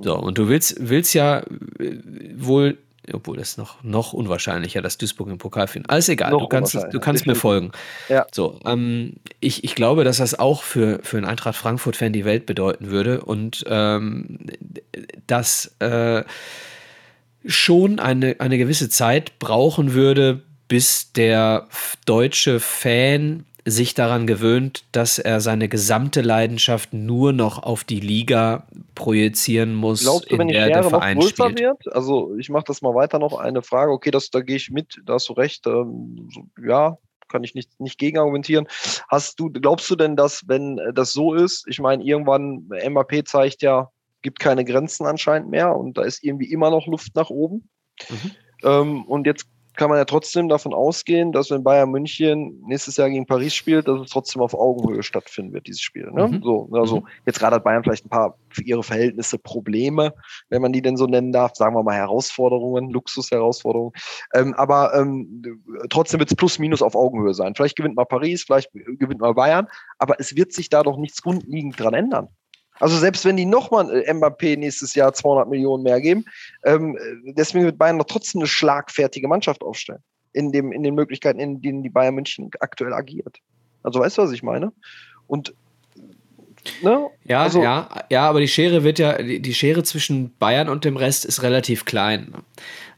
So, 0.00 0.16
und 0.16 0.38
du 0.38 0.48
willst, 0.48 0.76
willst 0.78 1.14
ja 1.14 1.40
äh, 1.78 1.98
wohl 2.36 2.78
obwohl 3.14 3.36
das 3.36 3.50
ist 3.50 3.58
noch, 3.58 3.82
noch 3.82 4.12
unwahrscheinlicher, 4.12 4.82
dass 4.82 4.98
Duisburg 4.98 5.28
im 5.28 5.38
Pokal 5.38 5.66
findet. 5.66 5.90
Alles 5.90 6.08
egal, 6.08 6.30
noch 6.30 6.42
du 6.42 6.48
kannst, 6.48 6.74
du 6.74 7.00
kannst 7.00 7.26
mir 7.26 7.34
folgen. 7.34 7.72
Ja. 8.08 8.26
So, 8.32 8.60
ähm, 8.64 9.14
ich, 9.40 9.64
ich 9.64 9.74
glaube, 9.74 10.04
dass 10.04 10.18
das 10.18 10.38
auch 10.38 10.62
für, 10.62 11.00
für 11.02 11.16
einen 11.16 11.26
Eintracht 11.26 11.56
Frankfurt-Fan 11.56 12.12
die 12.12 12.24
Welt 12.24 12.46
bedeuten 12.46 12.90
würde 12.90 13.22
und 13.22 13.64
ähm, 13.66 14.38
dass 15.26 15.74
äh, 15.78 16.22
schon 17.46 17.98
eine, 17.98 18.36
eine 18.40 18.58
gewisse 18.58 18.88
Zeit 18.88 19.38
brauchen 19.38 19.94
würde, 19.94 20.42
bis 20.68 21.12
der 21.12 21.66
deutsche 22.04 22.60
Fan 22.60 23.46
sich 23.70 23.94
daran 23.94 24.26
gewöhnt, 24.26 24.84
dass 24.92 25.18
er 25.18 25.40
seine 25.40 25.68
gesamte 25.68 26.20
Leidenschaft 26.20 26.92
nur 26.92 27.32
noch 27.32 27.62
auf 27.62 27.84
die 27.84 28.00
Liga 28.00 28.66
projizieren 28.94 29.74
muss, 29.74 30.02
Glaubst 30.02 30.30
du, 30.30 30.34
in 30.34 30.40
wenn 30.40 30.48
der 30.48 30.68
der 30.68 30.84
Verein 30.84 31.18
noch 31.18 31.24
größer 31.24 31.50
spielt. 31.50 31.60
wird? 31.60 31.94
Also 31.94 32.34
ich 32.36 32.50
mache 32.50 32.64
das 32.66 32.82
mal 32.82 32.94
weiter 32.94 33.18
noch 33.18 33.38
eine 33.38 33.62
Frage. 33.62 33.92
Okay, 33.92 34.10
das, 34.10 34.30
da 34.30 34.40
gehe 34.40 34.56
ich 34.56 34.70
mit, 34.70 35.00
da 35.04 35.14
hast 35.14 35.28
du 35.28 35.32
recht. 35.32 35.66
Ähm, 35.66 36.28
so, 36.32 36.44
ja, 36.66 36.98
kann 37.28 37.44
ich 37.44 37.54
nicht, 37.54 37.78
nicht 37.80 37.98
gegen 37.98 38.18
argumentieren. 38.18 38.66
Hast 39.08 39.38
du, 39.38 39.50
glaubst 39.50 39.90
du 39.90 39.96
denn, 39.96 40.16
dass, 40.16 40.42
wenn 40.46 40.80
das 40.94 41.12
so 41.12 41.34
ist, 41.34 41.66
ich 41.68 41.78
meine, 41.78 42.02
irgendwann, 42.02 42.68
MAP 42.88 43.26
zeigt 43.26 43.62
ja, 43.62 43.90
gibt 44.22 44.40
keine 44.40 44.64
Grenzen 44.64 45.06
anscheinend 45.06 45.50
mehr 45.50 45.76
und 45.76 45.96
da 45.96 46.02
ist 46.02 46.24
irgendwie 46.24 46.50
immer 46.50 46.70
noch 46.70 46.86
Luft 46.86 47.14
nach 47.14 47.30
oben. 47.30 47.68
Mhm. 48.08 48.30
Ähm, 48.64 49.04
und 49.04 49.26
jetzt 49.26 49.46
kann 49.78 49.88
man 49.88 49.98
ja 49.98 50.04
trotzdem 50.04 50.48
davon 50.48 50.74
ausgehen, 50.74 51.30
dass 51.30 51.50
wenn 51.50 51.62
Bayern 51.62 51.90
München 51.90 52.60
nächstes 52.66 52.96
Jahr 52.96 53.08
gegen 53.08 53.26
Paris 53.26 53.54
spielt, 53.54 53.86
dass 53.86 54.00
es 54.00 54.10
trotzdem 54.10 54.42
auf 54.42 54.52
Augenhöhe 54.52 55.04
stattfinden 55.04 55.52
wird, 55.54 55.68
dieses 55.68 55.80
Spiel. 55.80 56.10
Ne? 56.10 56.26
Mhm. 56.26 56.42
So, 56.42 56.68
also 56.72 56.96
mhm. 57.00 57.06
jetzt 57.26 57.38
gerade 57.38 57.56
hat 57.56 57.64
Bayern 57.64 57.84
vielleicht 57.84 58.04
ein 58.04 58.08
paar 58.08 58.36
für 58.50 58.62
ihre 58.62 58.82
Verhältnisse 58.82 59.38
Probleme, 59.38 60.12
wenn 60.48 60.62
man 60.62 60.72
die 60.72 60.82
denn 60.82 60.96
so 60.96 61.06
nennen 61.06 61.30
darf, 61.30 61.52
sagen 61.54 61.76
wir 61.76 61.84
mal 61.84 61.94
Herausforderungen, 61.94 62.90
Luxusherausforderungen. 62.90 63.92
Ähm, 64.34 64.52
aber 64.54 64.94
ähm, 64.94 65.62
trotzdem 65.90 66.18
wird 66.18 66.30
es 66.30 66.36
plus 66.36 66.58
minus 66.58 66.82
auf 66.82 66.96
Augenhöhe 66.96 67.32
sein. 67.32 67.54
Vielleicht 67.54 67.76
gewinnt 67.76 67.94
mal 67.94 68.04
Paris, 68.04 68.42
vielleicht 68.42 68.72
gewinnt 68.72 69.20
mal 69.20 69.34
Bayern, 69.34 69.68
aber 69.98 70.18
es 70.18 70.34
wird 70.34 70.52
sich 70.52 70.70
da 70.70 70.82
doch 70.82 70.98
nichts 70.98 71.22
grundlegend 71.22 71.78
dran 71.78 71.94
ändern. 71.94 72.28
Also 72.80 72.96
selbst 72.96 73.24
wenn 73.24 73.36
die 73.36 73.44
nochmal 73.44 73.90
äh, 73.90 74.12
Mbappé 74.12 74.56
nächstes 74.56 74.94
Jahr 74.94 75.12
200 75.12 75.48
Millionen 75.48 75.82
mehr 75.82 76.00
geben, 76.00 76.24
ähm, 76.64 76.98
deswegen 77.36 77.64
wird 77.64 77.78
Bayern 77.78 77.96
noch 77.96 78.06
trotzdem 78.06 78.40
eine 78.40 78.48
schlagfertige 78.48 79.28
Mannschaft 79.28 79.62
aufstellen. 79.62 80.02
In, 80.32 80.52
dem, 80.52 80.72
in 80.72 80.82
den 80.82 80.94
Möglichkeiten, 80.94 81.40
in 81.40 81.60
denen 81.62 81.82
die 81.82 81.88
Bayern 81.88 82.14
München 82.14 82.50
aktuell 82.60 82.92
agiert. 82.92 83.38
Also 83.82 84.00
weißt 84.00 84.18
du, 84.18 84.22
was 84.22 84.32
ich 84.32 84.42
meine? 84.42 84.72
Und 85.26 85.54
Ne? 86.82 87.06
Ja, 87.24 87.42
also, 87.42 87.62
ja, 87.62 87.88
ja, 88.10 88.28
aber 88.28 88.40
die 88.40 88.48
Schere 88.48 88.84
wird 88.84 88.98
ja, 88.98 89.22
die, 89.22 89.40
die, 89.40 89.54
Schere 89.54 89.82
zwischen 89.84 90.36
Bayern 90.38 90.68
und 90.68 90.84
dem 90.84 90.96
Rest 90.96 91.24
ist 91.24 91.42
relativ 91.42 91.84
klein. 91.84 92.34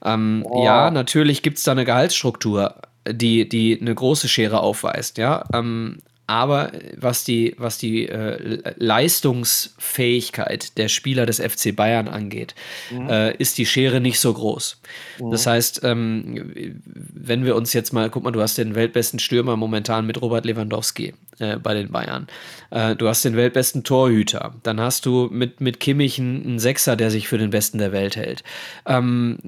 Ähm, 0.05 0.45
oh. 0.49 0.65
Ja, 0.65 0.91
natürlich 0.91 1.43
gibt 1.43 1.59
es 1.59 1.65
da 1.65 1.73
eine 1.73 1.85
Gehaltsstruktur, 1.85 2.75
die, 3.09 3.49
die 3.49 3.79
eine 3.81 3.95
große 3.95 4.29
Schere 4.29 4.61
aufweist, 4.61 5.19
ja. 5.19 5.45
Ähm, 5.53 5.99
aber 6.31 6.71
was 6.97 7.25
die, 7.25 7.57
was 7.59 7.77
die 7.77 8.09
äh, 8.09 8.63
Leistungsfähigkeit 8.77 10.79
der 10.79 10.87
Spieler 10.87 11.27
des 11.27 11.41
FC 11.41 11.75
Bayern 11.75 12.07
angeht, 12.07 12.55
mhm. 12.93 13.11
äh, 13.11 13.35
ist 13.35 13.59
die 13.59 13.67
Schere 13.67 14.01
nicht 14.01 14.21
so 14.21 14.33
groß. 14.33 14.81
Mhm. 15.19 15.33
Das 15.33 15.49
heißt, 15.49 15.81
ähm, 15.83 16.53
wenn 16.85 17.45
wir 17.45 17.57
uns 17.57 17.73
jetzt 17.73 17.93
mal, 17.93 18.11
guck 18.11 18.23
mal, 18.23 18.31
du 18.31 18.41
hast 18.41 18.59
den 18.59 18.77
weltbesten 18.77 19.19
Stürmer 19.19 19.57
momentan 19.57 20.07
mit 20.07 20.23
Robert 20.23 20.45
Lewandowski 20.45 21.15
äh, 21.41 21.57
bei 21.57 21.75
den 21.75 21.91
Bayern. 21.91 22.29
Äh, 22.71 22.95
du 22.95 23.09
hast 23.09 23.25
den 23.25 23.35
weltbesten 23.35 23.83
Torhüter. 23.83 24.55
Dann 24.63 24.81
hast 24.81 25.07
du 25.07 25.29
mit, 25.33 25.61
mit 25.61 25.81
Kimmich 25.81 26.21
einen, 26.21 26.45
einen 26.45 26.59
Sechser, 26.61 26.95
der 26.95 27.11
sich 27.11 27.27
für 27.27 27.39
den 27.39 27.51
Besten 27.51 27.79
der 27.79 27.91
Welt 27.91 28.15
hält. 28.15 28.45
Ähm, 28.87 29.39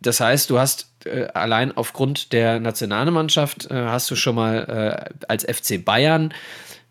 das 0.00 0.20
heißt, 0.20 0.48
du 0.48 0.58
hast 0.58 0.91
äh, 1.06 1.28
allein 1.34 1.76
aufgrund 1.76 2.32
der 2.32 2.60
Nationalmannschaft 2.60 3.70
äh, 3.70 3.74
hast 3.74 4.10
du 4.10 4.16
schon 4.16 4.34
mal 4.34 5.10
äh, 5.10 5.24
als 5.28 5.44
FC 5.44 5.84
Bayern 5.84 6.32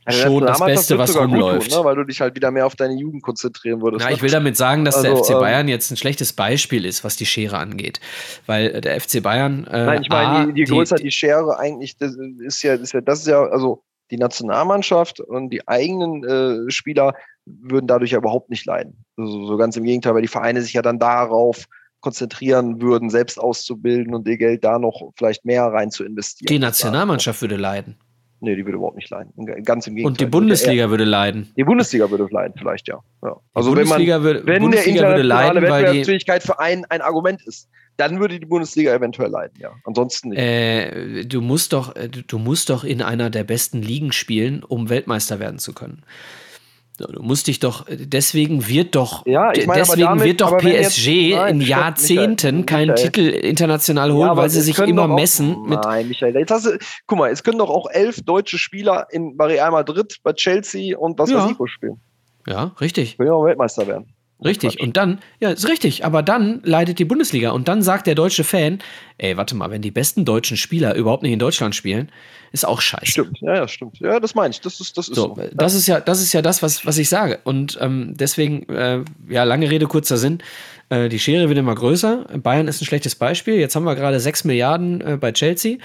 also 0.03 0.21
schon 0.23 0.45
das 0.45 0.59
Beste, 0.59 0.97
was 0.97 1.15
rumläuft. 1.15 1.69
Tun, 1.69 1.79
ne? 1.79 1.85
Weil 1.85 1.95
du 1.95 2.03
dich 2.03 2.21
halt 2.21 2.35
wieder 2.35 2.49
mehr 2.49 2.65
auf 2.65 2.75
deine 2.75 2.95
Jugend 2.95 3.21
konzentrieren 3.21 3.81
würdest. 3.81 4.03
Na, 4.03 4.09
ne? 4.09 4.15
ich 4.15 4.21
will 4.21 4.31
damit 4.31 4.57
sagen, 4.57 4.83
dass 4.83 4.95
also, 4.95 5.07
der 5.07 5.23
FC 5.23 5.29
ähm, 5.31 5.39
Bayern 5.39 5.67
jetzt 5.67 5.91
ein 5.91 5.97
schlechtes 5.97 6.33
Beispiel 6.33 6.85
ist, 6.85 7.03
was 7.03 7.17
die 7.17 7.25
Schere 7.25 7.57
angeht. 7.57 7.99
Weil 8.47 8.81
der 8.81 8.99
FC 8.99 9.21
Bayern. 9.21 9.67
Äh, 9.67 9.85
Nein, 9.85 10.01
ich 10.01 10.09
meine, 10.09 10.47
je, 10.47 10.53
je 10.55 10.63
größer 10.63 10.95
die, 10.95 11.03
die, 11.03 11.11
Schere 11.11 11.59
eigentlich 11.59 11.97
das 11.97 12.15
ist 12.39 12.63
ja, 12.63 12.73
ist 12.73 12.93
ja, 12.93 13.01
das 13.01 13.19
ist 13.19 13.27
ja, 13.27 13.43
also 13.43 13.83
die 14.09 14.17
Nationalmannschaft 14.17 15.19
und 15.19 15.51
die 15.51 15.67
eigenen 15.67 16.23
äh, 16.23 16.71
Spieler 16.71 17.13
würden 17.45 17.87
dadurch 17.87 18.11
ja 18.11 18.17
überhaupt 18.17 18.49
nicht 18.49 18.65
leiden. 18.65 19.05
Also, 19.17 19.45
so 19.45 19.57
ganz 19.57 19.77
im 19.77 19.83
Gegenteil, 19.83 20.15
weil 20.15 20.23
die 20.23 20.27
Vereine 20.27 20.61
sich 20.63 20.73
ja 20.73 20.81
dann 20.81 20.97
darauf 20.97 21.65
konzentrieren 22.01 22.81
würden, 22.81 23.09
selbst 23.09 23.39
auszubilden 23.39 24.13
und 24.13 24.27
ihr 24.27 24.37
Geld 24.37 24.63
da 24.63 24.79
noch 24.79 25.11
vielleicht 25.15 25.45
mehr 25.45 25.65
rein 25.65 25.91
zu 25.91 26.03
investieren. 26.03 26.47
Die 26.47 26.59
Nationalmannschaft 26.59 27.41
würde 27.41 27.55
leiden. 27.55 27.95
Nee, 28.43 28.55
die 28.55 28.65
würde 28.65 28.77
überhaupt 28.77 28.95
nicht 28.95 29.09
leiden. 29.11 29.31
Ganz 29.63 29.85
im 29.85 29.93
Gegenteil. 29.93 30.11
Und 30.11 30.19
die 30.19 30.25
Bundesliga 30.25 30.89
würde 30.89 31.03
leiden. 31.03 31.51
Die 31.55 31.63
Bundesliga 31.63 32.09
würde 32.09 32.27
leiden, 32.31 32.55
vielleicht, 32.57 32.87
ja. 32.87 32.99
ja. 33.23 33.35
Also 33.53 33.75
wenn 33.75 33.87
man, 33.87 34.03
würde, 34.03 34.45
wenn 34.47 34.63
Bundesliga 34.63 35.01
der 35.01 35.17
internationale 35.17 35.61
Wettbewerbsfähigkeit 35.61 36.41
für 36.41 36.59
einen 36.59 36.85
ein 36.85 37.01
Argument 37.01 37.43
ist, 37.45 37.69
dann 37.97 38.19
würde 38.19 38.39
die 38.39 38.47
Bundesliga 38.47 38.95
eventuell 38.95 39.29
leiden, 39.29 39.53
ja. 39.59 39.69
Ansonsten 39.85 40.29
nicht. 40.29 40.39
Äh, 40.39 41.23
du 41.25 41.41
musst 41.41 41.71
doch, 41.73 41.95
äh, 41.95 42.09
du 42.09 42.39
musst 42.39 42.71
doch 42.71 42.83
in 42.83 43.03
einer 43.03 43.29
der 43.29 43.43
besten 43.43 43.83
Ligen 43.83 44.11
spielen, 44.11 44.63
um 44.63 44.89
Weltmeister 44.89 45.39
werden 45.39 45.59
zu 45.59 45.73
können. 45.73 46.01
Du 47.07 47.21
musst 47.21 47.47
dich 47.47 47.59
doch, 47.59 47.85
deswegen 47.89 48.67
wird 48.67 48.95
doch, 48.95 49.25
ja, 49.25 49.51
ich 49.53 49.67
meine, 49.67 49.81
deswegen 49.81 50.01
damit, 50.01 50.25
wird 50.25 50.41
doch 50.41 50.57
PSG 50.57 51.07
jetzt, 51.07 51.37
nein, 51.37 51.55
in 51.55 51.67
Jahrzehnten 51.67 52.55
Michael, 52.57 52.65
keinen 52.65 52.87
Michael. 52.91 53.11
Titel 53.11 53.27
international 53.29 54.13
holen, 54.13 54.27
ja, 54.27 54.37
weil 54.37 54.49
sie 54.49 54.61
sich 54.61 54.77
immer 54.79 55.03
auch, 55.03 55.15
messen. 55.15 55.57
nein, 55.67 56.07
Michael, 56.07 56.35
jetzt 56.35 56.51
hast 56.51 56.65
du, 56.65 56.77
guck 57.07 57.17
mal, 57.17 57.31
es 57.31 57.43
können 57.43 57.57
doch 57.57 57.69
auch 57.69 57.89
elf 57.89 58.21
deutsche 58.21 58.57
Spieler 58.57 59.07
in 59.11 59.37
bei 59.37 59.45
Real 59.45 59.71
Madrid, 59.71 60.17
bei 60.23 60.33
Chelsea 60.33 60.97
und 60.97 61.17
was 61.19 61.29
ja. 61.29 61.43
weiß 61.43 61.51
ich 61.51 61.71
spielen. 61.71 61.99
Ja, 62.47 62.75
richtig. 62.79 63.17
Können 63.17 63.29
ja 63.29 63.35
auch 63.35 63.45
Weltmeister 63.45 63.87
werden. 63.87 64.13
Richtig. 64.43 64.81
Und 64.81 64.97
dann, 64.97 65.19
ja, 65.39 65.51
ist 65.51 65.69
richtig. 65.69 66.03
Aber 66.03 66.23
dann 66.23 66.61
leidet 66.63 66.97
die 66.97 67.05
Bundesliga. 67.05 67.51
Und 67.51 67.67
dann 67.67 67.83
sagt 67.83 68.07
der 68.07 68.15
deutsche 68.15 68.43
Fan, 68.43 68.79
ey, 69.17 69.37
warte 69.37 69.55
mal, 69.55 69.69
wenn 69.69 69.83
die 69.83 69.91
besten 69.91 70.25
deutschen 70.25 70.57
Spieler 70.57 70.95
überhaupt 70.95 71.21
nicht 71.21 71.33
in 71.33 71.39
Deutschland 71.39 71.75
spielen, 71.75 72.11
ist 72.51 72.65
auch 72.65 72.81
scheiße. 72.81 73.05
Stimmt, 73.05 73.39
ja, 73.41 73.55
ja, 73.55 73.67
stimmt. 73.67 73.99
Ja, 73.99 74.19
das 74.19 74.35
meine 74.35 74.51
ich. 74.51 74.61
Das 74.61 74.79
ist, 74.79 74.97
das 74.97 75.07
ist 75.07 75.15
so. 75.15 75.35
so. 75.35 75.43
Das 75.53 75.73
ist 75.73 75.87
ja, 75.87 75.99
das 75.99 76.21
ist 76.21 76.33
ja 76.33 76.41
das, 76.41 76.61
was, 76.61 76.85
was 76.85 76.97
ich 76.97 77.07
sage. 77.07 77.39
Und 77.43 77.77
ähm, 77.81 78.13
deswegen, 78.15 78.67
äh, 78.69 79.03
ja, 79.29 79.43
lange 79.43 79.69
Rede, 79.69 79.87
kurzer 79.87 80.17
Sinn. 80.17 80.39
Äh, 80.89 81.07
die 81.07 81.19
Schere 81.19 81.47
wird 81.47 81.57
immer 81.57 81.73
größer. 81.73 82.25
Bayern 82.43 82.67
ist 82.67 82.81
ein 82.81 82.85
schlechtes 82.85 83.15
Beispiel. 83.15 83.55
Jetzt 83.55 83.75
haben 83.75 83.85
wir 83.85 83.95
gerade 83.95 84.19
6 84.19 84.43
Milliarden 84.43 85.01
äh, 85.01 85.17
bei 85.17 85.31
Chelsea. 85.31 85.77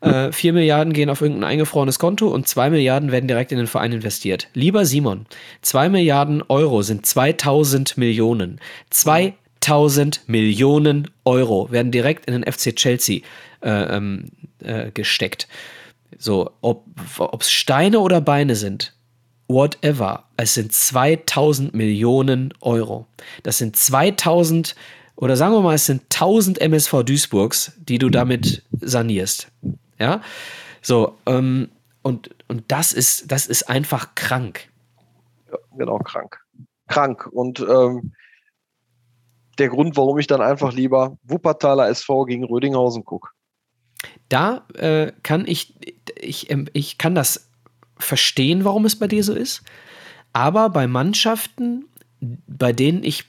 Äh, 0.00 0.32
4 0.32 0.52
Milliarden 0.52 0.92
gehen 0.92 1.08
auf 1.08 1.20
irgendein 1.20 1.50
eingefrorenes 1.50 1.98
Konto 1.98 2.28
und 2.28 2.48
2 2.48 2.70
Milliarden 2.70 3.12
werden 3.12 3.28
direkt 3.28 3.52
in 3.52 3.58
den 3.58 3.68
Verein 3.68 3.92
investiert. 3.92 4.48
Lieber 4.54 4.84
Simon, 4.84 5.26
2 5.62 5.88
Milliarden 5.88 6.42
Euro 6.48 6.82
sind 6.82 7.06
2000 7.06 7.96
Millionen. 7.96 8.60
2000 8.90 10.22
Millionen 10.26 11.08
Euro 11.24 11.70
werden 11.70 11.92
direkt 11.92 12.26
in 12.26 12.40
den 12.40 12.52
FC 12.52 12.74
Chelsea 12.74 13.20
äh, 13.60 13.96
ähm, 13.96 14.26
äh, 14.60 14.90
gesteckt. 14.90 15.46
So, 16.16 16.52
ob 16.60 16.86
es 17.40 17.50
Steine 17.50 18.00
oder 18.00 18.20
Beine 18.20 18.56
sind, 18.56 18.94
whatever. 19.48 20.24
Es 20.36 20.54
sind 20.54 20.72
2000 20.72 21.74
Millionen 21.74 22.54
Euro. 22.60 23.06
Das 23.42 23.58
sind 23.58 23.76
2000 23.76 24.74
oder 25.16 25.36
sagen 25.36 25.52
wir 25.52 25.60
mal, 25.62 25.74
es 25.74 25.86
sind 25.86 26.02
1000 26.14 26.60
MSV 26.60 27.02
Duisburgs, 27.02 27.72
die 27.76 27.98
du 27.98 28.08
damit 28.08 28.62
sanierst. 28.80 29.48
Ja, 29.98 30.22
so, 30.80 31.18
ähm, 31.26 31.70
und, 32.02 32.30
und 32.46 32.64
das 32.68 32.92
ist, 32.92 33.30
das 33.32 33.46
ist 33.46 33.68
einfach 33.68 34.14
krank. 34.14 34.70
Ja, 35.50 35.58
genau, 35.76 35.98
krank. 35.98 36.40
Krank. 36.86 37.26
Und 37.26 37.60
ähm, 37.60 38.12
der 39.58 39.68
Grund, 39.68 39.96
warum 39.96 40.18
ich 40.18 40.28
dann 40.28 40.40
einfach 40.40 40.72
lieber 40.72 41.18
Wuppertaler 41.24 41.88
SV 41.88 42.24
gegen 42.26 42.44
Rödinghausen 42.44 43.04
gucke. 43.04 43.30
Da 44.28 44.64
äh, 44.74 45.12
kann 45.22 45.46
ich, 45.46 45.74
ich, 46.20 46.48
ich 46.72 46.98
kann 46.98 47.14
das 47.14 47.48
verstehen, 47.98 48.64
warum 48.64 48.84
es 48.84 48.96
bei 48.96 49.08
dir 49.08 49.24
so 49.24 49.34
ist. 49.34 49.62
Aber 50.32 50.70
bei 50.70 50.86
Mannschaften, 50.86 51.86
bei 52.20 52.72
denen 52.72 53.02
ich 53.02 53.24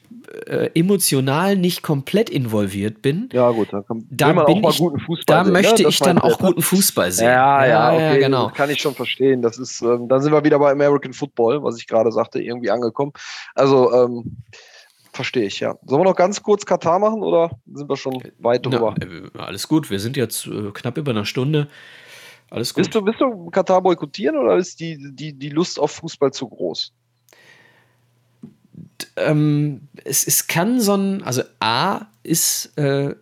äh, 0.46 0.70
emotional 0.76 1.56
nicht 1.56 1.82
komplett 1.82 2.30
involviert 2.30 3.02
bin, 3.02 3.30
ja 3.32 3.50
gut, 3.50 3.70
da, 3.72 3.82
kann, 3.82 4.06
da 4.12 4.32
guten 4.34 5.00
Fußball 5.00 5.24
da 5.26 5.44
sehen, 5.44 5.54
möchte 5.54 5.84
ne? 5.84 5.90
ich 5.90 6.00
dann 6.00 6.20
auch 6.20 6.38
guten 6.38 6.62
Fußball 6.62 7.12
sehen. 7.12 7.26
Ja, 7.26 7.66
ja, 7.66 7.94
ja, 7.94 7.94
okay, 7.94 8.20
genau. 8.20 8.50
kann 8.50 8.70
ich 8.70 8.80
schon 8.80 8.94
verstehen. 8.94 9.42
Das 9.42 9.58
ist, 9.58 9.82
ähm, 9.82 10.08
dann 10.08 10.22
sind 10.22 10.32
wir 10.32 10.44
wieder 10.44 10.60
bei 10.60 10.72
American 10.72 11.14
Football, 11.14 11.64
was 11.64 11.78
ich 11.78 11.88
gerade 11.88 12.12
sagte, 12.12 12.42
irgendwie 12.42 12.70
angekommen. 12.70 13.14
Also 13.56 13.92
ähm, 13.94 14.38
verstehe 15.20 15.44
ich 15.44 15.60
ja. 15.60 15.78
Sollen 15.86 16.00
wir 16.00 16.06
noch 16.06 16.16
ganz 16.16 16.42
kurz 16.42 16.66
Katar 16.66 16.98
machen 16.98 17.22
oder 17.24 17.52
sind 17.74 17.90
wir 17.90 17.98
schon 17.98 18.24
weit 18.38 18.66
drüber? 18.66 18.96
Na, 18.98 19.06
äh, 19.06 19.44
alles 19.46 19.68
gut, 19.68 19.90
wir 19.90 20.00
sind 20.00 20.16
jetzt 20.16 20.48
äh, 20.48 20.72
knapp 20.74 20.98
über 20.98 21.12
einer 21.12 21.26
Stunde. 21.26 21.68
Alles 22.50 22.74
gut. 22.74 22.86
Bist 22.86 22.96
du, 22.96 23.02
bist 23.02 23.20
du 23.20 23.50
Katar 23.50 23.82
boykottieren 23.82 24.38
oder 24.38 24.56
ist 24.56 24.80
die, 24.80 24.98
die, 25.14 25.34
die 25.34 25.50
Lust 25.50 25.78
auf 25.78 25.92
Fußball 25.92 26.32
zu 26.32 26.48
groß? 26.48 26.94
Ähm, 29.18 29.90
es, 30.06 30.26
es 30.26 30.48
kann 30.48 30.80
so 30.80 30.96
ein, 30.96 31.22
also 31.24 31.42
A 31.60 32.06
ist, 32.24 32.78
äh, 32.78 33.14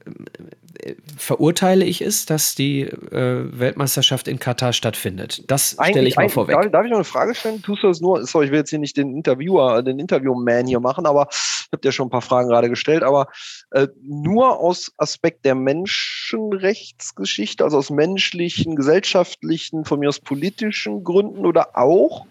verurteile 1.17 1.85
ich 1.85 2.01
es, 2.01 2.25
dass 2.25 2.55
die 2.55 2.81
äh, 2.81 3.59
Weltmeisterschaft 3.59 4.27
in 4.27 4.39
Katar 4.39 4.73
stattfindet. 4.73 5.43
Das 5.47 5.77
stelle 5.81 6.07
ich 6.07 6.15
mal 6.15 6.29
vorweg. 6.29 6.55
Darf, 6.55 6.71
darf, 6.71 6.85
ich 6.85 6.91
noch 6.91 6.97
eine 6.97 7.03
Frage 7.03 7.35
stellen? 7.35 7.61
Tust 7.61 7.83
du 7.83 7.88
das 7.88 8.01
nur, 8.01 8.25
sorry, 8.25 8.45
ich 8.45 8.51
will 8.51 8.59
jetzt 8.59 8.69
hier 8.69 8.79
nicht 8.79 8.95
den 8.97 9.15
Interviewer, 9.15 9.83
den 9.83 9.99
Interviewman 9.99 10.65
hier 10.67 10.79
machen, 10.79 11.05
aber 11.05 11.27
ich 11.31 11.67
habe 11.71 11.81
dir 11.81 11.91
schon 11.91 12.07
ein 12.07 12.11
paar 12.11 12.21
Fragen 12.21 12.47
gerade 12.49 12.69
gestellt, 12.69 13.03
aber 13.03 13.27
äh, 13.71 13.88
nur 14.01 14.59
aus 14.59 14.91
Aspekt 14.97 15.45
der 15.45 15.55
Menschenrechtsgeschichte, 15.55 17.63
also 17.63 17.77
aus 17.77 17.89
menschlichen, 17.89 18.75
gesellschaftlichen, 18.75 19.85
von 19.85 19.99
mir 19.99 20.09
aus 20.09 20.19
politischen 20.19 21.03
Gründen 21.03 21.45
oder 21.45 21.77
auch 21.77 22.25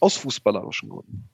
aus 0.00 0.16
fußballerischen 0.16 0.88
Gründen? 0.88 1.28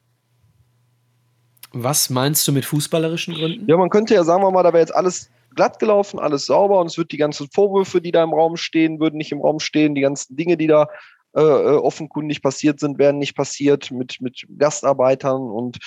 Was 1.73 2.11
meinst 2.11 2.47
du 2.47 2.53
mit 2.53 2.65
fußballerischen 2.65 3.35
Gründen? 3.35 3.67
Ja, 3.67 3.77
man 3.77 3.89
könnte 3.89 4.15
ja 4.15 4.25
sagen 4.25 4.43
wir 4.43 4.51
mal, 4.51 4.63
da 4.63 4.73
wäre 4.73 4.83
jetzt 4.83 4.95
alles 4.95 5.31
glatt 5.55 5.79
gelaufen, 5.79 6.19
alles 6.19 6.47
sauber 6.47 6.81
und 6.81 6.87
es 6.87 6.99
wird 6.99 7.13
die 7.13 7.17
ganzen 7.17 7.49
Vorwürfe, 7.53 8.01
die 8.01 8.13
da 8.13 8.23
im 8.23 8.35
Raum 8.35 8.57
stehen, 8.57 9.01
würden 9.01 9.17
nicht 9.17 9.33
im 9.33 9.41
Raum 9.41 9.61
stehen, 9.61 9.95
die 9.95 10.01
ganzen 10.01 10.37
Dinge, 10.37 10.57
die 10.57 10.67
da 10.67 10.89
äh, 11.35 11.41
äh, 11.41 11.77
offenkundig 11.77 12.43
passiert 12.43 12.79
sind, 12.79 12.99
werden 12.99 13.17
nicht 13.17 13.35
passiert 13.35 13.91
mit, 13.91 14.21
mit 14.21 14.45
Gastarbeitern 14.59 15.41
und 15.41 15.79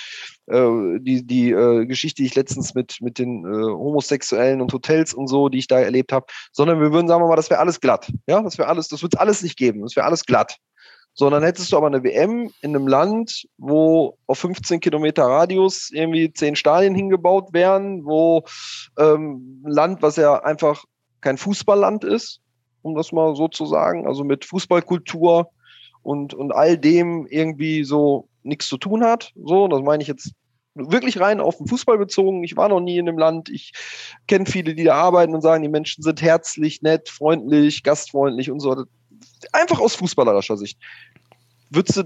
äh, 0.46 0.98
die, 0.98 1.24
die 1.24 1.52
äh, 1.52 1.86
Geschichte, 1.86 2.22
die 2.22 2.26
ich 2.26 2.34
letztens 2.34 2.74
mit, 2.74 2.96
mit 3.00 3.20
den 3.20 3.44
äh, 3.44 3.48
Homosexuellen 3.48 4.60
und 4.60 4.72
Hotels 4.72 5.14
und 5.14 5.28
so, 5.28 5.48
die 5.48 5.58
ich 5.58 5.68
da 5.68 5.78
erlebt 5.78 6.12
habe, 6.12 6.26
sondern 6.50 6.80
wir 6.80 6.92
würden 6.92 7.06
sagen 7.06 7.22
wir 7.22 7.28
mal, 7.28 7.36
das 7.36 7.48
wäre 7.48 7.60
alles 7.60 7.80
glatt. 7.80 8.12
Ja, 8.26 8.42
das 8.42 8.58
wäre 8.58 8.68
alles, 8.68 8.88
das 8.88 9.02
wird 9.02 9.14
es 9.14 9.20
alles 9.20 9.42
nicht 9.42 9.56
geben, 9.56 9.82
das 9.82 9.94
wäre 9.94 10.06
alles 10.06 10.26
glatt. 10.26 10.56
Sondern 11.18 11.42
hättest 11.42 11.72
du 11.72 11.78
aber 11.78 11.86
eine 11.86 12.04
WM 12.04 12.52
in 12.60 12.76
einem 12.76 12.86
Land, 12.86 13.48
wo 13.56 14.18
auf 14.26 14.38
15 14.38 14.80
Kilometer 14.80 15.24
Radius 15.24 15.90
irgendwie 15.90 16.30
zehn 16.32 16.56
Stadien 16.56 16.94
hingebaut 16.94 17.48
wären, 17.52 18.04
wo 18.04 18.44
ähm, 18.98 19.62
ein 19.64 19.72
Land, 19.72 20.02
was 20.02 20.16
ja 20.16 20.42
einfach 20.42 20.84
kein 21.22 21.38
Fußballland 21.38 22.04
ist, 22.04 22.40
um 22.82 22.94
das 22.94 23.12
mal 23.12 23.34
so 23.34 23.48
zu 23.48 23.66
sagen, 23.66 24.06
also 24.06 24.24
mit 24.24 24.44
Fußballkultur 24.44 25.50
und, 26.02 26.34
und 26.34 26.52
all 26.52 26.78
dem 26.78 27.26
irgendwie 27.26 27.82
so 27.82 28.28
nichts 28.42 28.68
zu 28.68 28.76
tun 28.76 29.02
hat. 29.02 29.32
So, 29.34 29.68
das 29.68 29.82
meine 29.82 30.02
ich 30.02 30.08
jetzt 30.08 30.32
wirklich 30.76 31.18
rein 31.18 31.40
auf 31.40 31.56
den 31.56 31.66
Fußball 31.66 31.98
bezogen. 31.98 32.44
Ich 32.44 32.56
war 32.56 32.68
noch 32.68 32.80
nie 32.80 32.98
in 32.98 33.06
dem 33.06 33.18
Land. 33.18 33.48
Ich 33.48 33.72
kenne 34.28 34.46
viele, 34.46 34.74
die 34.74 34.84
da 34.84 34.94
arbeiten 34.94 35.34
und 35.34 35.40
sagen, 35.40 35.62
die 35.62 35.68
Menschen 35.68 36.02
sind 36.02 36.22
herzlich, 36.22 36.82
nett, 36.82 37.08
freundlich, 37.08 37.82
gastfreundlich 37.82 38.50
und 38.50 38.60
so. 38.60 38.84
Einfach 39.52 39.80
aus 39.80 39.94
fußballerischer 39.94 40.56
Sicht. 40.56 40.78
Würdest 41.70 41.96
du, 41.96 42.02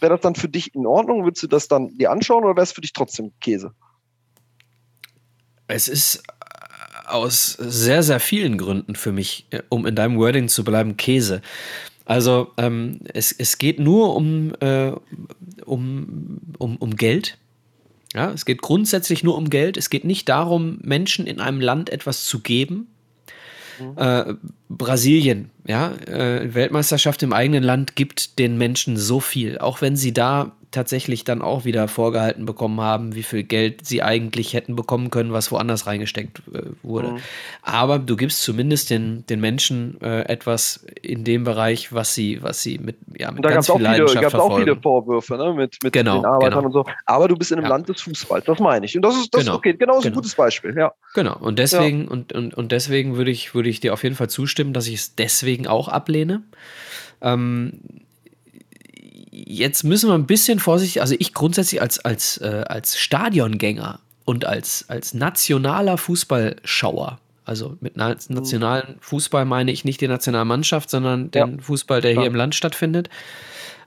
wäre 0.00 0.14
das 0.14 0.20
dann 0.20 0.34
für 0.34 0.48
dich 0.48 0.74
in 0.74 0.86
Ordnung? 0.86 1.24
Würdest 1.24 1.42
du 1.42 1.46
das 1.48 1.68
dann 1.68 1.96
dir 1.98 2.10
anschauen 2.10 2.44
oder 2.44 2.54
wäre 2.54 2.62
es 2.64 2.72
für 2.72 2.80
dich 2.80 2.92
trotzdem 2.92 3.32
Käse? 3.40 3.72
Es 5.66 5.88
ist 5.88 6.22
aus 7.06 7.52
sehr, 7.52 8.02
sehr 8.02 8.20
vielen 8.20 8.58
Gründen 8.58 8.94
für 8.94 9.12
mich, 9.12 9.46
äh, 9.50 9.62
um 9.68 9.86
in 9.86 9.94
deinem 9.94 10.18
Wording 10.18 10.48
zu 10.48 10.64
bleiben, 10.64 10.96
Käse. 10.96 11.42
Also 12.04 12.52
ähm, 12.56 13.00
es, 13.12 13.32
es 13.32 13.58
geht 13.58 13.80
nur 13.80 14.14
um, 14.14 14.54
äh, 14.60 14.92
um, 15.64 16.40
um, 16.58 16.76
um 16.76 16.96
Geld. 16.96 17.38
Ja, 18.14 18.30
es 18.30 18.44
geht 18.44 18.62
grundsätzlich 18.62 19.24
nur 19.24 19.36
um 19.36 19.50
Geld. 19.50 19.76
Es 19.76 19.90
geht 19.90 20.04
nicht 20.04 20.28
darum, 20.28 20.78
Menschen 20.82 21.26
in 21.26 21.40
einem 21.40 21.60
Land 21.60 21.90
etwas 21.90 22.24
zu 22.24 22.40
geben. 22.40 22.86
Mhm. 23.80 23.98
Äh, 23.98 24.34
Brasilien, 24.68 25.50
ja, 25.66 25.92
äh, 26.06 26.54
Weltmeisterschaft 26.54 27.22
im 27.22 27.32
eigenen 27.32 27.62
Land 27.62 27.96
gibt 27.96 28.38
den 28.38 28.58
Menschen 28.58 28.96
so 28.96 29.20
viel, 29.20 29.58
auch 29.58 29.80
wenn 29.80 29.96
sie 29.96 30.12
da 30.12 30.52
tatsächlich 30.76 31.24
dann 31.24 31.40
auch 31.40 31.64
wieder 31.64 31.88
vorgehalten 31.88 32.44
bekommen 32.44 32.80
haben, 32.80 33.14
wie 33.14 33.22
viel 33.22 33.44
Geld 33.44 33.86
sie 33.86 34.02
eigentlich 34.02 34.52
hätten 34.52 34.76
bekommen 34.76 35.10
können, 35.10 35.32
was 35.32 35.50
woanders 35.50 35.86
reingesteckt 35.86 36.42
äh, 36.52 36.62
wurde. 36.82 37.12
Mhm. 37.12 37.18
Aber 37.62 37.98
du 37.98 38.14
gibst 38.14 38.42
zumindest 38.42 38.90
den, 38.90 39.24
den 39.26 39.40
Menschen 39.40 39.98
äh, 40.02 40.22
etwas 40.22 40.84
in 41.00 41.24
dem 41.24 41.44
Bereich, 41.44 41.94
was 41.94 42.14
sie, 42.14 42.42
was 42.42 42.62
sie 42.62 42.78
mit, 42.78 42.96
ja, 43.18 43.30
mit 43.30 43.44
da 43.44 43.50
ganz 43.50 43.70
viel 43.70 43.80
Leidenschaft 43.80 44.18
viele, 44.18 44.30
verfolgen. 44.30 44.54
auch 44.54 44.58
viele 44.58 44.76
Vorwürfe 44.76 45.36
ne? 45.36 45.54
mit, 45.54 45.78
mit 45.82 45.92
genau, 45.92 46.18
den 46.18 46.24
Arbeitern 46.26 46.64
genau. 46.64 46.66
und 46.66 46.72
so. 46.72 46.84
Aber 47.06 47.28
du 47.28 47.36
bist 47.36 47.52
in 47.52 47.58
einem 47.58 47.64
ja. 47.64 47.70
Land 47.70 47.88
des 47.88 48.02
Fußballs, 48.02 48.44
das 48.44 48.58
meine 48.58 48.84
ich. 48.84 48.96
Und 48.96 49.02
das 49.02 49.16
ist 49.16 49.32
das 49.34 49.44
genau. 49.44 49.56
okay, 49.56 49.74
genau, 49.74 49.96
ist 49.96 50.02
genau. 50.02 50.12
ein 50.12 50.16
gutes 50.16 50.34
Beispiel. 50.34 50.74
Ja. 50.76 50.92
Genau. 51.14 51.38
Und 51.38 51.58
deswegen, 51.58 52.04
ja. 52.04 52.10
und, 52.10 52.32
und, 52.32 52.54
und 52.54 52.72
deswegen 52.72 53.16
würde 53.16 53.30
ich, 53.30 53.54
würde 53.54 53.70
ich 53.70 53.80
dir 53.80 53.94
auf 53.94 54.02
jeden 54.02 54.14
Fall 54.14 54.28
zustimmen, 54.28 54.55
dass 54.72 54.86
ich 54.86 54.94
es 54.94 55.14
deswegen 55.14 55.66
auch 55.66 55.88
ablehne. 55.88 56.42
Ähm, 57.20 57.80
jetzt 59.30 59.84
müssen 59.84 60.08
wir 60.08 60.14
ein 60.14 60.26
bisschen 60.26 60.58
vorsichtig, 60.58 61.02
also 61.02 61.14
ich 61.18 61.34
grundsätzlich 61.34 61.82
als, 61.82 61.98
als, 62.04 62.38
äh, 62.38 62.64
als 62.66 62.98
Stadiongänger 62.98 64.00
und 64.24 64.44
als, 64.44 64.86
als 64.88 65.14
nationaler 65.14 65.98
Fußballschauer, 65.98 67.20
also 67.44 67.76
mit 67.80 67.96
mhm. 67.96 68.16
nationalen 68.28 68.96
Fußball 69.00 69.44
meine 69.44 69.70
ich 69.70 69.84
nicht 69.84 70.00
die 70.00 70.08
Nationalmannschaft, 70.08 70.90
sondern 70.90 71.30
den 71.30 71.56
ja. 71.56 71.62
Fußball, 71.62 72.00
der 72.00 72.12
Klar. 72.12 72.24
hier 72.24 72.30
im 72.30 72.36
Land 72.36 72.54
stattfindet, 72.54 73.08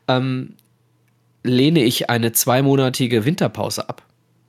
ähm, 0.07 0.55
lehne 1.43 1.83
ich 1.83 2.09
eine 2.09 2.31
zweimonatige 2.31 3.25
Winterpause 3.25 3.89
ab. 3.89 4.03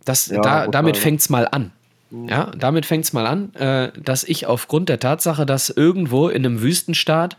Das, 0.05 0.29
ja, 0.29 0.41
da, 0.41 0.67
damit 0.67 0.97
fängt 0.97 1.21
es 1.21 1.29
mal 1.29 1.47
an. 1.51 1.73
Ja, 2.11 2.51
damit 2.57 2.87
fängt 2.87 3.05
es 3.05 3.13
mal 3.13 3.27
an, 3.27 3.55
äh, 3.55 3.93
dass 4.01 4.25
ich 4.25 4.47
aufgrund 4.47 4.89
der 4.89 4.99
Tatsache, 4.99 5.47
dass 5.47 5.71
irgendwo 5.71 6.29
in 6.29 6.45
einem 6.45 6.61
Wüstenstaat 6.61 7.37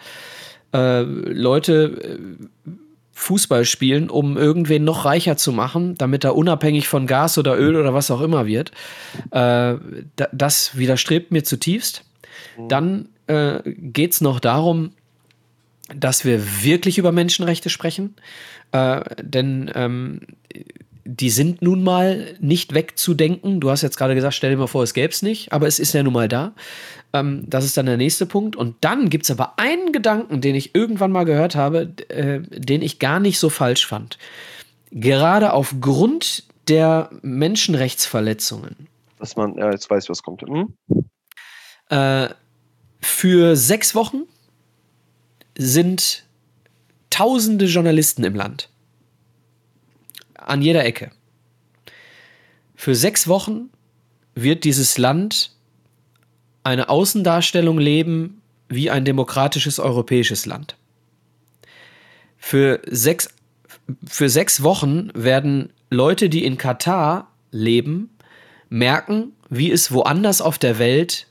äh, 0.73 1.02
Leute 1.02 2.19
äh, 2.65 2.76
Fußball 3.14 3.65
spielen, 3.65 4.10
um 4.10 4.38
irgendwen 4.38 4.84
noch 4.84 5.06
reicher 5.06 5.38
zu 5.38 5.52
machen, 5.52 5.95
damit 5.95 6.23
er 6.23 6.35
unabhängig 6.35 6.88
von 6.88 7.06
Gas 7.06 7.38
oder 7.38 7.57
Öl 7.60 7.76
oder 7.76 7.93
was 7.93 8.10
auch 8.10 8.22
immer 8.22 8.48
wird. 8.48 8.72
Äh, 9.31 9.76
das 10.31 10.77
widerstrebt 10.77 11.31
mir 11.31 11.43
zutiefst. 11.43 12.03
Mhm. 12.57 12.68
Dann 12.69 13.10
äh, 13.27 13.60
geht 13.65 14.14
es 14.14 14.22
noch 14.22 14.39
darum, 14.39 14.91
dass 15.93 16.26
wir 16.26 16.64
wirklich 16.64 16.98
über 16.98 17.11
Menschenrechte 17.11 17.69
sprechen. 17.69 18.15
Äh, 18.72 19.02
denn 19.22 19.69
ähm, 19.76 20.22
die 21.06 21.30
sind 21.30 21.61
nun 21.61 21.84
mal 21.84 22.36
nicht 22.40 22.73
wegzudenken. 22.73 23.60
Du 23.60 23.69
hast 23.69 23.82
jetzt 23.82 23.98
gerade 23.98 24.15
gesagt, 24.15 24.36
stell 24.36 24.52
dir 24.52 24.57
mal 24.57 24.68
vor, 24.68 24.84
es 24.84 24.94
gäbe 24.94 25.11
es 25.11 25.22
nicht, 25.22 25.52
aber 25.52 25.68
es 25.68 25.80
ist 25.80 25.94
ja 25.94 26.03
nun 26.03 26.14
mal 26.14 26.28
da. 26.28 26.53
Ähm, 27.14 27.44
das 27.48 27.65
ist 27.65 27.78
dann 27.78 27.86
der 27.86 27.98
nächste 27.98 28.26
Punkt. 28.26 28.56
Und 28.56 28.76
dann 28.82 29.10
gibt 29.10 29.26
es 29.26 29.32
aber 29.32 29.57
einen 29.57 29.91
Gedanken, 29.91 30.41
den 30.41 30.56
ich 30.56 30.76
irgendwann 30.76 31.11
mal 31.11 31.26
gehört 31.26 31.56
habe, 31.56 31.94
äh, 32.10 32.41
den 32.49 32.82
ich 32.82 32.99
gar 32.99 33.19
nicht 33.19 33.40
so 33.40 33.49
falsch 33.49 33.86
fand. 33.86 34.18
Gerade 34.91 35.53
aufgrund 35.53 36.44
der 36.68 37.10
Menschenrechtsverletzungen. 37.22 38.88
Dass 39.19 39.36
man, 39.36 39.57
ja, 39.57 39.72
jetzt 39.72 39.90
weiß, 39.90 40.10
was 40.10 40.23
kommt. 40.23 40.41
Hm? 40.41 40.73
Äh, 41.90 42.30
für 43.02 43.56
sechs 43.56 43.95
Wochen 43.95 44.23
sind 45.57 46.26
tausende 47.10 47.65
Journalisten 47.65 48.23
im 48.23 48.36
Land. 48.36 48.70
An 50.47 50.61
jeder 50.61 50.84
Ecke. 50.85 51.11
Für 52.76 52.95
sechs 52.95 53.27
Wochen 53.27 53.69
wird 54.34 54.63
dieses 54.63 54.97
Land 54.97 55.51
eine 56.63 56.89
Außendarstellung 56.89 57.77
leben 57.77 58.41
wie 58.69 58.89
ein 58.89 59.05
demokratisches 59.05 59.80
europäisches 59.80 60.45
Land. 60.45 60.77
Für 62.38 62.81
sechs, 62.88 63.30
für 64.05 64.30
sechs 64.30 64.63
Wochen 64.63 65.11
werden 65.13 65.72
Leute, 65.89 66.30
die 66.30 66.45
in 66.45 66.57
Katar 66.57 67.31
leben, 67.51 68.09
merken, 68.69 69.34
wie 69.49 69.72
es 69.72 69.91
woanders 69.91 70.41
auf 70.41 70.57
der 70.57 70.80
Welt 70.80 71.27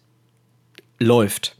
läuft. 0.98 1.56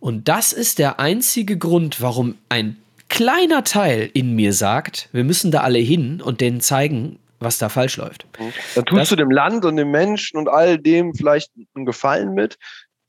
Und 0.00 0.28
das 0.28 0.52
ist 0.52 0.78
der 0.78 1.00
einzige 1.00 1.58
Grund, 1.58 2.00
warum 2.00 2.36
ein 2.48 2.76
kleiner 3.08 3.64
Teil 3.64 4.10
in 4.12 4.34
mir 4.34 4.52
sagt, 4.52 5.08
wir 5.12 5.24
müssen 5.24 5.50
da 5.50 5.60
alle 5.60 5.78
hin 5.78 6.20
und 6.20 6.40
denen 6.40 6.60
zeigen, 6.60 7.18
was 7.40 7.58
da 7.58 7.68
falsch 7.68 7.96
läuft. 7.96 8.26
Dann 8.74 8.84
tust 8.84 9.02
das, 9.02 9.08
du 9.10 9.16
dem 9.16 9.30
Land 9.30 9.64
und 9.64 9.76
dem 9.76 9.90
Menschen 9.90 10.38
und 10.38 10.48
all 10.48 10.78
dem 10.78 11.14
vielleicht 11.14 11.52
einen 11.74 11.86
Gefallen 11.86 12.34
mit. 12.34 12.58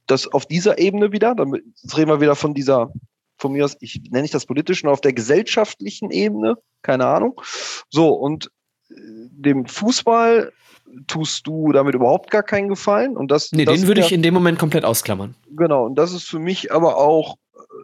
Das 0.08 0.28
auf 0.28 0.46
dieser 0.46 0.80
Ebene 0.80 1.12
wieder, 1.12 1.36
dann 1.36 1.52
reden 1.52 2.10
wir 2.10 2.22
wieder 2.22 2.36
von 2.36 2.54
dieser, 2.54 2.92
von 3.38 3.52
mir 3.52 3.66
aus, 3.66 3.78
ich 3.80 4.02
nenne 4.10 4.26
ich 4.26 4.32
das 4.32 4.46
politischen, 4.46 4.88
auf 4.88 5.02
der 5.02 5.14
gesellschaftlichen 5.14 6.12
Ebene, 6.12 6.56
keine 6.82 7.06
Ahnung. 7.06 7.42
So, 7.90 8.10
und 8.10 8.50
äh, 8.90 8.96
dem 8.98 9.66
Fußball 9.66 10.52
tust 11.08 11.46
du 11.46 11.72
damit 11.72 11.94
überhaupt 11.94 12.32
gar 12.32 12.44
keinen 12.44 12.70
Gefallen. 12.70 13.18
Und 13.18 13.30
das, 13.30 13.52
nee, 13.52 13.66
das 13.66 13.76
den 13.76 13.88
würde 13.88 14.02
ich 14.02 14.12
in 14.12 14.24
dem 14.24 14.34
Moment 14.34 14.58
komplett 14.58 14.86
ausklammern. 14.86 15.36
Genau, 15.52 15.86
und 15.86 15.96
das 15.96 16.14
ist 16.14 16.28
für 16.28 16.40
mich 16.40 16.72
aber 16.72 16.98
auch 16.98 17.36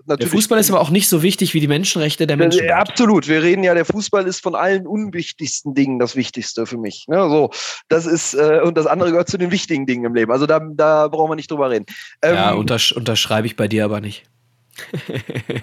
natürlich. 0.05 0.31
Der 0.31 0.37
Fußball 0.37 0.59
ist 0.59 0.69
aber 0.69 0.81
auch 0.81 0.89
nicht 0.89 1.07
so 1.07 1.21
wichtig 1.21 1.53
wie 1.53 1.59
die 1.59 1.67
Menschenrechte 1.67 2.27
der 2.27 2.37
Menschen. 2.37 2.69
Absolut. 2.69 3.27
Wir 3.27 3.43
reden 3.43 3.63
ja, 3.63 3.73
der 3.73 3.85
Fußball 3.85 4.27
ist 4.27 4.41
von 4.41 4.55
allen 4.55 4.87
unwichtigsten 4.87 5.73
Dingen 5.73 5.99
das 5.99 6.15
Wichtigste 6.15 6.65
für 6.65 6.77
mich. 6.77 7.05
Ne? 7.07 7.17
So, 7.29 7.51
das 7.87 8.05
ist, 8.05 8.33
äh, 8.33 8.61
und 8.63 8.77
das 8.77 8.87
andere 8.87 9.11
gehört 9.11 9.29
zu 9.29 9.37
den 9.37 9.51
wichtigen 9.51 9.85
Dingen 9.85 10.05
im 10.05 10.15
Leben. 10.15 10.31
Also 10.31 10.45
da, 10.45 10.59
da 10.59 11.07
brauchen 11.07 11.31
wir 11.31 11.35
nicht 11.35 11.51
drüber 11.51 11.69
reden. 11.69 11.85
Ähm, 12.21 12.35
ja, 12.35 12.53
untersch 12.53 12.91
unterschreibe 12.91 13.47
ich 13.47 13.55
bei 13.55 13.67
dir 13.67 13.85
aber 13.85 14.01
nicht. 14.01 14.25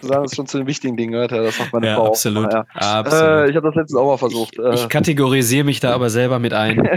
Du 0.01 0.07
sagst 0.07 0.37
schon 0.37 0.47
zu 0.47 0.59
den 0.59 0.67
wichtigen 0.67 0.97
Dingen 0.97 1.13
gehört, 1.13 1.33
das 1.33 1.59
macht 1.59 1.73
meine 1.73 1.87
ja, 1.87 1.97
Frau. 1.97 2.09
Absolut. 2.09 2.53
Ja. 2.53 2.67
absolut. 2.75 3.25
Äh, 3.25 3.51
ich 3.51 3.57
habe 3.57 3.69
das 3.69 3.75
letztens 3.75 3.97
auch 3.97 4.07
mal 4.07 4.17
versucht. 4.17 4.55
Ich, 4.59 4.75
ich 4.75 4.85
äh. 4.85 4.89
kategorisiere 4.89 5.65
mich 5.65 5.81
da 5.81 5.93
aber 5.95 6.11
selber 6.11 6.39
mit 6.39 6.53
ein, 6.53 6.89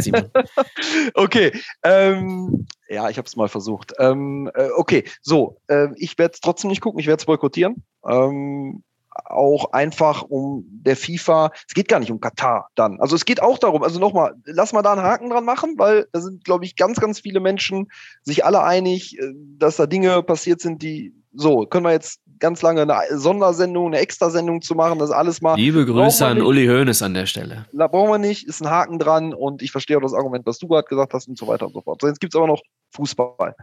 okay. 1.14 1.52
Ähm, 1.84 2.68
ja, 2.88 3.10
ich 3.10 3.18
habe 3.18 3.28
es 3.28 3.36
mal 3.36 3.50
versucht. 3.50 3.94
Ähm, 4.00 4.50
äh, 4.54 4.70
okay, 4.76 5.04
so. 5.22 5.58
Äh, 5.68 5.88
ich 5.96 6.18
werde 6.18 6.34
es 6.34 6.40
trotzdem 6.40 6.70
nicht 6.70 6.82
gucken, 6.82 7.00
ich 7.00 7.08
werde 7.08 7.20
es 7.20 7.26
boykottieren. 7.26 7.84
Ähm, 8.08 8.84
auch 9.24 9.72
einfach 9.72 10.24
um 10.24 10.66
der 10.68 10.98
FIFA, 10.98 11.52
es 11.68 11.74
geht 11.74 11.88
gar 11.88 12.00
nicht 12.00 12.12
um 12.12 12.20
Katar 12.20 12.70
dann. 12.76 13.00
Also 13.00 13.16
es 13.16 13.26
geht 13.26 13.42
auch 13.42 13.58
darum, 13.58 13.82
also 13.82 14.00
nochmal, 14.00 14.36
lass 14.44 14.74
mal 14.74 14.82
da 14.82 14.92
einen 14.92 15.04
Haken 15.04 15.30
dran 15.30 15.46
machen, 15.46 15.76
weil 15.78 16.08
da 16.12 16.20
sind, 16.20 16.44
glaube 16.44 16.66
ich, 16.66 16.76
ganz, 16.76 17.00
ganz 17.00 17.22
viele 17.22 17.40
Menschen 17.40 17.88
sich 18.24 18.46
alle 18.46 18.64
einig, 18.64 19.18
äh, 19.18 19.32
dass 19.58 19.78
da 19.78 19.86
Dinge 19.86 20.22
passiert 20.24 20.62
sind, 20.62 20.82
die 20.82 21.14
so, 21.36 21.66
können 21.66 21.86
wir 21.86 21.92
jetzt 21.92 22.22
ganz 22.40 22.62
lange 22.62 22.82
eine 22.82 23.18
Sondersendung, 23.18 23.88
eine 23.88 24.00
Extrasendung 24.00 24.62
zu 24.62 24.76
machen, 24.76 25.00
das 25.00 25.12
alles 25.12 25.42
mal. 25.42 25.56
Liebe 25.56 25.86
Grüße 25.86 26.26
an 26.26 26.42
Uli 26.42 26.66
Hoeneß 26.66 27.02
an 27.02 27.14
der 27.14 27.26
Stelle. 27.26 27.66
Da 27.72 27.88
brauchen 27.88 28.10
wir 28.10 28.18
nicht, 28.18 28.48
ist 28.48 28.62
ein 28.62 28.70
Haken 28.70 29.00
dran 29.00 29.34
und 29.34 29.62
ich 29.62 29.72
verstehe 29.72 29.98
auch 29.98 30.02
das 30.02 30.14
Argument, 30.14 30.46
was 30.46 30.60
du 30.60 30.68
gerade 30.68 30.88
gesagt 30.88 31.14
hast 31.14 31.28
und 31.28 31.38
so 31.38 31.48
weiter 31.48 31.68
und 31.68 31.74
so 31.74 31.82
fort. 31.82 32.02
So, 32.02 32.08
jetzt 32.08 32.20
gibt 32.20 32.34
es 32.34 32.38
aber 32.38 32.48
noch 32.48 32.62
Fußball. 32.96 33.56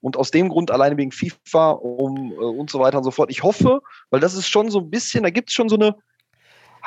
Und 0.00 0.16
aus 0.16 0.30
dem 0.30 0.48
Grund, 0.48 0.70
alleine 0.70 0.96
wegen 0.96 1.12
FIFA 1.12 1.72
um, 1.72 2.32
äh, 2.32 2.36
und 2.36 2.70
so 2.70 2.78
weiter 2.80 2.98
und 2.98 3.04
so 3.04 3.10
fort, 3.10 3.30
ich 3.30 3.42
hoffe, 3.42 3.80
weil 4.10 4.20
das 4.20 4.34
ist 4.34 4.48
schon 4.48 4.70
so 4.70 4.80
ein 4.80 4.90
bisschen, 4.90 5.22
da 5.22 5.30
gibt 5.30 5.50
es 5.50 5.54
schon 5.54 5.68
so 5.68 5.76
eine, 5.76 5.96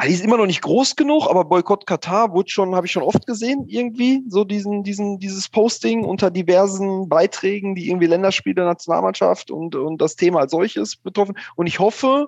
die 0.06 0.14
ist 0.14 0.24
immer 0.24 0.38
noch 0.38 0.46
nicht 0.46 0.62
groß 0.62 0.96
genug, 0.96 1.28
aber 1.28 1.46
Boykott 1.46 1.88
Katar 1.88 2.32
wurde 2.32 2.50
schon, 2.50 2.76
habe 2.76 2.86
ich 2.86 2.92
schon 2.92 3.04
oft 3.04 3.26
gesehen, 3.26 3.66
irgendwie, 3.68 4.24
so 4.28 4.44
diesen, 4.44 4.84
diesen, 4.84 5.18
dieses 5.18 5.50
Posting 5.50 6.04
unter 6.04 6.30
diversen 6.30 7.10
Beiträgen, 7.10 7.74
die 7.74 7.90
irgendwie 7.90 8.06
Länderspiele, 8.06 8.64
Nationalmannschaft 8.64 9.50
und, 9.50 9.76
und 9.76 10.02
das 10.02 10.16
Thema 10.16 10.42
als 10.42 10.52
solches 10.52 10.96
betroffen. 10.98 11.38
Und 11.56 11.68
ich 11.68 11.80
hoffe, 11.80 12.28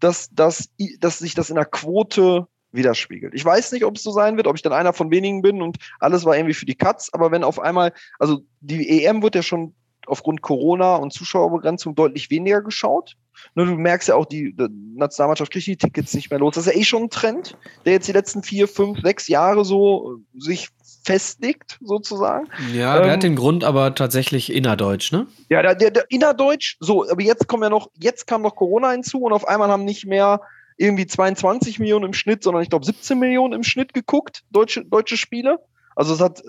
dass, 0.00 0.30
dass, 0.30 0.70
dass 0.98 1.18
sich 1.18 1.34
das 1.34 1.48
in 1.50 1.56
der 1.56 1.64
Quote 1.64 2.48
widerspiegelt. 2.72 3.34
Ich 3.34 3.44
weiß 3.44 3.72
nicht, 3.72 3.84
ob 3.84 3.96
es 3.96 4.02
so 4.02 4.10
sein 4.10 4.36
wird, 4.36 4.46
ob 4.46 4.56
ich 4.56 4.62
dann 4.62 4.72
einer 4.72 4.92
von 4.92 5.10
wenigen 5.10 5.42
bin 5.42 5.62
und 5.62 5.78
alles 6.00 6.24
war 6.24 6.36
irgendwie 6.36 6.54
für 6.54 6.66
die 6.66 6.74
Katz, 6.74 7.08
aber 7.12 7.30
wenn 7.30 7.44
auf 7.44 7.58
einmal, 7.58 7.92
also 8.18 8.40
die 8.60 9.04
EM 9.04 9.22
wird 9.22 9.34
ja 9.34 9.42
schon 9.42 9.74
aufgrund 10.06 10.42
Corona 10.42 10.96
und 10.96 11.12
Zuschauerbegrenzung 11.12 11.94
deutlich 11.94 12.30
weniger 12.30 12.62
geschaut. 12.62 13.16
Nur 13.54 13.66
du 13.66 13.74
merkst 13.74 14.08
ja 14.08 14.14
auch, 14.14 14.26
die, 14.26 14.54
die 14.54 14.68
Nationalmannschaft 14.94 15.52
kriegt 15.52 15.66
die 15.66 15.76
Tickets 15.76 16.14
nicht 16.14 16.30
mehr 16.30 16.38
los. 16.38 16.54
Das 16.54 16.66
ist 16.66 16.74
ja 16.74 16.80
eh 16.80 16.84
schon 16.84 17.04
ein 17.04 17.10
Trend, 17.10 17.56
der 17.84 17.94
jetzt 17.94 18.08
die 18.08 18.12
letzten 18.12 18.42
vier, 18.42 18.68
fünf, 18.68 19.00
sechs 19.00 19.28
Jahre 19.28 19.64
so 19.64 20.18
sich 20.36 20.68
festigt, 21.04 21.78
sozusagen. 21.82 22.48
Ja, 22.74 22.96
der 22.96 23.06
ähm, 23.06 23.12
hat 23.12 23.22
den 23.22 23.36
Grund 23.36 23.64
aber 23.64 23.94
tatsächlich 23.94 24.52
innerdeutsch, 24.52 25.12
ne? 25.12 25.26
Ja, 25.48 25.62
der, 25.62 25.74
der, 25.74 25.90
der 25.90 26.04
innerdeutsch, 26.10 26.76
so, 26.80 27.08
aber 27.08 27.22
jetzt 27.22 27.46
kommen 27.46 27.62
ja 27.62 27.70
noch, 27.70 27.90
jetzt 27.98 28.26
kam 28.26 28.42
noch 28.42 28.56
Corona 28.56 28.90
hinzu 28.90 29.20
und 29.20 29.32
auf 29.32 29.46
einmal 29.46 29.68
haben 29.68 29.84
nicht 29.84 30.06
mehr 30.06 30.40
irgendwie 30.76 31.06
22 31.06 31.78
Millionen 31.78 32.06
im 32.06 32.12
Schnitt, 32.12 32.42
sondern 32.42 32.62
ich 32.62 32.70
glaube 32.70 32.84
17 32.84 33.18
Millionen 33.18 33.54
im 33.54 33.62
Schnitt 33.62 33.94
geguckt, 33.94 34.42
deutsche, 34.50 34.84
deutsche 34.84 35.16
Spiele. 35.16 35.58
Also 35.94 36.12
es 36.12 36.20
hat 36.20 36.42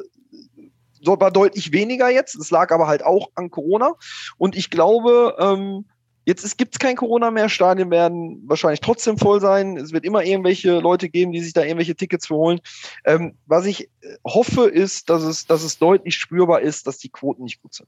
war 1.06 1.32
deutlich 1.32 1.72
weniger 1.72 2.10
jetzt. 2.10 2.36
Es 2.36 2.52
lag 2.52 2.72
aber 2.72 2.88
halt 2.88 3.04
auch 3.04 3.30
an 3.36 3.50
Corona. 3.50 3.94
Und 4.38 4.56
ich 4.56 4.70
glaube, 4.70 5.36
ähm, 5.40 5.86
Jetzt 6.28 6.58
gibt 6.58 6.76
es 6.76 6.80
kein 6.80 6.98
Corona 6.98 7.32
mehr, 7.32 7.48
Stadien 7.48 7.90
werden 7.90 8.44
wahrscheinlich 8.48 8.82
trotzdem 8.82 9.18
voll 9.18 9.40
sein. 9.40 9.78
Es 9.78 9.94
wird 9.94 10.04
immer 10.04 10.26
irgendwelche 10.26 10.78
Leute 10.82 11.08
geben, 11.08 11.32
die 11.32 11.40
sich 11.40 11.54
da 11.54 11.64
irgendwelche 11.64 11.96
Tickets 11.96 12.30
holen. 12.30 12.60
Ähm, 13.06 13.36
was 13.46 13.66
ich 13.66 13.86
äh, 14.02 14.18
hoffe, 14.26 14.66
ist, 14.66 15.10
dass 15.10 15.24
es, 15.24 15.46
dass 15.46 15.64
es 15.64 15.80
deutlich 15.80 16.16
spürbar 16.16 16.60
ist, 16.60 16.86
dass 16.86 16.98
die 16.98 17.08
Quoten 17.08 17.44
nicht 17.44 17.62
gut 17.62 17.74
sind. 17.74 17.88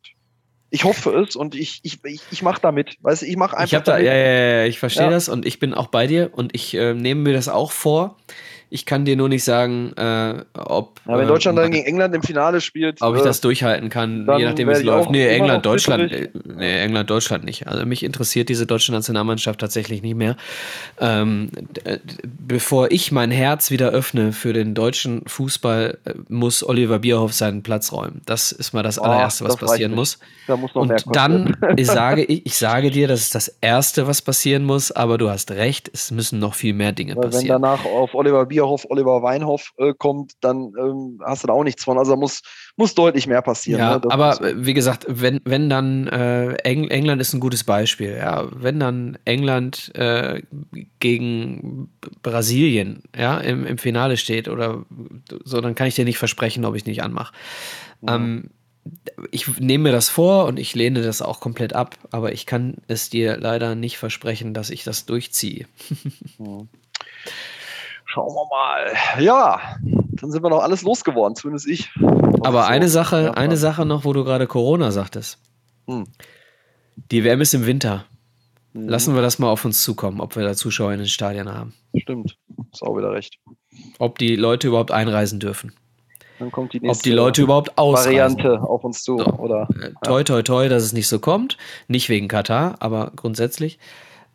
Ich 0.69 0.85
hoffe 0.85 1.13
es 1.19 1.35
und 1.35 1.53
ich, 1.53 1.81
ich, 1.83 1.99
ich, 2.05 2.21
ich 2.31 2.41
mache 2.41 2.61
damit. 2.61 2.95
Weißt 3.01 3.23
du, 3.23 3.25
ich 3.25 3.35
mache 3.35 3.57
einfach. 3.57 3.79
Ich, 3.79 3.83
da, 3.83 3.97
ja, 3.97 4.15
ja, 4.15 4.59
ja, 4.59 4.65
ich 4.65 4.79
verstehe 4.79 5.07
ja. 5.07 5.09
das 5.09 5.27
und 5.27 5.45
ich 5.45 5.59
bin 5.59 5.73
auch 5.73 5.87
bei 5.87 6.07
dir 6.07 6.29
und 6.31 6.55
ich 6.55 6.73
äh, 6.75 6.93
nehme 6.93 7.23
mir 7.23 7.33
das 7.33 7.49
auch 7.49 7.73
vor. 7.73 8.15
Ich 8.71 8.85
kann 8.85 9.03
dir 9.03 9.15
nur 9.15 9.29
nicht 9.29 9.43
sagen, 9.43 9.93
äh, 9.97 10.43
ob. 10.53 11.01
Ja, 11.07 11.17
wenn 11.17 11.27
Deutschland 11.27 11.57
äh, 11.57 11.61
dann 11.63 11.71
gegen 11.71 11.85
England 11.85 12.13
im 12.13 12.21
Finale 12.21 12.61
spielt. 12.61 13.01
Ob 13.01 13.15
ich 13.15 13.23
das 13.23 13.41
durchhalten 13.41 13.89
kann, 13.89 14.27
je 14.37 14.45
nachdem, 14.45 14.67
wie 14.67 14.73
es 14.73 14.83
läuft. 14.83 15.09
Nee, 15.09 15.27
England, 15.27 15.65
Deutschland. 15.65 16.11
Äh, 16.11 16.29
nee, 16.43 16.83
England, 16.83 17.09
Deutschland 17.09 17.43
nicht. 17.43 17.67
Also 17.67 17.85
mich 17.85 18.03
interessiert 18.03 18.47
diese 18.47 18.67
deutsche 18.67 18.91
Nationalmannschaft 18.91 19.59
tatsächlich 19.59 20.03
nicht 20.03 20.15
mehr. 20.15 20.35
Ähm, 20.99 21.49
bevor 22.23 22.91
ich 22.91 23.11
mein 23.11 23.31
Herz 23.31 23.71
wieder 23.71 23.89
öffne 23.89 24.33
für 24.33 24.53
den 24.53 24.75
deutschen 24.75 25.23
Fußball, 25.25 25.97
äh, 26.05 26.13
muss 26.27 26.63
Oliver 26.63 26.99
Bierhoff 26.99 27.33
seinen 27.33 27.63
Platz 27.63 27.91
räumen. 27.91 28.21
Das 28.27 28.51
ist 28.51 28.73
mal 28.73 28.83
das 28.83 28.99
oh, 28.99 29.03
allererste, 29.03 29.45
was 29.45 29.57
passieren 29.57 29.95
muss. 29.95 30.19
Da 30.45 30.55
muss 30.57 30.71
Und 30.73 30.93
dann 31.11 31.57
ich 31.75 31.87
sage 31.99 32.23
ich, 32.23 32.45
ich 32.45 32.55
sage 32.55 32.91
dir, 32.91 33.07
das 33.07 33.21
ist 33.21 33.33
das 33.33 33.47
Erste, 33.61 34.05
was 34.05 34.21
passieren 34.21 34.63
muss, 34.63 34.91
aber 34.91 35.17
du 35.17 35.29
hast 35.29 35.49
recht, 35.51 35.89
es 35.91 36.11
müssen 36.11 36.37
noch 36.37 36.53
viel 36.53 36.73
mehr 36.73 36.91
Dinge 36.91 37.15
Weil 37.15 37.29
passieren. 37.29 37.55
Wenn 37.55 37.61
danach 37.63 37.85
auf 37.85 38.13
Oliver 38.13 38.45
Bierhoff 38.45 38.58
Bierhoff, 38.59 38.85
Oliver 38.89 39.23
Weinhoff 39.23 39.71
äh, 39.77 39.93
kommt, 39.97 40.33
dann 40.41 40.73
ähm, 40.77 41.21
hast 41.25 41.43
du 41.43 41.47
da 41.47 41.53
auch 41.53 41.63
nichts 41.63 41.83
von. 41.83 41.97
Also 41.97 42.17
muss, 42.17 42.41
muss 42.75 42.93
deutlich 42.93 43.25
mehr 43.25 43.41
passieren. 43.41 43.79
Ja, 43.79 43.97
ne? 43.97 44.01
aber 44.09 44.33
so. 44.33 44.43
wie 44.55 44.73
gesagt, 44.73 45.05
wenn, 45.07 45.39
wenn 45.45 45.69
dann 45.69 46.07
äh, 46.07 46.53
Eng 46.63 46.89
England 46.89 47.21
ist 47.21 47.33
ein 47.33 47.39
gutes 47.39 47.63
Beispiel, 47.63 48.17
ja, 48.17 48.47
wenn 48.51 48.79
dann 48.79 49.17
England 49.23 49.95
äh, 49.95 50.41
gegen 50.99 51.89
Brasilien 52.21 53.03
ja, 53.17 53.37
im, 53.37 53.65
im 53.65 53.77
Finale 53.77 54.17
steht 54.17 54.49
oder 54.49 54.83
so, 55.45 55.61
dann 55.61 55.75
kann 55.75 55.87
ich 55.87 55.95
dir 55.95 56.05
nicht 56.05 56.17
versprechen, 56.17 56.65
ob 56.65 56.75
ich 56.75 56.85
nicht 56.85 57.01
anmache. 57.01 57.33
Ja. 58.01 58.15
Ähm, 58.15 58.49
ich 59.31 59.59
nehme 59.59 59.85
mir 59.85 59.91
das 59.91 60.09
vor 60.09 60.45
und 60.45 60.57
ich 60.57 60.75
lehne 60.75 61.01
das 61.01 61.21
auch 61.21 61.39
komplett 61.39 61.73
ab, 61.73 61.95
aber 62.11 62.33
ich 62.33 62.45
kann 62.45 62.77
es 62.87 63.09
dir 63.09 63.37
leider 63.37 63.75
nicht 63.75 63.97
versprechen, 63.97 64.53
dass 64.53 64.69
ich 64.69 64.83
das 64.83 65.05
durchziehe. 65.05 65.65
ja. 68.09 68.13
Schauen 68.13 68.33
wir 68.33 68.47
mal. 68.49 69.23
Ja, 69.23 69.59
dann 70.11 70.31
sind 70.31 70.43
wir 70.43 70.49
noch 70.49 70.61
alles 70.61 70.81
losgeworden, 70.81 71.35
zumindest 71.35 71.67
ich. 71.67 71.89
Aber 72.43 72.67
eine 72.67 72.87
so. 72.87 72.93
Sache, 72.93 73.23
ja, 73.25 73.31
eine 73.31 73.57
Sache 73.57 73.85
noch, 73.85 74.05
wo 74.05 74.13
du 74.13 74.23
gerade 74.23 74.47
Corona 74.47 74.91
sagtest. 74.91 75.39
Hm. 75.87 76.05
Die 77.11 77.23
WM 77.23 77.41
ist 77.41 77.53
im 77.53 77.65
Winter. 77.65 78.05
Hm. 78.73 78.87
Lassen 78.87 79.15
wir 79.15 79.21
das 79.21 79.39
mal 79.39 79.49
auf 79.49 79.65
uns 79.65 79.83
zukommen, 79.83 80.21
ob 80.21 80.35
wir 80.35 80.43
da 80.43 80.55
Zuschauer 80.55 80.91
in 80.93 80.99
den 80.99 81.07
Stadien 81.07 81.49
haben. 81.49 81.73
Stimmt, 81.95 82.37
ist 82.71 82.83
auch 82.83 82.97
wieder 82.97 83.11
recht. 83.11 83.39
ob 83.97 84.19
die 84.19 84.35
Leute 84.35 84.67
überhaupt 84.67 84.91
einreisen 84.91 85.39
dürfen. 85.39 85.73
Dann 86.39 86.51
kommt 86.51 86.73
die 86.73 86.79
nächste 86.79 86.97
ob 86.97 87.03
die 87.03 87.11
Leute 87.11 87.41
überhaupt 87.41 87.77
ausreisen. 87.77 88.37
Variante 88.37 88.61
auf 88.61 88.83
uns 88.83 89.03
zu. 89.03 89.17
So. 89.17 89.25
Oder, 89.25 89.67
äh, 89.81 89.91
toi, 90.03 90.23
toi, 90.23 90.41
toi, 90.41 90.69
dass 90.69 90.83
es 90.83 90.93
nicht 90.93 91.07
so 91.07 91.19
kommt. 91.19 91.57
Nicht 91.87 92.07
wegen 92.09 92.27
Katar, 92.27 92.77
aber 92.79 93.11
grundsätzlich. 93.15 93.77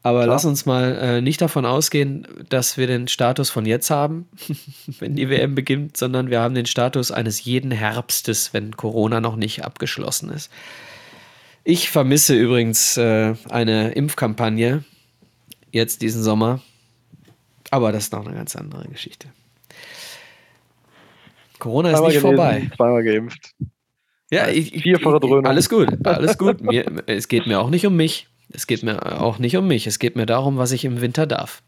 Aber 0.05 0.25
Klar. 0.25 0.35
lass 0.35 0.45
uns 0.45 0.67
mal 0.67 0.99
äh, 1.01 1.21
nicht 1.23 1.41
davon 1.41 1.65
ausgehen, 1.65 2.29
dass 2.51 2.77
wir 2.77 2.87
den 2.87 3.09
Status 3.09 3.49
von 3.49 3.65
jetzt 3.65 3.89
haben, 3.89 4.29
wenn 4.99 5.17
die 5.17 5.31
WM 5.31 5.55
beginnt, 5.55 5.97
sondern 5.97 6.29
wir 6.29 6.41
haben 6.41 6.55
den 6.55 6.67
Status 6.67 7.11
eines 7.11 7.43
jeden 7.43 7.71
Herbstes, 7.71 8.53
wenn 8.53 8.77
Corona 8.77 9.23
noch 9.23 9.37
nicht 9.37 9.65
abgeschlossen 9.65 10.29
ist. 10.29 10.53
Ich 11.65 11.89
vermisse 11.89 12.35
übrigens 12.37 12.99
äh, 12.99 13.35
eine 13.49 13.93
Impfkampagne 13.93 14.85
jetzt 15.73 16.03
diesen 16.03 16.23
Sommer, 16.23 16.61
aber 17.71 17.91
das 17.91 18.05
ist 18.05 18.13
noch 18.13 18.27
eine 18.27 18.37
ganz 18.37 18.55
andere 18.57 18.87
Geschichte. 18.89 19.29
Corona 21.59 21.93
ist 21.93 22.01
nicht 22.01 22.09
gelesen, 22.09 22.21
vorbei. 22.21 22.71
Zweimal 22.77 23.05
geimpft. 23.05 23.55
Ja, 24.31 24.49
ich, 24.49 24.83
Vierfache 24.83 25.19
Dröhnung. 25.19 25.47
Alles 25.47 25.71
gut, 25.71 26.07
alles 26.07 26.37
gut. 26.37 26.61
Mir, 26.61 26.85
es 27.07 27.27
geht 27.29 27.47
mir 27.47 27.59
auch 27.59 27.71
nicht 27.71 27.87
um 27.87 27.97
mich. 27.97 28.29
Es 28.55 28.67
geht 28.67 28.83
mir 28.83 29.21
auch 29.21 29.39
nicht 29.39 29.57
um 29.57 29.67
mich. 29.67 29.87
Es 29.87 29.99
geht 29.99 30.17
mir 30.17 30.27
darum, 30.27 30.57
was 30.57 30.73
ich 30.73 30.85
im 30.85 31.01
Winter 31.01 31.27
darf. 31.27 31.63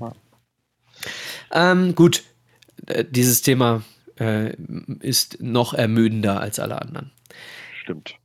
Ja. 0.00 0.12
Ähm, 1.52 1.94
gut, 1.94 2.24
äh, 2.86 3.04
dieses 3.08 3.42
Thema 3.42 3.82
äh, 4.18 4.54
ist 5.00 5.40
noch 5.40 5.74
ermüdender 5.74 6.40
als 6.40 6.58
alle 6.58 6.80
anderen. 6.80 7.10
Stimmt. 7.82 8.16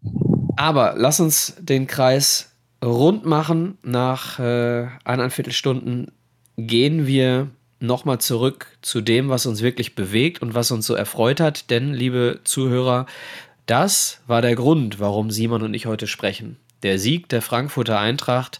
Aber 0.56 0.95
lass 0.98 1.19
uns 1.19 1.56
den 1.60 1.88
Kreis 1.88 2.52
rund 2.84 3.26
machen. 3.26 3.77
Nach 3.84 4.39
äh, 4.39 4.88
eineinviertel 5.03 5.53
Stunden 5.53 6.11
gehen 6.57 7.06
wir 7.06 7.49
nochmal 7.80 8.19
zurück 8.19 8.68
zu 8.81 9.02
dem, 9.02 9.30
was 9.30 9.45
uns 9.45 9.61
wirklich 9.61 9.94
bewegt 9.94 10.41
und 10.41 10.56
was 10.56 10.72
uns 10.72 10.88
so 10.88 10.95
erfreut 10.95 11.39
hat. 11.39 11.69
Denn, 11.69 11.94
liebe 11.94 12.39
Zuhörer, 12.44 13.06
das 13.68 14.22
war 14.26 14.41
der 14.41 14.56
Grund, 14.56 14.99
warum 14.99 15.30
Simon 15.30 15.61
und 15.61 15.73
ich 15.73 15.85
heute 15.85 16.07
sprechen. 16.07 16.57
Der 16.84 16.99
Sieg 16.99 17.30
der 17.30 17.41
Frankfurter 17.41 17.99
Eintracht 17.99 18.60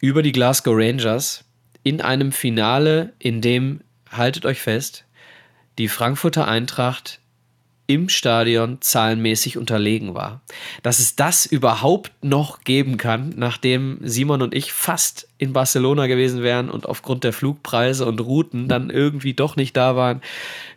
über 0.00 0.22
die 0.22 0.32
Glasgow 0.32 0.74
Rangers 0.76 1.44
in 1.82 2.00
einem 2.00 2.32
Finale, 2.32 3.12
in 3.18 3.40
dem, 3.40 3.80
haltet 4.10 4.46
euch 4.46 4.60
fest, 4.60 5.04
die 5.78 5.88
Frankfurter 5.88 6.46
Eintracht 6.48 7.20
im 7.88 8.10
Stadion 8.10 8.82
zahlenmäßig 8.82 9.56
unterlegen 9.56 10.14
war. 10.14 10.42
Dass 10.82 10.98
es 10.98 11.16
das 11.16 11.46
überhaupt 11.46 12.12
noch 12.22 12.60
geben 12.60 12.98
kann, 12.98 13.32
nachdem 13.34 13.98
Simon 14.02 14.42
und 14.42 14.54
ich 14.54 14.74
fast 14.74 15.26
in 15.38 15.54
Barcelona 15.54 16.06
gewesen 16.06 16.42
wären 16.42 16.68
und 16.68 16.84
aufgrund 16.84 17.24
der 17.24 17.32
Flugpreise 17.32 18.04
und 18.04 18.20
Routen 18.20 18.68
dann 18.68 18.90
irgendwie 18.90 19.32
doch 19.32 19.56
nicht 19.56 19.74
da 19.74 19.96
waren. 19.96 20.20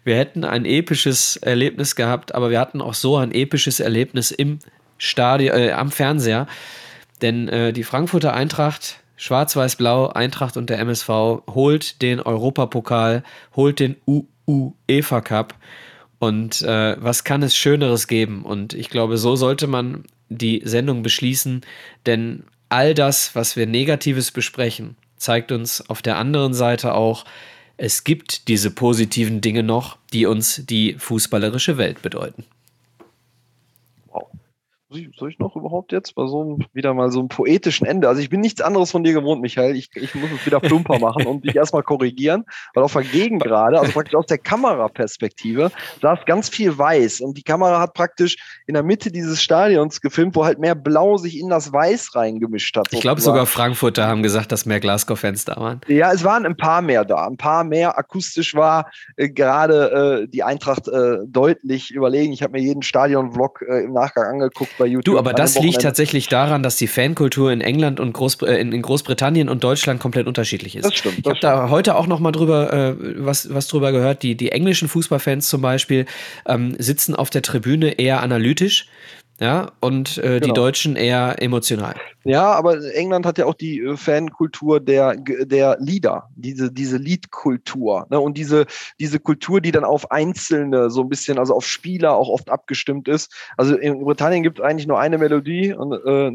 Wir 0.06 0.16
hätten 0.16 0.46
ein 0.46 0.64
episches 0.64 1.36
Erlebnis 1.36 1.98
gehabt, 1.98 2.34
aber 2.34 2.50
wir 2.50 2.62
hatten 2.62 2.80
auch 2.80 2.94
so 2.94 3.18
ein 3.18 3.34
episches 3.34 3.82
Erlebnis 3.82 4.32
im 4.32 4.60
Stadion, 5.02 5.58
äh, 5.58 5.72
am 5.72 5.90
Fernseher. 5.90 6.46
Denn 7.24 7.48
äh, 7.50 7.74
die 7.74 7.84
Frankfurter 7.84 8.34
Eintracht, 8.36 8.98
Schwarz-Weiß-Blau, 9.18 10.10
Eintracht 10.10 10.58
und 10.58 10.70
der 10.70 10.80
MSV 10.80 11.08
holt 11.50 12.02
den 12.04 12.20
Europapokal, 12.20 13.24
holt 13.56 13.80
den 13.80 13.96
UEFA 14.46 15.22
Cup 15.22 15.56
und 16.20 16.62
äh, 16.62 16.98
was 17.00 17.24
kann 17.24 17.42
es 17.42 17.56
Schöneres 17.56 18.08
geben? 18.08 18.44
Und 18.44 18.76
ich 18.76 18.90
glaube, 18.90 19.18
so 19.18 19.36
sollte 19.36 19.66
man 19.66 20.04
die 20.30 20.62
Sendung 20.64 21.02
beschließen, 21.02 21.62
denn 22.06 22.44
all 22.70 22.94
das, 22.94 23.36
was 23.36 23.56
wir 23.56 23.66
Negatives 23.66 24.30
besprechen, 24.30 24.96
zeigt 25.18 25.52
uns 25.52 25.90
auf 25.90 26.04
der 26.04 26.18
anderen 26.18 26.54
Seite 26.54 26.94
auch, 26.94 27.26
es 27.78 28.04
gibt 28.04 28.48
diese 28.48 28.70
positiven 28.70 29.42
Dinge 29.42 29.64
noch, 29.64 29.98
die 30.14 30.28
uns 30.28 30.62
die 30.64 30.96
fußballerische 31.00 31.78
Welt 31.78 32.04
bedeuten 32.04 32.46
soll 35.18 35.30
ich 35.30 35.40
noch 35.40 35.56
überhaupt 35.56 35.92
jetzt 35.92 36.16
bei 36.16 36.28
so 36.28 36.42
einem, 36.42 36.66
wieder 36.74 36.94
mal 36.94 37.12
so 37.12 37.20
einem 37.20 37.30
poetischen 37.30 37.88
Ende? 37.88 38.10
Also 38.10 38.22
ich 38.22 38.30
bin 38.30 38.42
nichts 38.42 38.62
anderes 38.62 38.92
von 38.92 39.04
dir 39.04 39.14
gewohnt, 39.14 39.42
Michael. 39.42 39.76
Ich, 39.76 39.90
ich 39.96 40.16
muss 40.16 40.30
es 40.32 40.46
wieder 40.46 40.60
plumper 40.60 41.00
machen 41.00 41.26
und 41.26 41.46
dich 41.46 41.56
erstmal 41.56 41.84
korrigieren, 41.84 42.46
weil 42.74 42.84
auf 42.84 42.94
der 42.94 43.04
Gegend 43.04 43.44
gerade, 43.44 43.80
also 43.80 43.92
praktisch 43.94 44.16
aus 44.16 44.26
der 44.26 44.38
Kameraperspektive, 44.38 45.72
ist 46.02 46.26
ganz 46.26 46.50
viel 46.50 46.78
weiß 46.78 47.22
und 47.22 47.38
die 47.38 47.44
Kamera 47.44 47.80
hat 47.80 47.94
praktisch 47.94 48.36
in 48.68 48.74
der 48.74 48.84
Mitte 48.84 49.12
dieses 49.12 49.42
Stadions 49.42 50.02
gefilmt, 50.02 50.36
wo 50.36 50.44
halt 50.44 50.60
mehr 50.60 50.76
Blau 50.76 51.18
sich 51.18 51.40
in 51.40 51.50
das 51.50 51.72
Weiß 51.72 52.16
reingemischt 52.16 52.76
hat. 52.76 52.86
Sozusagen. 52.86 52.98
Ich 52.98 53.02
glaube 53.02 53.22
sogar 53.22 53.46
Frankfurter 53.46 54.08
haben 54.08 54.24
gesagt, 54.24 54.52
dass 54.52 54.66
mehr 54.66 54.80
Glasgow-Fans 54.80 55.46
da 55.46 55.56
waren. 55.56 55.82
Ja, 55.88 56.12
es 56.12 56.24
waren 56.24 56.46
ein 56.46 56.58
paar 56.58 56.82
mehr 56.82 57.06
da. 57.06 57.28
Ein 57.28 57.38
paar 57.38 57.64
mehr. 57.64 57.98
Akustisch 57.98 58.56
war 58.56 58.92
äh, 59.16 59.30
gerade 59.30 60.24
äh, 60.24 60.28
die 60.28 60.44
Eintracht 60.44 60.88
äh, 60.88 61.20
deutlich 61.26 61.92
überlegen. 61.92 62.34
Ich 62.34 62.44
habe 62.44 62.54
mir 62.54 62.62
jeden 62.62 62.84
Stadion-Vlog 62.84 63.62
äh, 63.62 63.84
im 63.86 63.94
Nachgang 63.94 64.26
angeguckt 64.26 64.81
bei 64.82 64.88
YouTube. 64.88 65.16
Du, 65.16 65.20
aber 65.20 65.34
das 65.34 65.60
liegt 65.60 65.82
tatsächlich 65.82 66.28
daran, 66.28 66.64
dass 66.64 66.76
die 66.76 66.88
Fankultur 66.88 67.52
in 67.52 67.62
England 67.62 68.00
und 68.00 68.14
Groß, 68.14 68.42
äh, 68.42 68.56
in, 68.56 68.82
Großbritannien 68.82 69.50
und 69.50 69.64
Deutschland 69.64 70.00
komplett 70.00 70.28
unterschiedlich 70.28 70.76
ist. 70.76 70.86
Das 70.86 70.96
stimmt. 70.96 71.26
Das 71.26 71.34
ich 71.38 71.44
habe 71.44 71.64
da 71.64 71.70
heute 71.70 71.96
auch 71.96 72.08
noch 72.08 72.20
mal 72.20 72.32
drüber 72.32 72.74
äh, 72.74 72.96
was, 73.18 73.54
was 73.54 73.68
drüber 73.68 73.92
gehört. 73.92 74.24
Die, 74.24 74.36
die 74.36 74.52
englischen 74.52 74.88
Fußballfans 74.88 75.48
zum 75.48 75.62
Beispiel 75.62 76.06
ähm, 76.46 76.76
sitzen 76.78 77.16
auf 77.16 77.30
der 77.30 77.42
Tribüne 77.42 78.00
eher 78.00 78.22
analytisch 78.22 78.88
ja, 79.42 79.72
und 79.80 80.20
äh, 80.20 80.40
genau. 80.40 80.46
die 80.46 80.54
Deutschen 80.54 80.96
eher 80.96 81.42
emotional. 81.42 81.96
Ja, 82.24 82.52
aber 82.52 82.80
England 82.94 83.26
hat 83.26 83.40
ja 83.40 83.48
auch 83.48 83.56
die 83.56 83.80
äh, 83.80 83.98
Fankultur 83.98 84.80
der, 84.80 85.16
der 85.16 85.78
Lieder, 85.80 86.30
diese, 86.36 86.72
diese 86.72 86.98
Liedkultur. 86.98 88.06
Ne? 88.12 88.20
Und 88.20 88.38
diese, 88.38 88.68
diese 89.00 89.20
Kultur, 89.20 89.60
die 89.60 89.72
dann 89.72 89.84
auf 89.84 90.12
Einzelne 90.12 90.92
so 90.92 91.02
ein 91.02 91.10
bisschen, 91.10 91.40
also 91.40 91.56
auf 91.56 91.66
Spieler 91.66 92.16
auch 92.16 92.30
oft 92.30 92.52
abgestimmt 92.52 93.08
ist. 93.08 93.34
Also 93.58 93.76
in 93.76 94.04
Britannien 94.04 94.44
gibt 94.44 94.60
es 94.60 94.66
eigentlich 94.66 94.86
nur 94.86 95.00
eine 95.00 95.18
Melodie 95.18 95.74
und 95.74 95.94
äh, 95.94 96.30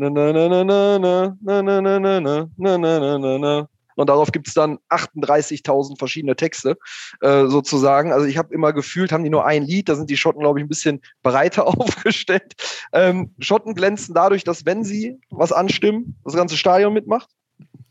und 3.97 4.09
darauf 4.09 4.33
gibt 4.33 4.49
es 4.49 4.55
dann 4.55 4.79
38.000 4.91 5.99
verschiedene 5.99 6.37
Texte 6.37 6.77
äh, 7.21 7.47
sozusagen. 7.47 8.13
Also 8.13 8.27
ich 8.27 8.37
habe 8.37 8.55
immer 8.55 8.73
gefühlt, 8.73 9.13
haben 9.13 9.25
die 9.25 9.31
nur 9.31 9.47
ein 9.47 9.65
Lied, 9.65 9.89
da 9.89 9.97
sind 9.97 10.11
die 10.11 10.17
Schotten, 10.17 10.41
glaube 10.41 10.61
ich, 10.61 10.65
ein 10.65 10.69
bisschen 10.69 11.01
breiter 11.23 11.67
aufgestellt. 11.67 12.55
Ähm, 12.93 13.35
Schotten 13.39 13.75
glänzen 13.75 14.15
dadurch, 14.15 14.45
dass 14.45 14.65
wenn 14.67 14.85
sie 14.85 15.19
was 15.31 15.53
anstimmen, 15.53 16.17
das 16.25 16.35
ganze 16.35 16.57
Stadion 16.57 16.93
mitmacht. 16.93 17.31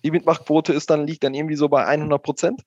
Die 0.03 0.11
Mitmachquote 0.11 0.73
ist 0.73 0.89
dann, 0.89 1.07
liegt 1.07 1.23
dann 1.23 1.33
irgendwie 1.33 1.55
so 1.55 1.67
bei 1.67 1.85
100 1.85 2.21
Prozent. 2.21 2.61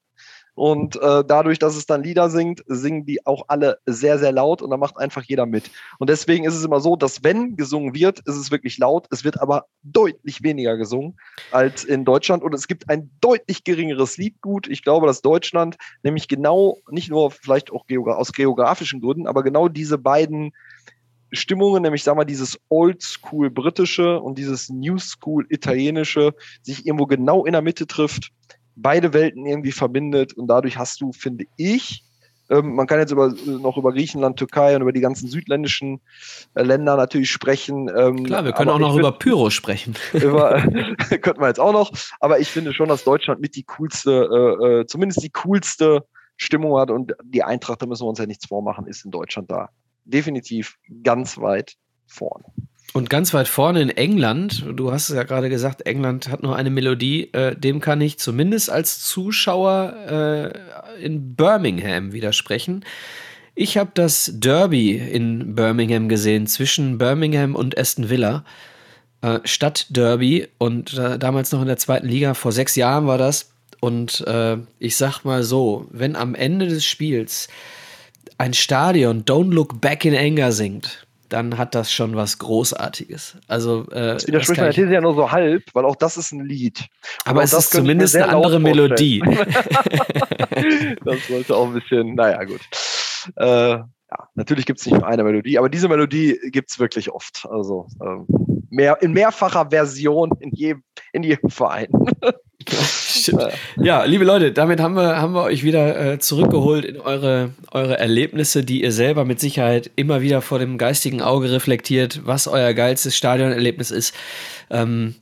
Und 0.58 0.96
äh, 0.96 1.22
dadurch, 1.24 1.60
dass 1.60 1.76
es 1.76 1.86
dann 1.86 2.02
Lieder 2.02 2.30
singt, 2.30 2.64
singen 2.66 3.06
die 3.06 3.24
auch 3.24 3.44
alle 3.46 3.78
sehr, 3.86 4.18
sehr 4.18 4.32
laut 4.32 4.60
und 4.60 4.70
da 4.70 4.76
macht 4.76 4.98
einfach 4.98 5.22
jeder 5.22 5.46
mit. 5.46 5.70
Und 6.00 6.10
deswegen 6.10 6.44
ist 6.44 6.56
es 6.56 6.64
immer 6.64 6.80
so, 6.80 6.96
dass 6.96 7.22
wenn 7.22 7.54
gesungen 7.54 7.94
wird, 7.94 8.18
ist 8.26 8.34
es 8.34 8.50
wirklich 8.50 8.76
laut. 8.76 9.06
Es 9.12 9.22
wird 9.22 9.40
aber 9.40 9.66
deutlich 9.84 10.42
weniger 10.42 10.76
gesungen 10.76 11.16
als 11.52 11.84
in 11.84 12.04
Deutschland 12.04 12.42
und 12.42 12.54
es 12.54 12.66
gibt 12.66 12.90
ein 12.90 13.08
deutlich 13.20 13.62
geringeres 13.62 14.16
Liedgut. 14.16 14.66
Ich 14.66 14.82
glaube, 14.82 15.06
dass 15.06 15.22
Deutschland 15.22 15.76
nämlich 16.02 16.26
genau, 16.26 16.78
nicht 16.90 17.08
nur 17.08 17.30
vielleicht 17.30 17.70
auch 17.70 17.84
aus 17.88 18.32
geografischen 18.32 19.00
Gründen, 19.00 19.28
aber 19.28 19.44
genau 19.44 19.68
diese 19.68 19.96
beiden 19.96 20.50
Stimmungen, 21.30 21.84
nämlich 21.84 22.02
sag 22.02 22.16
mal 22.16 22.24
dieses 22.24 22.58
Oldschool 22.68 23.48
britische 23.48 24.18
und 24.18 24.38
dieses 24.38 24.70
New 24.70 24.98
School 24.98 25.46
italienische, 25.50 26.34
sich 26.62 26.84
irgendwo 26.84 27.06
genau 27.06 27.44
in 27.44 27.52
der 27.52 27.62
Mitte 27.62 27.86
trifft 27.86 28.32
beide 28.80 29.12
Welten 29.12 29.46
irgendwie 29.46 29.72
verbindet 29.72 30.32
und 30.34 30.46
dadurch 30.46 30.78
hast 30.78 31.00
du, 31.00 31.12
finde 31.12 31.44
ich, 31.56 32.04
ähm, 32.50 32.74
man 32.74 32.86
kann 32.86 32.98
jetzt 32.98 33.12
über, 33.12 33.34
noch 33.46 33.76
über 33.76 33.92
Griechenland, 33.92 34.38
Türkei 34.38 34.74
und 34.74 34.82
über 34.82 34.92
die 34.92 35.00
ganzen 35.00 35.28
südländischen 35.28 36.00
äh, 36.54 36.62
Länder 36.62 36.96
natürlich 36.96 37.30
sprechen. 37.30 37.90
Ähm, 37.94 38.24
Klar, 38.24 38.44
wir 38.44 38.52
können 38.52 38.70
auch 38.70 38.78
noch 38.78 38.92
find, 38.92 39.00
über 39.00 39.12
Pyro 39.12 39.50
sprechen. 39.50 39.94
Über, 40.14 40.62
könnten 41.20 41.40
wir 41.40 41.48
jetzt 41.48 41.60
auch 41.60 41.72
noch. 41.72 41.92
Aber 42.20 42.38
ich 42.38 42.48
finde 42.48 42.72
schon, 42.72 42.88
dass 42.88 43.04
Deutschland 43.04 43.40
mit 43.40 43.54
die 43.54 43.64
coolste, 43.64 44.10
äh, 44.10 44.66
äh, 44.80 44.86
zumindest 44.86 45.22
die 45.22 45.30
coolste 45.30 46.04
Stimmung 46.36 46.78
hat 46.78 46.90
und 46.90 47.12
die 47.22 47.42
Eintracht, 47.42 47.82
da 47.82 47.86
müssen 47.86 48.04
wir 48.04 48.08
uns 48.08 48.18
ja 48.18 48.26
nichts 48.26 48.46
vormachen, 48.46 48.86
ist 48.86 49.04
in 49.04 49.10
Deutschland 49.10 49.50
da 49.50 49.68
definitiv 50.04 50.76
ganz 51.02 51.38
weit 51.38 51.74
vorne. 52.06 52.44
Und 52.94 53.10
ganz 53.10 53.34
weit 53.34 53.48
vorne 53.48 53.82
in 53.82 53.90
England, 53.90 54.64
du 54.74 54.90
hast 54.90 55.10
es 55.10 55.16
ja 55.16 55.22
gerade 55.22 55.50
gesagt, 55.50 55.86
England 55.86 56.28
hat 56.28 56.42
nur 56.42 56.56
eine 56.56 56.70
Melodie, 56.70 57.32
äh, 57.32 57.54
dem 57.54 57.80
kann 57.80 58.00
ich 58.00 58.18
zumindest 58.18 58.70
als 58.70 59.00
Zuschauer 59.00 60.54
äh, 60.98 61.04
in 61.04 61.34
Birmingham 61.34 62.12
widersprechen. 62.12 62.84
Ich 63.54 63.76
habe 63.76 63.90
das 63.94 64.32
Derby 64.34 64.96
in 64.96 65.54
Birmingham 65.54 66.08
gesehen 66.08 66.46
zwischen 66.46 66.96
Birmingham 66.96 67.54
und 67.54 67.76
Aston 67.78 68.08
Villa. 68.08 68.44
Äh, 69.20 69.40
Stadtderby 69.44 70.46
und 70.58 70.94
äh, 70.94 71.18
damals 71.18 71.50
noch 71.50 71.60
in 71.60 71.66
der 71.66 71.76
zweiten 71.76 72.06
Liga, 72.06 72.34
vor 72.34 72.52
sechs 72.52 72.76
Jahren 72.76 73.06
war 73.06 73.18
das. 73.18 73.50
Und 73.80 74.24
äh, 74.26 74.58
ich 74.78 74.96
sag 74.96 75.24
mal 75.24 75.42
so, 75.42 75.86
wenn 75.90 76.14
am 76.14 76.34
Ende 76.36 76.68
des 76.68 76.84
Spiels 76.84 77.48
ein 78.38 78.54
Stadion 78.54 79.24
Don't 79.24 79.52
Look 79.52 79.80
Back 79.80 80.04
in 80.04 80.14
Anger 80.14 80.52
singt, 80.52 81.07
dann 81.28 81.58
hat 81.58 81.74
das 81.74 81.92
schon 81.92 82.16
was 82.16 82.38
Großartiges. 82.38 83.36
Also, 83.46 83.86
äh, 83.90 84.14
das 84.14 84.26
widerspricht 84.26 84.60
meiner 84.60 84.72
These 84.72 84.92
ja 84.92 85.00
nur 85.00 85.14
so 85.14 85.30
halb, 85.30 85.64
weil 85.74 85.84
auch 85.84 85.96
das 85.96 86.16
ist 86.16 86.32
ein 86.32 86.44
Lied. 86.44 86.80
Und 87.24 87.30
aber 87.30 87.42
es 87.42 87.52
ist 87.52 87.70
zumindest 87.70 88.16
eine 88.16 88.28
andere 88.28 88.60
Melodie. 88.60 89.20
das 91.04 91.26
sollte 91.28 91.56
auch 91.56 91.66
ein 91.66 91.74
bisschen, 91.74 92.14
naja, 92.14 92.44
gut. 92.44 92.60
Äh, 93.36 93.78
ja, 94.10 94.28
natürlich 94.34 94.64
gibt 94.64 94.80
es 94.80 94.86
nicht 94.86 94.94
nur 94.94 95.06
eine 95.06 95.22
Melodie, 95.22 95.58
aber 95.58 95.68
diese 95.68 95.88
Melodie 95.88 96.38
gibt 96.50 96.70
es 96.70 96.78
wirklich 96.78 97.10
oft. 97.10 97.46
Also 97.50 97.88
ähm, 98.02 98.26
mehr, 98.70 99.00
in 99.02 99.12
mehrfacher 99.12 99.68
Version 99.70 100.30
in 100.40 100.50
jedem, 100.52 100.82
in 101.12 101.22
jedem 101.22 101.50
Verein. 101.50 101.88
ja, 103.76 104.04
liebe 104.04 104.24
Leute, 104.24 104.52
damit 104.52 104.80
haben 104.80 104.94
wir, 104.94 105.20
haben 105.20 105.34
wir 105.34 105.42
euch 105.42 105.64
wieder 105.64 106.12
äh, 106.14 106.18
zurückgeholt 106.18 106.84
in 106.84 107.00
eure, 107.00 107.50
eure 107.70 107.98
Erlebnisse, 107.98 108.64
die 108.64 108.82
ihr 108.82 108.92
selber 108.92 109.24
mit 109.24 109.40
Sicherheit 109.40 109.90
immer 109.96 110.20
wieder 110.20 110.42
vor 110.42 110.58
dem 110.58 110.78
geistigen 110.78 111.22
Auge 111.22 111.50
reflektiert, 111.50 112.20
was 112.24 112.48
euer 112.48 112.74
geilstes 112.74 113.16
Stadionerlebnis 113.16 113.90
ist. 113.90 114.14
Ähm, 114.70 115.14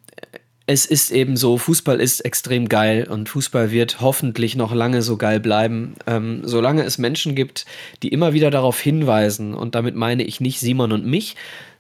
es 0.69 0.85
ist 0.85 1.13
eben 1.13 1.37
so, 1.37 1.59
Fußball 1.59 2.01
ist 2.01 2.21
extrem 2.21 2.69
geil 2.69 3.07
und 3.09 3.29
Fußball 3.29 3.71
wird 3.71 4.01
hoffentlich 4.01 4.57
noch 4.57 4.75
lange 4.75 5.01
so 5.01 5.17
geil 5.17 5.39
bleiben, 5.39 5.95
ähm, 6.09 6.41
solange 6.43 6.83
es 6.83 6.99
Menschen 6.99 7.37
gibt, 7.37 7.67
die 8.03 8.09
immer 8.09 8.33
wieder 8.33 8.51
darauf 8.51 8.81
hinweisen. 8.81 9.55
Und 9.55 9.77
damit 9.77 9.95
meine 9.95 10.25
ich 10.25 10.41
nicht 10.41 10.59
Simon 10.59 10.91
und 10.91 11.07
mich, 11.07 11.37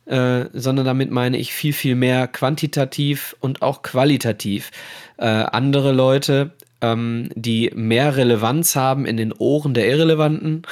äh, 0.06 0.46
sondern 0.52 0.86
damit 0.86 1.10
meine 1.10 1.36
ich 1.36 1.52
viel, 1.52 1.72
viel 1.72 1.94
mehr 1.94 2.28
quantitativ 2.28 3.36
und 3.40 3.62
auch 3.62 3.82
qualitativ. 3.82 4.70
Äh, 5.18 5.26
andere 5.26 5.92
Leute, 5.92 6.52
ähm, 6.80 7.30
die 7.34 7.70
mehr 7.74 8.16
Relevanz 8.16 8.76
haben 8.76 9.06
in 9.06 9.16
den 9.16 9.32
Ohren 9.32 9.74
der 9.74 9.88
Irrelevanten. 9.88 10.62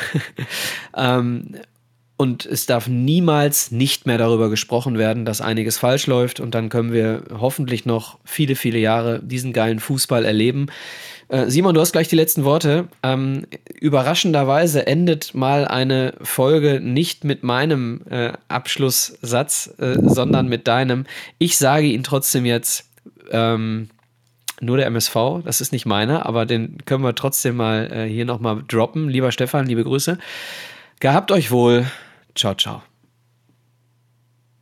ähm, 0.97 1.57
und 2.17 2.47
es 2.47 2.67
darf 2.67 2.87
niemals 2.87 3.73
nicht 3.73 4.07
mehr 4.07 4.19
darüber 4.19 4.49
gesprochen 4.49 4.99
werden, 4.99 5.25
dass 5.25 5.41
einiges 5.41 5.79
falsch 5.79 6.07
läuft. 6.07 6.39
Und 6.39 6.55
dann 6.55 6.69
können 6.69 6.93
wir 6.93 7.25
hoffentlich 7.33 7.87
noch 7.87 8.19
viele, 8.25 8.55
viele 8.55 8.79
Jahre 8.79 9.21
diesen 9.21 9.53
geilen 9.53 9.81
Fußball 9.81 10.25
erleben. 10.25 10.67
Äh, 11.29 11.49
Simon, 11.49 11.75
du 11.75 11.81
hast 11.81 11.93
gleich 11.93 12.09
die 12.09 12.17
letzten 12.17 12.45
Worte. 12.45 12.89
Ähm, 13.03 13.47
überraschenderweise 13.81 14.87
endet 14.87 15.35
mal 15.35 15.67
eine 15.67 16.15
Folge 16.21 16.81
nicht 16.81 17.25
mit 17.25 17.43
meinem 17.43 18.03
äh, 18.11 18.33
Abschlusssatz, 18.49 19.75
äh, 19.79 19.97
sondern 20.03 20.49
mit 20.49 20.69
deinem. 20.69 21.07
Ich 21.39 21.59
sage 21.59 21.87
ihn 21.87 22.03
trotzdem 22.03 22.45
jetzt. 22.45 22.91
Ähm, 23.31 23.89
nur 24.61 24.77
der 24.77 24.87
MSV, 24.87 25.43
das 25.45 25.61
ist 25.61 25.73
nicht 25.73 25.85
meiner, 25.85 26.27
aber 26.27 26.47
den 26.47 26.79
können 26.85 27.03
wir 27.03 27.15
trotzdem 27.15 27.57
mal 27.57 27.91
äh, 27.93 28.07
hier 28.07 28.25
nochmal 28.25 28.63
droppen. 28.67 29.09
Lieber 29.09 29.33
Stefan, 29.33 29.67
liebe 29.67 29.83
Grüße. 29.83 30.17
Gehabt 31.01 31.33
euch 31.33 31.51
wohl. 31.51 31.87
Ciao, 32.35 32.55
ciao. 32.55 32.83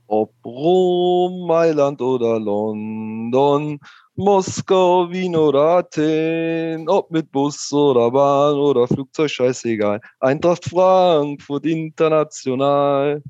Ob 0.07 0.33
Rom, 0.45 1.47
Mailand 1.47 2.01
oder 2.03 2.39
London, 2.39 3.81
Moskau, 4.15 5.11
Wien 5.11 5.35
oder 5.35 5.79
Athen, 5.79 6.87
ob 6.89 7.11
mit 7.11 7.33
Bus 7.33 7.73
oder 7.73 8.11
Bahn 8.11 8.57
oder 8.57 8.87
Flugzeug, 8.87 9.31
scheißegal. 9.31 10.01
Eintracht 10.21 10.67
Frankfurt 10.67 11.65
international. 11.65 13.23